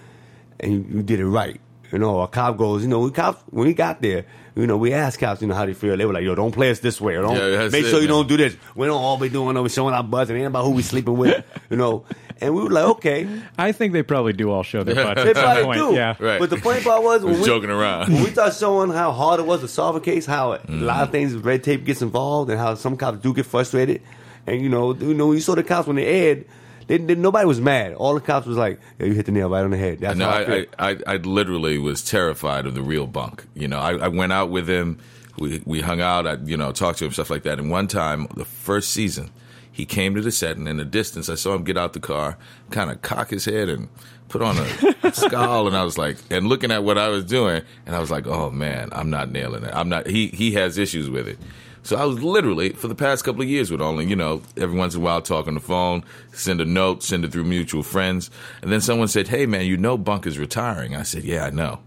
and 0.59 0.73
you, 0.73 0.85
you 0.97 1.03
did 1.03 1.19
it 1.19 1.27
right." 1.27 1.59
You 1.91 1.97
know, 1.97 2.21
a 2.21 2.27
cop 2.27 2.57
goes, 2.57 2.83
you 2.83 2.87
know, 2.87 2.99
we 2.99 3.11
cops 3.11 3.43
when 3.49 3.67
we 3.67 3.73
got 3.73 4.01
there, 4.01 4.25
you 4.55 4.67
know, 4.67 4.77
we 4.77 4.93
ask 4.93 5.19
cops, 5.19 5.41
you 5.41 5.47
know, 5.47 5.55
how 5.55 5.65
they 5.65 5.73
feel. 5.73 5.95
They 5.97 6.05
were 6.05 6.13
like, 6.13 6.23
"Yo, 6.23 6.35
don't 6.35 6.51
play 6.51 6.69
us 6.71 6.79
this 6.79 6.99
way, 6.99 7.15
or 7.15 7.21
don't 7.21 7.35
Yeah, 7.35 7.69
make 7.69 7.85
it, 7.85 7.89
sure 7.89 7.99
you 8.01 8.07
man. 8.07 8.17
don't 8.17 8.27
do 8.27 8.37
this. 8.37 8.55
We 8.75 8.87
don't 8.87 9.01
all 9.01 9.17
be 9.17 9.29
doing 9.29 9.55
over 9.57 9.69
showing 9.69 9.93
our 9.93 10.03
butts. 10.03 10.29
It 10.29 10.35
ain't 10.35 10.47
about 10.47 10.65
who 10.65 10.71
we 10.71 10.81
sleeping 10.81 11.17
with, 11.17 11.43
you 11.69 11.77
know." 11.77 12.05
And 12.41 12.55
we 12.55 12.63
were 12.63 12.69
like, 12.69 12.85
"Okay." 12.85 13.27
I 13.57 13.71
think 13.73 13.91
they 13.93 14.01
probably 14.03 14.33
do 14.33 14.49
all 14.51 14.63
show 14.63 14.83
their 14.83 14.95
butts 14.95 15.23
They 15.25 15.33
probably 15.33 15.63
point. 15.63 15.77
do. 15.79 15.93
Yeah. 15.93 16.15
Right. 16.19 16.39
But 16.39 16.49
the 16.49 16.57
funny 16.57 16.81
part 16.81 17.03
was, 17.03 17.21
when 17.23 17.31
Was 17.33 17.41
we, 17.41 17.45
joking 17.47 17.69
around. 17.69 18.13
when 18.13 18.23
we 18.23 18.29
start 18.31 18.53
showing 18.53 18.91
how 18.91 19.11
hard 19.11 19.39
it 19.41 19.45
was 19.45 19.59
to 19.61 19.67
solve 19.67 19.95
a 19.97 19.99
case, 20.01 20.25
how 20.25 20.53
a 20.53 20.59
Mm-hmm. 20.59 20.83
lot 20.83 21.03
of 21.03 21.11
things, 21.11 21.35
red 21.35 21.63
tape 21.63 21.83
gets 21.85 22.01
involved, 22.01 22.49
and 22.49 22.59
how 22.59 22.75
some 22.75 22.95
cops 22.97 23.19
do 23.19 23.33
get 23.33 23.45
frustrated. 23.45 24.01
And 24.47 24.61
you 24.61 24.69
know, 24.69 24.93
you 24.95 25.13
know, 25.13 25.31
you 25.33 25.41
saw 25.41 25.53
the 25.55 25.63
cops 25.63 25.85
when 25.87 25.97
they 25.97 26.05
aired, 26.05 26.45
they, 26.89 26.97
they, 26.97 27.13
nobody 27.13 27.45
was 27.45 27.61
mad. 27.61 27.93
All 27.93 28.15
the 28.15 28.19
cops 28.19 28.47
was 28.47 28.57
like, 28.57 28.79
"Yeah, 28.97 29.05
you 29.05 29.13
hit 29.13 29.27
the 29.27 29.31
nail 29.31 29.47
right 29.47 29.63
on 29.63 29.69
the 29.69 29.77
head." 29.77 29.99
That's 29.99 30.17
no, 30.17 30.25
how 30.25 30.31
I, 30.31 30.41
I, 30.41 30.45
feel. 30.45 30.65
I, 30.79 30.89
I, 30.89 30.97
I 31.05 31.15
literally 31.17 31.77
was 31.77 32.03
terrified 32.03 32.65
of 32.65 32.73
the 32.73 32.81
real 32.81 33.05
bunk. 33.05 33.45
You 33.53 33.67
know, 33.67 33.77
I, 33.77 33.93
I 33.93 34.07
went 34.07 34.33
out 34.33 34.49
with 34.49 34.67
him. 34.67 34.97
We 35.37 35.61
we 35.65 35.81
hung 35.81 36.01
out. 36.01 36.25
I 36.25 36.37
you 36.43 36.57
know 36.57 36.71
talked 36.71 36.97
to 36.99 37.05
him 37.05 37.11
stuff 37.11 37.29
like 37.29 37.43
that. 37.43 37.59
And 37.59 37.69
one 37.69 37.87
time, 37.87 38.27
the 38.35 38.43
first 38.43 38.89
season, 38.89 39.29
he 39.71 39.85
came 39.85 40.15
to 40.15 40.21
the 40.21 40.31
set, 40.31 40.57
and 40.57 40.67
in 40.67 40.77
the 40.77 40.85
distance, 40.85 41.29
I 41.29 41.35
saw 41.35 41.53
him 41.53 41.63
get 41.63 41.77
out 41.77 41.93
the 41.93 41.99
car, 41.99 42.37
kind 42.71 42.89
of 42.89 43.03
cock 43.03 43.29
his 43.29 43.45
head 43.45 43.69
and 43.69 43.87
put 44.27 44.41
on 44.41 44.57
a 44.57 45.11
scowl, 45.13 45.67
and 45.67 45.77
I 45.77 45.83
was 45.83 45.95
like, 45.95 46.17
and 46.31 46.47
looking 46.47 46.71
at 46.71 46.83
what 46.83 46.97
I 46.97 47.09
was 47.09 47.23
doing, 47.23 47.61
and 47.85 47.95
I 47.95 47.99
was 47.99 48.09
like, 48.09 48.25
oh 48.25 48.49
man, 48.49 48.89
I'm 48.93 49.11
not 49.11 49.29
nailing 49.29 49.63
it. 49.63 49.71
I'm 49.75 49.89
not. 49.89 50.07
He 50.07 50.29
he 50.29 50.53
has 50.53 50.79
issues 50.79 51.07
with 51.07 51.27
it. 51.27 51.37
So 51.83 51.97
I 51.97 52.05
was 52.05 52.21
literally 52.21 52.69
for 52.71 52.87
the 52.87 52.95
past 52.95 53.23
couple 53.23 53.41
of 53.41 53.47
years 53.47 53.71
with 53.71 53.81
only, 53.81 54.05
you 54.05 54.15
know, 54.15 54.41
every 54.57 54.77
once 54.77 54.95
in 54.95 55.01
a 55.01 55.03
while 55.03 55.21
talk 55.21 55.47
on 55.47 55.53
the 55.53 55.59
phone, 55.59 56.03
send 56.33 56.61
a 56.61 56.65
note, 56.65 57.03
send 57.03 57.25
it 57.25 57.31
through 57.31 57.45
mutual 57.45 57.83
friends, 57.83 58.29
and 58.61 58.71
then 58.71 58.81
someone 58.81 59.07
said, 59.07 59.27
"Hey 59.27 59.45
man, 59.45 59.65
you 59.65 59.77
know 59.77 59.97
Bunk 59.97 60.27
is 60.27 60.37
retiring." 60.37 60.95
I 60.95 61.03
said, 61.03 61.23
"Yeah, 61.23 61.45
I 61.45 61.49
know." 61.49 61.79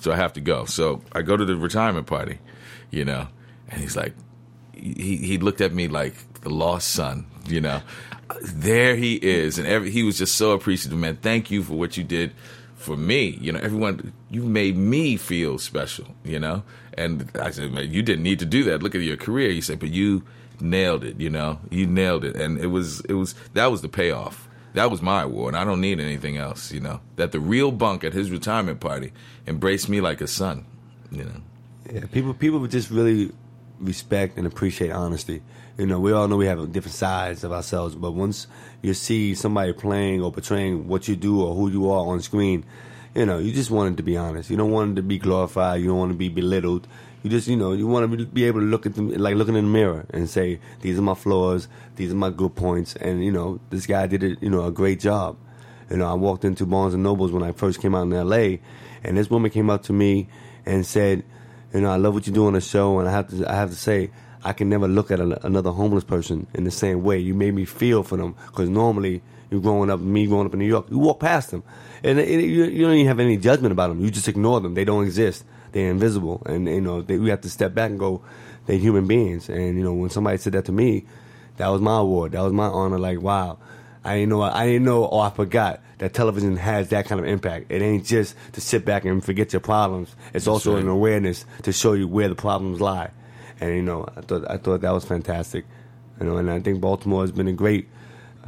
So 0.00 0.12
I 0.12 0.16
have 0.16 0.32
to 0.34 0.40
go. 0.40 0.64
So 0.64 1.02
I 1.12 1.22
go 1.22 1.36
to 1.36 1.44
the 1.44 1.56
retirement 1.56 2.06
party, 2.06 2.38
you 2.90 3.04
know, 3.04 3.28
and 3.68 3.80
he's 3.80 3.96
like, 3.96 4.14
he 4.72 5.16
he 5.16 5.38
looked 5.38 5.60
at 5.60 5.72
me 5.72 5.88
like 5.88 6.14
the 6.42 6.50
lost 6.50 6.90
son, 6.90 7.26
you 7.46 7.60
know. 7.60 7.82
There 8.42 8.96
he 8.96 9.14
is, 9.16 9.58
and 9.58 9.66
every, 9.66 9.90
he 9.90 10.02
was 10.02 10.18
just 10.18 10.34
so 10.36 10.52
appreciative, 10.52 10.98
man. 10.98 11.16
Thank 11.16 11.50
you 11.50 11.62
for 11.62 11.74
what 11.74 11.96
you 11.96 12.04
did 12.04 12.32
for 12.74 12.96
me. 12.96 13.38
You 13.40 13.52
know, 13.52 13.60
everyone, 13.60 14.12
you 14.30 14.42
made 14.42 14.76
me 14.76 15.16
feel 15.16 15.58
special, 15.58 16.06
you 16.24 16.38
know. 16.38 16.62
And 16.96 17.30
I 17.40 17.50
said, 17.50 17.72
man, 17.72 17.90
you 17.90 18.02
didn't 18.02 18.22
need 18.22 18.38
to 18.38 18.46
do 18.46 18.64
that. 18.64 18.82
Look 18.82 18.94
at 18.94 19.00
your 19.00 19.16
career. 19.16 19.50
He 19.50 19.60
said, 19.60 19.80
but 19.80 19.90
you 19.90 20.22
nailed 20.60 21.04
it. 21.04 21.20
You 21.20 21.30
know, 21.30 21.60
you 21.70 21.86
nailed 21.86 22.24
it, 22.24 22.36
and 22.36 22.58
it 22.58 22.68
was 22.68 23.00
it 23.02 23.14
was 23.14 23.34
that 23.54 23.70
was 23.70 23.82
the 23.82 23.88
payoff. 23.88 24.48
That 24.74 24.90
was 24.90 25.00
my 25.00 25.22
award. 25.22 25.54
I 25.54 25.64
don't 25.64 25.80
need 25.80 26.00
anything 26.00 26.36
else. 26.36 26.72
You 26.72 26.80
know, 26.80 27.00
that 27.16 27.32
the 27.32 27.40
real 27.40 27.70
bunk 27.70 28.04
at 28.04 28.12
his 28.12 28.30
retirement 28.30 28.80
party 28.80 29.12
embraced 29.46 29.88
me 29.88 30.00
like 30.00 30.20
a 30.20 30.26
son. 30.26 30.66
You 31.10 31.24
know. 31.24 31.40
Yeah, 31.92 32.06
people 32.10 32.34
people 32.34 32.58
would 32.60 32.70
just 32.70 32.90
really 32.90 33.32
respect 33.80 34.38
and 34.38 34.46
appreciate 34.46 34.90
honesty. 34.90 35.42
You 35.76 35.86
know, 35.86 35.98
we 35.98 36.12
all 36.12 36.28
know 36.28 36.36
we 36.36 36.46
have 36.46 36.72
different 36.72 36.94
sides 36.94 37.42
of 37.42 37.52
ourselves, 37.52 37.96
but 37.96 38.12
once 38.12 38.46
you 38.80 38.94
see 38.94 39.34
somebody 39.34 39.72
playing 39.72 40.22
or 40.22 40.30
portraying 40.30 40.86
what 40.86 41.08
you 41.08 41.16
do 41.16 41.42
or 41.42 41.54
who 41.54 41.68
you 41.68 41.90
are 41.90 42.06
on 42.06 42.20
screen, 42.20 42.64
you 43.14 43.26
know, 43.26 43.38
you 43.38 43.52
just 43.52 43.70
want 43.70 43.94
it 43.94 43.96
to 43.98 44.02
be 44.02 44.16
honest. 44.16 44.50
You 44.50 44.56
don't 44.56 44.70
want 44.70 44.92
it 44.92 44.94
to 44.96 45.02
be 45.02 45.18
glorified. 45.18 45.80
You 45.80 45.88
don't 45.88 45.98
want 45.98 46.12
to 46.12 46.18
be 46.18 46.28
belittled. 46.28 46.86
You 47.22 47.30
just, 47.30 47.48
you 47.48 47.56
know, 47.56 47.72
you 47.72 47.86
want 47.86 48.10
to 48.10 48.26
be 48.26 48.44
able 48.44 48.60
to 48.60 48.66
look 48.66 48.86
at 48.86 48.94
them 48.94 49.08
like 49.10 49.36
looking 49.36 49.56
in 49.56 49.64
the 49.64 49.70
mirror 49.70 50.04
and 50.10 50.28
say, 50.28 50.60
"These 50.80 50.98
are 50.98 51.02
my 51.02 51.14
flaws. 51.14 51.68
These 51.96 52.12
are 52.12 52.16
my 52.16 52.30
good 52.30 52.54
points." 52.54 52.96
And 52.96 53.24
you 53.24 53.32
know, 53.32 53.60
this 53.70 53.86
guy 53.86 54.06
did 54.06 54.22
it, 54.22 54.42
you 54.42 54.50
know, 54.50 54.64
a 54.66 54.72
great 54.72 55.00
job. 55.00 55.36
You 55.90 55.96
know, 55.96 56.10
I 56.10 56.14
walked 56.14 56.44
into 56.44 56.66
Barnes 56.66 56.94
and 56.94 57.02
Nobles 57.02 57.32
when 57.32 57.42
I 57.42 57.52
first 57.52 57.80
came 57.80 57.94
out 57.94 58.02
in 58.02 58.12
L.A., 58.12 58.60
and 59.02 59.16
this 59.16 59.30
woman 59.30 59.50
came 59.50 59.70
up 59.70 59.84
to 59.84 59.92
me 59.92 60.28
and 60.66 60.84
said, 60.84 61.24
"You 61.72 61.80
know, 61.80 61.90
I 61.90 61.96
love 61.96 62.14
what 62.14 62.26
you 62.26 62.32
do 62.32 62.46
on 62.46 62.54
the 62.54 62.60
show, 62.60 62.98
and 62.98 63.08
I 63.08 63.12
have 63.12 63.28
to, 63.28 63.50
I 63.50 63.54
have 63.54 63.70
to 63.70 63.76
say, 63.76 64.10
I 64.44 64.52
can 64.52 64.68
never 64.68 64.86
look 64.86 65.10
at 65.10 65.20
a, 65.20 65.46
another 65.46 65.70
homeless 65.70 66.04
person 66.04 66.46
in 66.52 66.64
the 66.64 66.70
same 66.70 67.02
way. 67.02 67.18
You 67.18 67.34
made 67.34 67.54
me 67.54 67.64
feel 67.64 68.02
for 68.02 68.18
them 68.18 68.34
because 68.46 68.68
normally, 68.68 69.22
you 69.50 69.60
growing 69.60 69.88
up, 69.90 70.00
me 70.00 70.26
growing 70.26 70.46
up 70.46 70.52
in 70.52 70.58
New 70.58 70.66
York, 70.66 70.86
you 70.90 70.98
walk 70.98 71.20
past 71.20 71.50
them, 71.50 71.62
and 72.04 72.18
it, 72.20 72.28
you, 72.28 72.64
you 72.64 72.84
don't 72.84 72.94
even 72.94 73.06
have 73.06 73.20
any 73.20 73.36
judgment 73.36 73.72
about 73.72 73.88
them. 73.88 74.00
You 74.00 74.10
just 74.10 74.28
ignore 74.28 74.60
them. 74.60 74.74
They 74.74 74.84
don't 74.84 75.04
exist. 75.04 75.44
They're 75.72 75.90
invisible, 75.90 76.42
and 76.46 76.68
you 76.68 76.80
know, 76.80 77.02
they, 77.02 77.18
we 77.18 77.30
have 77.30 77.40
to 77.40 77.50
step 77.50 77.74
back 77.74 77.90
and 77.90 77.98
go, 77.98 78.22
they're 78.66 78.78
human 78.78 79.06
beings. 79.06 79.48
And 79.48 79.76
you 79.76 79.82
know, 79.82 79.92
when 79.92 80.10
somebody 80.10 80.38
said 80.38 80.52
that 80.52 80.66
to 80.66 80.72
me, 80.72 81.06
that 81.56 81.68
was 81.68 81.80
my 81.80 81.98
award. 81.98 82.32
That 82.32 82.42
was 82.42 82.52
my 82.52 82.66
honor. 82.66 82.98
Like, 82.98 83.20
wow. 83.20 83.58
I 84.04 84.16
didn't 84.16 84.28
know. 84.28 84.42
I 84.42 84.66
didn't 84.66 84.84
know, 84.84 85.04
or 85.06 85.24
I 85.24 85.30
forgot 85.30 85.80
that 85.98 86.12
television 86.12 86.56
has 86.58 86.90
that 86.90 87.06
kind 87.06 87.20
of 87.20 87.26
impact. 87.26 87.66
It 87.70 87.80
ain't 87.80 88.04
just 88.04 88.36
to 88.52 88.60
sit 88.60 88.84
back 88.84 89.06
and 89.06 89.24
forget 89.24 89.52
your 89.52 89.60
problems. 89.60 90.14
It's 90.34 90.46
also 90.46 90.74
right. 90.74 90.82
an 90.82 90.88
awareness 90.88 91.46
to 91.62 91.72
show 91.72 91.94
you 91.94 92.06
where 92.06 92.28
the 92.28 92.34
problems 92.34 92.82
lie. 92.82 93.10
And 93.60 93.74
you 93.74 93.82
know, 93.82 94.06
I 94.14 94.20
thought 94.20 94.50
I 94.50 94.58
thought 94.58 94.82
that 94.82 94.90
was 94.90 95.06
fantastic. 95.06 95.64
You 96.20 96.26
know, 96.26 96.36
and 96.36 96.50
I 96.50 96.60
think 96.60 96.80
Baltimore 96.80 97.22
has 97.22 97.32
been 97.32 97.48
a 97.48 97.52
great 97.52 97.88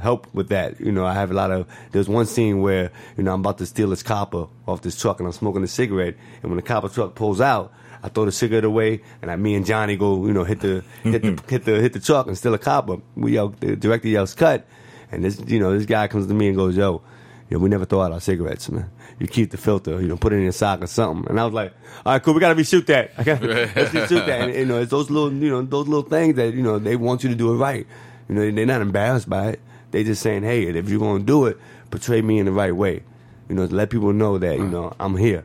help 0.01 0.33
with 0.35 0.49
that. 0.49 0.81
You 0.81 0.93
know, 0.93 1.05
I 1.05 1.15
have 1.15 1.31
a 1.31 1.35
lot 1.35 1.51
of. 1.51 1.67
There's 1.93 2.09
one 2.09 2.27
scene 2.27 2.61
where 2.61 2.91
you 3.17 3.23
know 3.23 3.35
I'm 3.35 3.41
about 3.41 3.59
to 3.59 3.67
steal 3.67 3.91
this 3.91 4.03
copper 4.03 4.47
off 4.67 4.83
this 4.83 5.01
truck, 5.01 5.21
and 5.21 5.27
I'm 5.27 5.33
smoking 5.33 5.63
a 5.63 5.69
cigarette, 5.69 6.15
and 6.43 6.51
when 6.51 6.57
the 6.57 6.63
copper 6.63 6.89
truck 6.89 7.15
pulls 7.15 7.41
out. 7.41 7.73
I 8.03 8.09
throw 8.09 8.27
the 8.27 8.31
cigarette 8.31 8.65
away, 8.65 9.01
and 9.21 9.33
I, 9.33 9.37
me 9.37 9.55
and 9.57 9.67
Johnny 9.67 9.97
go, 9.97 10.27
you 10.27 10.33
know, 10.33 10.45
hit 10.45 10.61
the 10.61 10.85
hit 11.03 11.23
the 11.23 11.43
hit 11.49 11.65
the 11.65 11.81
hit 11.81 11.93
the 11.93 11.99
truck 11.99 12.29
and 12.29 12.39
steal 12.39 12.55
a 12.55 12.59
copper. 12.59 12.99
We 13.17 13.33
yell, 13.33 13.49
the 13.49 13.75
director 13.75 14.07
yells, 14.07 14.35
"Cut!" 14.35 14.67
And 15.11 15.25
this, 15.25 15.43
you 15.47 15.59
know, 15.59 15.77
this 15.77 15.87
guy 15.87 16.07
comes 16.07 16.27
to 16.29 16.35
me 16.35 16.49
and 16.49 16.57
goes, 16.57 16.77
"Yo, 16.77 17.03
you 17.49 17.57
know, 17.57 17.63
we 17.63 17.69
never 17.69 17.85
throw 17.85 18.01
out 18.01 18.13
our 18.13 18.21
cigarettes, 18.21 18.69
man. 18.71 18.91
You 19.19 19.29
keep 19.29 19.51
the 19.51 19.57
filter, 19.57 20.01
you 20.01 20.09
know, 20.09 20.17
put 20.17 20.33
it 20.33 20.37
in 20.37 20.43
your 20.43 20.53
sock 20.53 20.83
or 20.83 20.87
something. 20.87 21.31
And 21.31 21.41
I 21.41 21.45
was 21.45 21.55
like, 21.55 21.73
all 22.05 22.13
right, 22.13 22.23
cool, 22.23 22.35
we 22.35 22.41
gotta 22.41 22.57
reshoot 22.57 22.87
that. 22.87 23.13
I 23.17 23.23
gotta 23.23 23.47
let's 23.47 23.91
reshoot 23.91 24.27
that. 24.27 24.49
And, 24.49 24.55
you 24.55 24.67
know, 24.67 24.81
it's 24.81 24.91
those 24.91 25.11
little, 25.11 25.33
you 25.33 25.51
know, 25.51 25.63
those 25.63 25.87
little 25.87 26.09
things 26.09 26.35
that 26.37 26.55
you 26.55 26.63
know 26.63 26.79
they 26.79 26.97
want 26.97 27.23
you 27.23 27.31
to 27.31 27.37
do 27.37 27.53
it 27.53 27.57
right. 27.57 27.87
You 28.29 28.35
know, 28.35 28.51
they're 28.51 28.67
not 28.67 28.81
embarrassed 28.81 29.29
by 29.29 29.51
it. 29.51 29.61
They 29.97 30.05
just 30.05 30.21
saying, 30.21 30.43
hey, 30.43 30.65
if 30.65 30.91
you're 30.91 31.01
gonna 31.01 31.25
do 31.25 31.47
it, 31.47 31.57
portray 31.91 32.21
me 32.21 32.39
in 32.39 32.45
the 32.45 32.53
right 32.53 32.77
way. 32.77 33.03
You 33.49 33.55
know, 33.55 33.65
let 33.65 33.89
people 33.89 34.13
know 34.13 34.37
that 34.37 34.59
you 34.59 34.67
know 34.67 34.95
I'm 35.01 35.17
here. 35.17 35.43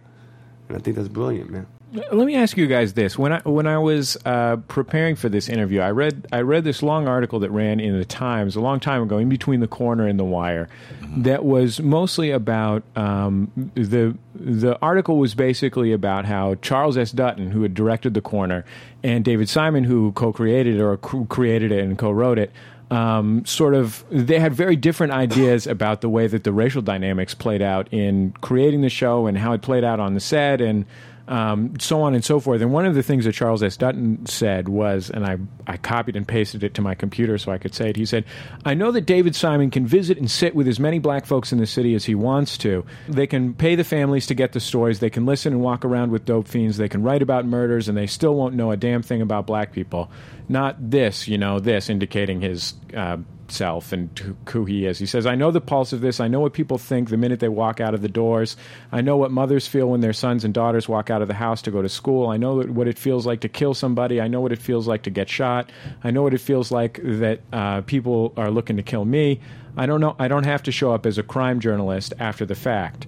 And 0.67 0.77
I 0.77 0.81
think 0.81 0.97
that's 0.97 1.07
brilliant, 1.07 1.49
man. 1.49 1.67
Let 1.93 2.25
me 2.25 2.35
ask 2.35 2.57
you 2.57 2.67
guys 2.67 2.91
this: 2.93 3.17
when 3.17 3.31
I 3.31 3.39
when 3.41 3.65
I 3.65 3.77
was 3.77 4.17
uh, 4.25 4.57
preparing 4.67 5.15
for 5.15 5.29
this 5.29 5.47
interview, 5.47 5.79
I 5.79 5.91
read 5.91 6.27
I 6.33 6.41
read 6.41 6.65
this 6.65 6.83
long 6.83 7.07
article 7.07 7.39
that 7.39 7.49
ran 7.51 7.79
in 7.79 7.97
the 7.97 8.03
Times 8.03 8.57
a 8.57 8.61
long 8.61 8.81
time 8.81 9.01
ago, 9.03 9.17
in 9.17 9.29
between 9.29 9.61
the 9.61 9.67
Corner 9.67 10.05
and 10.05 10.19
the 10.19 10.25
Wire, 10.25 10.67
that 11.17 11.45
was 11.45 11.79
mostly 11.79 12.31
about 12.31 12.83
um, 12.97 13.71
the 13.75 14.17
the 14.35 14.77
article 14.81 15.17
was 15.17 15.35
basically 15.35 15.93
about 15.93 16.25
how 16.25 16.55
Charles 16.55 16.97
S. 16.97 17.11
Dutton, 17.11 17.51
who 17.51 17.61
had 17.63 17.73
directed 17.73 18.13
the 18.13 18.21
Corner, 18.21 18.65
and 19.03 19.23
David 19.23 19.47
Simon, 19.49 19.83
who 19.85 20.11
co-created 20.13 20.79
or 20.79 20.97
created 20.97 21.71
it 21.71 21.83
and 21.83 21.97
co-wrote 21.97 22.39
it. 22.39 22.51
Um, 22.91 23.45
sort 23.45 23.73
of, 23.73 24.03
they 24.11 24.37
had 24.37 24.53
very 24.53 24.75
different 24.75 25.13
ideas 25.13 25.65
about 25.65 26.01
the 26.01 26.09
way 26.09 26.27
that 26.27 26.43
the 26.43 26.51
racial 26.51 26.81
dynamics 26.81 27.33
played 27.33 27.61
out 27.61 27.87
in 27.93 28.33
creating 28.41 28.81
the 28.81 28.89
show 28.89 29.27
and 29.27 29.37
how 29.37 29.53
it 29.53 29.61
played 29.61 29.85
out 29.85 30.01
on 30.01 30.13
the 30.13 30.19
set, 30.19 30.59
and 30.59 30.85
um, 31.31 31.79
so 31.79 32.01
on 32.01 32.13
and 32.13 32.25
so 32.25 32.41
forth. 32.41 32.61
And 32.61 32.73
one 32.73 32.85
of 32.85 32.93
the 32.93 33.01
things 33.01 33.23
that 33.23 33.31
Charles 33.31 33.63
S. 33.63 33.77
Dutton 33.77 34.25
said 34.25 34.67
was, 34.67 35.09
and 35.09 35.25
I, 35.25 35.37
I 35.65 35.77
copied 35.77 36.17
and 36.17 36.27
pasted 36.27 36.63
it 36.63 36.73
to 36.73 36.81
my 36.81 36.93
computer 36.93 37.37
so 37.37 37.53
I 37.53 37.57
could 37.57 37.73
say 37.73 37.89
it. 37.89 37.95
He 37.95 38.05
said, 38.05 38.25
I 38.65 38.73
know 38.73 38.91
that 38.91 39.05
David 39.05 39.37
Simon 39.37 39.71
can 39.71 39.87
visit 39.87 40.17
and 40.17 40.29
sit 40.29 40.53
with 40.53 40.67
as 40.67 40.77
many 40.77 40.99
black 40.99 41.25
folks 41.25 41.53
in 41.53 41.59
the 41.59 41.67
city 41.67 41.95
as 41.95 42.03
he 42.03 42.15
wants 42.15 42.57
to. 42.57 42.83
They 43.07 43.27
can 43.27 43.53
pay 43.53 43.75
the 43.75 43.85
families 43.85 44.27
to 44.27 44.33
get 44.33 44.51
the 44.51 44.59
stories. 44.59 44.99
They 44.99 45.09
can 45.09 45.25
listen 45.25 45.53
and 45.53 45.61
walk 45.61 45.85
around 45.85 46.11
with 46.11 46.25
dope 46.25 46.49
fiends. 46.49 46.75
They 46.75 46.89
can 46.89 47.03
write 47.03 47.21
about 47.21 47.45
murders, 47.45 47.87
and 47.87 47.97
they 47.97 48.07
still 48.07 48.35
won't 48.35 48.55
know 48.55 48.71
a 48.71 48.75
damn 48.77 49.01
thing 49.01 49.21
about 49.21 49.47
black 49.47 49.71
people. 49.71 50.11
Not 50.51 50.91
this, 50.91 51.27
you 51.27 51.37
know, 51.37 51.59
this, 51.59 51.89
indicating 51.89 52.41
his. 52.41 52.73
Uh, 52.95 53.17
self 53.47 53.91
and 53.91 54.17
who- 54.47 54.63
he 54.63 54.85
is. 54.85 54.97
He 54.97 55.05
says, 55.05 55.25
I 55.25 55.35
know 55.35 55.51
the 55.51 55.59
pulse 55.59 55.91
of 55.91 55.99
this. 55.99 56.21
I 56.21 56.29
know 56.29 56.39
what 56.39 56.53
people 56.53 56.77
think 56.77 57.09
the 57.09 57.17
minute 57.17 57.41
they 57.41 57.49
walk 57.49 57.81
out 57.81 57.93
of 57.93 58.01
the 58.01 58.07
doors. 58.07 58.55
I 58.93 59.01
know 59.01 59.17
what 59.17 59.29
mothers 59.29 59.67
feel 59.67 59.87
when 59.89 59.99
their 59.99 60.13
sons 60.13 60.45
and 60.45 60.53
daughters 60.53 60.87
walk 60.87 61.09
out 61.09 61.21
of 61.21 61.27
the 61.27 61.33
house 61.33 61.61
to 61.63 61.71
go 61.71 61.81
to 61.81 61.89
school. 61.89 62.29
I 62.29 62.37
know 62.37 62.61
what 62.61 62.87
it 62.87 62.97
feels 62.97 63.25
like 63.25 63.41
to 63.41 63.49
kill 63.49 63.73
somebody. 63.73 64.21
I 64.21 64.29
know 64.29 64.39
what 64.39 64.53
it 64.53 64.59
feels 64.61 64.87
like 64.87 65.03
to 65.03 65.09
get 65.09 65.27
shot. 65.27 65.69
I 66.01 66.11
know 66.11 66.23
what 66.23 66.33
it 66.33 66.39
feels 66.39 66.71
like 66.71 67.01
that 67.03 67.41
uh, 67.51 67.81
people 67.81 68.33
are 68.37 68.49
looking 68.49 68.77
to 68.77 68.83
kill 68.83 69.03
me. 69.03 69.41
I 69.75 69.85
don't 69.85 69.99
know. 69.99 70.15
I 70.17 70.29
don't 70.29 70.45
have 70.45 70.63
to 70.63 70.71
show 70.71 70.93
up 70.93 71.05
as 71.05 71.17
a 71.17 71.23
crime 71.23 71.59
journalist 71.59 72.13
after 72.19 72.45
the 72.45 72.55
fact. 72.55 73.05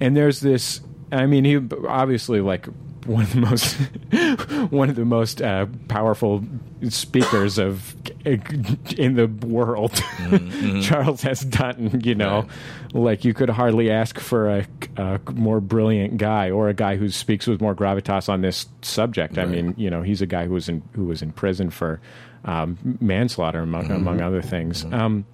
And 0.00 0.16
there's 0.16 0.40
this. 0.40 0.80
I 1.12 1.26
mean, 1.26 1.44
he 1.44 1.60
obviously 1.86 2.40
like 2.40 2.66
one 3.06 3.22
of 3.22 3.32
the 3.32 3.40
most 3.40 3.74
one 4.70 4.90
of 4.90 4.96
the 4.96 5.04
most 5.04 5.40
uh, 5.42 5.66
powerful 5.88 6.44
speakers 6.88 7.58
of 7.58 7.94
in 8.24 9.14
the 9.14 9.26
world, 9.46 9.94
Charles 10.82 11.24
S. 11.24 11.44
Dutton. 11.44 12.00
You 12.00 12.14
know, 12.14 12.46
like 12.92 13.24
you 13.24 13.34
could 13.34 13.50
hardly 13.50 13.90
ask 13.90 14.18
for 14.18 14.58
a, 14.58 14.66
a 14.96 15.20
more 15.32 15.60
brilliant 15.60 16.16
guy 16.18 16.50
or 16.50 16.68
a 16.68 16.74
guy 16.74 16.96
who 16.96 17.08
speaks 17.08 17.46
with 17.46 17.60
more 17.60 17.74
gravitas 17.74 18.28
on 18.28 18.40
this 18.40 18.66
subject. 18.82 19.38
I 19.38 19.44
mean, 19.44 19.74
you 19.76 19.90
know, 19.90 20.02
he's 20.02 20.22
a 20.22 20.26
guy 20.26 20.46
who 20.46 20.54
was 20.54 20.68
in 20.68 20.82
who 20.92 21.04
was 21.04 21.22
in 21.22 21.32
prison 21.32 21.70
for 21.70 22.00
um, 22.44 22.98
manslaughter 23.00 23.60
among 23.60 23.90
among 23.90 24.20
other 24.20 24.42
things. 24.42 24.84
Um, 24.92 25.24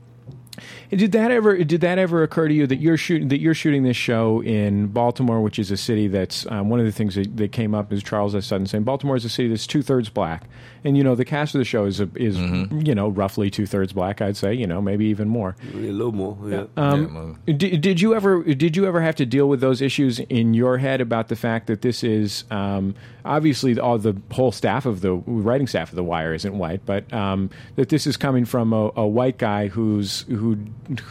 did 0.91 1.13
that 1.13 1.31
ever 1.31 1.57
did 1.65 1.81
that 1.81 1.99
ever 1.99 2.23
occur 2.23 2.49
to 2.49 2.55
you 2.55 2.67
that 2.67 2.77
you're 2.77 2.97
shooting 2.97 3.29
that 3.29 3.41
you're 3.41 3.55
shooting 3.55 3.83
this 3.83 3.97
show 3.97 4.43
in 4.43 4.89
Baltimore, 4.89 5.41
which 5.41 5.59
is 5.59 5.71
a 5.71 5.77
city 5.77 6.09
that's 6.09 6.47
um, 6.51 6.69
one 6.69 6.79
of 6.79 6.87
the 6.87 6.93
things 6.93 7.15
that, 7.15 7.37
that 7.39 7.53
came 7.53 7.75
up 7.75 7.93
is 7.93 8.03
Charles 8.03 8.35
S. 8.35 8.49
Dutton 8.49 8.67
saying 8.67 8.85
Baltimore 8.85 9.17
is 9.17 9.25
a 9.25 9.31
city 9.31 9.49
that's 9.49 9.67
two 9.67 9.81
thirds 9.81 10.11
black, 10.11 10.45
and 10.85 10.97
you 10.97 11.03
know 11.03 11.15
the 11.15 11.25
cast 11.25 11.55
of 11.55 11.59
the 11.59 11.65
show 11.65 11.87
is 11.87 12.01
a, 12.01 12.09
is 12.17 12.37
you 12.39 12.95
know 12.95 13.09
roughly 13.09 13.51
two 13.51 13.67
thirds 13.67 13.93
black. 13.93 14.21
I'd 14.21 14.37
say 14.37 14.53
you 14.53 14.67
know 14.67 14.83
maybe 14.83 15.07
even 15.07 15.29
more. 15.29 15.57
A 15.73 15.77
little 15.77 16.13
more, 16.13 16.37
yeah. 16.47 16.65
Um, 16.77 17.39
did, 17.47 17.81
did 17.81 18.01
you 18.01 18.15
ever 18.15 18.43
did 18.43 18.77
you 18.77 18.87
ever 18.87 19.01
have 19.01 19.17
to 19.17 19.27
deal 19.27 19.49
with 19.49 19.61
those 19.61 19.81
issues 19.81 20.19
in 20.21 20.53
your 20.53 20.79
head 20.79 21.01
about 21.01 21.29
the 21.29 21.37
fact 21.37 21.67
that 21.69 21.81
this 21.81 22.05
is 22.05 22.45
um, 22.51 22.95
obviously 23.25 23.79
all 23.79 23.97
the 23.97 24.21
whole 24.33 24.53
staff 24.53 24.85
of 24.85 25.01
the 25.01 25.15
writing 25.15 25.67
staff 25.67 25.91
of 25.91 25.97
the 25.97 26.05
Wire 26.05 26.35
isn't 26.35 26.57
white, 26.57 26.85
but 26.85 27.11
um, 27.13 27.49
that 27.77 27.89
this 27.89 28.07
is 28.07 28.17
coming 28.17 28.45
from 28.45 28.73
a, 28.73 28.91
a 28.97 29.07
white 29.07 29.39
guy 29.39 29.69
who's 29.69 30.23
who 30.23 30.42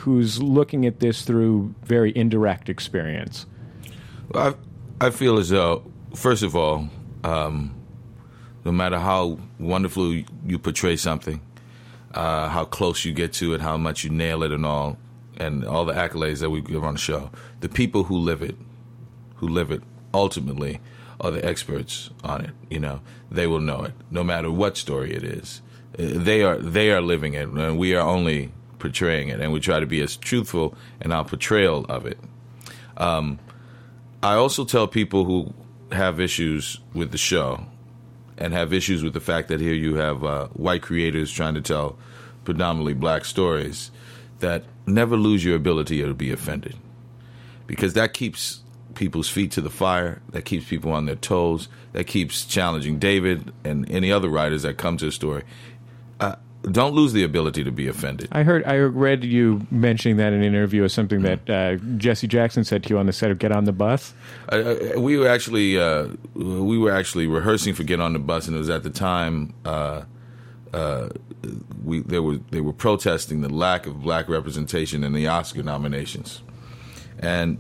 who's 0.04 0.42
looking 0.42 0.86
at 0.86 1.00
this 1.00 1.24
through 1.24 1.74
very 1.84 2.12
indirect 2.16 2.70
experience. 2.70 3.46
I 4.34 4.54
I 5.00 5.10
feel 5.10 5.38
as 5.40 5.50
though, 5.50 5.84
first 6.16 6.44
of 6.44 6.56
all, 6.56 6.88
um, 7.24 7.74
no 8.66 8.72
matter 8.72 9.00
how 9.00 9.40
wonderfully 9.60 10.26
you 10.46 10.60
portray 10.60 10.96
something, 10.96 11.42
uh, 12.14 12.48
how 12.50 12.66
close 12.66 13.06
you 13.06 13.14
get 13.14 13.34
to 13.34 13.54
it, 13.54 13.62
how 13.62 13.78
much 13.78 14.04
you 14.04 14.10
nail 14.12 14.44
it, 14.44 14.52
and 14.52 14.66
all, 14.66 14.98
and 15.38 15.66
all 15.66 15.86
the 15.86 15.94
accolades 15.94 16.40
that 16.40 16.50
we 16.50 16.62
give 16.62 16.84
on 16.84 16.94
the 16.94 17.00
show, 17.00 17.32
the 17.62 17.70
people 17.70 18.04
who 18.04 18.18
live 18.18 18.42
it, 18.42 18.56
who 19.36 19.48
live 19.48 19.72
it, 19.72 19.82
ultimately 20.14 20.80
are 21.20 21.32
the 21.32 21.44
experts 21.44 22.10
on 22.24 22.42
it. 22.42 22.52
You 22.70 22.80
know, 22.80 23.02
they 23.32 23.48
will 23.48 23.60
know 23.60 23.84
it, 23.84 23.94
no 24.12 24.24
matter 24.24 24.52
what 24.52 24.78
story 24.78 25.14
it 25.14 25.24
is. 25.24 25.62
Uh, 25.98 26.04
They 26.14 26.44
are 26.44 26.58
they 26.58 26.92
are 26.92 27.02
living 27.02 27.34
it, 27.34 27.48
and 27.50 27.78
we 27.78 27.96
are 27.96 28.08
only 28.08 28.52
portraying 28.82 29.30
it, 29.30 29.40
and 29.40 29.54
we 29.54 29.60
try 29.60 29.80
to 29.80 29.86
be 29.86 30.02
as 30.02 30.18
truthful 30.18 30.76
in 31.00 31.12
our 31.12 31.24
portrayal 31.24 31.86
of 31.86 32.06
it. 32.06 32.20
Um, 32.98 33.40
I 34.22 34.34
also 34.34 34.66
tell 34.66 34.88
people 34.88 35.24
who 35.26 35.54
have 35.92 36.20
issues 36.20 36.80
with 36.94 37.12
the 37.12 37.18
show 37.18 37.66
and 38.38 38.54
have 38.54 38.74
issues 38.74 39.04
with 39.04 39.14
the 39.14 39.20
fact 39.20 39.48
that 39.48 39.60
here 39.60 39.74
you 39.74 39.96
have 39.96 40.24
uh, 40.24 40.48
white 40.48 40.82
creators 40.82 41.32
trying 41.32 41.54
to 41.54 41.62
tell 41.62 41.98
predominantly 42.44 42.94
black 42.94 43.24
stories 43.24 43.92
that 44.40 44.64
never 44.86 45.16
lose 45.16 45.46
your 45.46 45.56
ability 45.56 46.02
to 46.02 46.14
be 46.14 46.32
offended 46.32 46.76
because 47.68 47.94
that 47.94 48.14
keeps 48.14 48.62
people's 48.96 49.30
feet 49.30 49.52
to 49.52 49.62
the 49.62 49.70
fire, 49.70 50.22
that 50.30 50.44
keeps 50.44 50.68
people 50.68 50.92
on 50.92 51.06
their 51.06 51.16
toes, 51.16 51.70
that 51.94 52.06
keeps 52.06 52.46
challenging 52.46 53.00
David 53.00 53.52
and 53.64 53.90
any 53.90 54.12
other 54.12 54.30
writers 54.30 54.64
that 54.64 54.78
come 54.78 54.98
to 54.98 55.08
a 55.08 55.12
story. 55.12 55.44
Uh, 56.20 56.36
don't 56.70 56.94
lose 56.94 57.14
the 57.14 57.24
ability 57.24 57.64
to 57.64 57.72
be 57.72 57.88
offended. 57.88 58.30
I 58.32 58.44
heard 58.44 58.64
I 58.66 58.78
read 58.78 59.24
you 59.24 59.66
mentioning 59.72 60.18
that 60.18 60.34
in 60.34 60.42
an 60.42 60.44
interview 60.44 60.84
as 60.84 60.94
something 60.94 61.22
that 61.22 61.50
uh, 61.50 61.76
Jesse 61.98 62.28
Jackson 62.28 62.64
said 62.64 62.84
to 62.84 62.90
you 62.90 63.00
on 63.00 63.08
the 63.08 63.14
set 63.14 63.32
of 63.32 63.40
Get 63.40 63.52
on 63.52 63.66
the 63.66 63.72
Bus. 63.72 64.14
Uh, 64.52 64.56
uh, 64.96 65.00
we 65.00 65.18
were 65.18 65.28
actually 65.28 65.80
uh, 65.80 66.10
we 66.36 66.78
were 66.78 66.92
actually 66.92 67.26
rehearsing 67.26 67.74
for 67.74 67.84
Get 67.84 68.00
on 68.00 68.14
the 68.14 68.20
Bus, 68.20 68.48
and 68.48 68.56
it 68.56 68.60
was 68.60 68.70
at 68.70 68.84
the 68.84 68.92
time 68.92 69.54
uh, 69.66 70.04
uh, 70.74 71.10
we 71.84 72.02
they 72.02 72.20
were 72.20 72.38
they 72.52 72.62
were 72.62 72.74
protesting 72.74 73.42
the 73.42 73.50
lack 73.50 73.88
of 73.88 74.02
black 74.02 74.30
representation 74.30 75.04
in 75.04 75.14
the 75.14 75.28
Oscar 75.28 75.64
nominations, 75.64 76.44
and 77.20 77.60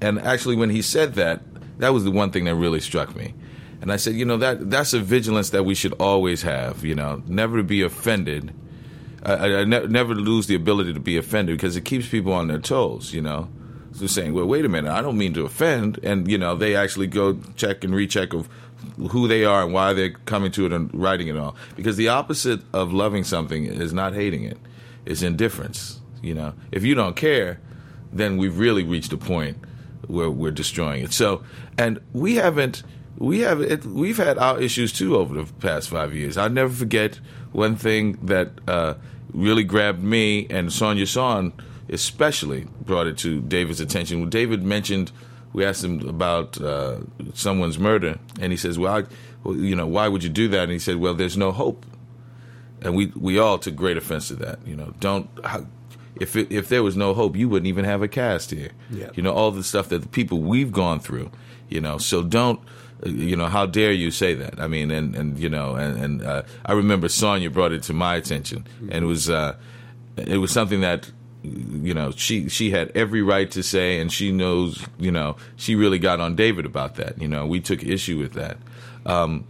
and 0.00 0.18
actually 0.20 0.56
when 0.56 0.70
he 0.70 0.82
said 0.82 1.14
that, 1.14 1.40
that 1.78 1.94
was 1.94 2.04
the 2.04 2.10
one 2.10 2.30
thing 2.30 2.44
that 2.44 2.54
really 2.54 2.80
struck 2.80 3.16
me. 3.16 3.34
And 3.80 3.92
I 3.92 3.96
said, 3.96 4.14
you 4.14 4.24
know, 4.24 4.36
that 4.38 4.70
that's 4.70 4.92
a 4.92 5.00
vigilance 5.00 5.50
that 5.50 5.64
we 5.64 5.74
should 5.74 5.92
always 5.94 6.42
have. 6.42 6.84
You 6.84 6.94
know, 6.94 7.22
never 7.26 7.58
to 7.58 7.62
be 7.62 7.82
offended. 7.82 8.54
I, 9.22 9.34
I, 9.34 9.64
ne- 9.64 9.86
never 9.86 10.14
to 10.14 10.20
lose 10.20 10.46
the 10.46 10.54
ability 10.54 10.92
to 10.94 11.00
be 11.00 11.16
offended 11.16 11.56
because 11.56 11.76
it 11.76 11.84
keeps 11.84 12.08
people 12.08 12.32
on 12.32 12.48
their 12.48 12.58
toes. 12.58 13.12
You 13.12 13.22
know, 13.22 13.48
so 13.92 14.06
saying, 14.06 14.34
well, 14.34 14.46
wait 14.46 14.64
a 14.64 14.68
minute, 14.68 14.90
I 14.90 15.02
don't 15.02 15.16
mean 15.16 15.34
to 15.34 15.44
offend, 15.44 15.98
and 16.02 16.30
you 16.30 16.38
know, 16.38 16.54
they 16.54 16.76
actually 16.76 17.06
go 17.06 17.38
check 17.56 17.82
and 17.82 17.94
recheck 17.94 18.34
of 18.34 18.48
who 19.10 19.26
they 19.26 19.44
are 19.44 19.62
and 19.64 19.72
why 19.72 19.92
they're 19.92 20.10
coming 20.10 20.52
to 20.52 20.66
it 20.66 20.72
and 20.72 20.92
writing 20.94 21.28
it 21.28 21.36
all. 21.36 21.56
Because 21.76 21.96
the 21.96 22.08
opposite 22.08 22.60
of 22.72 22.92
loving 22.92 23.24
something 23.24 23.64
is 23.64 23.92
not 23.92 24.14
hating 24.14 24.44
it; 24.44 24.58
it's 25.04 25.22
indifference. 25.22 26.00
You 26.22 26.34
know, 26.34 26.54
if 26.72 26.82
you 26.82 26.94
don't 26.94 27.16
care, 27.16 27.60
then 28.12 28.36
we've 28.36 28.58
really 28.58 28.84
reached 28.84 29.12
a 29.12 29.16
point 29.16 29.58
where 30.06 30.30
we're 30.30 30.50
destroying 30.50 31.04
it. 31.04 31.12
So, 31.12 31.42
and 31.78 32.00
we 32.12 32.36
haven't. 32.36 32.82
We 33.18 33.40
have 33.40 33.60
it, 33.60 33.84
we've 33.84 34.18
had 34.18 34.38
our 34.38 34.60
issues 34.60 34.92
too 34.92 35.16
over 35.16 35.42
the 35.42 35.52
past 35.54 35.88
five 35.88 36.14
years. 36.14 36.36
I'll 36.36 36.50
never 36.50 36.72
forget 36.72 37.18
one 37.52 37.76
thing 37.76 38.18
that 38.22 38.50
uh, 38.68 38.94
really 39.32 39.64
grabbed 39.64 40.02
me 40.02 40.46
and 40.50 40.68
Sonja 40.68 41.06
Sohn 41.06 41.52
especially 41.88 42.66
brought 42.80 43.06
it 43.06 43.18
to 43.18 43.40
David's 43.40 43.80
attention. 43.80 44.20
When 44.20 44.30
David 44.30 44.62
mentioned, 44.62 45.12
we 45.52 45.64
asked 45.64 45.84
him 45.84 46.08
about 46.08 46.60
uh, 46.60 46.98
someone's 47.34 47.78
murder, 47.78 48.18
and 48.40 48.52
he 48.52 48.56
says, 48.56 48.78
"Well, 48.78 48.92
I, 48.92 49.04
well, 49.44 49.56
you 49.56 49.76
know, 49.76 49.86
why 49.86 50.08
would 50.08 50.22
you 50.22 50.30
do 50.30 50.48
that?" 50.48 50.64
And 50.64 50.72
he 50.72 50.78
said, 50.78 50.96
"Well, 50.96 51.14
there's 51.14 51.36
no 51.36 51.52
hope." 51.52 51.86
And 52.82 52.94
we 52.94 53.12
we 53.16 53.38
all 53.38 53.58
took 53.58 53.74
great 53.74 53.96
offense 53.96 54.28
to 54.28 54.36
that. 54.36 54.58
You 54.66 54.76
know, 54.76 54.92
don't. 55.00 55.28
If 56.18 56.34
it, 56.34 56.50
if 56.50 56.68
there 56.68 56.82
was 56.82 56.96
no 56.96 57.12
hope, 57.12 57.36
you 57.36 57.48
wouldn't 57.48 57.66
even 57.66 57.84
have 57.84 58.00
a 58.02 58.08
cast 58.08 58.50
here. 58.50 58.70
Yeah. 58.90 59.10
You 59.14 59.22
know 59.22 59.32
all 59.32 59.50
the 59.50 59.62
stuff 59.62 59.88
that 59.90 60.02
the 60.02 60.08
people 60.08 60.40
we've 60.40 60.72
gone 60.72 61.00
through. 61.00 61.30
You 61.68 61.80
know, 61.80 61.98
so 61.98 62.22
don't. 62.22 62.60
You 63.04 63.36
know, 63.36 63.46
how 63.46 63.66
dare 63.66 63.92
you 63.92 64.10
say 64.10 64.34
that? 64.34 64.58
I 64.58 64.68
mean, 64.68 64.90
and 64.90 65.14
and 65.14 65.38
you 65.38 65.48
know, 65.48 65.74
and, 65.74 66.02
and 66.02 66.22
uh, 66.22 66.42
I 66.64 66.72
remember 66.72 67.08
Sonja 67.08 67.52
brought 67.52 67.72
it 67.72 67.82
to 67.84 67.92
my 67.92 68.16
attention, 68.16 68.66
and 68.90 69.04
it 69.04 69.06
was 69.06 69.28
uh, 69.28 69.56
it 70.16 70.38
was 70.38 70.50
something 70.50 70.80
that 70.80 71.10
you 71.46 71.94
know, 71.94 72.10
she 72.10 72.48
she 72.48 72.70
had 72.70 72.90
every 72.94 73.22
right 73.22 73.50
to 73.52 73.62
say, 73.62 74.00
and 74.00 74.12
she 74.12 74.32
knows, 74.32 74.84
you 74.98 75.10
know, 75.10 75.36
she 75.56 75.74
really 75.74 75.98
got 75.98 76.20
on 76.20 76.34
David 76.34 76.66
about 76.66 76.96
that. 76.96 77.20
You 77.20 77.28
know, 77.28 77.46
we 77.46 77.60
took 77.60 77.84
issue 77.84 78.18
with 78.18 78.32
that, 78.32 78.58
um, 79.04 79.46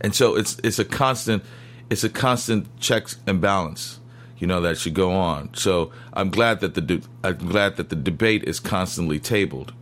and 0.00 0.14
so 0.14 0.36
it's 0.36 0.56
it's 0.64 0.78
a 0.78 0.84
constant 0.84 1.44
it's 1.90 2.04
a 2.04 2.08
constant 2.08 2.78
checks 2.80 3.16
and 3.26 3.40
balance. 3.40 4.00
You 4.38 4.46
know 4.46 4.60
that 4.62 4.78
should 4.78 4.94
go 4.94 5.12
on. 5.12 5.54
So 5.54 5.92
I'm 6.12 6.30
glad 6.30 6.60
that 6.60 6.74
the 6.74 6.80
de- 6.80 7.02
I'm 7.22 7.38
glad 7.38 7.76
that 7.76 7.90
the 7.90 7.96
debate 7.96 8.44
is 8.44 8.60
constantly 8.60 9.18
tabled. 9.18 9.72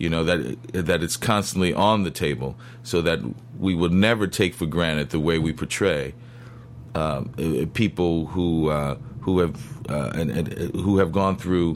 You 0.00 0.08
know 0.08 0.24
that 0.24 0.56
that 0.72 1.02
it's 1.02 1.16
constantly 1.16 1.72
on 1.72 2.02
the 2.02 2.10
table, 2.10 2.56
so 2.82 3.00
that 3.02 3.20
we 3.58 3.74
will 3.74 3.90
never 3.90 4.26
take 4.26 4.54
for 4.54 4.66
granted 4.66 5.10
the 5.10 5.20
way 5.20 5.38
we 5.38 5.52
portray 5.52 6.14
um, 6.94 7.32
uh, 7.38 7.66
people 7.74 8.26
who 8.26 8.70
uh, 8.70 8.96
who 9.20 9.38
have 9.40 9.90
uh, 9.90 10.10
and, 10.14 10.30
and 10.30 10.52
uh, 10.52 10.78
who 10.78 10.98
have 10.98 11.12
gone 11.12 11.36
through 11.36 11.74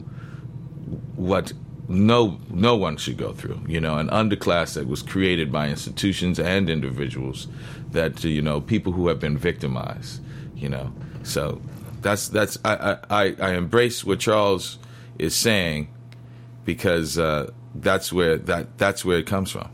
what 1.15 1.53
no 1.87 2.39
no 2.49 2.75
one 2.75 2.97
should 2.97 3.17
go 3.17 3.31
through. 3.33 3.61
You 3.67 3.79
know, 3.79 3.97
an 3.97 4.09
underclass 4.09 4.73
that 4.73 4.87
was 4.87 5.01
created 5.01 5.51
by 5.51 5.69
institutions 5.69 6.39
and 6.39 6.69
individuals 6.69 7.47
that 7.91 8.23
you 8.23 8.41
know 8.41 8.61
people 8.61 8.91
who 8.91 9.07
have 9.07 9.19
been 9.19 9.37
victimized. 9.37 10.21
You 10.55 10.69
know, 10.69 10.93
so 11.23 11.61
that's 12.01 12.27
that's 12.27 12.57
I 12.65 12.97
I, 13.09 13.35
I 13.39 13.53
embrace 13.53 14.03
what 14.03 14.19
Charles 14.19 14.79
is 15.17 15.35
saying 15.35 15.87
because 16.65 17.17
uh, 17.17 17.51
that's 17.75 18.11
where 18.11 18.37
that 18.37 18.77
that's 18.77 19.03
where 19.03 19.17
it 19.17 19.27
comes 19.27 19.51
from. 19.51 19.69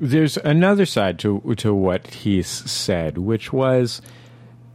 There's 0.00 0.36
another 0.38 0.86
side 0.86 1.18
to 1.20 1.54
to 1.58 1.74
what 1.74 2.06
he 2.08 2.42
said, 2.42 3.18
which 3.18 3.52
was 3.52 4.02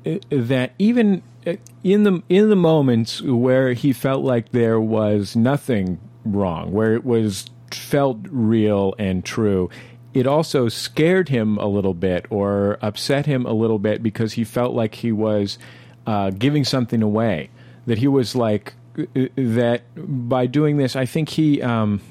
uh, 0.05 0.17
that 0.29 0.73
even 0.79 1.21
uh, 1.45 1.55
in 1.83 2.03
the 2.03 2.23
in 2.29 2.49
the 2.49 2.55
moments 2.55 3.21
where 3.21 3.73
he 3.73 3.93
felt 3.93 4.23
like 4.23 4.51
there 4.51 4.79
was 4.79 5.35
nothing 5.35 5.99
wrong, 6.25 6.71
where 6.71 6.93
it 6.93 7.05
was 7.05 7.49
felt 7.71 8.17
real 8.29 8.93
and 8.97 9.23
true, 9.23 9.69
it 10.13 10.27
also 10.27 10.69
scared 10.69 11.29
him 11.29 11.57
a 11.57 11.67
little 11.67 11.93
bit 11.93 12.25
or 12.29 12.77
upset 12.81 13.25
him 13.25 13.45
a 13.45 13.53
little 13.53 13.79
bit 13.79 14.03
because 14.03 14.33
he 14.33 14.43
felt 14.43 14.73
like 14.73 14.95
he 14.95 15.11
was 15.11 15.57
uh, 16.05 16.31
giving 16.31 16.63
something 16.65 17.01
away. 17.01 17.49
That 17.85 17.97
he 17.97 18.07
was 18.07 18.35
like 18.35 18.73
uh, 18.97 19.27
that 19.35 19.83
by 19.95 20.47
doing 20.47 20.77
this. 20.77 20.95
I 20.95 21.05
think 21.05 21.29
he. 21.29 21.61
Um, 21.61 22.01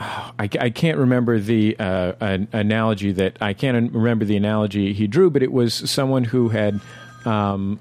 I, 0.00 0.48
I, 0.58 0.70
can't 0.70 0.96
remember 0.96 1.38
the 1.38 1.76
uh, 1.78 2.14
an 2.20 2.48
analogy 2.54 3.12
that 3.12 3.36
I 3.42 3.52
can't 3.52 3.92
remember 3.92 4.24
the 4.24 4.36
analogy 4.36 4.94
he 4.94 5.06
drew, 5.06 5.28
but 5.28 5.42
it 5.42 5.52
was 5.52 5.74
someone 5.90 6.24
who 6.24 6.48
had. 6.48 6.80
Um, 7.26 7.78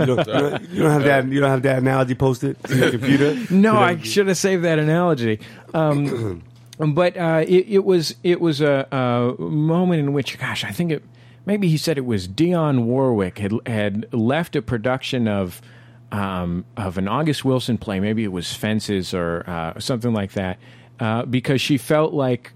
you, 0.00 0.06
don't, 0.06 0.26
you, 0.72 0.82
don't, 0.82 0.90
have 0.90 1.04
that. 1.04 1.28
You 1.28 1.38
don't 1.38 1.50
have 1.50 1.62
that 1.62 1.78
analogy 1.78 2.16
posted 2.16 2.56
in 2.68 2.78
your 2.78 2.90
computer. 2.90 3.38
no, 3.54 3.76
I 3.76 4.00
should 4.00 4.26
have 4.26 4.36
saved 4.36 4.64
that 4.64 4.80
analogy. 4.80 5.38
Um, 5.72 6.42
but 6.76 7.16
uh, 7.16 7.44
it, 7.46 7.68
it, 7.68 7.84
was 7.84 8.16
it 8.24 8.40
was 8.40 8.60
a, 8.60 8.88
a, 8.90 9.40
moment 9.40 10.00
in 10.00 10.12
which, 10.12 10.36
gosh, 10.40 10.64
I 10.64 10.72
think 10.72 10.90
it 10.90 11.04
maybe 11.44 11.68
he 11.68 11.76
said 11.76 11.96
it 11.96 12.04
was 12.04 12.26
Dionne 12.26 12.86
Warwick 12.86 13.38
had 13.38 13.52
had 13.66 14.12
left 14.12 14.56
a 14.56 14.62
production 14.62 15.28
of 15.28 15.62
um, 16.10 16.64
of 16.76 16.98
an 16.98 17.06
August 17.06 17.44
Wilson 17.44 17.78
play. 17.78 18.00
Maybe 18.00 18.24
it 18.24 18.32
was 18.32 18.52
Fences 18.52 19.14
or 19.14 19.48
uh, 19.48 19.78
something 19.78 20.12
like 20.12 20.32
that 20.32 20.58
uh, 21.00 21.24
because 21.24 21.60
she 21.60 21.78
felt 21.78 22.12
like 22.12 22.52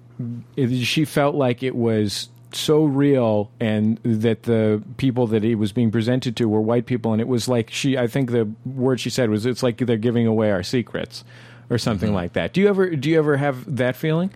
she 0.57 1.05
felt 1.05 1.35
like 1.35 1.63
it 1.63 1.75
was 1.75 2.29
so 2.53 2.85
real 2.85 3.51
and 3.61 3.99
that 4.03 4.43
the 4.43 4.83
people 4.97 5.27
that 5.29 5.45
it 5.45 5.55
was 5.55 5.73
being 5.73 5.91
presented 5.91 6.37
to 6.37 6.49
were 6.49 6.61
white 6.61 6.85
people 6.85 7.13
and 7.13 7.21
it 7.21 7.29
was 7.29 7.49
like 7.49 7.71
she 7.71 7.97
I 7.97 8.07
think 8.07 8.31
the 8.31 8.51
word 8.67 9.01
she 9.01 9.09
said 9.09 9.31
was 9.31 9.47
it's 9.47 9.63
like 9.63 9.79
they're 9.79 9.97
giving 9.97 10.27
away 10.27 10.51
our 10.51 10.63
secrets 10.63 11.25
or 11.71 11.79
something 11.79 12.09
mm-hmm. 12.09 12.17
like 12.17 12.33
that. 12.35 12.53
Do 12.53 12.61
you 12.61 12.69
ever 12.69 12.95
do 12.97 13.09
you 13.09 13.19
ever 13.19 13.37
have 13.37 13.77
that 13.77 13.97
feeling? 13.97 14.31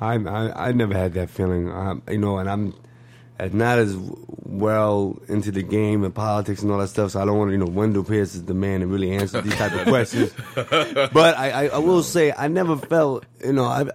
I 0.00 0.14
I, 0.14 0.68
I 0.68 0.72
never 0.72 0.94
had 0.94 1.14
that 1.14 1.30
feeling. 1.30 1.70
Um, 1.72 2.02
you 2.08 2.18
know, 2.18 2.38
and 2.38 2.48
I'm 2.48 2.74
as 3.38 3.52
not 3.52 3.78
as 3.78 3.96
well 4.44 5.20
into 5.28 5.50
the 5.52 5.62
game 5.62 6.04
and 6.04 6.14
politics 6.14 6.62
and 6.62 6.72
all 6.72 6.78
that 6.78 6.88
stuff. 6.88 7.12
So 7.12 7.20
I 7.20 7.24
don't 7.24 7.38
want 7.38 7.50
to, 7.50 7.52
you 7.52 7.58
know, 7.58 7.66
Wendell 7.66 8.04
Pierce 8.04 8.34
is 8.34 8.44
the 8.44 8.54
man 8.54 8.80
to 8.80 8.86
really 8.86 9.12
answer 9.12 9.40
these 9.40 9.54
type 9.54 9.72
of 9.72 9.86
questions. 9.86 10.32
But 10.54 11.36
I, 11.38 11.50
I, 11.50 11.66
I, 11.68 11.78
will 11.78 12.02
say 12.02 12.32
I 12.36 12.48
never 12.48 12.76
felt, 12.76 13.24
you 13.44 13.52
know, 13.52 13.64
I, 13.64 13.86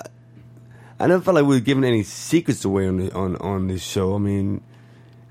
I 0.99 1.07
never 1.07 1.21
felt 1.21 1.35
like 1.35 1.45
we 1.45 1.55
were 1.55 1.61
giving 1.61 1.83
any 1.83 2.03
secrets 2.03 2.63
away 2.63 2.87
on 2.87 2.97
the, 2.97 3.13
on 3.13 3.35
on 3.37 3.67
this 3.67 3.83
show. 3.83 4.15
I 4.15 4.19
mean, 4.19 4.61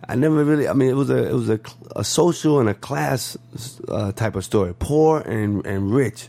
I 0.06 0.16
never 0.16 0.44
really. 0.44 0.68
I 0.68 0.74
mean, 0.74 0.90
it 0.90 0.96
was 0.96 1.08
a 1.08 1.28
it 1.28 1.32
was 1.32 1.48
a, 1.48 1.60
a 1.96 2.04
social 2.04 2.60
and 2.60 2.68
a 2.68 2.74
class 2.74 3.38
uh, 3.88 4.12
type 4.12 4.36
of 4.36 4.44
story, 4.44 4.74
poor 4.78 5.20
and 5.20 5.64
and 5.64 5.94
rich. 5.94 6.28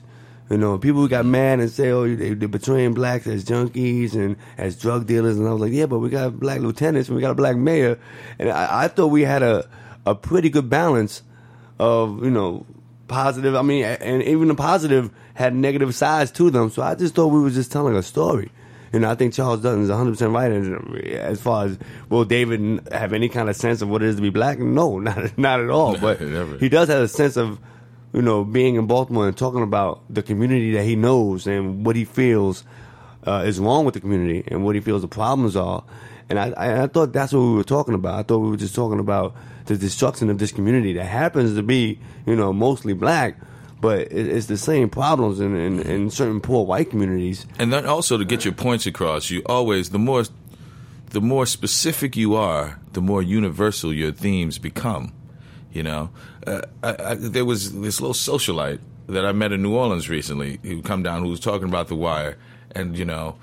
You 0.49 0.57
know, 0.57 0.77
people 0.77 1.01
who 1.01 1.09
got 1.09 1.25
mad 1.25 1.59
and 1.59 1.69
say, 1.69 1.89
"Oh, 1.89 2.15
they, 2.15 2.31
are 2.31 2.35
betraying 2.35 2.93
blacks 2.93 3.27
as 3.27 3.45
junkies 3.45 4.13
and 4.13 4.35
as 4.57 4.79
drug 4.79 5.07
dealers," 5.07 5.37
and 5.37 5.47
I 5.47 5.51
was 5.51 5.61
like, 5.61 5.71
"Yeah, 5.71 5.85
but 5.85 5.99
we 5.99 6.09
got 6.09 6.39
black 6.39 6.59
lieutenants 6.59 7.09
and 7.09 7.15
we 7.15 7.21
got 7.21 7.31
a 7.31 7.35
black 7.35 7.55
mayor," 7.55 7.97
and 8.37 8.49
I, 8.49 8.83
I 8.83 8.87
thought 8.89 9.07
we 9.07 9.21
had 9.21 9.41
a 9.41 9.67
a 10.05 10.13
pretty 10.15 10.49
good 10.49 10.69
balance 10.69 11.23
of 11.79 12.23
you 12.23 12.29
know 12.29 12.65
positive. 13.07 13.55
I 13.55 13.61
mean, 13.61 13.85
and 13.85 14.21
even 14.23 14.47
the 14.49 14.55
positive 14.55 15.11
had 15.33 15.55
negative 15.55 15.95
sides 15.95 16.31
to 16.31 16.49
them. 16.49 16.69
So 16.69 16.81
I 16.81 16.95
just 16.95 17.15
thought 17.15 17.27
we 17.27 17.41
were 17.41 17.49
just 17.49 17.71
telling 17.71 17.95
a 17.95 18.03
story. 18.03 18.51
You 18.91 18.99
know, 18.99 19.09
I 19.09 19.15
think 19.15 19.33
Charles 19.33 19.61
Dutton 19.61 19.81
is 19.81 19.89
100 19.89 20.11
percent 20.11 20.33
right. 20.33 20.51
As 21.15 21.41
far 21.41 21.65
as 21.65 21.79
will 22.09 22.25
David 22.25 22.87
have 22.91 23.13
any 23.13 23.27
kind 23.27 23.49
of 23.49 23.55
sense 23.55 23.81
of 23.81 23.89
what 23.89 24.03
it 24.03 24.09
is 24.09 24.17
to 24.17 24.21
be 24.21 24.29
black? 24.29 24.59
No, 24.59 24.99
not 25.07 25.37
not 25.37 25.59
at 25.59 25.69
all. 25.69 25.97
But 26.03 26.19
he 26.59 26.69
does 26.69 26.89
have 26.89 27.01
a 27.01 27.07
sense 27.07 27.37
of 27.37 27.59
you 28.13 28.21
know, 28.21 28.43
being 28.43 28.75
in 28.75 28.85
Baltimore 28.85 29.27
and 29.27 29.35
talking 29.35 29.63
about 29.63 30.01
the 30.09 30.21
community 30.21 30.71
that 30.73 30.83
he 30.83 30.95
knows 30.95 31.47
and 31.47 31.85
what 31.85 31.95
he 31.95 32.05
feels 32.05 32.63
uh, 33.25 33.43
is 33.45 33.59
wrong 33.59 33.85
with 33.85 33.95
the 33.95 33.99
community 33.99 34.43
and 34.47 34.63
what 34.63 34.75
he 34.75 34.81
feels 34.81 35.01
the 35.01 35.07
problems 35.07 35.55
are. 35.55 35.83
And 36.29 36.39
I, 36.39 36.83
I, 36.83 36.87
thought 36.87 37.11
that's 37.11 37.33
what 37.33 37.41
we 37.41 37.53
were 37.53 37.63
talking 37.63 37.93
about. 37.93 38.19
I 38.19 38.23
thought 38.23 38.39
we 38.39 38.49
were 38.49 38.57
just 38.57 38.75
talking 38.75 38.99
about 38.99 39.35
the 39.65 39.77
destruction 39.77 40.29
of 40.29 40.37
this 40.37 40.51
community 40.51 40.93
that 40.93 41.05
happens 41.05 41.55
to 41.55 41.63
be, 41.63 41.99
you 42.25 42.35
know, 42.35 42.53
mostly 42.53 42.93
black, 42.93 43.37
but 43.81 43.99
it, 43.99 44.27
it's 44.27 44.47
the 44.47 44.57
same 44.57 44.89
problems 44.89 45.39
in, 45.39 45.55
in, 45.55 45.79
in 45.81 46.09
certain 46.09 46.39
poor 46.39 46.65
white 46.65 46.89
communities. 46.89 47.45
And 47.59 47.73
then 47.73 47.85
also 47.85 48.17
to 48.17 48.25
get 48.25 48.45
your 48.45 48.53
points 48.53 48.85
across, 48.85 49.29
you 49.29 49.41
always 49.45 49.89
the 49.89 49.99
more 49.99 50.23
the 51.09 51.21
more 51.21 51.45
specific 51.45 52.15
you 52.15 52.33
are, 52.35 52.79
the 52.93 53.01
more 53.01 53.21
universal 53.21 53.93
your 53.93 54.11
themes 54.11 54.57
become. 54.57 55.13
You 55.71 55.83
know, 55.83 56.09
uh, 56.47 56.61
I, 56.83 57.11
I, 57.11 57.13
there 57.15 57.45
was 57.45 57.73
this 57.73 58.01
little 58.01 58.13
socialite 58.13 58.79
that 59.07 59.25
I 59.25 59.31
met 59.31 59.51
in 59.51 59.61
New 59.61 59.75
Orleans 59.75 60.09
recently 60.09 60.59
who 60.63 60.81
come 60.81 61.03
down 61.03 61.23
who 61.23 61.29
was 61.29 61.39
talking 61.39 61.67
about 61.67 61.87
The 61.87 61.95
Wire, 61.95 62.37
and 62.71 62.97
you 62.97 63.05
know, 63.05 63.37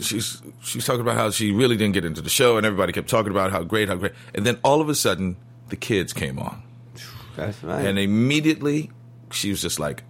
she's 0.00 0.42
she's 0.62 0.84
talking 0.84 1.00
about 1.00 1.16
how 1.16 1.30
she 1.30 1.52
really 1.52 1.76
didn't 1.76 1.94
get 1.94 2.04
into 2.04 2.22
the 2.22 2.30
show, 2.30 2.56
and 2.56 2.66
everybody 2.66 2.92
kept 2.92 3.08
talking 3.08 3.30
about 3.30 3.50
how 3.50 3.62
great, 3.62 3.88
how 3.88 3.96
great, 3.96 4.12
and 4.34 4.46
then 4.46 4.58
all 4.62 4.80
of 4.80 4.88
a 4.88 4.94
sudden 4.94 5.36
the 5.68 5.76
kids 5.76 6.12
came 6.12 6.38
on. 6.38 6.62
That's 7.36 7.62
right. 7.62 7.84
And 7.84 7.98
immediately 7.98 8.90
she 9.30 9.50
was 9.50 9.60
just 9.60 9.78
like, 9.78 10.04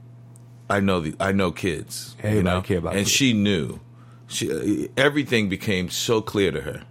"I 0.71 0.81
know 0.81 1.01
the 1.01 1.15
I 1.19 1.33
know 1.33 1.53
kids." 1.53 2.17
Hey, 2.19 2.37
you 2.37 2.43
know, 2.43 2.63
care 2.63 2.79
about 2.79 2.95
and 2.95 3.07
kids. 3.07 3.11
she 3.11 3.33
knew. 3.33 3.81
She 4.29 4.51
uh, 4.51 4.89
everything 4.97 5.49
became 5.49 5.89
so 5.89 6.21
clear 6.21 6.51
to 6.51 6.61
her, 6.63 6.83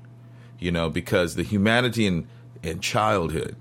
you 0.60 0.72
know, 0.72 0.90
because 0.90 1.36
the 1.36 1.44
humanity 1.44 2.06
in 2.06 2.28
in 2.64 2.80
childhood 2.80 3.56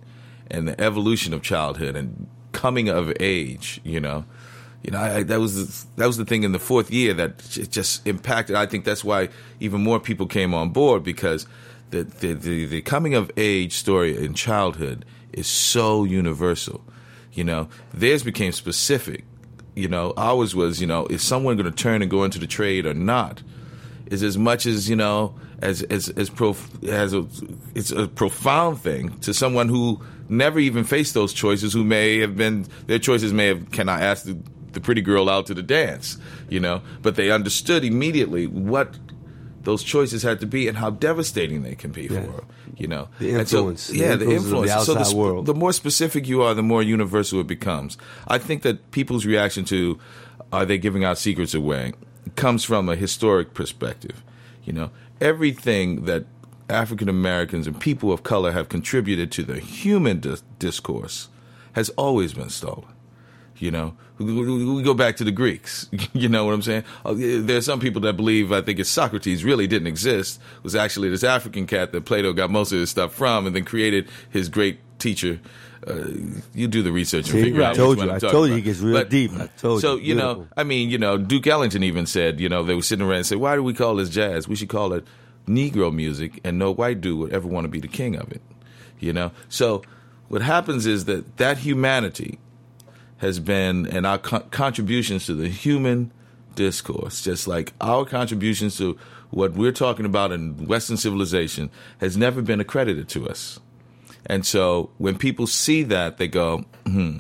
and 0.51 0.69
the 0.69 0.81
evolution 0.81 1.33
of 1.35 1.43
childhood 1.43 1.97
and 1.97 2.27
coming 2.53 2.89
of 2.89 3.13
age. 3.21 3.81
You 3.85 4.01
know, 4.01 4.25
you 4.83 4.91
know 4.91 4.99
I, 4.99 5.17
I, 5.17 5.23
that 5.25 5.41
was 5.41 5.55
the, 5.55 5.87
that 5.97 6.07
was 6.07 6.17
the 6.17 6.25
thing 6.25 6.43
in 6.43 6.53
the 6.53 6.59
fourth 6.59 6.91
year 6.91 7.15
that 7.15 7.39
just 7.71 8.07
impacted. 8.07 8.57
I 8.57 8.67
think 8.67 8.85
that's 8.85 9.05
why 9.05 9.29
even 9.61 9.83
more 9.83 10.01
people 10.01 10.27
came 10.27 10.55
on 10.55 10.71
board 10.71 11.03
because 11.03 11.47
the 11.91 12.05
the, 12.05 12.33
the, 12.35 12.67
the 12.67 12.83
coming 12.83 13.15
of 13.15 13.31
age 13.37 13.75
story 13.75 14.17
in 14.17 14.35
childhood 14.35 15.05
is 15.33 15.47
so 15.47 16.05
universal. 16.05 16.83
You 17.33 17.45
know, 17.45 17.69
theirs 17.93 18.23
became 18.23 18.53
specific. 18.53 19.25
You 19.75 19.89
know, 19.89 20.15
ours 20.17 20.55
was, 20.55 20.81
you 20.81 20.87
know, 20.87 21.07
is 21.07 21.21
someone 21.21 21.57
going 21.57 21.71
to 21.71 21.77
turn 21.77 22.01
and 22.01 22.11
go 22.11 22.23
into 22.23 22.39
the 22.39 22.47
trade 22.47 22.87
or 22.87 22.95
not? 22.95 23.43
Is 24.07 24.23
as 24.23 24.39
much 24.39 24.67
as 24.67 24.89
you 24.89 24.95
know 24.95 25.35
as 25.61 25.83
as 25.85 26.09
as 26.11 26.31
prof, 26.31 26.69
as 26.85 27.15
a 27.15 27.27
it's 27.75 27.91
a 27.91 28.09
profound 28.09 28.81
thing 28.81 29.19
to 29.21 29.33
someone 29.33 29.69
who 29.69 30.01
never 30.29 30.59
even 30.59 30.85
faced 30.85 31.15
those 31.15 31.33
choices 31.33 31.73
who 31.73 31.85
may 31.85 32.19
have 32.19 32.37
been 32.37 32.67
their 32.87 32.99
choices 32.99 33.33
may 33.33 33.47
have 33.47 33.71
can 33.71 33.89
I 33.89 34.01
ask 34.01 34.25
the, 34.25 34.39
the 34.73 34.81
pretty 34.81 35.03
girl 35.03 35.29
out 35.29 35.47
to 35.47 35.55
the 35.55 35.63
dance 35.63 36.19
you 36.49 36.61
know? 36.61 36.83
But 37.03 37.17
they 37.17 37.31
understood 37.31 37.85
immediately 37.85 38.47
what 38.47 38.97
those 39.63 39.83
choices 39.83 40.23
had 40.23 40.41
to 40.41 40.47
be 40.47 40.69
and 40.69 40.77
how 40.77 40.91
devastating 40.91 41.63
they 41.63 41.75
can 41.75 41.91
be 41.91 42.03
yeah. 42.03 42.23
for 42.23 42.45
you 42.77 42.87
know? 42.87 43.09
The 43.19 43.31
influence. 43.31 43.83
So, 43.83 43.93
yeah 43.93 44.17
the 44.17 44.31
influence, 44.31 44.71
the 44.71 44.79
influence. 44.79 44.87
The 44.87 45.05
so 45.05 45.35
the, 45.37 45.53
the 45.53 45.55
more 45.55 45.73
specific 45.73 46.27
you 46.27 46.43
are 46.43 46.55
the 46.55 46.63
more 46.63 46.83
universal 46.83 47.41
it 47.41 47.47
becomes. 47.47 47.97
I 48.29 48.39
think 48.39 48.63
that 48.63 48.91
people's 48.91 49.27
reaction 49.27 49.65
to 49.67 49.99
are 50.53 50.65
they 50.65 50.79
giving 50.79 51.05
our 51.05 51.17
secrets 51.17 51.55
away 51.55 51.93
comes 52.37 52.65
from 52.65 52.89
a 52.89 52.97
historic 52.97 53.55
perspective 53.55 54.23
you 54.65 54.73
know 54.73 54.91
everything 55.21 56.05
that 56.05 56.25
African 56.69 57.09
Americans 57.09 57.67
and 57.67 57.79
people 57.79 58.13
of 58.13 58.23
color 58.23 58.53
have 58.53 58.69
contributed 58.69 59.31
to 59.33 59.43
the 59.43 59.59
human 59.59 60.21
dis- 60.21 60.43
discourse 60.59 61.29
has 61.73 61.91
always 61.91 62.33
been 62.35 62.51
stolen. 62.51 62.87
You 63.59 63.71
know, 63.71 63.97
we, 64.19 64.83
go 64.83 64.95
back 64.95 65.17
to 65.17 65.25
the 65.25 65.31
Greeks. 65.33 65.89
You 66.13 66.29
know 66.29 66.45
what 66.45 66.55
I'm 66.55 66.63
saying? 66.63 66.85
Uh, 67.05 67.15
There 67.17 67.57
are 67.57 67.63
some 67.63 67.81
people 67.81 68.01
that 68.03 68.17
believe, 68.17 68.53
I 68.53 68.61
think 68.61 68.79
it's 68.79 68.91
Socrates 68.91 69.45
really 69.45 69.67
didn't 69.67 69.89
exist. 69.89 70.41
Was 70.63 70.75
actually 70.75 71.09
this 71.09 71.25
African 71.25 71.67
cat 71.67 71.93
that 71.93 72.05
Plato 72.05 72.33
got 72.33 72.51
most 72.51 72.73
of 72.73 72.79
his 72.79 72.91
stuff 72.91 73.15
from 73.15 73.47
and 73.47 73.55
then 73.55 73.65
created 73.65 74.09
his 74.31 74.49
great 74.49 74.79
teacher. 74.99 75.41
Uh, 75.87 76.09
you 76.55 76.67
do 76.67 76.83
the 76.83 76.91
research 76.93 77.27
and 77.31 77.39
See, 77.39 77.43
figure 77.45 77.63
I 77.63 77.67
out. 77.67 77.77
told 77.77 77.99
you, 77.99 78.11
I 78.11 78.19
told 78.19 78.49
you 78.49 78.55
about. 78.55 78.59
it 78.59 78.63
gets 78.63 78.79
real 78.81 78.95
But- 78.95 79.11
deep. 79.11 79.33
I 79.33 79.49
told 79.59 79.81
so 79.83 79.97
you. 79.97 80.03
you 80.03 80.15
know, 80.15 80.47
I 80.57 80.65
mean, 80.65 80.89
you 80.91 80.97
know, 80.99 81.19
Duke 81.19 81.47
Ellington 81.47 81.83
even 81.83 82.07
said, 82.07 82.41
you 82.41 82.49
know, 82.49 82.63
they 82.63 82.75
were 82.75 82.83
sitting 82.83 83.05
around 83.05 83.17
and 83.19 83.27
said, 83.27 83.39
"Why 83.39 83.55
do 83.55 83.63
we 83.63 83.75
call 83.75 83.97
this 83.97 84.09
jazz? 84.09 84.49
We 84.49 84.57
should 84.57 84.69
call 84.71 84.93
it 84.95 85.05
Negro 85.47 85.93
music, 85.95 86.41
and 86.43 86.59
no 86.59 86.71
white 86.73 87.01
dude 87.03 87.19
would 87.19 87.33
ever 87.33 87.47
want 87.47 87.65
to 87.65 87.69
be 87.69 87.81
the 87.81 87.89
king 87.89 88.17
of 88.17 88.33
it." 88.33 88.41
You 89.01 89.13
know, 89.13 89.33
so 89.51 89.83
what 90.29 90.41
happens 90.41 90.87
is 90.87 91.05
that 91.05 91.37
that 91.37 91.59
humanity 91.59 92.39
has 93.19 93.39
been 93.39 93.87
and 93.87 94.07
our 94.07 94.19
co- 94.19 94.41
contributions 94.51 95.27
to 95.27 95.35
the 95.35 95.49
human 95.49 96.11
discourse, 96.55 97.21
just 97.23 97.47
like 97.47 97.73
our 97.81 98.05
contributions 98.07 98.77
to 98.79 98.97
what 99.31 99.53
we're 99.53 99.73
talking 99.73 100.07
about 100.07 100.33
in 100.33 100.67
Western 100.67 100.97
civilization, 100.97 101.69
has 101.99 102.17
never 102.17 102.41
been 102.41 102.61
accredited 102.61 103.09
to 103.09 103.29
us. 103.29 103.59
And 104.27 104.45
so 104.47 104.91
when 104.99 105.19
people 105.19 105.47
see 105.47 105.83
that, 105.85 106.19
they 106.19 106.29
go, 106.29 106.65
hmm, 106.87 107.19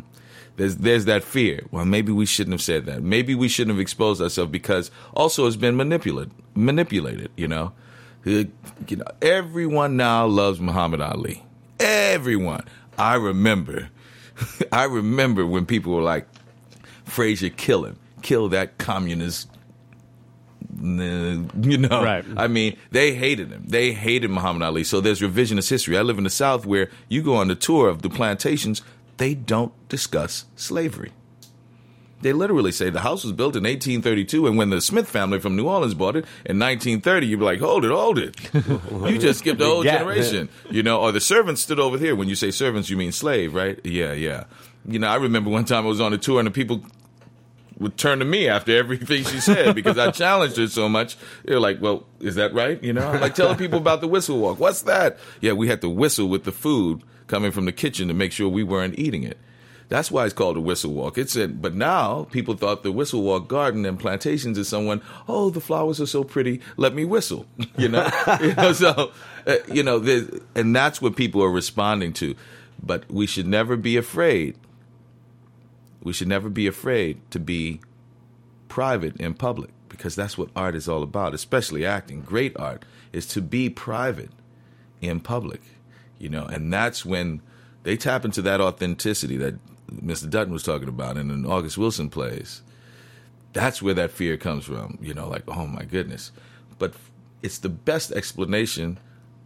there's 0.56 0.76
there's 0.76 1.04
that 1.06 1.24
fear. 1.24 1.64
Well, 1.70 1.84
maybe 1.84 2.12
we 2.12 2.26
shouldn't 2.26 2.52
have 2.52 2.62
said 2.62 2.86
that. 2.86 3.02
Maybe 3.02 3.34
we 3.34 3.48
shouldn't 3.48 3.74
have 3.74 3.80
exposed 3.80 4.22
ourselves 4.22 4.50
because 4.50 4.90
also 5.12 5.46
it's 5.46 5.56
been 5.56 5.76
manipulated. 5.76 6.32
Manipulated, 6.54 7.30
you 7.36 7.48
know. 7.48 7.72
You 8.24 8.50
know, 8.88 9.04
everyone 9.20 9.96
now 9.96 10.26
loves 10.26 10.58
Muhammad 10.60 11.02
Ali. 11.02 11.42
Everyone. 11.78 12.64
I 12.96 13.16
remember. 13.16 13.90
I 14.72 14.84
remember 14.84 15.44
when 15.44 15.66
people 15.66 15.94
were 15.94 16.02
like, 16.02 16.26
"Frazier, 17.04 17.50
kill 17.50 17.84
him, 17.84 17.98
kill 18.22 18.48
that 18.50 18.78
communist." 18.78 19.48
You 20.82 21.78
know, 21.78 22.02
Right. 22.02 22.24
I 22.36 22.48
mean, 22.48 22.76
they 22.90 23.14
hated 23.14 23.50
him. 23.50 23.64
They 23.66 23.92
hated 23.92 24.30
Muhammad 24.30 24.62
Ali. 24.62 24.84
So 24.84 25.00
there's 25.00 25.20
revisionist 25.20 25.70
history. 25.70 25.96
I 25.96 26.02
live 26.02 26.18
in 26.18 26.24
the 26.24 26.30
South 26.30 26.66
where 26.66 26.90
you 27.08 27.22
go 27.22 27.36
on 27.36 27.48
the 27.48 27.54
tour 27.54 27.88
of 27.88 28.02
the 28.02 28.10
plantations, 28.10 28.82
they 29.16 29.34
don't 29.34 29.72
discuss 29.88 30.44
slavery. 30.56 31.12
They 32.22 32.32
literally 32.32 32.72
say 32.72 32.88
the 32.88 33.00
house 33.00 33.22
was 33.22 33.34
built 33.34 33.54
in 33.54 33.64
1832, 33.64 34.46
and 34.46 34.56
when 34.56 34.70
the 34.70 34.80
Smith 34.80 35.06
family 35.08 35.40
from 35.40 35.56
New 35.56 35.68
Orleans 35.68 35.92
bought 35.92 36.16
it 36.16 36.24
in 36.46 36.58
1930, 36.58 37.26
you'd 37.26 37.38
be 37.38 37.44
like, 37.44 37.60
hold 37.60 37.84
it, 37.84 37.90
hold 37.90 38.18
it. 38.18 38.34
you 38.54 39.18
just 39.18 39.40
skipped 39.40 39.58
the 39.58 39.66
whole 39.66 39.82
generation. 39.82 40.48
You 40.70 40.82
know, 40.82 41.00
or 41.02 41.12
the 41.12 41.20
servants 41.20 41.60
stood 41.60 41.78
over 41.78 41.98
here. 41.98 42.16
When 42.16 42.30
you 42.30 42.34
say 42.34 42.50
servants, 42.50 42.88
you 42.88 42.96
mean 42.96 43.12
slave, 43.12 43.52
right? 43.54 43.78
Yeah, 43.84 44.14
yeah. 44.14 44.44
You 44.88 44.98
know, 45.00 45.08
I 45.08 45.16
remember 45.16 45.50
one 45.50 45.66
time 45.66 45.84
I 45.84 45.88
was 45.88 46.00
on 46.00 46.14
a 46.14 46.18
tour 46.18 46.38
and 46.40 46.46
the 46.46 46.50
people 46.50 46.82
would 47.78 47.96
turn 47.96 48.20
to 48.20 48.24
me 48.24 48.48
after 48.48 48.76
everything 48.76 49.24
she 49.24 49.40
said 49.40 49.74
because 49.74 49.98
I 49.98 50.10
challenged 50.10 50.56
her 50.56 50.68
so 50.68 50.88
much. 50.88 51.16
They're 51.44 51.60
like, 51.60 51.80
"Well, 51.80 52.04
is 52.20 52.36
that 52.36 52.54
right?" 52.54 52.82
You 52.82 52.92
know, 52.92 53.08
I'm 53.08 53.20
like 53.20 53.34
telling 53.34 53.56
people 53.56 53.78
about 53.78 54.00
the 54.00 54.08
whistle 54.08 54.38
walk. 54.38 54.58
What's 54.60 54.82
that? 54.82 55.18
Yeah, 55.40 55.52
we 55.52 55.68
had 55.68 55.80
to 55.82 55.88
whistle 55.88 56.28
with 56.28 56.44
the 56.44 56.52
food 56.52 57.02
coming 57.26 57.50
from 57.50 57.64
the 57.64 57.72
kitchen 57.72 58.08
to 58.08 58.14
make 58.14 58.32
sure 58.32 58.48
we 58.48 58.62
weren't 58.62 58.98
eating 58.98 59.22
it. 59.22 59.38
That's 59.88 60.10
why 60.10 60.24
it's 60.24 60.34
called 60.34 60.56
a 60.56 60.60
whistle 60.60 60.92
walk. 60.92 61.18
It's 61.18 61.36
a, 61.36 61.46
but 61.46 61.74
now 61.74 62.24
people 62.30 62.56
thought 62.56 62.82
the 62.82 62.92
whistle 62.92 63.22
walk 63.22 63.48
garden 63.48 63.84
and 63.84 63.98
plantations 63.98 64.56
is 64.56 64.68
someone. 64.68 65.02
Oh, 65.28 65.50
the 65.50 65.60
flowers 65.60 66.00
are 66.00 66.06
so 66.06 66.24
pretty. 66.24 66.60
Let 66.76 66.94
me 66.94 67.04
whistle. 67.04 67.46
You 67.76 67.88
know, 67.88 68.08
you 68.40 68.54
know 68.54 68.72
so 68.72 69.10
uh, 69.46 69.56
you 69.70 69.82
know, 69.82 69.96
and 70.54 70.74
that's 70.74 71.02
what 71.02 71.16
people 71.16 71.42
are 71.42 71.50
responding 71.50 72.12
to. 72.14 72.36
But 72.80 73.10
we 73.10 73.26
should 73.26 73.48
never 73.48 73.76
be 73.76 73.96
afraid 73.96 74.56
we 76.04 76.12
should 76.12 76.28
never 76.28 76.48
be 76.48 76.68
afraid 76.68 77.18
to 77.30 77.40
be 77.40 77.80
private 78.68 79.16
in 79.16 79.34
public 79.34 79.70
because 79.88 80.14
that's 80.14 80.38
what 80.38 80.50
art 80.54 80.76
is 80.76 80.88
all 80.88 81.02
about, 81.02 81.34
especially 81.34 81.84
acting. 81.84 82.20
Great 82.20 82.56
art 82.56 82.84
is 83.12 83.26
to 83.26 83.40
be 83.40 83.70
private 83.70 84.30
in 85.00 85.20
public, 85.20 85.62
you 86.18 86.28
know, 86.28 86.44
and 86.44 86.72
that's 86.72 87.04
when 87.04 87.40
they 87.82 87.96
tap 87.96 88.24
into 88.24 88.42
that 88.42 88.60
authenticity 88.60 89.36
that 89.36 89.54
Mr. 89.90 90.28
Dutton 90.28 90.52
was 90.52 90.62
talking 90.62 90.88
about 90.88 91.16
in 91.16 91.46
August 91.46 91.78
Wilson 91.78 92.10
plays. 92.10 92.62
That's 93.52 93.80
where 93.80 93.94
that 93.94 94.10
fear 94.10 94.36
comes 94.36 94.64
from, 94.64 94.98
you 95.00 95.14
know, 95.14 95.28
like, 95.28 95.44
oh 95.48 95.66
my 95.66 95.84
goodness. 95.84 96.32
But 96.78 96.94
it's 97.42 97.58
the 97.58 97.68
best 97.68 98.10
explanation 98.12 98.98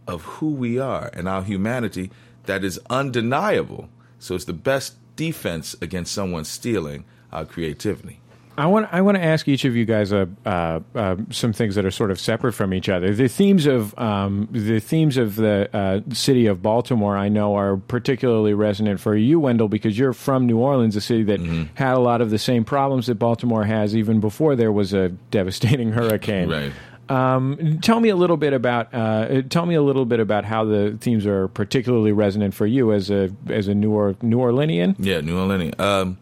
of 0.06 0.22
who 0.22 0.50
we 0.50 0.78
are 0.78 1.11
and 1.12 1.28
our 1.28 1.42
humanity 1.42 2.11
that 2.44 2.64
is 2.64 2.80
undeniable. 2.88 3.90
So 4.18 4.34
it's 4.34 4.46
the 4.46 4.54
best 4.54 4.94
defense 5.18 5.74
against 5.82 6.14
someone 6.14 6.44
stealing 6.44 7.04
our 7.30 7.44
creativity. 7.44 8.20
I 8.56 8.66
want 8.66 8.88
I 8.90 9.02
want 9.02 9.16
to 9.16 9.22
ask 9.22 9.46
each 9.46 9.64
of 9.64 9.76
you 9.76 9.84
guys 9.84 10.12
uh, 10.12 10.26
uh, 10.44 10.80
uh, 10.92 11.16
some 11.30 11.52
things 11.52 11.76
that 11.76 11.84
are 11.84 11.92
sort 11.92 12.10
of 12.10 12.18
separate 12.18 12.54
from 12.54 12.74
each 12.74 12.88
other. 12.88 13.14
The 13.14 13.28
themes 13.28 13.66
of 13.66 13.96
um, 13.96 14.48
the 14.50 14.80
themes 14.80 15.16
of 15.16 15.36
the 15.36 15.70
uh, 15.72 16.00
city 16.12 16.46
of 16.46 16.60
Baltimore, 16.60 17.16
I 17.16 17.28
know, 17.28 17.54
are 17.54 17.76
particularly 17.76 18.54
resonant 18.54 18.98
for 18.98 19.14
you, 19.14 19.38
Wendell, 19.38 19.68
because 19.68 19.96
you're 19.96 20.12
from 20.12 20.46
New 20.46 20.58
Orleans, 20.58 20.96
a 20.96 21.00
city 21.00 21.22
that 21.24 21.40
had 21.74 21.94
a 21.94 22.00
lot 22.00 22.20
of 22.20 22.30
the 22.30 22.38
same 22.38 22.64
problems 22.64 23.06
that 23.06 23.14
Baltimore 23.14 23.62
has, 23.62 23.94
even 23.94 24.18
before 24.18 24.56
there 24.56 24.72
was 24.72 24.92
a 24.92 25.10
devastating 25.30 25.92
hurricane. 25.98 26.48
Right. 26.48 26.72
Um, 27.09 27.78
tell 27.80 28.00
me 28.00 28.09
a 28.09 28.16
little 28.16 28.36
bit 28.36 28.52
about 28.52 28.92
uh, 28.92 29.42
tell 29.42 29.66
me 29.66 29.74
a 29.74 29.82
little 29.82 30.04
bit 30.04 30.20
about 30.20 30.44
how 30.44 30.64
the 30.64 30.96
themes 31.00 31.26
are 31.26 31.48
particularly 31.48 32.12
resonant 32.12 32.54
for 32.54 32.66
you 32.66 32.92
as 32.92 33.11
a 33.11 33.30
as 33.48 33.68
a 33.68 33.74
New 33.74 33.92
or- 33.92 34.16
New 34.22 34.38
Orleanian. 34.38 34.96
Yeah, 34.98 35.20
New 35.20 35.38
Orleans. 35.38 35.78
Um, 35.78 36.18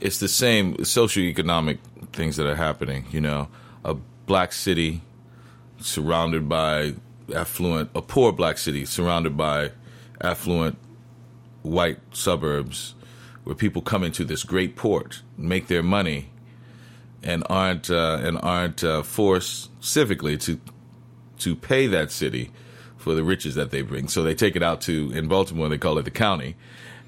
it's 0.00 0.18
the 0.18 0.28
same 0.28 0.74
socioeconomic 0.76 1.78
things 2.12 2.36
that 2.36 2.46
are 2.46 2.56
happening. 2.56 3.06
You 3.10 3.20
know, 3.20 3.48
a 3.84 3.94
black 4.26 4.52
city 4.52 5.00
surrounded 5.80 6.48
by 6.48 6.94
affluent, 7.34 7.90
a 7.94 8.02
poor 8.02 8.32
black 8.32 8.58
city 8.58 8.84
surrounded 8.84 9.36
by 9.36 9.72
affluent 10.20 10.78
white 11.62 11.98
suburbs, 12.12 12.94
where 13.44 13.56
people 13.56 13.82
come 13.82 14.04
into 14.04 14.24
this 14.24 14.44
great 14.44 14.76
port, 14.76 15.22
make 15.36 15.66
their 15.66 15.82
money, 15.82 16.30
and 17.22 17.44
aren't 17.48 17.90
uh, 17.90 18.18
and 18.22 18.38
aren't 18.42 18.84
uh, 18.84 19.02
forced 19.02 19.70
civically 19.80 20.40
to 20.40 20.60
to 21.38 21.54
pay 21.54 21.86
that 21.86 22.10
city 22.10 22.50
for 22.96 23.14
the 23.14 23.22
riches 23.22 23.54
that 23.54 23.70
they 23.70 23.82
bring. 23.82 24.08
So 24.08 24.22
they 24.22 24.34
take 24.34 24.56
it 24.56 24.62
out 24.62 24.80
to 24.82 25.10
in 25.12 25.28
Baltimore, 25.28 25.68
they 25.68 25.78
call 25.78 25.98
it 25.98 26.04
the 26.04 26.10
county, 26.10 26.56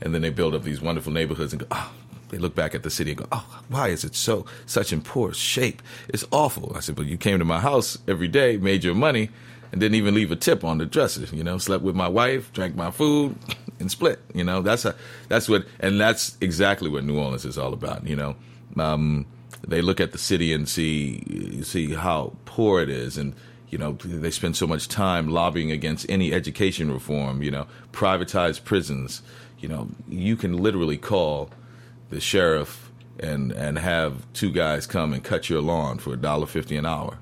and 0.00 0.14
then 0.14 0.22
they 0.22 0.30
build 0.30 0.54
up 0.54 0.62
these 0.62 0.80
wonderful 0.80 1.12
neighborhoods 1.12 1.52
and 1.52 1.60
go, 1.60 1.66
oh, 1.70 1.92
they 2.30 2.38
look 2.38 2.54
back 2.54 2.74
at 2.74 2.82
the 2.82 2.90
city 2.90 3.10
and 3.10 3.18
go, 3.18 3.26
oh, 3.32 3.62
why 3.68 3.88
is 3.88 4.04
it 4.04 4.14
so 4.14 4.46
such 4.66 4.92
in 4.92 5.02
poor 5.02 5.34
shape? 5.34 5.82
It's 6.08 6.24
awful. 6.30 6.72
I 6.76 6.80
said, 6.80 6.94
but 6.94 7.06
you 7.06 7.16
came 7.16 7.38
to 7.38 7.44
my 7.44 7.60
house 7.60 7.98
every 8.08 8.28
day, 8.28 8.56
made 8.56 8.84
your 8.84 8.94
money, 8.94 9.30
and 9.72 9.80
didn't 9.80 9.96
even 9.96 10.14
leave 10.14 10.30
a 10.30 10.36
tip 10.36 10.64
on 10.64 10.78
the 10.78 10.86
dresser. 10.86 11.24
You 11.34 11.44
know, 11.44 11.58
slept 11.58 11.82
with 11.82 11.96
my 11.96 12.08
wife, 12.08 12.52
drank 12.52 12.76
my 12.76 12.90
food, 12.90 13.36
and 13.80 13.90
split. 13.90 14.20
You 14.32 14.44
know, 14.44 14.62
that's 14.62 14.84
a, 14.84 14.94
that's 15.28 15.48
what, 15.48 15.66
and 15.80 16.00
that's 16.00 16.36
exactly 16.40 16.88
what 16.88 17.04
New 17.04 17.18
Orleans 17.18 17.44
is 17.44 17.58
all 17.58 17.72
about. 17.72 18.06
You 18.06 18.16
know, 18.16 18.36
um, 18.76 19.26
they 19.70 19.80
look 19.80 20.00
at 20.00 20.12
the 20.12 20.18
city 20.18 20.52
and 20.52 20.68
see 20.68 21.62
see 21.62 21.94
how 21.94 22.32
poor 22.44 22.82
it 22.82 22.90
is, 22.90 23.16
and 23.16 23.34
you 23.68 23.78
know 23.78 23.92
they 23.92 24.30
spend 24.30 24.56
so 24.56 24.66
much 24.66 24.88
time 24.88 25.28
lobbying 25.28 25.70
against 25.70 26.04
any 26.10 26.32
education 26.32 26.92
reform. 26.92 27.42
You 27.42 27.52
know, 27.52 27.66
privatized 27.92 28.64
prisons. 28.64 29.22
You 29.60 29.68
know, 29.68 29.88
you 30.08 30.36
can 30.36 30.56
literally 30.56 30.98
call 30.98 31.50
the 32.10 32.20
sheriff 32.20 32.90
and 33.20 33.52
and 33.52 33.78
have 33.78 34.30
two 34.32 34.50
guys 34.50 34.86
come 34.86 35.12
and 35.12 35.22
cut 35.22 35.48
your 35.48 35.60
lawn 35.60 35.98
for 35.98 36.12
a 36.12 36.16
dollar 36.16 36.46
fifty 36.46 36.76
an 36.76 36.84
hour. 36.84 37.18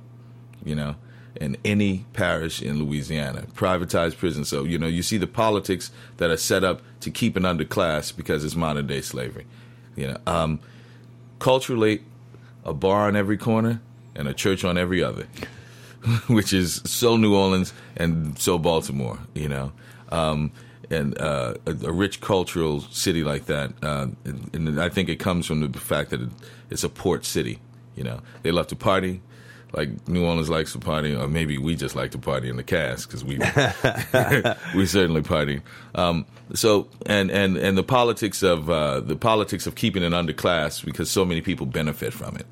You 0.65 0.75
know, 0.75 0.97
in 1.37 1.59
any 1.67 2.07
parish 2.15 2.63
in 2.63 2.83
Louisiana, 2.83 3.43
privatized 3.55 4.17
prison. 4.17 4.47
So 4.47 4.65
you 4.65 4.79
know, 4.79 4.87
you 4.87 5.03
see 5.03 5.19
the 5.19 5.27
politics 5.27 5.91
that 6.17 6.31
are 6.31 6.39
set 6.39 6.65
up 6.65 6.81
to 7.01 7.11
keep 7.11 7.37
an 7.37 7.43
underclass 7.43 8.17
because 8.17 8.43
it's 8.43 8.57
modern 8.57 8.87
day 8.87 9.03
slavery. 9.03 9.47
You 9.97 10.09
know, 10.09 10.17
um, 10.27 10.61
culturally, 11.41 12.05
a 12.69 12.75
bar 12.75 13.07
on 13.07 13.17
every 13.17 13.37
corner 13.37 13.81
and 14.15 14.29
a 14.29 14.35
church 14.35 14.65
on 14.65 14.79
every 14.79 15.03
other, 15.03 15.27
which 16.29 16.53
is 16.53 16.83
so 16.85 17.17
New 17.17 17.35
Orleans 17.35 17.73
and 17.97 18.39
so 18.39 18.59
Baltimore. 18.59 19.19
You 19.35 19.49
know. 19.49 19.73
Um, 20.11 20.53
and 20.91 21.21
uh, 21.21 21.55
a, 21.67 21.71
a 21.71 21.93
rich 21.93 22.21
cultural 22.21 22.81
city 22.81 23.23
like 23.23 23.45
that, 23.45 23.73
uh, 23.83 24.07
and, 24.25 24.51
and 24.55 24.81
I 24.81 24.89
think 24.89 25.11
it 25.11 25.17
comes 25.17 25.45
from 25.45 25.71
the 25.71 25.79
fact 25.79 26.09
that 26.11 26.23
it, 26.23 26.31
it's 26.71 26.83
a 26.83 26.89
port 26.89 27.27
city. 27.27 27.61
You 27.95 28.05
know, 28.05 28.21
they 28.43 28.53
love 28.53 28.69
to 28.69 28.77
party, 28.77 29.21
like 29.73 30.09
New 30.09 30.25
Orleans 30.25 30.49
likes 30.49 30.73
to 30.73 30.79
party, 30.79 31.15
or 31.15 31.29
maybe 31.29 31.59
we 31.59 31.77
just 31.77 31.95
like 31.95 32.13
to 32.13 32.19
party 32.19 32.49
in 32.49 32.57
the 32.57 32.63
cast 32.63 33.07
because 33.07 33.25
we 33.25 33.39
we 34.79 34.87
certainly 34.87 35.23
party. 35.23 35.61
Um, 35.95 36.27
so 36.55 36.89
and 37.07 37.31
and 37.31 37.57
and 37.57 37.77
the 37.77 37.83
politics 37.83 38.43
of 38.43 38.71
uh, 38.71 39.01
the 39.01 39.17
politics 39.17 39.67
of 39.67 39.75
keeping 39.75 40.03
it 40.03 40.13
underclass 40.13 40.85
because 40.85 41.11
so 41.11 41.25
many 41.25 41.41
people 41.41 41.67
benefit 41.67 42.13
from 42.13 42.37
it. 42.37 42.47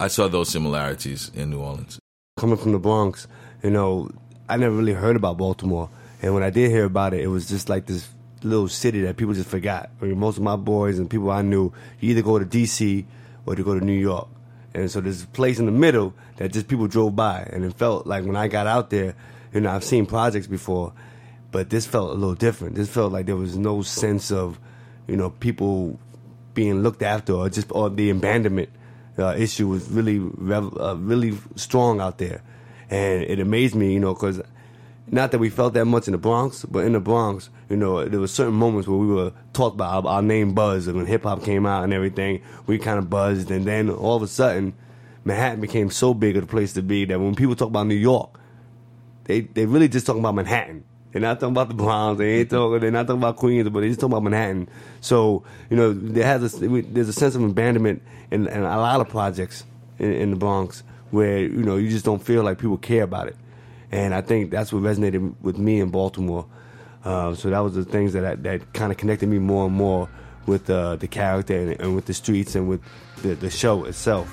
I 0.00 0.06
saw 0.06 0.28
those 0.28 0.48
similarities 0.48 1.30
in 1.34 1.50
New 1.50 1.58
Orleans. 1.58 1.98
Coming 2.36 2.56
from 2.56 2.70
the 2.70 2.78
Bronx, 2.78 3.26
you 3.64 3.70
know, 3.70 4.08
I 4.48 4.56
never 4.56 4.74
really 4.74 4.92
heard 4.92 5.16
about 5.16 5.38
Baltimore. 5.38 5.90
And 6.22 6.34
when 6.34 6.44
I 6.44 6.50
did 6.50 6.70
hear 6.70 6.84
about 6.84 7.14
it, 7.14 7.20
it 7.20 7.26
was 7.26 7.48
just 7.48 7.68
like 7.68 7.86
this 7.86 8.08
little 8.44 8.68
city 8.68 9.00
that 9.02 9.16
people 9.16 9.34
just 9.34 9.48
forgot. 9.48 9.90
I 10.00 10.04
mean, 10.04 10.18
most 10.18 10.36
of 10.36 10.44
my 10.44 10.54
boys 10.54 11.00
and 11.00 11.10
people 11.10 11.32
I 11.32 11.42
knew, 11.42 11.72
you 11.98 12.10
either 12.10 12.22
go 12.22 12.38
to 12.38 12.44
D.C. 12.44 13.06
or 13.44 13.56
you 13.56 13.64
go 13.64 13.76
to 13.76 13.84
New 13.84 13.92
York. 13.92 14.28
And 14.72 14.88
so 14.88 15.00
there's 15.00 15.24
a 15.24 15.26
place 15.26 15.58
in 15.58 15.66
the 15.66 15.72
middle 15.72 16.14
that 16.36 16.52
just 16.52 16.68
people 16.68 16.86
drove 16.86 17.16
by. 17.16 17.48
And 17.52 17.64
it 17.64 17.74
felt 17.74 18.06
like 18.06 18.24
when 18.24 18.36
I 18.36 18.46
got 18.46 18.68
out 18.68 18.90
there, 18.90 19.16
you 19.52 19.60
know, 19.60 19.70
I've 19.70 19.82
seen 19.82 20.06
projects 20.06 20.46
before, 20.46 20.92
but 21.50 21.70
this 21.70 21.86
felt 21.86 22.10
a 22.10 22.14
little 22.14 22.36
different. 22.36 22.76
This 22.76 22.88
felt 22.88 23.12
like 23.12 23.26
there 23.26 23.36
was 23.36 23.56
no 23.56 23.82
sense 23.82 24.30
of, 24.30 24.60
you 25.08 25.16
know, 25.16 25.30
people 25.30 25.98
being 26.54 26.84
looked 26.84 27.02
after 27.02 27.32
or 27.32 27.48
just 27.48 27.66
or 27.72 27.90
the 27.90 28.10
abandonment 28.10 28.68
uh, 29.18 29.34
issue 29.36 29.68
was 29.68 29.88
really 29.90 30.18
uh, 30.18 30.96
really 30.96 31.36
strong 31.56 32.00
out 32.00 32.18
there, 32.18 32.42
and 32.90 33.22
it 33.22 33.40
amazed 33.40 33.74
me, 33.74 33.92
you 33.92 34.00
know, 34.00 34.14
because 34.14 34.40
not 35.10 35.30
that 35.30 35.38
we 35.38 35.48
felt 35.48 35.74
that 35.74 35.86
much 35.86 36.06
in 36.06 36.12
the 36.12 36.18
Bronx, 36.18 36.64
but 36.64 36.84
in 36.84 36.92
the 36.92 37.00
Bronx, 37.00 37.50
you 37.68 37.76
know, 37.76 38.04
there 38.04 38.20
were 38.20 38.28
certain 38.28 38.54
moments 38.54 38.86
where 38.86 38.98
we 38.98 39.06
were 39.06 39.32
talked 39.52 39.74
about 39.74 40.04
our, 40.04 40.10
our 40.14 40.22
name 40.22 40.54
buzzed, 40.54 40.88
and 40.88 40.96
when 40.96 41.06
hip 41.06 41.22
hop 41.22 41.42
came 41.42 41.66
out 41.66 41.84
and 41.84 41.92
everything, 41.92 42.42
we 42.66 42.78
kind 42.78 42.98
of 42.98 43.08
buzzed, 43.10 43.50
and 43.50 43.64
then 43.64 43.90
all 43.90 44.16
of 44.16 44.22
a 44.22 44.28
sudden, 44.28 44.74
Manhattan 45.24 45.60
became 45.60 45.90
so 45.90 46.14
big 46.14 46.36
of 46.36 46.44
a 46.44 46.46
place 46.46 46.72
to 46.74 46.82
be 46.82 47.04
that 47.06 47.18
when 47.18 47.34
people 47.34 47.56
talk 47.56 47.68
about 47.68 47.86
New 47.86 47.94
York, 47.94 48.38
they 49.24 49.40
they 49.42 49.66
really 49.66 49.88
just 49.88 50.06
talking 50.06 50.20
about 50.20 50.34
Manhattan. 50.34 50.84
They're 51.12 51.22
not 51.22 51.40
talking 51.40 51.54
about 51.54 51.68
the 51.68 51.74
Bronx. 51.74 52.18
They 52.18 52.40
ain't 52.40 52.50
talking. 52.50 52.80
They're 52.80 52.90
not 52.90 53.06
talking 53.06 53.20
about 53.20 53.36
Queens, 53.36 53.68
but 53.70 53.80
they 53.80 53.88
just 53.88 54.00
talking 54.00 54.12
about 54.12 54.24
Manhattan. 54.24 54.68
So 55.00 55.42
you 55.70 55.76
know, 55.76 55.92
there 55.92 56.24
has 56.24 56.54
a, 56.54 56.66
there's 56.66 57.08
a 57.08 57.12
sense 57.12 57.34
of 57.34 57.42
abandonment 57.42 58.02
in, 58.30 58.46
in 58.46 58.62
a 58.62 58.78
lot 58.78 59.00
of 59.00 59.08
projects 59.08 59.64
in, 59.98 60.12
in 60.12 60.30
the 60.30 60.36
Bronx 60.36 60.82
where 61.10 61.38
you 61.38 61.62
know 61.62 61.76
you 61.76 61.88
just 61.88 62.04
don't 62.04 62.22
feel 62.22 62.42
like 62.42 62.58
people 62.58 62.76
care 62.76 63.04
about 63.04 63.28
it, 63.28 63.36
and 63.90 64.14
I 64.14 64.20
think 64.20 64.50
that's 64.50 64.72
what 64.72 64.82
resonated 64.82 65.34
with 65.40 65.58
me 65.58 65.80
in 65.80 65.90
Baltimore. 65.90 66.46
Uh, 67.04 67.34
so 67.34 67.48
that 67.48 67.60
was 67.60 67.74
the 67.74 67.84
things 67.84 68.12
that 68.12 68.24
I, 68.24 68.34
that 68.34 68.74
kind 68.74 68.92
of 68.92 68.98
connected 68.98 69.28
me 69.28 69.38
more 69.38 69.66
and 69.66 69.74
more 69.74 70.10
with 70.46 70.68
uh, 70.68 70.96
the 70.96 71.06
character 71.08 71.56
and, 71.56 71.80
and 71.80 71.94
with 71.94 72.06
the 72.06 72.14
streets 72.14 72.54
and 72.54 72.68
with 72.68 72.82
the, 73.22 73.34
the 73.34 73.50
show 73.50 73.84
itself. 73.84 74.28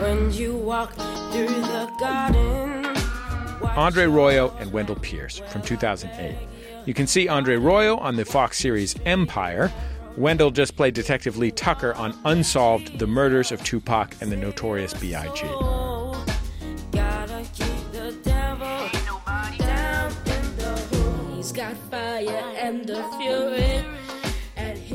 When 0.00 0.32
you 0.32 0.54
walk 0.54 0.92
through 1.32 1.46
the 1.48 1.90
garden. 1.98 3.05
Andre 3.62 4.04
Royo 4.04 4.58
and 4.60 4.72
Wendell 4.72 4.96
Pierce 4.96 5.38
from 5.48 5.62
2008. 5.62 6.36
You 6.84 6.94
can 6.94 7.06
see 7.06 7.28
Andre 7.28 7.56
Royo 7.56 7.98
on 8.00 8.16
the 8.16 8.24
Fox 8.24 8.58
series 8.58 8.94
Empire. 9.04 9.72
Wendell 10.16 10.50
just 10.50 10.76
played 10.76 10.94
Detective 10.94 11.36
Lee 11.36 11.50
Tucker 11.50 11.94
on 11.94 12.16
Unsolved 12.24 12.98
The 12.98 13.06
Murders 13.06 13.52
of 13.52 13.62
Tupac 13.64 14.14
and 14.20 14.32
the 14.32 14.36
Notorious 14.36 14.94
B.I.G. 14.94 15.42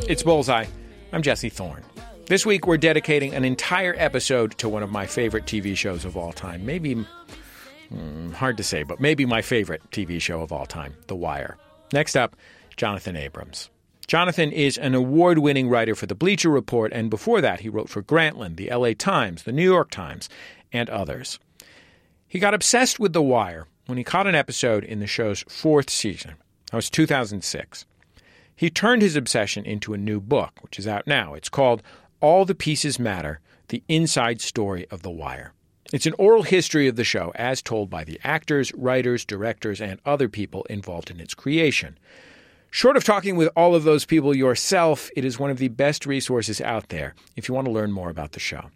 It's 0.09 0.23
Bullseye. 0.23 0.65
I'm 1.13 1.21
Jesse 1.21 1.49
Thorn. 1.49 1.83
This 2.25 2.45
week, 2.45 2.65
we're 2.65 2.77
dedicating 2.77 3.33
an 3.33 3.43
entire 3.43 3.93
episode 3.97 4.57
to 4.57 4.69
one 4.69 4.83
of 4.83 4.91
my 4.91 5.05
favorite 5.05 5.45
TV 5.45 5.75
shows 5.75 6.05
of 6.05 6.15
all 6.15 6.31
time. 6.31 6.65
Maybe 6.65 7.05
Mm, 7.93 8.33
hard 8.33 8.57
to 8.57 8.63
say, 8.63 8.83
but 8.83 8.99
maybe 8.99 9.25
my 9.25 9.41
favorite 9.41 9.81
TV 9.91 10.21
show 10.21 10.41
of 10.41 10.51
all 10.51 10.65
time, 10.65 10.95
The 11.07 11.15
Wire. 11.15 11.57
Next 11.91 12.15
up, 12.15 12.35
Jonathan 12.77 13.15
Abrams. 13.15 13.69
Jonathan 14.07 14.51
is 14.51 14.77
an 14.77 14.95
award 14.95 15.39
winning 15.39 15.69
writer 15.69 15.95
for 15.95 16.05
the 16.05 16.15
Bleacher 16.15 16.49
Report, 16.49 16.91
and 16.93 17.09
before 17.09 17.41
that, 17.41 17.61
he 17.61 17.69
wrote 17.69 17.89
for 17.89 18.01
Grantland, 18.01 18.57
the 18.57 18.69
LA 18.69 18.91
Times, 18.97 19.43
the 19.43 19.51
New 19.51 19.63
York 19.63 19.89
Times, 19.89 20.29
and 20.73 20.89
others. 20.89 21.39
He 22.27 22.39
got 22.39 22.53
obsessed 22.53 22.99
with 22.99 23.13
The 23.13 23.21
Wire 23.21 23.67
when 23.85 23.97
he 23.97 24.03
caught 24.03 24.27
an 24.27 24.35
episode 24.35 24.83
in 24.83 24.99
the 24.99 25.07
show's 25.07 25.43
fourth 25.49 25.89
season. 25.89 26.35
That 26.71 26.77
was 26.77 26.89
2006. 26.89 27.85
He 28.55 28.69
turned 28.69 29.01
his 29.01 29.15
obsession 29.15 29.65
into 29.65 29.93
a 29.93 29.97
new 29.97 30.21
book, 30.21 30.59
which 30.61 30.79
is 30.79 30.87
out 30.87 31.07
now. 31.07 31.33
It's 31.33 31.49
called 31.49 31.83
All 32.21 32.45
the 32.45 32.55
Pieces 32.55 32.99
Matter 32.99 33.39
The 33.67 33.83
Inside 33.87 34.39
Story 34.39 34.87
of 34.91 35.01
The 35.01 35.09
Wire. 35.09 35.53
It's 35.91 36.05
an 36.05 36.15
oral 36.17 36.43
history 36.43 36.87
of 36.87 36.95
the 36.95 37.03
show 37.03 37.33
as 37.35 37.61
told 37.61 37.89
by 37.89 38.05
the 38.05 38.19
actors, 38.23 38.73
writers, 38.73 39.25
directors, 39.25 39.81
and 39.81 39.99
other 40.05 40.29
people 40.29 40.63
involved 40.69 41.11
in 41.11 41.19
its 41.19 41.33
creation. 41.33 41.97
Short 42.69 42.95
of 42.95 43.03
talking 43.03 43.35
with 43.35 43.49
all 43.57 43.75
of 43.75 43.83
those 43.83 44.05
people 44.05 44.33
yourself, 44.33 45.09
it 45.17 45.25
is 45.25 45.37
one 45.37 45.51
of 45.51 45.57
the 45.57 45.67
best 45.67 46.05
resources 46.05 46.61
out 46.61 46.87
there 46.87 47.13
if 47.35 47.49
you 47.49 47.53
want 47.53 47.65
to 47.65 47.71
learn 47.71 47.91
more 47.91 48.09
about 48.09 48.31
the 48.31 48.39
show. 48.39 48.69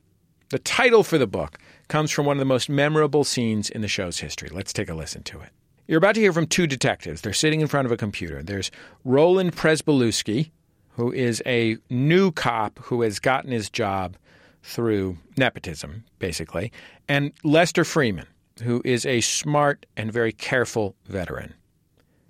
The 0.50 0.60
title 0.60 1.04
for 1.04 1.18
the 1.18 1.26
book 1.26 1.58
comes 1.88 2.12
from 2.12 2.26
one 2.26 2.36
of 2.36 2.40
the 2.40 2.46
most 2.46 2.68
memorable 2.68 3.24
scenes 3.24 3.70
in 3.70 3.80
the 3.80 3.88
show's 3.88 4.20
history. 4.20 4.50
Let's 4.52 4.74
take 4.74 4.90
a 4.90 4.94
listen 4.94 5.24
to 5.24 5.40
it. 5.40 5.50
You're 5.88 6.00
about 6.00 6.16
to 6.16 6.22
hear 6.22 6.34
from 6.34 6.48
two 6.48 6.68
detectives. 6.68 7.22
They're 7.22 7.32
sitting 7.32 7.62
in 7.62 7.68
front 7.68 7.86
of 7.86 7.92
a 7.94 7.98
computer. 7.98 8.44
There's 8.44 8.72
Roland 9.06 9.56
Pryzbylewski, 9.56 10.52
who 10.90 11.14
is 11.14 11.42
a 11.46 11.78
new 11.90 12.32
cop 12.32 12.80
who 12.80 13.02
has 13.04 13.20
gotten 13.20 13.52
his 13.52 13.70
job 13.70 14.18
through 14.66 15.16
nepotism, 15.38 16.04
basically, 16.18 16.72
and 17.08 17.32
Lester 17.44 17.84
Freamon, 17.84 18.26
who 18.64 18.82
is 18.84 19.06
a 19.06 19.22
smart 19.22 19.86
and 19.96 20.12
very 20.12 20.32
careful 20.32 20.96
veteran. 21.06 21.54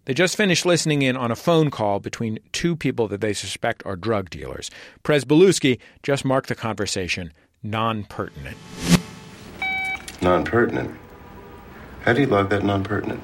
They 0.03 0.13
just 0.13 0.35
finished 0.35 0.65
listening 0.65 1.01
in 1.01 1.15
on 1.15 1.31
a 1.31 1.35
phone 1.35 1.71
call 1.71 1.99
between 1.99 2.39
two 2.51 2.75
people 2.75 3.07
that 3.07 3.21
they 3.21 3.33
suspect 3.33 3.83
are 3.85 3.95
drug 3.95 4.29
dealers. 4.29 4.69
Pryzbylewski 5.03 5.79
just 6.03 6.25
marked 6.25 6.49
the 6.49 6.55
conversation 6.55 7.31
non 7.63 8.03
pertinent. 8.03 8.57
Non 10.21 10.43
pertinent? 10.43 10.95
How 12.01 12.13
do 12.13 12.21
you 12.21 12.27
log 12.27 12.49
that 12.49 12.63
non 12.63 12.83
pertinent? 12.83 13.23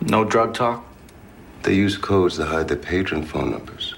No 0.00 0.24
drug 0.24 0.54
talk? 0.54 0.84
They 1.62 1.74
use 1.74 1.96
codes 1.96 2.36
to 2.36 2.46
hide 2.46 2.68
their 2.68 2.76
patron 2.78 3.22
phone 3.22 3.50
numbers. 3.52 3.94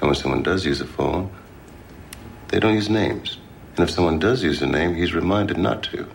And 0.00 0.10
when 0.10 0.14
someone 0.14 0.42
does 0.42 0.64
use 0.64 0.80
a 0.80 0.86
phone, 0.86 1.30
they 2.48 2.60
don't 2.60 2.74
use 2.74 2.88
names. 2.88 3.38
And 3.76 3.88
if 3.88 3.90
someone 3.90 4.18
does 4.18 4.42
use 4.42 4.62
a 4.62 4.66
name, 4.66 4.94
he's 4.94 5.14
reminded 5.14 5.58
not 5.58 5.82
to. 5.84 6.08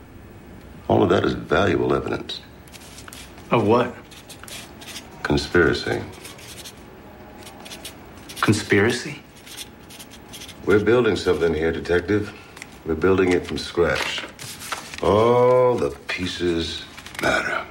All 0.88 1.04
of 1.04 1.10
that 1.10 1.24
is 1.24 1.34
valuable 1.34 1.94
evidence. 1.94 2.42
Of 3.52 3.68
what? 3.68 3.96
Conspiracy. 5.24 6.02
Conspiracy? 8.42 9.22
We're 10.66 10.84
building 10.84 11.16
something 11.16 11.54
here, 11.54 11.72
Detective. 11.72 12.34
We're 12.86 12.96
building 12.96 13.34
it 13.34 13.46
from 13.46 13.58
scratch. 13.58 14.24
All 15.04 15.76
the 15.76 15.92
pieces 16.08 16.84
matter. 17.22 17.66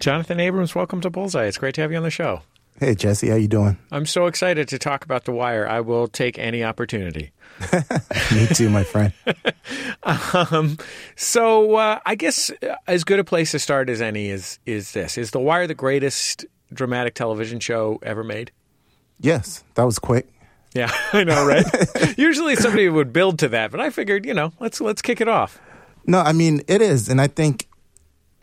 Jonathan 0.00 0.40
Abrams, 0.40 0.74
welcome 0.74 1.00
to 1.00 1.10
Bullseye. 1.10 1.44
It's 1.44 1.58
great 1.58 1.74
to 1.76 1.80
have 1.80 1.90
you 1.90 1.96
on 1.96 2.02
the 2.02 2.10
show. 2.10 2.42
Hey 2.82 2.96
Jesse, 2.96 3.28
how 3.28 3.36
you 3.36 3.46
doing? 3.46 3.78
I'm 3.92 4.06
so 4.06 4.26
excited 4.26 4.66
to 4.66 4.76
talk 4.76 5.04
about 5.04 5.24
The 5.24 5.30
Wire. 5.30 5.68
I 5.68 5.78
will 5.78 6.08
take 6.08 6.36
any 6.36 6.64
opportunity. 6.64 7.30
Me 8.34 8.48
too, 8.48 8.68
my 8.68 8.82
friend. 8.82 9.12
um, 10.02 10.76
so 11.14 11.76
uh, 11.76 12.00
I 12.04 12.16
guess 12.16 12.50
as 12.88 13.04
good 13.04 13.20
a 13.20 13.24
place 13.24 13.52
to 13.52 13.60
start 13.60 13.88
as 13.88 14.02
any 14.02 14.30
is 14.30 14.58
is 14.66 14.90
this: 14.90 15.16
is 15.16 15.30
The 15.30 15.38
Wire 15.38 15.68
the 15.68 15.76
greatest 15.76 16.44
dramatic 16.72 17.14
television 17.14 17.60
show 17.60 18.00
ever 18.02 18.24
made? 18.24 18.50
Yes, 19.20 19.62
that 19.74 19.84
was 19.84 20.00
quick. 20.00 20.26
Yeah, 20.74 20.90
I 21.12 21.22
know, 21.22 21.46
right? 21.46 22.18
Usually 22.18 22.56
somebody 22.56 22.88
would 22.88 23.12
build 23.12 23.38
to 23.38 23.48
that, 23.50 23.70
but 23.70 23.78
I 23.78 23.90
figured, 23.90 24.26
you 24.26 24.34
know, 24.34 24.54
let's 24.58 24.80
let's 24.80 25.02
kick 25.02 25.20
it 25.20 25.28
off. 25.28 25.60
No, 26.04 26.18
I 26.18 26.32
mean 26.32 26.62
it 26.66 26.82
is, 26.82 27.08
and 27.08 27.20
I 27.20 27.28
think 27.28 27.68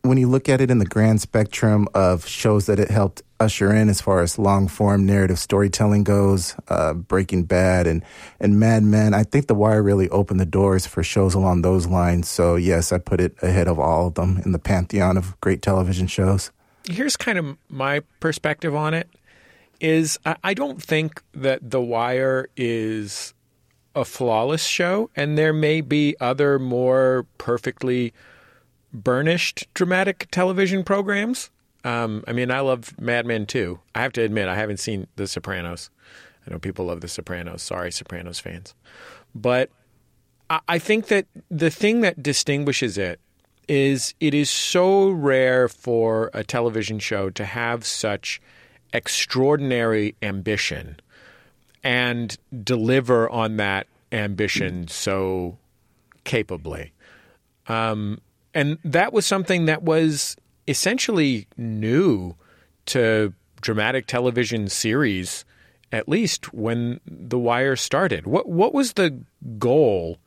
when 0.01 0.17
you 0.17 0.27
look 0.27 0.49
at 0.49 0.61
it 0.61 0.71
in 0.71 0.79
the 0.79 0.85
grand 0.85 1.21
spectrum 1.21 1.87
of 1.93 2.25
shows 2.25 2.65
that 2.67 2.79
it 2.79 2.89
helped 2.89 3.21
usher 3.39 3.73
in 3.73 3.89
as 3.89 4.01
far 4.01 4.21
as 4.21 4.37
long 4.37 4.67
form 4.67 5.05
narrative 5.05 5.39
storytelling 5.39 6.03
goes, 6.03 6.55
uh, 6.67 6.93
Breaking 6.93 7.43
Bad 7.43 7.87
and, 7.87 8.03
and 8.39 8.59
Mad 8.59 8.83
Men, 8.83 9.13
I 9.13 9.23
think 9.23 9.47
The 9.47 9.55
Wire 9.55 9.81
really 9.81 10.09
opened 10.09 10.39
the 10.39 10.45
doors 10.45 10.85
for 10.85 11.03
shows 11.03 11.33
along 11.33 11.61
those 11.61 11.87
lines. 11.87 12.29
So, 12.29 12.55
yes, 12.55 12.91
I 12.91 12.97
put 12.97 13.21
it 13.21 13.35
ahead 13.41 13.67
of 13.67 13.79
all 13.79 14.07
of 14.07 14.15
them 14.15 14.41
in 14.45 14.51
the 14.51 14.59
pantheon 14.59 15.17
of 15.17 15.39
great 15.41 15.61
television 15.61 16.07
shows. 16.07 16.51
Here's 16.89 17.15
kind 17.15 17.37
of 17.37 17.57
my 17.69 18.01
perspective 18.19 18.75
on 18.75 18.93
it 18.93 19.09
is 19.79 20.19
I 20.25 20.53
don't 20.53 20.81
think 20.83 21.21
that 21.33 21.71
The 21.71 21.81
Wire 21.81 22.49
is 22.57 23.33
a 23.95 24.05
flawless 24.05 24.63
show, 24.63 25.09
and 25.15 25.37
there 25.37 25.53
may 25.53 25.81
be 25.81 26.15
other 26.19 26.59
more 26.59 27.25
perfectly 27.37 28.13
burnished 28.93 29.67
dramatic 29.73 30.27
television 30.31 30.83
programs. 30.83 31.49
Um, 31.83 32.23
I 32.27 32.33
mean, 32.33 32.51
I 32.51 32.59
love 32.59 32.99
Mad 32.99 33.25
Men 33.25 33.45
too. 33.45 33.79
I 33.95 34.01
have 34.01 34.13
to 34.13 34.21
admit, 34.21 34.47
I 34.47 34.55
haven't 34.55 34.79
seen 34.79 35.07
The 35.15 35.27
Sopranos. 35.27 35.89
I 36.45 36.51
know 36.51 36.59
people 36.59 36.85
love 36.85 37.01
The 37.01 37.07
Sopranos. 37.07 37.61
Sorry, 37.61 37.91
Sopranos 37.91 38.39
fans. 38.39 38.73
But 39.33 39.69
I, 40.49 40.59
I 40.67 40.79
think 40.79 41.07
that 41.07 41.27
the 41.49 41.69
thing 41.69 42.01
that 42.01 42.21
distinguishes 42.21 42.97
it 42.97 43.19
is 43.67 44.15
it 44.19 44.33
is 44.33 44.49
so 44.49 45.09
rare 45.09 45.67
for 45.67 46.31
a 46.33 46.43
television 46.43 46.97
show 46.97 47.29
to 47.29 47.45
have 47.45 47.85
such 47.85 48.41
extraordinary 48.93 50.15
ambition 50.23 50.99
and 51.83 52.37
deliver 52.63 53.29
on 53.29 53.57
that 53.57 53.87
ambition 54.11 54.87
so 54.87 55.57
capably. 56.23 56.91
Um, 57.67 58.19
and 58.53 58.77
that 58.83 59.13
was 59.13 59.25
something 59.25 59.65
that 59.65 59.83
was 59.83 60.35
essentially 60.67 61.47
new 61.57 62.35
to 62.87 63.33
dramatic 63.61 64.07
television 64.07 64.67
series, 64.67 65.45
at 65.91 66.07
least 66.07 66.53
when 66.53 66.99
The 67.05 67.39
Wire 67.39 67.75
started. 67.75 68.25
What 68.25 68.47
what 68.47 68.73
was 68.73 68.93
the 68.93 69.21
goal 69.57 70.17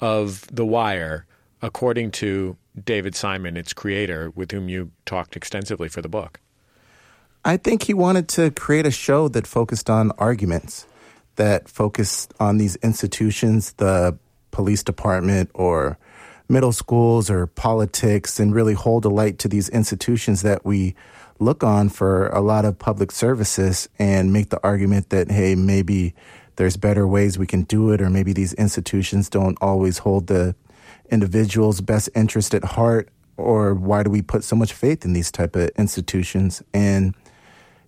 of 0.00 0.46
The 0.52 0.66
Wire, 0.66 1.26
according 1.62 2.10
to 2.12 2.56
David 2.84 3.14
Simon, 3.14 3.56
its 3.56 3.72
creator, 3.72 4.30
with 4.30 4.50
whom 4.50 4.68
you 4.68 4.90
talked 5.04 5.36
extensively 5.36 5.88
for 5.88 6.02
the 6.02 6.08
book? 6.08 6.40
I 7.44 7.56
think 7.56 7.84
he 7.84 7.94
wanted 7.94 8.28
to 8.30 8.50
create 8.50 8.86
a 8.86 8.90
show 8.90 9.28
that 9.28 9.46
focused 9.46 9.88
on 9.88 10.10
arguments, 10.18 10.86
that 11.36 11.68
focused 11.68 12.34
on 12.40 12.58
these 12.58 12.76
institutions, 12.76 13.72
the 13.74 14.18
police 14.50 14.82
department 14.82 15.50
or 15.54 15.96
middle 16.48 16.72
schools 16.72 17.28
or 17.30 17.46
politics, 17.46 18.38
and 18.38 18.54
really 18.54 18.74
hold 18.74 19.04
a 19.04 19.08
light 19.08 19.38
to 19.40 19.48
these 19.48 19.68
institutions 19.70 20.42
that 20.42 20.64
we 20.64 20.94
look 21.38 21.62
on 21.62 21.88
for 21.88 22.28
a 22.28 22.40
lot 22.40 22.64
of 22.64 22.78
public 22.78 23.12
services 23.12 23.88
and 23.98 24.32
make 24.32 24.50
the 24.50 24.60
argument 24.62 25.10
that, 25.10 25.30
hey, 25.30 25.54
maybe 25.54 26.14
there's 26.56 26.76
better 26.76 27.06
ways 27.06 27.38
we 27.38 27.46
can 27.46 27.62
do 27.64 27.90
it, 27.90 28.00
or 28.00 28.08
maybe 28.08 28.32
these 28.32 28.54
institutions 28.54 29.28
don't 29.28 29.58
always 29.60 29.98
hold 29.98 30.28
the 30.28 30.54
individual's 31.10 31.80
best 31.80 32.08
interest 32.14 32.54
at 32.54 32.64
heart, 32.64 33.10
or 33.36 33.74
why 33.74 34.02
do 34.02 34.10
we 34.10 34.22
put 34.22 34.42
so 34.42 34.56
much 34.56 34.72
faith 34.72 35.04
in 35.04 35.12
these 35.12 35.30
type 35.30 35.54
of 35.56 35.68
institutions? 35.76 36.62
And, 36.72 37.14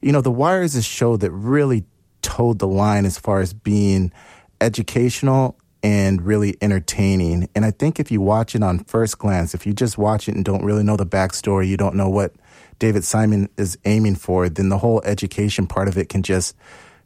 you 0.03 0.13
know, 0.13 0.21
The 0.21 0.31
Wire 0.31 0.63
is 0.63 0.77
a 0.77 0.83
show 0.83 1.17
that 1.17 1.31
really 1.31 1.85
toed 2.21 2.59
the 2.59 2.69
line 2.69 3.07
as 3.07 3.19
far 3.19 3.41
as 3.41 3.55
being 3.55 4.13
educational 4.61 5.57
and 5.83 6.23
really 6.23 6.57
entertaining. 6.61 7.49
And 7.55 7.65
I 7.65 7.71
think 7.71 8.01
if 8.01 8.11
you 8.11 8.21
watch 8.21 8.55
it 8.55 8.63
on 8.63 8.81
first 8.81 9.19
glance, 9.19 9.55
if 9.55 9.67
you 9.67 9.73
just 9.73 9.99
watch 9.99 10.29
it 10.29 10.35
and 10.35 10.45
don't 10.45 10.65
really 10.65 10.83
know 10.83 10.97
the 10.97 11.07
backstory, 11.07 11.69
you 11.69 11.77
don't 11.77 11.95
know 11.95 12.09
what 12.09 12.35
David 12.79 13.05
Simon 13.05 13.49
is 13.57 13.79
aiming 13.85 14.17
for, 14.17 14.49
then 14.49 14.69
the 14.69 14.79
whole 14.79 15.03
education 15.05 15.67
part 15.67 15.89
of 15.89 15.97
it 15.99 16.09
can 16.09 16.23
just 16.23 16.57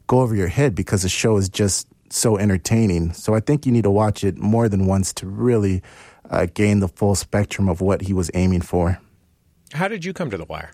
go 0.06 0.20
over 0.20 0.34
your 0.34 0.48
head 0.48 0.74
because 0.74 1.02
the 1.02 1.08
show 1.08 1.36
is 1.36 1.48
just 1.48 1.86
so 2.10 2.36
entertaining. 2.36 3.12
So 3.12 3.34
I 3.34 3.40
think 3.40 3.64
you 3.64 3.72
need 3.72 3.84
to 3.84 3.90
watch 3.90 4.24
it 4.24 4.36
more 4.36 4.68
than 4.68 4.86
once 4.86 5.12
to 5.14 5.26
really 5.26 5.82
uh, 6.30 6.46
gain 6.52 6.80
the 6.80 6.88
full 6.88 7.14
spectrum 7.14 7.68
of 7.68 7.80
what 7.80 8.02
he 8.02 8.12
was 8.12 8.30
aiming 8.34 8.62
for. 8.62 8.98
How 9.72 9.88
did 9.88 10.04
you 10.04 10.12
come 10.12 10.30
to 10.30 10.36
The 10.36 10.44
Wire? 10.44 10.72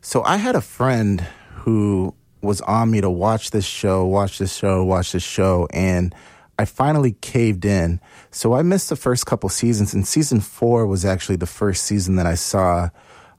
So 0.00 0.22
I 0.22 0.36
had 0.36 0.54
a 0.54 0.60
friend 0.60 1.26
who 1.54 2.14
was 2.42 2.60
on 2.62 2.90
me 2.90 3.00
to 3.00 3.10
watch 3.10 3.50
this 3.50 3.66
show, 3.66 4.06
watch 4.06 4.38
this 4.38 4.54
show, 4.54 4.82
watch 4.84 5.12
this 5.12 5.22
show, 5.22 5.68
and 5.72 6.14
I 6.60 6.66
finally 6.66 7.12
caved 7.22 7.64
in. 7.64 8.00
So 8.30 8.52
I 8.52 8.60
missed 8.60 8.90
the 8.90 8.96
first 8.96 9.24
couple 9.24 9.48
seasons, 9.48 9.94
and 9.94 10.06
season 10.06 10.40
four 10.40 10.86
was 10.86 11.06
actually 11.06 11.36
the 11.36 11.46
first 11.46 11.84
season 11.84 12.16
that 12.16 12.26
I 12.26 12.34
saw 12.34 12.90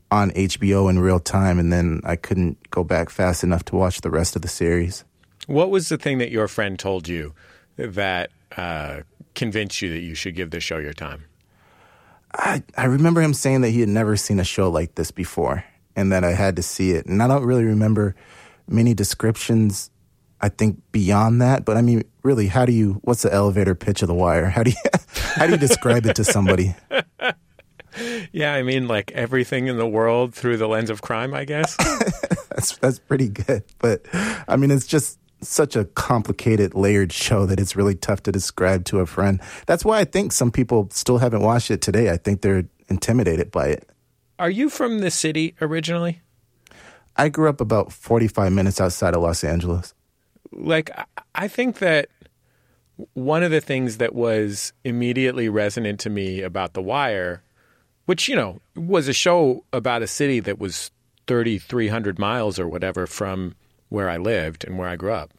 on 0.10 0.32
HBO 0.32 0.90
in 0.90 0.98
real 0.98 1.20
time, 1.20 1.60
and 1.60 1.72
then 1.72 2.02
I 2.04 2.16
couldn't 2.16 2.72
go 2.72 2.84
back 2.84 3.12
fast 3.12 3.44
enough 3.44 3.64
to 3.66 3.76
watch 3.76 4.02
the 4.02 4.10
rest 4.10 4.36
of 4.36 4.42
the 4.42 4.48
series. 4.48 5.06
What 5.46 5.70
was 5.70 5.90
the 5.90 6.00
thing 6.00 6.18
that 6.18 6.32
your 6.32 6.48
friend 6.48 6.80
told 6.80 7.08
you 7.08 7.36
that 7.78 8.32
uh, 8.58 9.02
convinced 9.36 9.84
you 9.84 9.94
that 9.94 10.02
you 10.02 10.16
should 10.16 10.34
give 10.36 10.50
this 10.50 10.64
show 10.64 10.80
your 10.80 10.94
time? 10.94 11.26
I, 12.34 12.64
I 12.76 12.86
remember 12.86 13.22
him 13.22 13.36
saying 13.36 13.62
that 13.62 13.70
he 13.70 13.82
had 13.82 13.90
never 13.90 14.18
seen 14.18 14.40
a 14.40 14.44
show 14.44 14.68
like 14.68 14.96
this 14.96 15.12
before 15.12 15.64
and 15.96 16.12
that 16.12 16.24
I 16.24 16.32
had 16.32 16.56
to 16.56 16.64
see 16.64 16.94
it. 16.94 17.06
And 17.06 17.22
I 17.22 17.28
don't 17.28 17.44
really 17.44 17.66
remember 17.66 18.16
many 18.68 18.96
descriptions 18.96 19.92
I 20.42 20.50
think 20.50 20.82
beyond 20.92 21.42
that, 21.42 21.66
but 21.66 21.78
I 21.78 21.82
mean, 21.82 22.04
really, 22.24 22.48
how 22.48 22.66
do 22.66 22.74
you? 22.74 23.00
What's 23.04 23.22
the 23.22 23.34
elevator 23.34 23.76
pitch 23.76 24.02
of 24.02 24.08
the 24.08 24.14
wire? 24.14 24.48
How 24.48 24.64
do 24.64 24.72
you? 24.72 24.78
How 25.36 25.46
do 25.46 25.54
you 25.54 25.58
describe 25.58 26.06
it 26.06 26.16
to 26.18 26.24
somebody? 26.24 26.76
Yeah, 28.32 28.54
I 28.54 28.64
mean, 28.64 28.88
like 28.88 29.12
everything 29.12 29.68
in 29.68 29.78
the 29.78 29.88
world 29.88 30.34
through 30.34 30.58
the 30.58 30.68
lens 30.68 30.90
of 30.90 31.02
crime, 31.02 31.34
I 31.34 31.46
guess. 31.46 31.76
that's 32.50 32.78
that's 32.78 33.00
pretty 33.00 33.28
good, 33.28 33.64
but 33.80 34.06
I 34.48 34.56
mean, 34.56 34.72
it's 34.72 34.88
just 34.88 35.20
such 35.42 35.76
a 35.76 35.86
complicated, 35.86 36.74
layered 36.74 37.12
show 37.12 37.46
that 37.46 37.60
it's 37.60 37.76
really 37.76 37.96
tough 37.96 38.24
to 38.24 38.32
describe 38.32 38.86
to 38.86 39.00
a 39.00 39.06
friend. 39.06 39.42
That's 39.66 39.84
why 39.84 40.00
I 40.00 40.06
think 40.06 40.32
some 40.32 40.52
people 40.52 40.88
still 40.92 41.18
haven't 41.18 41.42
watched 41.42 41.72
it 41.72 41.82
today. 41.82 42.12
I 42.12 42.18
think 42.18 42.42
they're 42.42 42.66
intimidated 42.90 43.52
by 43.52 43.68
it. 43.68 43.90
Are 44.40 44.50
you 44.50 44.70
from 44.70 45.00
the 45.00 45.12
city 45.12 45.56
originally? 45.60 46.22
I 47.18 47.30
grew 47.30 47.50
up 47.50 47.60
about 47.60 47.92
45 47.92 48.54
minutes 48.54 48.80
outside 48.80 49.16
of 49.16 49.22
Los 49.22 49.44
Angeles. 49.44 49.94
Like, 50.52 50.90
I- 51.36 51.48
think 51.48 51.80
that 51.80 52.10
one 53.14 53.42
of 53.44 53.52
the 53.52 53.62
things 53.62 53.98
that 53.98 54.14
was 54.14 54.74
immediately 54.84 55.50
resonant 55.50 56.00
to 56.02 56.10
me 56.10 56.42
about 56.42 56.74
The 56.74 56.82
Wire, 56.82 57.42
which, 58.06 58.28
you 58.28 58.36
know, 58.36 58.60
was 58.76 59.08
a 59.08 59.14
show 59.14 59.64
about 59.74 60.02
a 60.02 60.08
city 60.08 60.40
that 60.42 60.60
was 60.60 60.92
3,300 61.28 62.20
miles 62.20 62.60
or 62.60 62.68
whatever 62.68 63.08
from 63.08 63.56
where 63.90 64.10
I 64.10 64.18
lived 64.18 64.66
and 64.66 64.78
where 64.78 64.88
I 64.90 64.96
grew 64.96 65.14
up, 65.14 65.32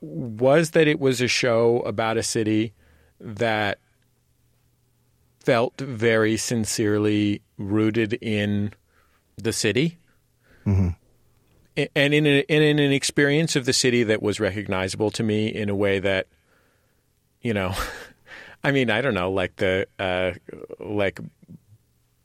was 0.00 0.70
that 0.70 0.86
it 0.86 1.00
was 1.00 1.20
a 1.20 1.28
show 1.28 1.80
about 1.80 2.16
a 2.16 2.22
city 2.22 2.72
that 3.20 3.78
felt 5.40 5.80
very 5.80 6.36
sincerely 6.36 7.42
rooted 7.56 8.12
in 8.14 8.72
the 9.36 9.52
city 9.52 9.98
Mm-hmm. 10.66 10.88
And 11.94 12.12
in, 12.12 12.26
a, 12.26 12.44
and 12.48 12.64
in 12.64 12.80
an 12.80 12.92
experience 12.92 13.54
of 13.54 13.64
the 13.64 13.72
city 13.72 14.02
that 14.02 14.20
was 14.20 14.40
recognizable 14.40 15.12
to 15.12 15.22
me 15.22 15.46
in 15.46 15.68
a 15.68 15.76
way 15.76 16.00
that 16.00 16.26
you 17.40 17.54
know 17.54 17.74
i 18.64 18.72
mean 18.72 18.90
i 18.90 19.00
don't 19.00 19.14
know 19.14 19.30
like 19.30 19.56
the 19.56 19.86
uh, 19.98 20.32
like 20.80 21.20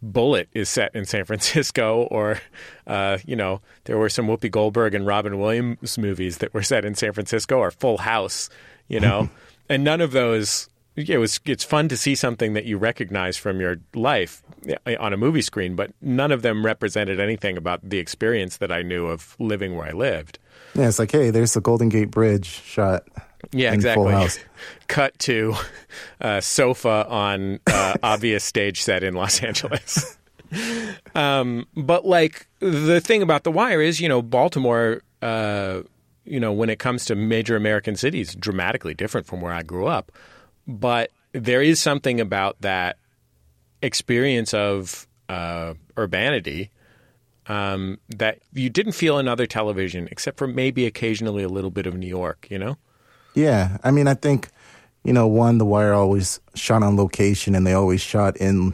Bullitt 0.02 0.50
is 0.54 0.70
set 0.70 0.94
in 0.96 1.06
san 1.06 1.26
francisco 1.26 2.04
or 2.04 2.42
uh, 2.88 3.20
you 3.26 3.36
know 3.36 3.62
there 3.86 3.98
were 3.98 4.10
some 4.10 4.28
whoopi 4.28 4.50
goldberg 4.50 4.96
and 4.96 5.06
robin 5.06 5.40
williams 5.40 5.98
movies 5.98 6.40
that 6.40 6.54
were 6.54 6.64
set 6.64 6.84
in 6.84 6.96
san 6.96 7.14
francisco 7.14 7.58
or 7.58 7.72
full 7.72 8.00
house 8.00 8.50
you 8.88 9.00
know 9.00 9.30
and 9.70 9.84
none 9.84 10.02
of 10.02 10.12
those 10.12 10.68
it 10.96 11.18
was 11.18 11.40
it's 11.46 11.64
fun 11.64 11.88
to 11.90 11.98
see 11.98 12.16
something 12.16 12.54
that 12.54 12.66
you 12.66 12.78
recognize 12.78 13.38
from 13.38 13.60
your 13.60 13.78
life 13.96 14.44
eh, 14.86 14.96
on 14.96 15.14
a 15.14 15.18
movie 15.18 15.42
screen, 15.42 15.76
but 15.76 15.92
none 16.02 16.32
of 16.32 16.42
them 16.42 16.66
represented 16.66 17.20
anything 17.20 17.58
about 17.58 17.88
the 17.88 17.98
experience 17.98 18.58
that 18.58 18.72
I 18.72 18.82
knew 18.82 19.08
of 19.08 19.36
living 19.40 19.76
where 19.76 19.88
I 19.88 19.92
lived. 19.92 20.40
Yeah, 20.76 20.88
it's 20.88 21.00
like, 21.00 21.12
hey, 21.12 21.30
there's 21.30 21.54
the 21.54 21.62
Golden 21.62 21.90
Gate 21.90 22.12
Bridge 22.12 22.46
shot. 22.46 23.04
Yeah, 23.52 23.74
exactly. 23.74 24.14
Cut 24.88 25.18
to 25.20 25.56
uh, 26.22 26.42
sofa 26.42 27.06
on 27.08 27.60
uh, 27.68 27.96
obvious 28.04 28.44
stage 28.44 28.82
set 28.82 29.04
in 29.04 29.14
Los 29.14 29.42
Angeles. 29.44 30.18
um, 31.16 31.68
but 31.76 32.06
like 32.06 32.48
the 32.60 33.02
thing 33.02 33.22
about 33.22 33.44
The 33.44 33.52
Wire 33.52 33.82
is, 33.82 34.00
you 34.00 34.10
know, 34.10 34.22
Baltimore. 34.22 35.02
Uh, 35.22 35.84
you 36.26 36.40
know, 36.40 36.54
when 36.54 36.70
it 36.70 36.80
comes 36.80 37.04
to 37.06 37.16
major 37.16 37.58
American 37.58 37.98
cities, 37.98 38.34
dramatically 38.36 38.94
different 38.94 39.28
from 39.28 39.42
where 39.42 39.52
I 39.52 39.62
grew 39.62 39.88
up. 39.88 40.12
But 40.68 41.12
there 41.34 41.62
is 41.62 41.80
something 41.80 42.20
about 42.20 42.62
that 42.62 42.98
experience 43.82 44.54
of 44.54 45.08
uh, 45.30 45.74
urbanity 45.98 46.72
um, 47.48 48.00
that 48.10 48.40
you 48.54 48.70
didn't 48.70 48.94
feel 48.94 49.20
in 49.20 49.28
other 49.28 49.46
television, 49.46 50.08
except 50.12 50.38
for 50.38 50.48
maybe 50.48 50.86
occasionally 50.86 51.44
a 51.44 51.50
little 51.50 51.72
bit 51.72 51.86
of 51.86 51.96
New 51.96 52.08
York. 52.08 52.48
You 52.50 52.60
know. 52.60 52.78
Yeah, 53.36 53.78
I 53.84 53.92
mean, 53.92 54.08
I 54.08 54.14
think 54.14 54.50
you 55.04 55.12
know, 55.12 55.28
one, 55.28 55.58
The 55.58 55.66
Wire 55.66 55.94
always 55.94 56.40
shot 56.56 56.82
on 56.82 56.96
location, 56.96 57.56
and 57.56 57.68
they 57.68 57.74
always 57.74 58.02
shot 58.02 58.38
in 58.38 58.74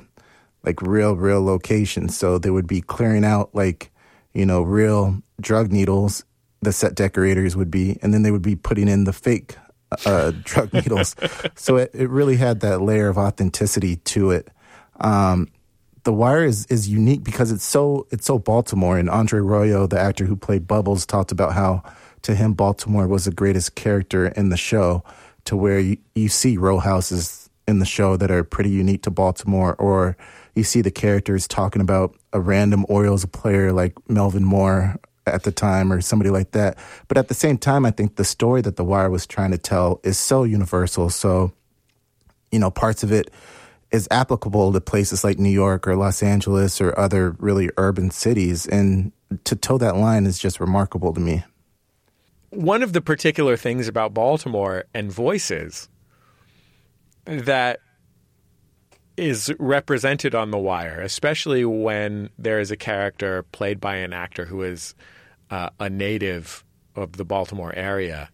like 0.63 0.81
real, 0.81 1.15
real 1.15 1.43
locations. 1.43 2.15
So 2.15 2.37
they 2.37 2.49
would 2.49 2.67
be 2.67 2.81
clearing 2.81 3.25
out 3.25 3.53
like 3.53 3.91
you 4.33 4.45
know 4.45 4.61
real 4.61 5.21
drug 5.41 5.71
needles. 5.71 6.23
The 6.61 6.73
set 6.73 6.93
decorators 6.93 7.55
would 7.55 7.71
be, 7.71 7.97
and 8.01 8.13
then 8.13 8.23
they 8.23 8.31
would 8.31 8.41
be 8.41 8.55
putting 8.55 8.89
in 8.89 9.05
the 9.05 9.13
fake 9.13 9.55
uh, 10.05 10.31
drug 10.43 10.73
needles. 10.73 11.15
So 11.55 11.77
it, 11.77 11.91
it 11.93 12.09
really 12.09 12.37
had 12.37 12.61
that 12.61 12.81
layer 12.81 13.09
of 13.09 13.17
authenticity 13.17 13.97
to 13.97 14.31
it. 14.31 14.49
Um, 14.99 15.49
the 16.03 16.13
Wire 16.13 16.45
is, 16.45 16.65
is 16.67 16.87
unique 16.87 17.23
because 17.23 17.51
it's 17.51 17.65
so 17.65 18.07
it's 18.11 18.25
so 18.25 18.39
Baltimore. 18.39 18.97
And 18.97 19.09
Andre 19.09 19.41
Royo, 19.41 19.89
the 19.89 19.99
actor 19.99 20.25
who 20.25 20.35
played 20.35 20.67
Bubbles, 20.67 21.05
talked 21.05 21.31
about 21.31 21.53
how 21.53 21.83
to 22.23 22.35
him 22.35 22.53
Baltimore 22.53 23.07
was 23.07 23.25
the 23.25 23.31
greatest 23.31 23.75
character 23.75 24.27
in 24.27 24.49
the 24.49 24.57
show. 24.57 25.03
To 25.45 25.57
where 25.57 25.79
you, 25.79 25.97
you 26.15 26.29
see 26.29 26.57
row 26.57 26.79
houses 26.79 27.49
in 27.67 27.79
the 27.79 27.85
show 27.85 28.17
that 28.17 28.31
are 28.31 28.43
pretty 28.43 28.69
unique 28.69 29.03
to 29.03 29.11
Baltimore, 29.11 29.75
or 29.75 30.15
you 30.55 30.63
see 30.63 30.81
the 30.81 30.91
characters 30.91 31.47
talking 31.47 31.81
about 31.81 32.15
a 32.33 32.39
random 32.39 32.85
Orioles 32.89 33.25
player 33.25 33.71
like 33.71 33.93
Melvin 34.09 34.43
Mora 34.43 34.99
at 35.33 35.43
the 35.43 35.51
time 35.51 35.91
or 35.91 36.01
somebody 36.01 36.29
like 36.29 36.51
that. 36.51 36.77
But 37.07 37.17
at 37.17 37.27
the 37.27 37.33
same 37.33 37.57
time, 37.57 37.85
I 37.85 37.91
think 37.91 38.15
the 38.15 38.23
story 38.23 38.61
that 38.61 38.75
The 38.75 38.83
Wire 38.83 39.09
was 39.09 39.25
trying 39.27 39.51
to 39.51 39.57
tell 39.57 39.99
is 40.03 40.17
so 40.17 40.43
universal. 40.43 41.09
So, 41.09 41.51
you 42.51 42.59
know, 42.59 42.71
parts 42.71 43.03
of 43.03 43.11
it 43.11 43.31
is 43.91 44.07
applicable 44.11 44.71
to 44.73 44.81
places 44.81 45.23
like 45.23 45.39
New 45.39 45.49
York 45.49 45.87
or 45.87 45.95
Los 45.95 46.21
Angeles 46.21 46.79
or 46.79 46.97
other 46.99 47.35
really 47.39 47.69
urban 47.77 48.11
cities. 48.11 48.67
And 48.67 49.11
to 49.43 49.55
toe 49.55 49.77
that 49.79 49.95
line 49.97 50.25
is 50.25 50.39
just 50.39 50.59
remarkable 50.59 51.13
to 51.13 51.19
me. 51.19 51.43
one 52.51 52.83
of 52.83 52.93
the 52.93 53.01
particular 53.01 53.55
things 53.57 53.87
about 53.87 54.13
Baltimore 54.13 54.85
and 54.93 55.11
voices 55.11 55.89
that 57.25 57.79
is 59.17 59.53
represented 59.59 60.33
on 60.33 60.51
The 60.51 60.57
Wire, 60.57 61.01
especially 61.01 61.65
when 61.65 62.29
there 62.37 62.59
is 62.59 62.71
a 62.71 62.77
character 62.77 63.43
played 63.51 63.79
by 63.79 63.97
an 63.97 64.13
actor 64.13 64.45
who 64.45 64.63
is 64.63 64.95
uh, 65.49 65.69
a 65.79 65.89
native 65.89 66.63
of 66.95 67.13
the 67.13 67.25
Baltimore 67.25 67.73
area. 67.75 68.29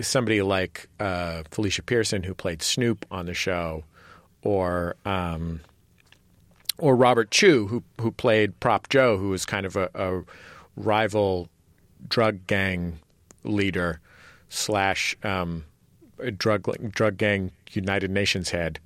Somebody 0.00 0.42
like 0.42 0.88
uh, 0.98 1.44
Felicia 1.50 1.82
Pearson, 1.82 2.22
who 2.22 2.34
played 2.34 2.62
Snoop 2.62 3.06
on 3.10 3.26
the 3.26 3.34
show, 3.34 3.84
or 4.42 4.96
um, 5.04 5.60
or 6.78 6.96
Robert 6.96 7.30
Chew, 7.30 7.68
who 7.68 7.82
who 8.00 8.10
played 8.10 8.58
Prop 8.60 8.88
Joe, 8.88 9.16
who 9.16 9.30
was 9.30 9.46
kind 9.46 9.64
of 9.64 9.76
a, 9.76 9.88
a 9.94 10.22
rival 10.76 11.48
drug 12.08 12.46
gang 12.46 12.98
leader 13.44 14.00
slash 14.48 15.16
um, 15.22 15.64
drug 16.36 16.68
drug 16.90 17.16
gang 17.16 17.52
United 17.70 18.10
Nations 18.10 18.50
head. 18.50 18.80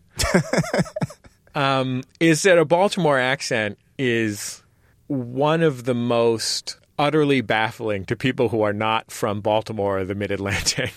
um, 1.54 2.02
is 2.18 2.42
that 2.42 2.58
a 2.58 2.64
Baltimore 2.64 3.18
accent 3.18 3.78
is 3.98 4.62
one 5.06 5.62
of 5.62 5.84
the 5.84 5.94
most 5.94 6.76
utterly 7.00 7.40
baffling 7.40 8.04
to 8.04 8.14
people 8.14 8.50
who 8.50 8.60
are 8.60 8.74
not 8.74 9.10
from 9.10 9.40
Baltimore 9.40 10.00
or 10.00 10.04
the 10.04 10.14
Mid 10.14 10.30
Atlantic. 10.30 10.92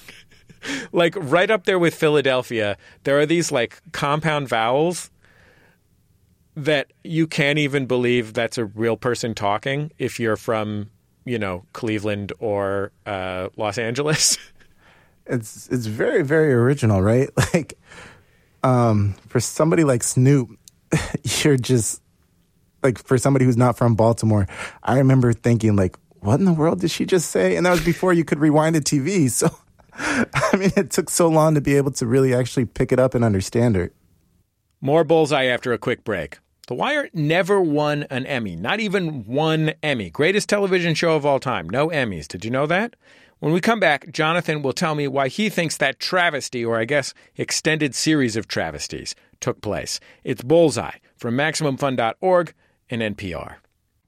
like 0.92 1.16
right 1.18 1.50
up 1.50 1.64
there 1.64 1.80
with 1.80 1.96
Philadelphia, 1.96 2.78
there 3.04 3.18
are 3.20 3.26
these 3.26 3.54
like 3.54 3.82
compound 3.94 4.50
vowels 4.50 5.10
that 6.56 6.92
you 7.06 7.26
can't 7.26 7.58
even 7.58 7.86
believe 7.86 8.34
that's 8.34 8.58
a 8.58 8.66
real 8.66 8.98
person 8.98 9.34
talking 9.34 9.92
if 9.98 10.20
you're 10.20 10.36
from, 10.36 10.92
you 11.24 11.40
know, 11.40 11.64
Cleveland 11.72 12.34
or 12.40 12.92
uh, 13.06 13.48
Los 13.56 13.78
Angeles. 13.78 14.38
it's 15.26 15.70
it's 15.70 15.86
very 15.86 16.22
very 16.22 16.54
original, 16.54 17.02
right? 17.02 17.30
Like 17.54 17.80
um, 18.62 19.14
for 19.30 19.40
somebody 19.40 19.86
like 19.86 20.04
Snoop, 20.04 20.50
you're 21.44 21.58
just 21.58 22.03
like 22.84 22.98
for 23.04 23.18
somebody 23.18 23.46
who's 23.46 23.58
not 23.58 23.78
from 23.78 23.96
Baltimore. 23.96 24.48
I 24.84 24.98
remember 24.98 25.34
thinking 25.34 25.76
like, 25.76 25.98
what 26.20 26.40
in 26.40 26.46
the 26.46 26.54
world 26.54 26.80
did 26.82 26.92
she 26.92 27.06
just 27.06 27.32
say? 27.32 27.56
And 27.56 27.66
that 27.66 27.72
was 27.72 27.84
before 27.84 28.14
you 28.14 28.24
could 28.24 28.40
rewind 28.40 28.76
the 28.76 28.82
TV. 28.82 29.30
So 29.30 29.50
I 29.96 30.56
mean, 30.58 30.72
it 30.76 30.92
took 30.92 31.10
so 31.10 31.28
long 31.28 31.56
to 31.56 31.62
be 31.62 31.78
able 31.78 31.92
to 31.92 32.08
really 32.08 32.34
actually 32.34 32.66
pick 32.66 32.92
it 32.92 33.00
up 33.00 33.14
and 33.14 33.24
understand 33.24 33.76
her. 33.76 33.92
More 34.82 35.04
bullseye 35.04 35.46
after 35.46 35.72
a 35.72 35.78
quick 35.78 36.04
break. 36.04 36.40
The 36.68 36.74
Wire 36.74 37.10
never 37.14 37.62
won 37.62 38.04
an 38.10 38.26
Emmy, 38.26 38.56
not 38.56 38.80
even 38.80 39.26
one 39.26 39.74
Emmy. 39.84 40.10
Greatest 40.10 40.50
television 40.50 40.96
show 40.96 41.16
of 41.16 41.26
all 41.26 41.40
time. 41.40 41.70
No 41.70 41.90
Emmys. 41.90 42.28
Did 42.28 42.46
you 42.46 42.52
know 42.52 42.66
that? 42.68 42.96
When 43.40 43.52
we 43.52 43.60
come 43.60 43.82
back, 43.82 44.10
Jonathan 44.12 44.62
will 44.62 44.72
tell 44.72 44.96
me 44.96 45.08
why 45.08 45.28
he 45.28 45.50
thinks 45.50 45.76
that 45.78 46.00
travesty, 46.00 46.64
or 46.64 46.80
I 46.80 46.86
guess 46.86 47.14
extended 47.36 47.94
series 47.94 48.38
of 48.38 48.48
travesties, 48.48 49.16
took 49.42 49.60
place. 49.60 50.00
It's 50.24 50.42
Bullseye 50.42 50.98
from 51.18 51.36
MaximumFun.org 51.36 52.54
and 52.90 53.02
NPR. 53.02 53.56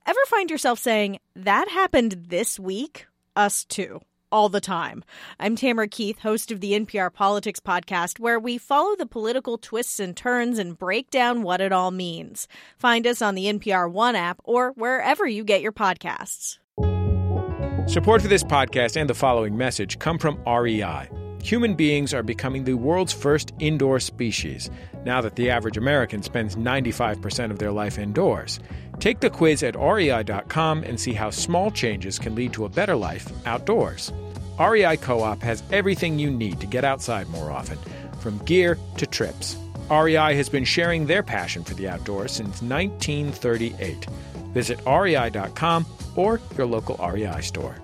Ever 0.05 0.19
find 0.27 0.51
yourself 0.51 0.79
saying, 0.79 1.19
that 1.35 1.67
happened 1.69 2.25
this 2.27 2.59
week? 2.59 3.07
Us 3.35 3.65
too. 3.65 4.01
All 4.31 4.49
the 4.49 4.61
time. 4.61 5.03
I'm 5.39 5.55
Tamara 5.55 5.87
Keith, 5.87 6.19
host 6.19 6.51
of 6.51 6.59
the 6.59 6.73
NPR 6.73 7.13
Politics 7.13 7.59
Podcast, 7.59 8.19
where 8.19 8.39
we 8.39 8.57
follow 8.57 8.95
the 8.95 9.05
political 9.05 9.57
twists 9.57 9.99
and 9.99 10.15
turns 10.15 10.59
and 10.59 10.77
break 10.77 11.09
down 11.09 11.41
what 11.41 11.61
it 11.61 11.71
all 11.71 11.91
means. 11.91 12.47
Find 12.77 13.07
us 13.07 13.21
on 13.21 13.35
the 13.35 13.45
NPR 13.45 13.89
One 13.91 14.15
app 14.15 14.39
or 14.43 14.71
wherever 14.71 15.25
you 15.25 15.43
get 15.43 15.61
your 15.61 15.71
podcasts. 15.71 16.57
Support 17.87 18.21
for 18.21 18.27
this 18.27 18.43
podcast 18.43 18.99
and 18.99 19.09
the 19.09 19.13
following 19.13 19.55
message 19.55 19.99
come 19.99 20.17
from 20.17 20.37
REI. 20.45 21.09
Human 21.45 21.75
beings 21.75 22.11
are 22.11 22.23
becoming 22.23 22.63
the 22.63 22.73
world's 22.73 23.13
first 23.13 23.53
indoor 23.59 23.99
species 23.99 24.71
now 25.05 25.21
that 25.21 25.35
the 25.35 25.51
average 25.51 25.77
American 25.77 26.23
spends 26.23 26.55
95% 26.55 27.51
of 27.51 27.59
their 27.59 27.71
life 27.71 27.99
indoors. 27.99 28.59
Take 28.99 29.19
the 29.19 29.29
quiz 29.29 29.61
at 29.61 29.75
rei.com 29.75 30.81
and 30.81 30.99
see 30.99 31.13
how 31.13 31.29
small 31.29 31.69
changes 31.69 32.17
can 32.17 32.33
lead 32.33 32.51
to 32.53 32.65
a 32.65 32.69
better 32.69 32.95
life 32.95 33.31
outdoors. 33.45 34.11
REI 34.59 34.97
Co 34.97 35.21
op 35.21 35.43
has 35.43 35.61
everything 35.71 36.17
you 36.17 36.31
need 36.31 36.59
to 36.61 36.65
get 36.65 36.83
outside 36.83 37.29
more 37.29 37.51
often, 37.51 37.77
from 38.21 38.43
gear 38.45 38.79
to 38.97 39.05
trips. 39.05 39.55
REI 39.91 40.35
has 40.35 40.49
been 40.49 40.65
sharing 40.65 41.05
their 41.05 41.21
passion 41.21 41.63
for 41.63 41.75
the 41.75 41.87
outdoors 41.87 42.31
since 42.31 42.63
1938. 42.63 44.07
Visit 44.51 44.79
rei.com 44.87 45.85
or 46.15 46.41
your 46.57 46.65
local 46.65 46.97
REI 47.07 47.41
store. 47.41 47.75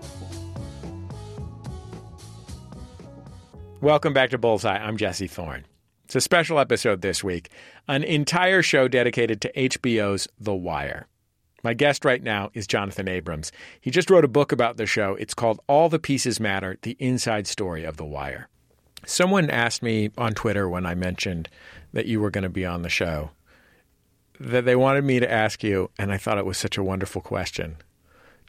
Welcome 3.82 4.14
back 4.14 4.30
to 4.30 4.38
Bullseye. 4.38 4.78
I'm 4.78 4.96
Jesse 4.96 5.26
Thorn. 5.26 5.66
It's 6.06 6.16
a 6.16 6.22
special 6.22 6.60
episode 6.60 7.02
this 7.02 7.24
week, 7.24 7.50
an 7.88 8.04
entire 8.04 8.62
show 8.62 8.88
dedicated 8.88 9.42
to 9.42 9.52
HBO's 9.54 10.28
The 10.40 10.54
Wire. 10.54 11.08
My 11.64 11.74
guest 11.74 12.06
right 12.06 12.22
now 12.22 12.52
is 12.54 12.68
Jonathan 12.68 13.08
Abrams. 13.08 13.52
He 13.80 13.90
just 13.90 14.12
wrote 14.12 14.24
a 14.24 14.28
book 14.28 14.52
about 14.52 14.78
the 14.78 14.86
show. 14.86 15.16
It's 15.16 15.34
called 15.34 15.62
All 15.66 15.90
the 15.90 15.98
Pieces 15.98 16.40
Matter 16.40 16.78
The 16.84 16.96
Inside 17.00 17.48
Story 17.48 17.84
of 17.84 17.98
The 17.98 18.06
Wire. 18.06 18.50
Someone 19.08 19.50
asked 19.50 19.82
me 19.82 20.12
on 20.16 20.36
Twitter 20.36 20.70
when 20.70 20.86
I 20.86 20.94
mentioned 20.94 21.50
that 21.92 22.06
you 22.06 22.22
were 22.22 22.30
going 22.30 22.44
to 22.44 22.50
be 22.50 22.68
on 22.68 22.84
the 22.84 22.90
show 22.90 23.32
that 24.40 24.64
they 24.64 24.76
wanted 24.76 25.06
me 25.06 25.20
to 25.20 25.32
ask 25.32 25.64
you, 25.64 25.90
and 25.98 26.12
I 26.12 26.18
thought 26.18 26.38
it 26.38 26.46
was 26.46 26.60
such 26.60 26.78
a 26.78 26.84
wonderful 26.84 27.24
question. 27.24 27.78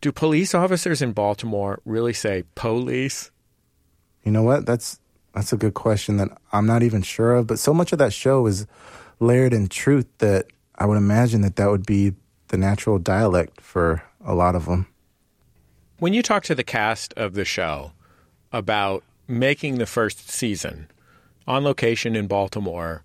Do 0.03 0.12
police 0.12 0.55
officers 0.55 1.01
in 1.01 1.12
Baltimore 1.12 1.80
really 1.87 2.12
say 2.12 2.45
police? 2.55 3.30
You 4.24 4.33
know 4.33 4.43
what? 4.43 4.66
That's 4.66 4.99
that's 5.35 5.53
a 5.53 5.57
good 5.57 5.74
question 5.74 6.16
that 6.18 6.28
I'm 6.53 6.66
not 6.66 6.83
even 6.83 7.03
sure 7.03 7.35
of. 7.35 7.47
But 7.47 7.59
so 7.59 7.72
much 7.72 7.93
of 7.93 7.99
that 7.99 8.12
show 8.12 8.47
is 8.47 8.66
layered 9.20 9.53
in 9.53 9.68
truth 9.68 10.07
that 10.18 10.47
I 10.76 10.87
would 10.87 10.99
imagine 10.99 11.41
that 11.43 11.57
that 11.57 11.70
would 11.70 11.87
be 11.87 12.14
the 12.49 12.57
natural 12.57 12.99
dialect 12.99 13.61
for 13.61 14.03
a 14.24 14.35
lot 14.35 14.55
of 14.55 14.66
them. 14.66 14.87
When 15.99 16.12
you 16.12 16.22
talk 16.22 16.43
to 16.45 16.55
the 16.55 16.64
cast 16.64 17.14
of 17.14 17.35
the 17.35 17.45
show 17.45 17.93
about 18.53 19.05
making 19.28 19.78
the 19.78 19.87
first 19.87 20.28
season 20.28 20.89
on 21.47 21.64
location 21.64 22.16
in 22.16 22.26
Baltimore 22.26 23.05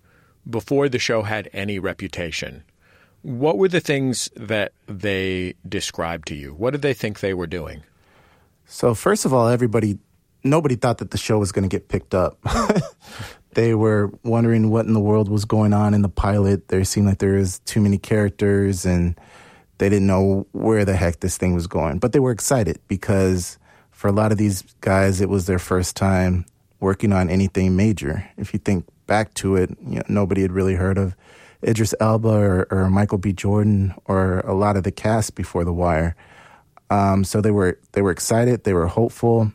before 0.49 0.89
the 0.89 0.99
show 0.99 1.21
had 1.21 1.49
any 1.53 1.79
reputation, 1.79 2.63
what 3.21 3.57
were 3.57 3.67
the 3.67 3.79
things 3.79 4.29
that 4.35 4.73
they 4.87 5.53
described 5.67 6.27
to 6.29 6.35
you? 6.35 6.53
What 6.53 6.71
did 6.71 6.81
they 6.81 6.93
think 6.93 7.19
they 7.19 7.33
were 7.33 7.47
doing? 7.47 7.83
So, 8.65 8.93
first 8.93 9.25
of 9.25 9.33
all, 9.33 9.47
everybody, 9.47 9.97
nobody 10.49 10.75
thought 10.75 10.99
that 10.99 11.11
the 11.11 11.17
show 11.17 11.39
was 11.39 11.51
going 11.51 11.67
to 11.67 11.73
get 11.73 11.87
picked 11.87 12.13
up. 12.13 12.37
they 13.53 13.73
were 13.73 14.11
wondering 14.23 14.69
what 14.69 14.85
in 14.85 14.93
the 14.93 14.99
world 14.99 15.29
was 15.29 15.45
going 15.45 15.73
on 15.73 15.93
in 15.93 16.01
the 16.01 16.09
pilot. 16.09 16.67
There 16.67 16.83
seemed 16.83 17.07
like 17.07 17.19
there 17.19 17.33
was 17.33 17.59
too 17.59 17.81
many 17.81 17.97
characters 17.97 18.85
and 18.85 19.19
they 19.77 19.89
didn't 19.89 20.07
know 20.07 20.47
where 20.51 20.85
the 20.85 20.95
heck 20.95 21.19
this 21.19 21.37
thing 21.37 21.53
was 21.53 21.67
going. 21.67 21.99
But 21.99 22.13
they 22.13 22.19
were 22.19 22.31
excited 22.31 22.79
because 22.87 23.57
for 23.91 24.07
a 24.07 24.11
lot 24.11 24.31
of 24.31 24.37
these 24.37 24.61
guys, 24.81 25.21
it 25.21 25.29
was 25.29 25.45
their 25.45 25.59
first 25.59 25.95
time 25.95 26.45
working 26.79 27.11
on 27.11 27.29
anything 27.29 27.75
major. 27.75 28.29
If 28.37 28.53
you 28.53 28.59
think 28.59 28.85
back 29.07 29.33
to 29.35 29.55
it, 29.55 29.71
you 29.85 29.95
know, 29.95 30.03
nobody 30.07 30.41
had 30.41 30.51
really 30.51 30.75
heard 30.75 30.97
of 30.97 31.15
Idris 31.63 31.95
Elba 31.99 32.29
or, 32.29 32.67
or, 32.69 32.89
Michael 32.89 33.17
B. 33.17 33.33
Jordan 33.33 33.95
or 34.05 34.41
a 34.41 34.53
lot 34.53 34.77
of 34.77 34.83
the 34.83 34.91
cast 34.91 35.33
before 35.33 35.65
The 35.65 35.73
Wire. 35.73 36.15
Um, 36.89 37.23
so 37.23 37.41
they 37.41 37.51
were 37.51 37.79
they 37.93 38.01
were 38.01 38.11
excited, 38.11 38.63
they 38.63 38.73
were 38.73 38.87
hopeful, 38.87 39.51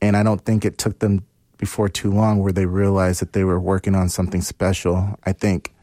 and 0.00 0.16
I 0.16 0.22
don't 0.22 0.44
think 0.44 0.64
it 0.64 0.78
took 0.78 0.98
them 0.98 1.24
before 1.56 1.88
too 1.88 2.10
long 2.10 2.38
where 2.38 2.52
they 2.52 2.66
realized 2.66 3.20
that 3.20 3.32
they 3.32 3.44
were 3.44 3.60
working 3.60 3.94
on 3.94 4.08
something 4.08 4.40
special. 4.40 5.18
I 5.24 5.32
think 5.32 5.74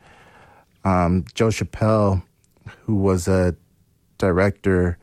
um, 0.83 1.25
Joe 1.33 1.49
Chappelle, 1.49 2.23
who 2.83 2.95
was 2.95 3.27
a 3.27 3.55
director, 4.17 4.97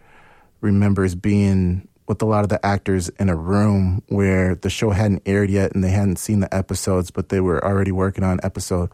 remembers 0.60 1.14
being 1.14 1.88
with 2.08 2.22
a 2.22 2.26
lot 2.26 2.42
of 2.42 2.48
the 2.48 2.64
actors 2.64 3.08
in 3.10 3.28
a 3.28 3.36
room 3.36 4.02
where 4.08 4.54
the 4.54 4.70
show 4.70 4.90
hadn't 4.90 5.22
aired 5.26 5.50
yet 5.50 5.72
and 5.72 5.84
they 5.84 5.90
hadn't 5.90 6.16
seen 6.16 6.40
the 6.40 6.54
episodes, 6.54 7.10
but 7.10 7.28
they 7.28 7.40
were 7.40 7.64
already 7.64 7.92
working 7.92 8.24
on 8.24 8.40
episode 8.42 8.90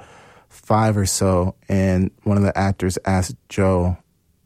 five 0.48 0.96
or 0.96 1.06
so. 1.06 1.54
And 1.68 2.10
one 2.24 2.36
of 2.36 2.42
the 2.42 2.56
actors 2.56 2.98
asked 3.04 3.36
Joe 3.48 3.96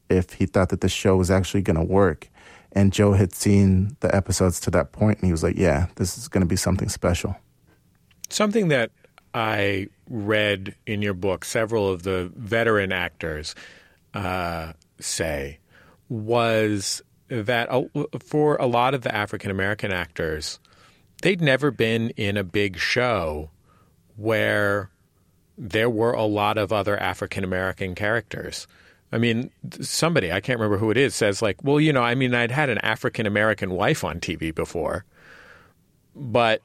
if 0.09 0.35
he 0.35 0.47
thought 0.47 0.69
that 0.69 0.81
the 0.81 0.89
show 0.89 1.17
was 1.17 1.31
actually 1.31 1.63
going 1.63 1.77
to 1.79 1.85
work. 1.85 2.29
And 2.75 2.93
Joe 2.93 3.13
had 3.13 3.35
seen 3.35 3.97
the 4.01 4.15
episodes 4.15 4.59
to 4.61 4.71
that 4.71 4.93
point, 4.93 5.19
and 5.19 5.27
he 5.27 5.33
was 5.33 5.43
like, 5.43 5.57
"Yeah, 5.57 5.89
this 5.97 6.17
is 6.17 6.29
going 6.29 6.41
to 6.41 6.47
be 6.47 6.57
something 6.57 6.89
special." 6.89 7.37
Something 8.31 8.69
that 8.69 8.91
I 9.35 9.89
read 10.09 10.75
in 10.87 11.03
your 11.03 11.15
book, 11.15 11.45
several 11.45 11.89
of 11.89 12.03
the 12.03 12.33
veteran 12.35 12.93
actors 12.93 13.55
uh, 14.15 14.73
say, 15.01 15.59
was 16.09 17.03
that 17.29 17.69
for 18.25 18.57
a 18.57 18.67
lot 18.67 18.95
of 18.95 19.03
the 19.03 19.15
African 19.15 19.51
American 19.51 19.93
actors, 19.93 20.59
they'd 21.23 21.41
never 21.41 21.71
been 21.71 22.11
in 22.11 22.37
a 22.37 22.45
big 22.45 22.79
show 22.79 23.51
where 24.17 24.91
there 25.57 25.89
were 25.89 26.13
a 26.13 26.25
lot 26.25 26.59
of 26.59 26.73
other 26.73 26.99
African 26.99 27.45
American 27.45 27.95
characters. 27.95 28.67
I 29.13 29.19
mean, 29.19 29.51
somebody, 29.81 30.33
I 30.33 30.41
can't 30.41 30.59
remember 30.59 30.79
who 30.79 30.91
it 30.91 30.97
is, 30.97 31.15
says, 31.15 31.43
like, 31.43 31.63
well, 31.63 31.79
you 31.79 31.93
know, 31.93 32.03
I 32.03 32.15
mean, 32.15 32.35
I'd 32.35 32.51
had 32.51 32.71
an 32.71 32.79
African 32.79 33.27
American 33.27 33.71
wife 33.71 34.05
on 34.05 34.21
TV 34.21 34.55
before, 34.55 35.05
but 36.17 36.63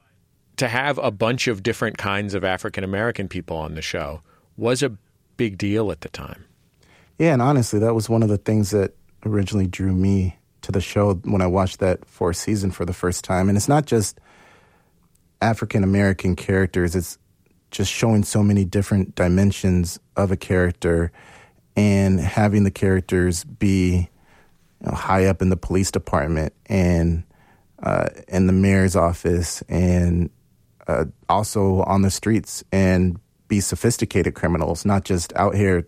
to 0.56 0.66
have 0.66 0.98
a 0.98 1.10
bunch 1.10 1.46
of 1.46 1.62
different 1.62 1.98
kinds 1.98 2.34
of 2.34 2.44
African 2.44 2.84
American 2.84 3.28
people 3.28 3.56
on 3.56 3.74
the 3.74 3.82
show 3.82 4.22
was 4.56 4.82
a 4.82 4.96
big 5.36 5.58
deal 5.58 5.92
at 5.92 6.00
the 6.00 6.08
time. 6.08 6.44
Yeah, 7.18 7.32
and 7.32 7.42
honestly, 7.42 7.78
that 7.80 7.94
was 7.94 8.08
one 8.08 8.22
of 8.22 8.28
the 8.28 8.38
things 8.38 8.70
that 8.70 8.94
originally 9.26 9.66
drew 9.66 9.92
me 9.92 10.36
to 10.62 10.72
the 10.72 10.80
show 10.80 11.14
when 11.14 11.42
I 11.42 11.46
watched 11.46 11.80
that 11.80 12.04
fourth 12.06 12.36
season 12.36 12.70
for 12.70 12.84
the 12.84 12.92
first 12.92 13.24
time. 13.24 13.48
And 13.48 13.56
it's 13.56 13.68
not 13.68 13.86
just 13.86 14.20
African 15.40 15.84
American 15.84 16.34
characters, 16.34 16.96
it's 16.96 17.18
just 17.70 17.92
showing 17.92 18.24
so 18.24 18.42
many 18.42 18.64
different 18.64 19.14
dimensions 19.14 19.98
of 20.16 20.32
a 20.32 20.36
character 20.36 21.12
and 21.78 22.18
having 22.18 22.64
the 22.64 22.72
characters 22.72 23.44
be 23.44 24.10
you 24.80 24.86
know, 24.86 24.92
high 24.92 25.26
up 25.26 25.40
in 25.40 25.48
the 25.48 25.56
police 25.56 25.92
department 25.92 26.52
and 26.66 27.22
uh, 27.84 28.08
in 28.26 28.48
the 28.48 28.52
mayor's 28.52 28.96
office 28.96 29.62
and 29.68 30.28
uh, 30.88 31.04
also 31.28 31.82
on 31.82 32.02
the 32.02 32.10
streets 32.10 32.64
and 32.72 33.20
be 33.46 33.60
sophisticated 33.60 34.34
criminals, 34.34 34.84
not 34.84 35.04
just 35.04 35.32
out 35.36 35.54
here 35.54 35.86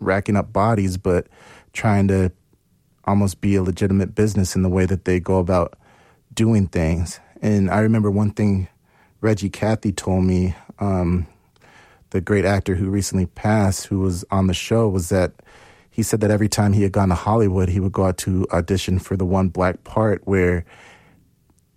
racking 0.00 0.36
up 0.36 0.52
bodies, 0.52 0.98
but 0.98 1.28
trying 1.72 2.08
to 2.08 2.30
almost 3.06 3.40
be 3.40 3.54
a 3.54 3.62
legitimate 3.62 4.14
business 4.14 4.54
in 4.54 4.60
the 4.60 4.68
way 4.68 4.84
that 4.84 5.06
they 5.06 5.18
go 5.18 5.38
about 5.38 5.78
doing 6.34 6.66
things. 6.66 7.20
And 7.40 7.70
I 7.70 7.80
remember 7.80 8.10
one 8.10 8.32
thing 8.32 8.68
Reggie 9.22 9.48
Cathy 9.48 9.92
told 9.92 10.24
me, 10.24 10.54
um, 10.78 11.26
the 12.12 12.20
great 12.20 12.44
actor 12.44 12.74
who 12.74 12.90
recently 12.90 13.26
passed, 13.26 13.86
who 13.86 13.98
was 14.00 14.24
on 14.30 14.46
the 14.46 14.54
show, 14.54 14.86
was 14.88 15.08
that 15.08 15.32
he 15.90 16.02
said 16.02 16.20
that 16.20 16.30
every 16.30 16.48
time 16.48 16.74
he 16.74 16.82
had 16.82 16.92
gone 16.92 17.08
to 17.08 17.14
Hollywood, 17.14 17.68
he 17.68 17.80
would 17.80 17.92
go 17.92 18.04
out 18.04 18.18
to 18.18 18.46
audition 18.52 18.98
for 18.98 19.16
the 19.16 19.24
one 19.24 19.48
black 19.48 19.82
part 19.84 20.20
where 20.24 20.64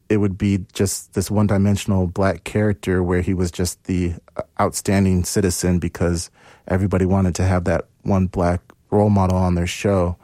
it 0.09 0.17
would 0.17 0.37
be 0.37 0.65
just 0.73 1.13
this 1.13 1.31
one 1.31 1.47
dimensional 1.47 2.07
black 2.07 2.43
character 2.43 3.01
where 3.01 3.21
he 3.21 3.33
was 3.33 3.49
just 3.49 3.83
the 3.85 4.13
uh, 4.35 4.41
outstanding 4.59 5.23
citizen 5.23 5.79
because 5.79 6.29
everybody 6.67 7.05
wanted 7.05 7.33
to 7.35 7.43
have 7.43 7.63
that 7.63 7.87
one 8.03 8.27
black 8.27 8.61
role 8.91 9.09
model 9.09 9.37
on 9.37 9.55
their 9.55 9.65
show 9.65 10.15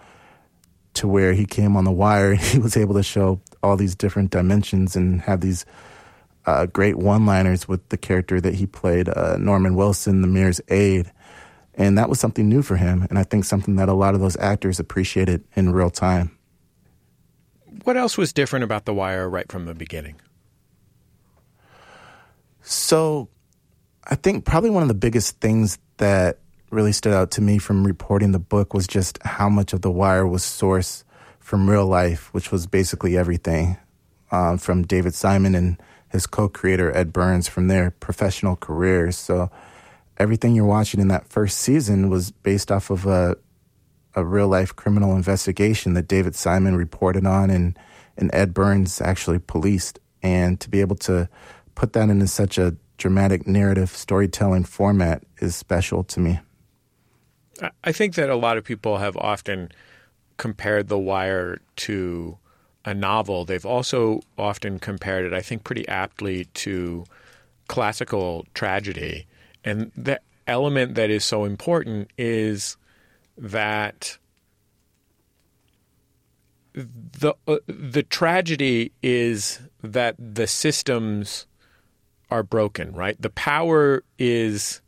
to 0.93 1.07
where 1.07 1.33
he 1.33 1.45
came 1.45 1.75
on 1.75 1.83
the 1.83 1.91
wire 1.91 2.33
he 2.35 2.59
was 2.59 2.77
able 2.77 2.93
to 2.93 3.03
show 3.03 3.39
all 3.63 3.75
these 3.75 3.95
different 3.95 4.29
dimensions 4.29 4.95
and 4.95 5.21
have 5.21 5.41
these 5.41 5.65
uh, 6.45 6.65
great 6.65 6.97
one-liners 6.97 7.67
with 7.67 7.87
the 7.89 7.97
character 7.97 8.41
that 8.41 8.55
he 8.55 8.65
played 8.65 9.09
uh, 9.09 9.37
norman 9.37 9.75
wilson 9.75 10.21
the 10.21 10.27
mayor's 10.27 10.61
aide 10.69 11.11
and 11.75 11.97
that 11.97 12.09
was 12.09 12.19
something 12.19 12.49
new 12.49 12.61
for 12.61 12.77
him 12.77 13.05
and 13.09 13.19
i 13.19 13.23
think 13.23 13.45
something 13.45 13.75
that 13.75 13.89
a 13.89 13.93
lot 13.93 14.13
of 14.13 14.21
those 14.21 14.37
actors 14.37 14.79
appreciated 14.79 15.43
in 15.55 15.71
real 15.71 15.89
time 15.89 16.37
what 17.83 17.97
else 17.97 18.17
was 18.17 18.33
different 18.33 18.63
about 18.63 18.85
The 18.85 18.93
Wire 18.93 19.29
right 19.29 19.51
from 19.51 19.65
the 19.65 19.73
beginning? 19.73 20.15
So, 22.61 23.29
I 24.05 24.15
think 24.15 24.45
probably 24.45 24.69
one 24.69 24.83
of 24.83 24.87
the 24.87 24.95
biggest 24.95 25.39
things 25.39 25.79
that 25.97 26.39
really 26.69 26.91
stood 26.91 27.13
out 27.13 27.31
to 27.31 27.41
me 27.41 27.57
from 27.57 27.85
reporting 27.85 28.31
the 28.31 28.39
book 28.39 28.73
was 28.73 28.87
just 28.87 29.21
how 29.23 29.49
much 29.49 29.73
of 29.73 29.81
The 29.81 29.91
Wire 29.91 30.27
was 30.27 30.43
sourced 30.43 31.03
from 31.39 31.69
real 31.69 31.87
life, 31.87 32.33
which 32.33 32.51
was 32.51 32.67
basically 32.67 33.17
everything 33.17 33.77
um, 34.31 34.57
from 34.57 34.83
David 34.83 35.13
Simon 35.13 35.55
and 35.55 35.81
his 36.11 36.27
co 36.27 36.49
creator, 36.49 36.95
Ed 36.95 37.13
Burns, 37.13 37.47
from 37.47 37.67
their 37.67 37.91
professional 37.91 38.55
careers. 38.55 39.17
So, 39.17 39.49
everything 40.17 40.55
you're 40.55 40.65
watching 40.65 40.99
in 40.99 41.07
that 41.07 41.27
first 41.27 41.57
season 41.57 42.09
was 42.09 42.31
based 42.31 42.71
off 42.71 42.89
of 42.89 43.05
a 43.05 43.37
a 44.15 44.25
real 44.25 44.47
life 44.47 44.75
criminal 44.75 45.15
investigation 45.15 45.93
that 45.93 46.07
David 46.07 46.35
Simon 46.35 46.75
reported 46.75 47.25
on 47.25 47.49
and, 47.49 47.77
and 48.17 48.29
Ed 48.33 48.53
Burns 48.53 49.01
actually 49.01 49.39
policed. 49.39 49.99
And 50.23 50.59
to 50.59 50.69
be 50.69 50.81
able 50.81 50.97
to 50.97 51.29
put 51.75 51.93
that 51.93 52.09
into 52.09 52.27
such 52.27 52.57
a 52.57 52.75
dramatic 52.97 53.47
narrative 53.47 53.89
storytelling 53.89 54.65
format 54.65 55.23
is 55.39 55.55
special 55.55 56.03
to 56.03 56.19
me. 56.19 56.39
I 57.83 57.91
think 57.91 58.15
that 58.15 58.29
a 58.29 58.35
lot 58.35 58.57
of 58.57 58.63
people 58.63 58.97
have 58.97 59.17
often 59.17 59.71
compared 60.37 60.87
The 60.87 60.99
Wire 60.99 61.59
to 61.77 62.37
a 62.85 62.93
novel. 62.93 63.45
They've 63.45 63.65
also 63.65 64.21
often 64.37 64.79
compared 64.79 65.25
it, 65.25 65.33
I 65.33 65.41
think, 65.41 65.63
pretty 65.63 65.87
aptly 65.87 66.45
to 66.45 67.05
classical 67.67 68.45
tragedy. 68.53 69.27
And 69.63 69.91
the 69.95 70.19
element 70.47 70.95
that 70.95 71.09
is 71.09 71.23
so 71.23 71.45
important 71.45 72.09
is 72.17 72.77
that 73.37 74.17
the 76.73 77.33
uh, 77.47 77.57
the 77.67 78.03
tragedy 78.03 78.91
is 79.03 79.59
that 79.83 80.15
the 80.17 80.47
systems 80.47 81.45
are 82.29 82.43
broken, 82.43 82.93
right? 82.93 83.21
The 83.21 83.29
power 83.29 84.03
is 84.17 84.81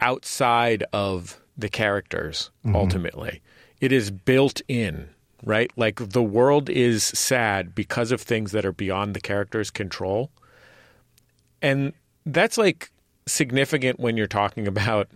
outside 0.00 0.84
of 0.92 1.40
the 1.56 1.68
characters 1.68 2.50
mm-hmm. 2.64 2.76
ultimately. 2.76 3.42
It 3.80 3.92
is 3.92 4.10
built 4.10 4.60
in, 4.68 5.08
right? 5.44 5.70
Like 5.76 5.96
the 5.96 6.22
world 6.22 6.70
is 6.70 7.04
sad 7.04 7.74
because 7.74 8.12
of 8.12 8.20
things 8.20 8.52
that 8.52 8.64
are 8.64 8.72
beyond 8.72 9.14
the 9.14 9.20
character's 9.20 9.70
control. 9.70 10.30
And 11.60 11.92
that's 12.26 12.58
like 12.58 12.90
significant 13.26 14.00
when 14.00 14.16
you're 14.16 14.26
talking 14.26 14.66
about 14.68 15.08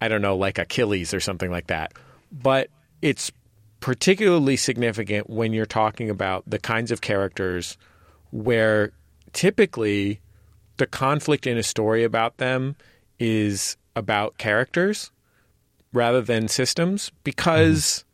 I 0.00 0.08
don't 0.08 0.20
know, 0.20 0.36
like 0.36 0.58
Achilles 0.58 1.14
or 1.14 1.20
something 1.20 1.50
like 1.50 1.68
that. 1.68 1.94
But 2.30 2.68
it's 3.00 3.32
particularly 3.80 4.56
significant 4.56 5.30
when 5.30 5.52
you're 5.52 5.64
talking 5.64 6.10
about 6.10 6.44
the 6.46 6.58
kinds 6.58 6.90
of 6.90 7.00
characters 7.00 7.78
where 8.30 8.92
typically 9.32 10.20
the 10.76 10.86
conflict 10.86 11.46
in 11.46 11.56
a 11.56 11.62
story 11.62 12.04
about 12.04 12.36
them 12.36 12.76
is 13.18 13.76
about 13.94 14.36
characters 14.36 15.10
rather 15.92 16.20
than 16.20 16.48
systems 16.48 17.10
because 17.24 17.84
mm-hmm. 17.84 18.05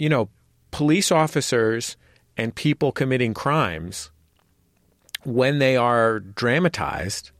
You 0.00 0.08
know 0.08 0.28
police 0.70 1.12
officers 1.12 1.96
and 2.36 2.54
people 2.54 2.90
committing 2.90 3.34
crimes 3.34 4.10
when 5.24 5.58
they 5.58 5.76
are 5.76 6.20
dramatized 6.20 7.30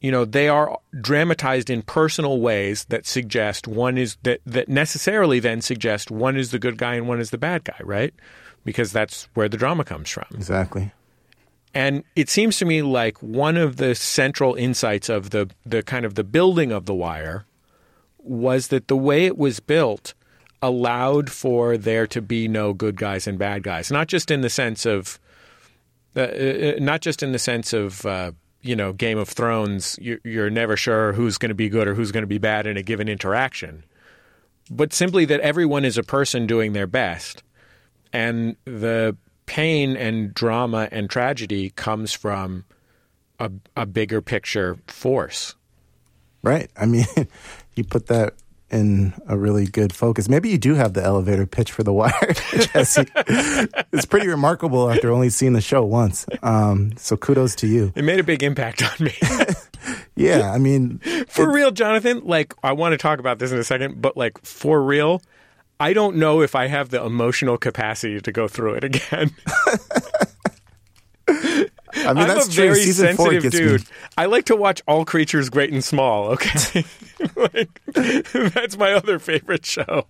you 0.00 0.12
know 0.12 0.24
they 0.24 0.48
are 0.48 0.78
dramatized 1.00 1.70
in 1.70 1.82
personal 1.82 2.40
ways 2.40 2.84
that 2.86 3.06
suggest 3.06 3.66
one 3.66 3.98
is 3.98 4.16
that 4.22 4.40
that 4.46 4.68
necessarily 4.68 5.40
then 5.40 5.60
suggest 5.60 6.10
one 6.10 6.36
is 6.36 6.50
the 6.50 6.58
good 6.58 6.78
guy 6.78 6.94
and 6.94 7.08
one 7.08 7.20
is 7.20 7.30
the 7.30 7.38
bad 7.38 7.64
guy 7.64 7.78
right? 7.82 8.14
Because 8.64 8.92
that's 8.92 9.28
where 9.34 9.48
the 9.48 9.56
drama 9.56 9.84
comes 9.84 10.10
from. 10.10 10.26
Exactly. 10.34 10.92
And 11.74 12.04
it 12.16 12.28
seems 12.28 12.58
to 12.58 12.64
me 12.64 12.82
like 12.82 13.22
one 13.22 13.56
of 13.56 13.76
the 13.76 13.94
central 13.94 14.54
insights 14.54 15.08
of 15.08 15.30
the 15.30 15.50
the 15.66 15.82
kind 15.82 16.04
of 16.04 16.14
the 16.14 16.24
building 16.24 16.70
of 16.72 16.86
the 16.86 16.94
wire 16.94 17.44
was 18.18 18.68
that 18.68 18.88
the 18.88 18.96
way 18.96 19.26
it 19.26 19.38
was 19.38 19.58
built 19.58 20.14
allowed 20.60 21.30
for 21.30 21.76
there 21.76 22.06
to 22.06 22.20
be 22.20 22.48
no 22.48 22.72
good 22.72 22.96
guys 22.96 23.26
and 23.26 23.38
bad 23.38 23.62
guys 23.62 23.90
not 23.90 24.08
just 24.08 24.30
in 24.30 24.40
the 24.40 24.50
sense 24.50 24.84
of 24.84 25.18
uh, 26.16 26.20
uh 26.20 26.72
not 26.80 27.00
just 27.00 27.22
in 27.22 27.32
the 27.32 27.38
sense 27.38 27.72
of 27.72 28.04
uh, 28.04 28.32
you 28.62 28.76
know 28.76 28.92
Game 28.92 29.18
of 29.18 29.28
Thrones, 29.28 29.98
you're 30.00 30.50
never 30.50 30.76
sure 30.76 31.12
who's 31.12 31.38
going 31.38 31.50
to 31.50 31.54
be 31.54 31.68
good 31.68 31.88
or 31.88 31.94
who's 31.94 32.12
going 32.12 32.22
to 32.22 32.28
be 32.28 32.38
bad 32.38 32.66
in 32.66 32.76
a 32.76 32.82
given 32.82 33.08
interaction, 33.08 33.84
but 34.70 34.92
simply 34.92 35.24
that 35.26 35.40
everyone 35.40 35.84
is 35.84 35.96
a 35.96 36.02
person 36.02 36.46
doing 36.46 36.72
their 36.72 36.86
best, 36.86 37.42
and 38.12 38.56
the 38.64 39.16
pain 39.46 39.96
and 39.96 40.34
drama 40.34 40.88
and 40.92 41.08
tragedy 41.08 41.70
comes 41.70 42.12
from 42.12 42.64
a, 43.38 43.50
a 43.76 43.86
bigger 43.86 44.20
picture 44.20 44.78
force. 44.86 45.54
Right. 46.42 46.70
I 46.76 46.86
mean, 46.86 47.06
you 47.74 47.84
put 47.84 48.06
that 48.08 48.34
in 48.70 49.14
a 49.26 49.36
really 49.36 49.66
good 49.66 49.94
focus. 49.94 50.28
Maybe 50.28 50.48
you 50.48 50.58
do 50.58 50.74
have 50.74 50.92
the 50.92 51.02
elevator 51.02 51.46
pitch 51.46 51.72
for 51.72 51.82
The 51.82 51.92
Wire, 51.92 52.12
Jesse. 52.52 53.06
it's 53.92 54.04
pretty 54.04 54.28
remarkable 54.28 54.90
after 54.90 55.10
only 55.10 55.30
seeing 55.30 55.54
the 55.54 55.60
show 55.60 55.82
once. 55.82 56.26
Um, 56.42 56.96
so 56.96 57.16
kudos 57.16 57.54
to 57.56 57.66
you. 57.66 57.92
It 57.94 58.04
made 58.04 58.20
a 58.20 58.24
big 58.24 58.42
impact 58.42 58.82
on 58.82 59.06
me. 59.06 59.14
yeah, 60.16 60.52
I 60.52 60.58
mean, 60.58 60.98
for 61.28 61.44
it, 61.44 61.52
real, 61.52 61.70
Jonathan. 61.70 62.22
Like, 62.24 62.54
I 62.62 62.72
want 62.72 62.92
to 62.92 62.98
talk 62.98 63.18
about 63.20 63.38
this 63.38 63.52
in 63.52 63.58
a 63.58 63.64
second, 63.64 64.02
but 64.02 64.16
like 64.16 64.38
for 64.44 64.82
real, 64.82 65.22
I 65.80 65.92
don't 65.92 66.16
know 66.16 66.42
if 66.42 66.54
I 66.54 66.66
have 66.66 66.90
the 66.90 67.02
emotional 67.02 67.56
capacity 67.56 68.20
to 68.20 68.32
go 68.32 68.48
through 68.48 68.74
it 68.74 68.84
again. 68.84 69.30
I 72.06 72.12
mean, 72.12 72.24
I'm 72.24 72.28
that's 72.28 72.48
a 72.48 72.52
true. 72.52 72.64
very 72.64 72.82
Season 72.82 73.16
sensitive 73.16 73.52
dude. 73.52 73.80
Me. 73.80 73.86
I 74.16 74.26
like 74.26 74.46
to 74.46 74.56
watch 74.56 74.82
all 74.86 75.04
creatures 75.04 75.50
great 75.50 75.72
and 75.72 75.84
small. 75.84 76.28
Okay, 76.28 76.84
like, 77.36 77.80
that's 77.92 78.76
my 78.76 78.92
other 78.92 79.18
favorite 79.18 79.64
show. 79.64 80.06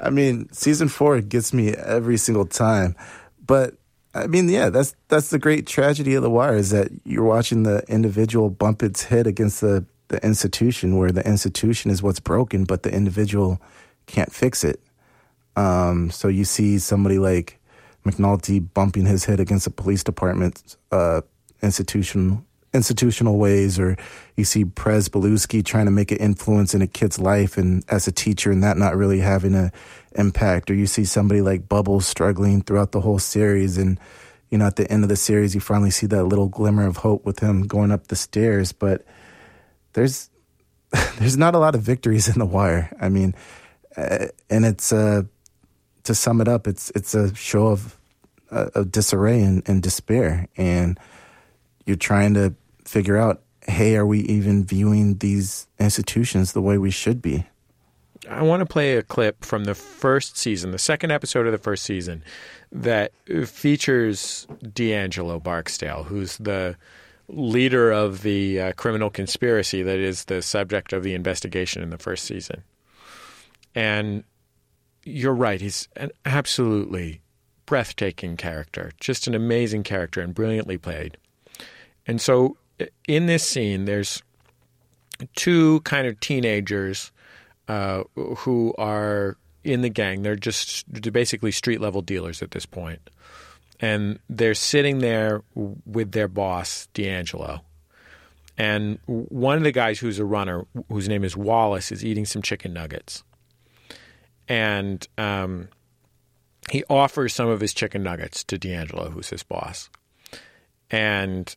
I 0.00 0.10
mean, 0.10 0.50
season 0.52 0.88
four 0.88 1.20
gets 1.20 1.52
me 1.52 1.70
every 1.70 2.16
single 2.16 2.46
time, 2.46 2.96
but 3.44 3.74
I 4.14 4.26
mean, 4.26 4.48
yeah, 4.48 4.70
that's 4.70 4.94
that's 5.08 5.30
the 5.30 5.38
great 5.38 5.66
tragedy 5.66 6.14
of 6.14 6.22
the 6.22 6.30
wire 6.30 6.56
is 6.56 6.70
that 6.70 6.88
you're 7.04 7.24
watching 7.24 7.64
the 7.64 7.84
individual 7.88 8.48
bump 8.48 8.82
its 8.82 9.04
head 9.04 9.26
against 9.26 9.60
the 9.60 9.84
the 10.08 10.24
institution, 10.24 10.96
where 10.96 11.12
the 11.12 11.26
institution 11.26 11.90
is 11.90 12.02
what's 12.02 12.20
broken, 12.20 12.64
but 12.64 12.82
the 12.82 12.92
individual 12.92 13.60
can't 14.06 14.32
fix 14.32 14.64
it. 14.64 14.80
Um, 15.56 16.10
so 16.10 16.28
you 16.28 16.44
see 16.44 16.78
somebody 16.78 17.18
like 17.18 17.60
McNulty 18.06 18.66
bumping 18.74 19.06
his 19.06 19.24
head 19.24 19.40
against 19.40 19.64
the 19.64 19.70
police 19.70 20.04
department 20.04 20.76
uh, 20.92 21.22
institution 21.62 22.44
institutional 22.76 23.38
ways, 23.38 23.78
or 23.78 23.96
you 24.36 24.44
see 24.44 24.64
Prez 24.64 25.08
Belusky 25.08 25.64
trying 25.64 25.86
to 25.86 25.90
make 25.90 26.12
an 26.12 26.18
influence 26.18 26.74
in 26.74 26.82
a 26.82 26.86
kid's 26.86 27.18
life 27.18 27.56
and 27.56 27.82
as 27.88 28.06
a 28.06 28.12
teacher, 28.12 28.52
and 28.52 28.62
that 28.62 28.76
not 28.76 28.96
really 28.96 29.20
having 29.20 29.54
an 29.54 29.72
impact, 30.14 30.70
or 30.70 30.74
you 30.74 30.86
see 30.86 31.04
somebody 31.04 31.40
like 31.40 31.68
Bubbles 31.68 32.06
struggling 32.06 32.62
throughout 32.62 32.92
the 32.92 33.00
whole 33.00 33.18
series, 33.18 33.78
and 33.78 33.98
you 34.50 34.58
know 34.58 34.66
at 34.66 34.76
the 34.76 34.90
end 34.90 35.02
of 35.02 35.08
the 35.08 35.16
series, 35.16 35.54
you 35.54 35.60
finally 35.60 35.90
see 35.90 36.06
that 36.06 36.24
little 36.24 36.48
glimmer 36.48 36.86
of 36.86 36.98
hope 36.98 37.24
with 37.24 37.40
him 37.40 37.66
going 37.66 37.90
up 37.90 38.08
the 38.08 38.16
stairs, 38.16 38.72
but 38.72 39.04
there's 39.94 40.30
there's 41.18 41.36
not 41.36 41.54
a 41.54 41.58
lot 41.58 41.74
of 41.74 41.82
victories 41.82 42.28
in 42.28 42.38
the 42.38 42.46
wire. 42.46 42.94
I 43.00 43.08
mean, 43.08 43.34
uh, 43.96 44.26
and 44.50 44.64
it's 44.64 44.92
uh, 44.92 45.22
to 46.06 46.14
sum 46.14 46.40
it 46.40 46.48
up, 46.48 46.66
it's 46.66 46.90
it's 46.94 47.14
a 47.14 47.34
show 47.34 47.68
of 47.68 47.96
uh, 48.50 48.70
of 48.74 48.90
disarray 48.90 49.40
and, 49.42 49.62
and 49.68 49.82
despair, 49.82 50.48
and 50.56 50.98
you're 51.84 51.96
trying 51.96 52.34
to 52.34 52.54
figure 52.84 53.16
out, 53.16 53.42
hey, 53.66 53.96
are 53.96 54.06
we 54.06 54.20
even 54.20 54.64
viewing 54.64 55.18
these 55.18 55.66
institutions 55.78 56.52
the 56.52 56.62
way 56.62 56.78
we 56.78 56.90
should 56.90 57.20
be? 57.20 57.46
I 58.28 58.42
want 58.42 58.60
to 58.60 58.66
play 58.66 58.96
a 58.96 59.02
clip 59.02 59.44
from 59.44 59.64
the 59.64 59.74
first 59.74 60.36
season, 60.36 60.72
the 60.72 60.78
second 60.78 61.12
episode 61.12 61.46
of 61.46 61.52
the 61.52 61.58
first 61.58 61.84
season, 61.84 62.24
that 62.72 63.12
features 63.46 64.48
D'Angelo 64.72 65.38
Barksdale, 65.38 66.04
who's 66.04 66.36
the 66.38 66.76
leader 67.28 67.92
of 67.92 68.22
the 68.22 68.60
uh, 68.60 68.72
criminal 68.72 69.10
conspiracy 69.10 69.82
that 69.82 69.98
is 69.98 70.24
the 70.24 70.42
subject 70.42 70.92
of 70.92 71.02
the 71.02 71.14
investigation 71.14 71.82
in 71.82 71.90
the 71.90 71.98
first 71.98 72.24
season. 72.24 72.62
And 73.74 74.24
you're 75.06 75.34
right, 75.34 75.60
he's 75.60 75.88
an 75.96 76.10
absolutely 76.24 77.20
breathtaking 77.64 78.36
character, 78.36 78.92
just 79.00 79.26
an 79.26 79.34
amazing 79.34 79.82
character 79.82 80.20
and 80.20 80.34
brilliantly 80.34 80.78
played. 80.78 81.16
And 82.06 82.20
so 82.20 82.56
in 83.08 83.26
this 83.26 83.44
scene, 83.44 83.84
there's 83.84 84.22
two 85.34 85.80
kind 85.80 86.06
of 86.06 86.20
teenagers 86.20 87.10
uh, 87.68 88.04
who 88.14 88.74
are 88.78 89.36
in 89.64 89.80
the 89.80 89.88
gang. 89.88 90.22
They're 90.22 90.36
just 90.36 90.84
basically 91.12 91.50
street 91.50 91.80
level 91.80 92.02
dealers 92.02 92.42
at 92.42 92.52
this 92.52 92.66
point 92.66 93.00
and 93.80 94.18
they're 94.28 94.54
sitting 94.54 94.98
there 94.98 95.42
with 95.54 96.12
their 96.12 96.28
boss, 96.28 96.88
D'Angelo. 96.94 97.62
And 98.58 98.98
one 99.06 99.58
of 99.58 99.64
the 99.64 99.72
guys 99.72 99.98
who's 99.98 100.18
a 100.18 100.24
runner, 100.24 100.66
whose 100.88 101.08
name 101.08 101.24
is 101.24 101.36
Wallace, 101.36 101.92
is 101.92 102.04
eating 102.04 102.24
some 102.24 102.40
chicken 102.40 102.72
nuggets. 102.72 103.22
And 104.48 105.06
um, 105.18 105.68
he 106.70 106.84
offers 106.88 107.34
some 107.34 107.48
of 107.48 107.60
his 107.60 107.74
chicken 107.74 108.02
nuggets 108.02 108.44
to 108.44 108.58
D'Angelo, 108.58 109.10
who's 109.10 109.30
his 109.30 109.42
boss. 109.42 109.90
And 110.90 111.54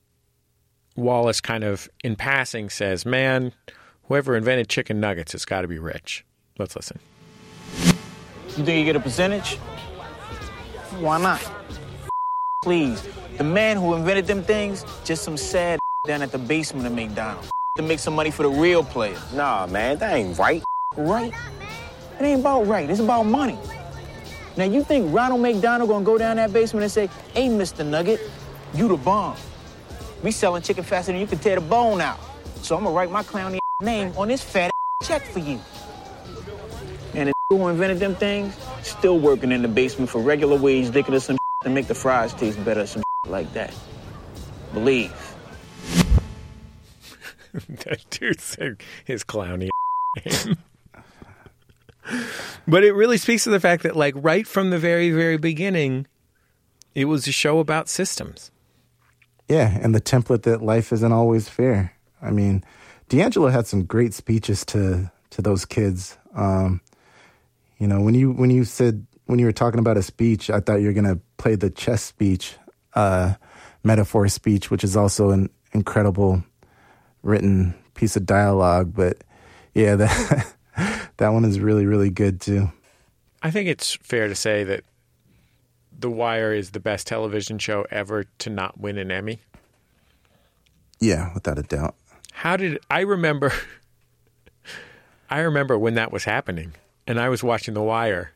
Wallace, 0.95 1.41
kind 1.41 1.63
of 1.63 1.89
in 2.03 2.15
passing, 2.15 2.69
says, 2.69 3.05
Man, 3.05 3.53
whoever 4.07 4.35
invented 4.35 4.69
chicken 4.69 4.99
nuggets 4.99 5.31
has 5.33 5.45
got 5.45 5.61
to 5.61 5.67
be 5.67 5.79
rich. 5.79 6.25
Let's 6.57 6.75
listen. 6.75 6.99
You 7.75 8.65
think 8.65 8.79
you 8.79 8.85
get 8.85 8.95
a 8.95 8.99
percentage? 8.99 9.55
Why 10.99 11.21
not? 11.21 11.47
Please, 12.63 13.07
the 13.37 13.43
man 13.43 13.77
who 13.77 13.93
invented 13.93 14.27
them 14.27 14.43
things, 14.43 14.83
just 15.05 15.23
some 15.23 15.37
sad 15.37 15.79
down 16.07 16.21
at 16.21 16.31
the 16.31 16.37
basement 16.37 16.85
of 16.85 16.93
McDonald's 16.93 17.49
to 17.77 17.83
make 17.83 17.99
some 17.99 18.15
money 18.15 18.31
for 18.31 18.43
the 18.43 18.49
real 18.49 18.83
players. 18.83 19.21
Nah, 19.33 19.67
man, 19.67 19.97
that 19.99 20.13
ain't 20.13 20.37
right. 20.37 20.63
Right? 20.97 21.33
It 22.19 22.25
ain't 22.25 22.41
about 22.41 22.67
right. 22.67 22.89
It's 22.89 22.99
about 22.99 23.23
money. 23.23 23.57
Now 24.57 24.65
you 24.65 24.83
think 24.83 25.13
Ronald 25.13 25.41
McDonald 25.41 25.89
gonna 25.89 26.03
go 26.03 26.17
down 26.17 26.35
that 26.35 26.51
basement 26.51 26.83
and 26.83 26.91
say, 26.91 27.09
"Hey, 27.33 27.47
Mr. 27.47 27.85
Nugget, 27.85 28.19
you 28.73 28.89
the 28.89 28.97
bomb. 28.97 29.37
We 30.21 30.31
selling 30.31 30.61
chicken 30.61 30.83
faster 30.83 31.13
than 31.13 31.21
you 31.21 31.27
can 31.27 31.39
tear 31.39 31.55
the 31.55 31.61
bone 31.61 32.01
out. 32.01 32.19
So 32.61 32.75
I'm 32.75 32.83
gonna 32.83 32.95
write 32.95 33.09
my 33.09 33.23
clowny 33.23 33.59
name 33.81 34.11
on 34.17 34.27
this 34.27 34.41
fat 34.41 34.71
check 35.03 35.21
for 35.21 35.39
you." 35.39 35.59
And 37.13 37.29
the 37.29 37.33
who 37.49 37.67
invented 37.69 37.99
them 37.99 38.15
things 38.15 38.53
still 38.83 39.19
working 39.19 39.51
in 39.51 39.61
the 39.61 39.67
basement 39.67 40.09
for 40.09 40.21
regular 40.21 40.57
wage, 40.57 40.87
dicking 40.87 41.13
us 41.13 41.25
some 41.25 41.37
to 41.63 41.69
make 41.69 41.87
the 41.87 41.95
fries 41.95 42.33
taste 42.33 42.63
better, 42.65 42.85
some 42.85 43.03
like 43.27 43.51
that. 43.53 43.73
Believe. 44.73 45.13
that 47.53 48.05
dude 48.09 48.39
said 48.41 48.77
his 49.05 49.23
clowny 49.23 49.69
name. 50.25 50.57
But 52.67 52.83
it 52.83 52.93
really 52.93 53.17
speaks 53.17 53.43
to 53.45 53.49
the 53.49 53.59
fact 53.59 53.83
that, 53.83 53.95
like, 53.95 54.13
right 54.17 54.47
from 54.47 54.69
the 54.69 54.77
very, 54.77 55.11
very 55.11 55.37
beginning, 55.37 56.07
it 56.95 57.05
was 57.05 57.27
a 57.27 57.31
show 57.31 57.59
about 57.59 57.89
systems. 57.89 58.51
Yeah, 59.47 59.77
and 59.81 59.95
the 59.95 60.01
template 60.01 60.43
that 60.43 60.61
life 60.61 60.91
isn't 60.93 61.11
always 61.11 61.49
fair. 61.49 61.93
I 62.21 62.31
mean, 62.31 62.63
D'Angelo 63.09 63.47
had 63.47 63.65
some 63.67 63.83
great 63.83 64.13
speeches 64.13 64.63
to 64.65 65.11
to 65.31 65.41
those 65.41 65.65
kids. 65.65 66.17
Um, 66.35 66.81
you 67.79 67.87
know, 67.87 68.01
when 68.01 68.13
you 68.13 68.31
when 68.31 68.51
you 68.51 68.63
said 68.63 69.05
when 69.25 69.39
you 69.39 69.45
were 69.45 69.51
talking 69.51 69.79
about 69.79 69.97
a 69.97 70.03
speech, 70.03 70.49
I 70.49 70.59
thought 70.59 70.81
you 70.81 70.87
were 70.87 70.93
going 70.93 71.05
to 71.05 71.19
play 71.37 71.55
the 71.55 71.69
chess 71.69 72.03
speech, 72.03 72.55
uh, 72.93 73.35
metaphor 73.83 74.27
speech, 74.27 74.69
which 74.69 74.83
is 74.83 74.95
also 74.95 75.31
an 75.31 75.49
incredible 75.71 76.43
written 77.23 77.75
piece 77.93 78.15
of 78.15 78.25
dialogue. 78.25 78.93
But 78.95 79.17
yeah, 79.73 79.95
that 79.95 80.53
that 81.19 81.29
one 81.29 81.45
is 81.45 81.59
really 81.59 81.85
really 81.85 82.09
good 82.09 82.41
too. 82.41 82.71
I 83.41 83.51
think 83.51 83.69
it's 83.69 83.95
fair 83.95 84.27
to 84.27 84.35
say 84.35 84.63
that 84.65 84.83
The 85.97 86.09
Wire 86.09 86.53
is 86.53 86.71
the 86.71 86.79
best 86.79 87.07
television 87.07 87.57
show 87.59 87.85
ever 87.89 88.25
to 88.39 88.49
not 88.49 88.79
win 88.79 88.97
an 88.97 89.11
Emmy. 89.11 89.39
Yeah, 90.99 91.31
without 91.33 91.57
a 91.57 91.63
doubt. 91.63 91.95
How 92.33 92.57
did 92.57 92.79
I 92.89 93.01
remember? 93.01 93.53
I 95.29 95.39
remember 95.39 95.77
when 95.77 95.93
that 95.93 96.11
was 96.11 96.25
happening, 96.25 96.73
and 97.07 97.19
I 97.19 97.29
was 97.29 97.43
watching 97.43 97.75
The 97.75 97.83
Wire 97.83 98.33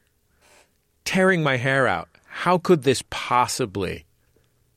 tearing 1.06 1.44
my 1.44 1.58
hair 1.58 1.88
out. 1.88 2.10
How 2.26 2.58
could 2.58 2.84
this 2.84 3.04
possibly, 3.10 4.06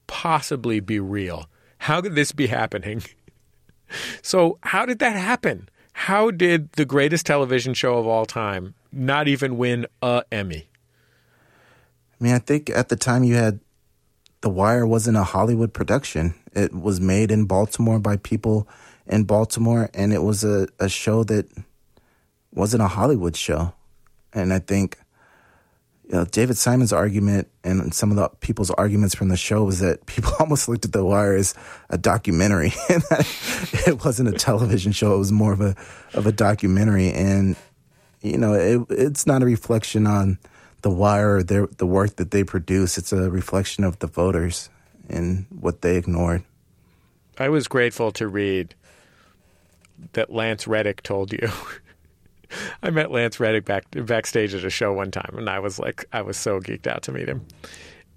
possibly 0.07 0.81
be 0.81 1.01
real? 1.01 1.49
How 1.79 2.01
could 2.01 2.15
this 2.15 2.33
be 2.33 2.49
happening? 2.49 3.03
so, 4.23 4.59
how 4.63 4.87
did 4.87 4.99
that 4.99 5.17
happen? 5.17 5.69
How 6.01 6.31
did 6.31 6.73
the 6.73 6.85
greatest 6.85 7.25
television 7.25 7.73
show 7.73 7.97
of 7.97 8.07
all 8.07 8.27
time 8.27 8.75
not 8.93 9.29
even 9.29 9.57
win 9.57 9.87
a 10.03 10.25
Emmy? 10.31 10.69
I 12.21 12.25
mean, 12.25 12.35
I 12.35 12.39
think 12.39 12.69
at 12.69 12.91
the 12.91 12.97
time 12.97 13.25
you 13.25 13.35
had 13.35 13.61
The 14.43 14.51
Wire 14.51 14.87
wasn't 14.87 15.17
a 15.17 15.25
Hollywood 15.25 15.73
production. 15.73 16.35
It 16.53 16.75
was 16.75 17.01
made 17.01 17.31
in 17.31 17.47
Baltimore 17.47 17.99
by 17.99 18.19
people 18.19 18.69
in 19.07 19.25
Baltimore, 19.25 19.89
and 19.95 20.13
it 20.13 20.23
was 20.23 20.45
a, 20.45 20.69
a 20.79 20.91
show 20.91 21.25
that 21.25 21.49
wasn't 22.53 22.83
a 22.83 22.89
Hollywood 22.89 23.35
show. 23.35 23.73
And 24.35 24.53
I 24.53 24.59
think 24.59 24.99
you 26.09 26.15
know, 26.15 26.25
David 26.25 26.57
Simon's 26.57 26.93
argument 26.93 27.49
and 27.65 27.93
some 27.93 28.11
of 28.11 28.17
the 28.17 28.29
people's 28.41 28.71
arguments 28.71 29.15
from 29.15 29.29
the 29.29 29.37
show 29.37 29.65
was 29.65 29.81
that 29.81 30.07
people 30.07 30.33
almost 30.41 30.69
looked 30.69 30.85
at 30.85 30.93
The 30.93 31.05
Wire 31.05 31.35
as 31.35 31.55
a 31.91 31.99
documentary, 31.99 32.73
and 32.89 33.03
that 33.11 33.83
it 33.87 34.05
wasn't 34.05 34.29
a 34.29 34.33
television 34.33 34.93
show; 34.93 35.15
it 35.15 35.19
was 35.19 35.33
more 35.33 35.53
of 35.53 35.61
a 35.61 35.75
of 36.15 36.27
a 36.27 36.33
documentary. 36.33 37.11
And 37.11 37.57
you 38.23 38.39
know, 38.39 38.55
it, 38.55 38.87
it's 38.91 39.27
not 39.27 39.43
a 39.43 39.47
reflection 39.47 40.07
on 40.07 40.39
The 40.83 40.91
Wire 40.91 41.37
or 41.37 41.43
their, 41.43 41.67
the 41.67 41.87
work 41.87 42.17
that 42.17 42.31
they 42.31 42.45
produce; 42.45 42.99
it's 42.99 43.13
a 43.13 43.29
reflection 43.29 43.83
of 43.83 43.99
the 43.99 44.07
voters 44.07 44.71
and 45.09 45.47
what 45.51 45.83
they 45.83 45.97
ignored. 45.97 46.45
I 47.39 47.49
was 47.49 47.69
grateful 47.69 48.13
to 48.13 48.29
read 48.29 48.75
that 50.13 50.33
Lance 50.33 50.67
Reddick 50.67 51.03
told 51.03 51.33
you 51.33 51.51
I 52.83 52.91
met 52.91 53.11
Lance 53.11 53.41
Reddick 53.41 53.65
back 53.65 53.85
backstage 53.91 54.55
at 54.55 54.65
a 54.65 54.71
show 54.71 54.93
one 54.93 55.11
time, 55.11 55.35
and 55.37 55.49
I 55.49 55.59
was 55.59 55.79
like, 55.79 56.05
I 56.13 56.23
was 56.23 56.37
so 56.37 56.61
geeked 56.61 56.87
out 56.87 57.03
to 57.05 57.13
meet 57.13 57.29
him, 57.29 57.47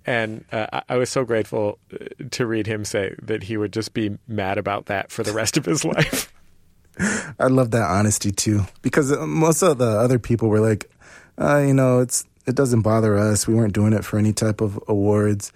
and 0.05 0.45
uh, 0.51 0.81
I 0.87 0.97
was 0.97 1.09
so 1.09 1.23
grateful 1.23 1.79
uh, 1.93 2.05
to 2.31 2.45
read 2.45 2.67
him 2.67 2.85
say 2.85 3.15
that 3.21 3.43
he 3.43 3.57
would 3.57 3.73
just 3.73 3.93
be 3.93 4.17
mad 4.27 4.57
about 4.57 4.87
that 4.87 5.11
for 5.11 5.23
the 5.23 5.33
rest 5.33 5.57
of 5.57 5.65
his 5.65 5.83
life. 5.85 6.33
I 7.39 7.47
love 7.47 7.71
that 7.71 7.89
honesty 7.89 8.31
too, 8.31 8.65
because 8.81 9.11
uh, 9.11 9.25
most 9.25 9.61
of 9.61 9.77
the 9.77 9.87
other 9.87 10.19
people 10.19 10.49
were 10.49 10.59
like, 10.59 10.89
uh, 11.39 11.57
you 11.59 11.73
know, 11.73 11.99
it's 11.99 12.25
it 12.45 12.55
doesn't 12.55 12.81
bother 12.81 13.17
us. 13.17 13.47
We 13.47 13.53
weren't 13.53 13.73
doing 13.73 13.93
it 13.93 14.03
for 14.03 14.17
any 14.17 14.33
type 14.33 14.61
of 14.61 14.79
awards, 14.87 15.51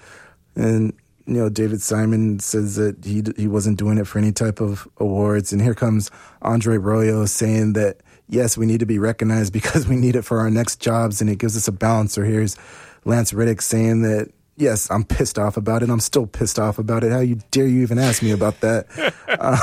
and 0.55 0.93
you 1.25 1.35
know, 1.35 1.49
David 1.49 1.81
Simon 1.81 2.39
says 2.39 2.75
that 2.75 3.03
he 3.03 3.23
he 3.37 3.47
wasn't 3.47 3.77
doing 3.77 3.97
it 3.97 4.07
for 4.07 4.19
any 4.19 4.31
type 4.31 4.61
of 4.61 4.87
awards, 4.97 5.51
and 5.51 5.61
here 5.61 5.73
comes 5.73 6.11
Andre 6.41 6.77
Royo 6.77 7.27
saying 7.27 7.73
that 7.73 7.97
yes, 8.29 8.57
we 8.57 8.65
need 8.65 8.79
to 8.79 8.85
be 8.85 8.99
recognized 8.99 9.53
because 9.59 9.87
we 9.87 9.95
need 9.95 10.15
it 10.15 10.23
for 10.23 10.39
our 10.39 10.49
next 10.49 10.79
jobs 10.79 11.21
and 11.21 11.29
it 11.29 11.37
gives 11.37 11.55
us 11.57 11.67
a 11.67 11.71
balance. 11.71 12.17
Or 12.17 12.25
here's 12.25 12.57
Lance 13.05 13.33
Reddick 13.33 13.61
saying 13.61 14.01
that, 14.03 14.31
yes, 14.55 14.89
I'm 14.91 15.03
pissed 15.03 15.39
off 15.39 15.57
about 15.57 15.83
it. 15.83 15.89
I'm 15.89 15.99
still 15.99 16.27
pissed 16.27 16.59
off 16.59 16.77
about 16.77 17.03
it. 17.03 17.11
How 17.11 17.19
you 17.19 17.39
dare 17.51 17.67
you 17.67 17.81
even 17.81 17.97
ask 17.97 18.21
me 18.21 18.31
about 18.31 18.61
that? 18.61 18.85
uh, 19.27 19.57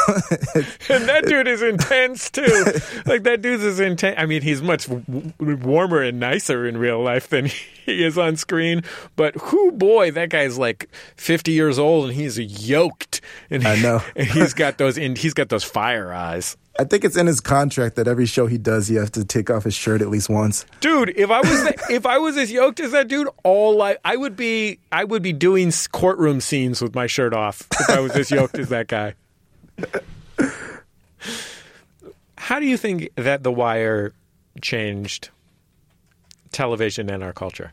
and 0.93 1.09
that 1.09 1.25
dude 1.27 1.47
is 1.49 1.63
intense 1.63 2.29
too. 2.31 2.65
like 3.07 3.23
that 3.23 3.41
dude 3.41 3.61
is 3.61 3.79
intense. 3.81 4.17
I 4.19 4.27
mean, 4.27 4.43
he's 4.43 4.63
much 4.63 4.89
w- 4.89 5.33
warmer 5.39 6.03
and 6.03 6.19
nicer 6.19 6.67
in 6.67 6.77
real 6.77 7.01
life 7.03 7.29
than 7.29 7.47
he 7.47 8.03
is 8.05 8.19
on 8.19 8.37
screen. 8.37 8.83
But 9.17 9.37
who 9.37 9.73
boy, 9.73 10.11
that 10.13 10.29
guy's 10.31 10.59
like 10.59 10.89
50 11.17 11.53
years 11.53 11.79
old 11.79 12.07
and 12.07 12.15
he's 12.15 12.39
yoked. 12.69 13.21
And 13.49 13.67
I 13.67 13.81
know. 13.81 14.03
and 14.17 14.27
he's 14.27 14.55
got 14.55 14.79
those. 14.79 14.99
And 14.99 15.17
he's 15.17 15.35
got 15.35 15.49
those 15.51 15.65
fire 15.65 16.13
eyes. 16.13 16.57
I 16.81 16.85
think 16.85 17.05
it's 17.05 17.19
in 17.19 17.27
his 17.27 17.41
contract 17.41 17.97
that 17.97 18.09
every 18.09 18.25
show 18.25 18.47
he 18.47 18.57
does, 18.57 18.89
he 18.89 18.95
has 18.95 19.11
to 19.11 19.23
take 19.23 19.51
off 19.51 19.65
his 19.65 19.75
shirt 19.75 20.01
at 20.01 20.09
least 20.09 20.31
once. 20.31 20.65
Dude, 20.81 21.11
if 21.11 21.31
I 21.31 21.41
was 21.41 21.63
the, 21.63 21.87
if 21.91 22.07
I 22.07 22.17
was 22.17 22.39
as 22.39 22.51
yoked 22.51 22.81
as 22.81 22.93
that 22.93 23.07
dude, 23.07 23.29
all 23.45 23.83
I 23.83 23.99
I 24.03 24.17
would 24.17 24.35
be 24.35 24.79
I 24.91 25.05
would 25.05 25.23
be 25.23 25.35
doing 25.35 25.71
courtroom 25.93 26.41
scenes 26.41 26.81
with 26.81 26.95
my 26.95 27.07
shirt 27.07 27.35
off 27.35 27.69
if 27.79 27.91
I 27.91 28.01
was 28.01 28.13
as 28.13 28.31
yoked 28.31 28.59
as 28.59 28.71
that 28.71 28.89
guy. 28.89 29.13
How 32.39 32.59
do 32.59 32.65
you 32.65 32.79
think 32.79 33.11
that 33.17 33.43
The 33.43 33.53
Wire 33.53 34.15
changed 34.63 35.29
television 36.51 37.11
and 37.11 37.23
our 37.23 37.35
culture? 37.35 37.73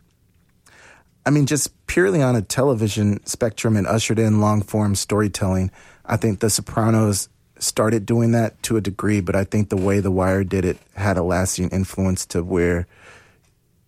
I 1.25 1.29
mean, 1.29 1.45
just 1.45 1.71
purely 1.87 2.21
on 2.21 2.35
a 2.35 2.41
television 2.41 3.25
spectrum 3.25 3.77
and 3.77 3.87
ushered 3.87 4.19
in 4.19 4.41
long 4.41 4.63
form 4.63 4.95
storytelling. 4.95 5.71
I 6.05 6.17
think 6.17 6.41
The 6.41 6.49
Sopranos 6.49 7.29
started 7.59 8.05
doing 8.05 8.31
that 8.31 8.61
to 8.63 8.77
a 8.77 8.81
degree, 8.81 9.21
but 9.21 9.35
I 9.35 9.43
think 9.43 9.69
the 9.69 9.77
way 9.77 9.99
The 9.99 10.11
Wire 10.11 10.43
did 10.43 10.65
it 10.65 10.77
had 10.95 11.17
a 11.17 11.23
lasting 11.23 11.69
influence 11.69 12.25
to 12.27 12.43
where, 12.43 12.87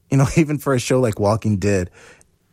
you 0.09 0.17
know, 0.17 0.27
even 0.37 0.57
for 0.57 0.73
a 0.73 0.79
show 0.79 0.99
like 0.99 1.19
Walking 1.19 1.57
Dead, 1.57 1.89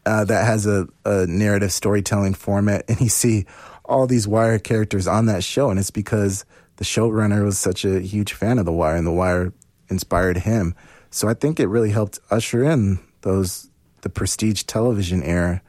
uh, 0.05 0.24
that 0.24 0.47
has 0.47 0.66
a, 0.66 0.86
a 1.05 1.26
narrative 1.26 1.72
storytelling 1.72 2.34
format, 2.34 2.84
and 2.88 3.01
you 3.01 3.09
see 3.09 3.47
all 3.84 4.06
these 4.06 4.28
Wire 4.28 4.59
characters 4.59 5.06
on 5.06 5.26
that 5.26 5.43
show, 5.43 5.70
and 5.70 5.78
it's 5.78 5.90
because 5.90 6.44
the 6.76 6.84
showrunner 6.84 7.44
was 7.44 7.59
such 7.59 7.84
a 7.84 8.01
huge 8.01 8.32
fan 8.32 8.59
of 8.59 8.66
The 8.66 8.72
Wire, 8.72 8.97
and 8.97 9.06
The 9.06 9.12
Wire 9.12 9.52
inspired 9.88 10.38
him. 10.38 10.74
So 11.10 11.28
I 11.28 11.34
think 11.34 11.59
it 11.59 11.68
really 11.68 11.90
helped 11.90 12.18
usher 12.30 12.62
in 12.64 12.98
those 13.22 13.68
the 14.02 14.10
prestige 14.10 14.62
television 14.64 15.22
era 15.22 15.62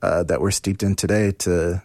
uh, 0.00 0.22
that 0.22 0.40
we're 0.40 0.50
steeped 0.50 0.82
in 0.82 0.94
today 0.94 1.32
to 1.32 1.82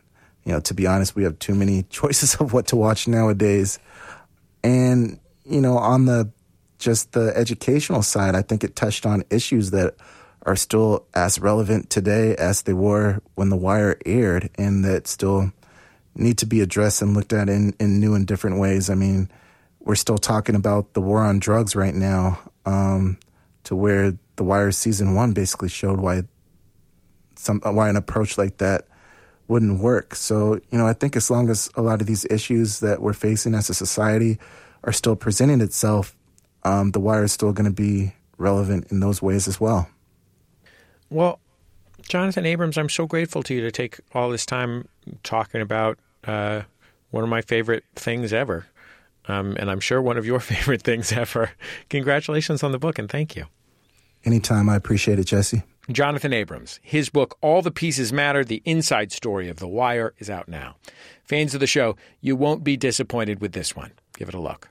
you 0.49 0.55
know, 0.55 0.61
to 0.61 0.73
be 0.73 0.87
honest, 0.87 1.15
we 1.15 1.23
have 1.25 1.37
too 1.37 1.53
many 1.53 1.83
choices 1.91 2.33
of 2.35 2.53
what 2.53 2.65
to 2.67 2.75
watch 2.75 3.07
nowadays. 3.07 3.77
And, 4.63 5.19
you 5.45 5.61
know, 5.61 5.77
on 5.77 6.05
the 6.05 6.31
just 6.79 7.11
the 7.11 7.31
educational 7.35 8.01
side, 8.01 8.33
I 8.33 8.41
think 8.41 8.63
it 8.63 8.75
touched 8.75 9.05
on 9.05 9.23
issues 9.29 9.69
that 9.71 9.95
are 10.43 10.55
still 10.55 11.05
as 11.13 11.37
relevant 11.37 11.91
today 11.91 12.35
as 12.35 12.63
they 12.63 12.73
were 12.73 13.21
when 13.35 13.49
The 13.49 13.57
Wire 13.57 13.99
aired 14.07 14.49
and 14.55 14.83
that 14.85 15.05
still 15.05 15.51
need 16.15 16.39
to 16.39 16.47
be 16.47 16.61
addressed 16.61 17.03
and 17.03 17.13
looked 17.13 17.33
at 17.33 17.47
in, 17.47 17.75
in 17.79 17.99
new 17.99 18.15
and 18.15 18.25
different 18.25 18.57
ways. 18.57 18.89
I 18.89 18.95
mean, 18.95 19.29
we're 19.81 19.95
still 19.95 20.17
talking 20.17 20.55
about 20.55 20.93
the 20.93 21.01
war 21.01 21.19
on 21.19 21.37
drugs 21.37 21.75
right 21.75 21.93
now, 21.93 22.39
um, 22.65 23.19
to 23.65 23.75
where 23.75 24.17
The 24.37 24.43
Wire 24.43 24.71
season 24.71 25.13
one 25.13 25.33
basically 25.33 25.69
showed 25.69 25.99
why 25.99 26.23
some 27.35 27.59
why 27.59 27.87
an 27.87 27.97
approach 27.97 28.37
like 28.37 28.57
that 28.57 28.88
wouldn't 29.49 29.79
work. 29.81 30.15
So, 30.15 30.61
you 30.69 30.77
know, 30.77 30.87
I 30.87 30.93
think 30.93 31.15
as 31.17 31.29
long 31.29 31.49
as 31.49 31.69
a 31.75 31.81
lot 31.81 31.99
of 31.99 32.07
these 32.07 32.25
issues 32.29 32.79
that 32.79 33.01
we're 33.01 33.13
facing 33.13 33.55
as 33.55 33.69
a 33.69 33.73
society 33.73 34.39
are 34.83 34.93
still 34.93 35.15
presenting 35.15 35.59
itself, 35.59 36.15
um, 36.63 36.91
the 36.91 36.99
wire 36.99 37.23
is 37.23 37.33
still 37.33 37.51
going 37.51 37.65
to 37.69 37.75
be 37.75 38.13
relevant 38.37 38.91
in 38.91 38.99
those 38.99 39.21
ways 39.21 39.47
as 39.47 39.59
well. 39.59 39.89
Well, 41.09 41.39
Jonathan 42.07 42.45
Abrams, 42.45 42.77
I'm 42.77 42.89
so 42.89 43.07
grateful 43.07 43.43
to 43.43 43.53
you 43.53 43.61
to 43.61 43.71
take 43.71 43.99
all 44.13 44.29
this 44.29 44.45
time 44.45 44.87
talking 45.23 45.61
about 45.61 45.97
uh, 46.25 46.61
one 47.09 47.23
of 47.23 47.29
my 47.29 47.41
favorite 47.41 47.83
things 47.95 48.31
ever. 48.31 48.67
Um, 49.27 49.55
and 49.59 49.69
I'm 49.69 49.79
sure 49.79 50.01
one 50.01 50.17
of 50.17 50.25
your 50.25 50.39
favorite 50.39 50.83
things 50.83 51.11
ever. 51.11 51.51
Congratulations 51.89 52.63
on 52.63 52.71
the 52.71 52.79
book 52.79 52.99
and 52.99 53.09
thank 53.09 53.35
you. 53.35 53.45
Anytime. 54.25 54.69
I 54.69 54.75
appreciate 54.75 55.17
it, 55.17 55.25
Jesse. 55.25 55.63
Jonathan 55.91 56.33
Abrams. 56.33 56.79
His 56.83 57.09
book, 57.09 57.37
All 57.41 57.61
the 57.61 57.71
Pieces 57.71 58.13
Matter 58.13 58.43
The 58.43 58.61
Inside 58.65 59.11
Story 59.11 59.49
of 59.49 59.57
The 59.57 59.67
Wire, 59.67 60.13
is 60.19 60.29
out 60.29 60.47
now. 60.47 60.75
Fans 61.23 61.53
of 61.53 61.59
the 61.59 61.67
show, 61.67 61.95
you 62.21 62.35
won't 62.35 62.63
be 62.63 62.77
disappointed 62.77 63.41
with 63.41 63.53
this 63.53 63.75
one. 63.75 63.91
Give 64.17 64.29
it 64.29 64.35
a 64.35 64.39
look. 64.39 64.69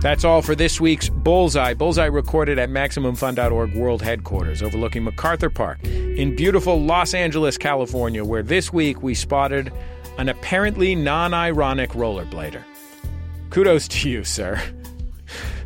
That's 0.00 0.24
all 0.24 0.42
for 0.42 0.54
this 0.54 0.80
week's 0.80 1.08
Bullseye. 1.08 1.74
Bullseye 1.74 2.06
recorded 2.06 2.56
at 2.58 2.70
MaximumFun.org 2.70 3.74
World 3.74 4.00
Headquarters 4.00 4.62
overlooking 4.62 5.02
MacArthur 5.02 5.50
Park 5.50 5.84
in 5.84 6.36
beautiful 6.36 6.80
Los 6.80 7.14
Angeles, 7.14 7.58
California, 7.58 8.24
where 8.24 8.44
this 8.44 8.72
week 8.72 9.02
we 9.02 9.14
spotted 9.14 9.72
an 10.16 10.28
apparently 10.28 10.94
non 10.94 11.34
ironic 11.34 11.90
rollerblader. 11.90 12.62
Kudos 13.50 13.88
to 13.88 14.10
you, 14.10 14.24
sir. 14.24 14.60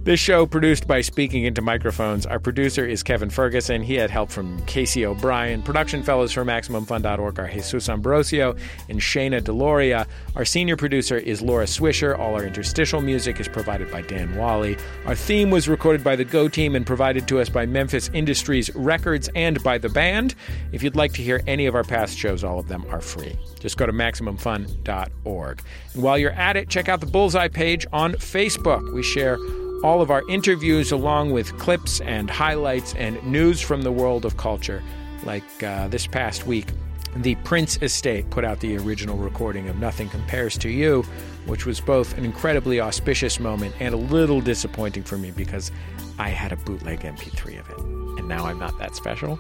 This 0.05 0.19
show 0.19 0.47
produced 0.47 0.89
by 0.89 1.01
Speaking 1.01 1.45
Into 1.45 1.63
Microphones. 1.63 2.27
Our 2.27 2.41
producer 2.41 2.85
is 2.85 3.05
Kevin 3.05 3.31
Ferguson. 3.31 3.83
He 3.83 3.95
had 3.95 4.11
help 4.11 4.31
from 4.31 4.61
Casey 4.67 5.07
O'Brien. 5.07 5.63
Production 5.63 6.03
fellows 6.03 6.33
for 6.33 6.45
MaximumFun.org 6.45 7.39
are 7.39 7.49
Jesus 7.49 7.89
Ambrosio 7.89 8.57
and 8.89 8.99
Shayna 8.99 9.41
Deloria. 9.41 10.09
Our 10.35 10.45
senior 10.45 10.77
producer 10.77 11.19
is 11.19 11.41
Laura 11.41 11.67
Swisher. 11.67 12.19
All 12.19 12.35
our 12.35 12.45
interstitial 12.45 13.01
music 13.01 13.39
is 13.39 13.47
provided 13.47 13.93
by 13.93 14.03
Dan 14.03 14.35
Wally. 14.37 14.77
Our 15.07 15.15
theme 15.15 15.51
was 15.51 15.69
recorded 15.69 16.03
by 16.03 16.17
the 16.17 16.25
Go 16.25 16.49
Team 16.49 16.75
and 16.75 16.85
provided 16.85 17.29
to 17.29 17.39
us 17.39 17.49
by 17.49 17.65
Memphis 17.65 18.11
Industries 18.13 18.75
Records 18.75 19.31
and 19.37 19.63
by 19.63 19.79
the 19.79 19.89
band. 19.89 20.35
If 20.73 20.83
you'd 20.83 20.97
like 20.97 21.13
to 21.13 21.23
hear 21.23 21.43
any 21.47 21.67
of 21.67 21.77
our 21.77 21.85
past 21.85 22.19
shows, 22.19 22.43
all 22.43 22.59
of 22.59 22.67
them 22.67 22.85
are 22.91 23.01
free. 23.01 23.39
Just 23.61 23.77
go 23.77 23.87
to 23.87 23.93
MaximumFun.org. 23.93 25.63
And 25.95 26.03
while 26.03 26.19
you're 26.19 26.33
at 26.33 26.57
it, 26.57 26.69
check 26.69 26.89
out 26.89 26.99
the 26.99 27.07
Bullseye 27.07 27.47
page 27.47 27.87
on 27.93 28.15
Facebook. 28.15 28.93
We 28.93 29.05
share 29.05 29.39
all 29.83 30.01
of 30.01 30.11
our 30.11 30.23
interviews 30.29 30.93
along 30.93 31.33
with 31.33 31.57
clips 31.59 32.01
and 32.01 32.31
highlights 32.31 32.95
and 32.95 33.23
news 33.25 33.61
from 33.61 33.83
the 33.83 33.93
world 33.93 34.25
of 34.25 34.37
culture. 34.37 34.83
Like 35.25 35.63
uh, 35.63 35.89
this 35.89 36.07
past 36.07 36.47
week, 36.47 36.69
the 37.17 37.35
Prince 37.37 37.79
Estate 37.83 38.31
put 38.31 38.45
out 38.45 38.61
the 38.61 38.79
original 38.79 39.19
recording 39.19 39.69
of 39.69 39.79
Nothing 39.79 40.09
Compares 40.09 40.57
to 40.59 40.71
You, 40.71 41.03
which 41.47 41.67
was 41.67 41.81
both 41.81 42.17
an 42.17 42.25
incredibly 42.25 42.81
auspicious 42.81 43.39
moment 43.39 43.75
and 43.81 43.95
a 43.95 43.99
little 43.99 44.41
disappointing 44.41 45.03
for 45.03 45.19
me 45.19 45.31
because 45.31 45.71
I 46.19 46.31
had 46.31 46.53
a 46.53 46.57
bootleg 46.57 47.01
MP3 47.01 47.61
of 47.61 47.69
it, 47.69 47.79
and 48.19 48.29
now 48.29 48.47
I'm 48.47 48.59
not 48.59 48.79
that 48.79 48.97
special. 48.97 49.39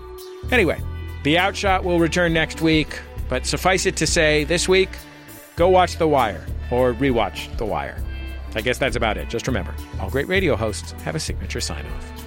Anyway, 0.50 0.80
The 1.24 1.38
Outshot 1.38 1.84
will 1.84 1.98
return 1.98 2.34
next 2.34 2.60
week, 2.60 3.00
but 3.28 3.46
suffice 3.46 3.86
it 3.86 3.96
to 3.96 4.06
say, 4.06 4.44
this 4.44 4.68
week, 4.68 4.90
go 5.56 5.68
watch 5.68 5.96
The 5.96 6.08
Wire 6.08 6.44
or 6.70 6.92
rewatch 6.92 7.56
The 7.56 7.64
Wire. 7.64 8.02
I 8.54 8.60
guess 8.60 8.78
that's 8.78 8.96
about 8.96 9.16
it. 9.16 9.28
Just 9.28 9.46
remember, 9.46 9.74
all 10.00 10.10
great 10.10 10.28
radio 10.28 10.56
hosts 10.56 10.92
have 11.04 11.14
a 11.14 11.20
signature 11.20 11.60
sign 11.60 11.84
off. 11.86 12.26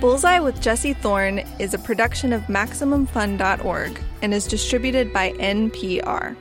Bullseye 0.00 0.40
with 0.40 0.60
Jesse 0.60 0.94
Thorn 0.94 1.40
is 1.58 1.74
a 1.74 1.78
production 1.78 2.32
of 2.32 2.42
MaximumFun.org 2.44 4.00
and 4.22 4.32
is 4.32 4.46
distributed 4.46 5.12
by 5.12 5.32
NPR. 5.32 6.36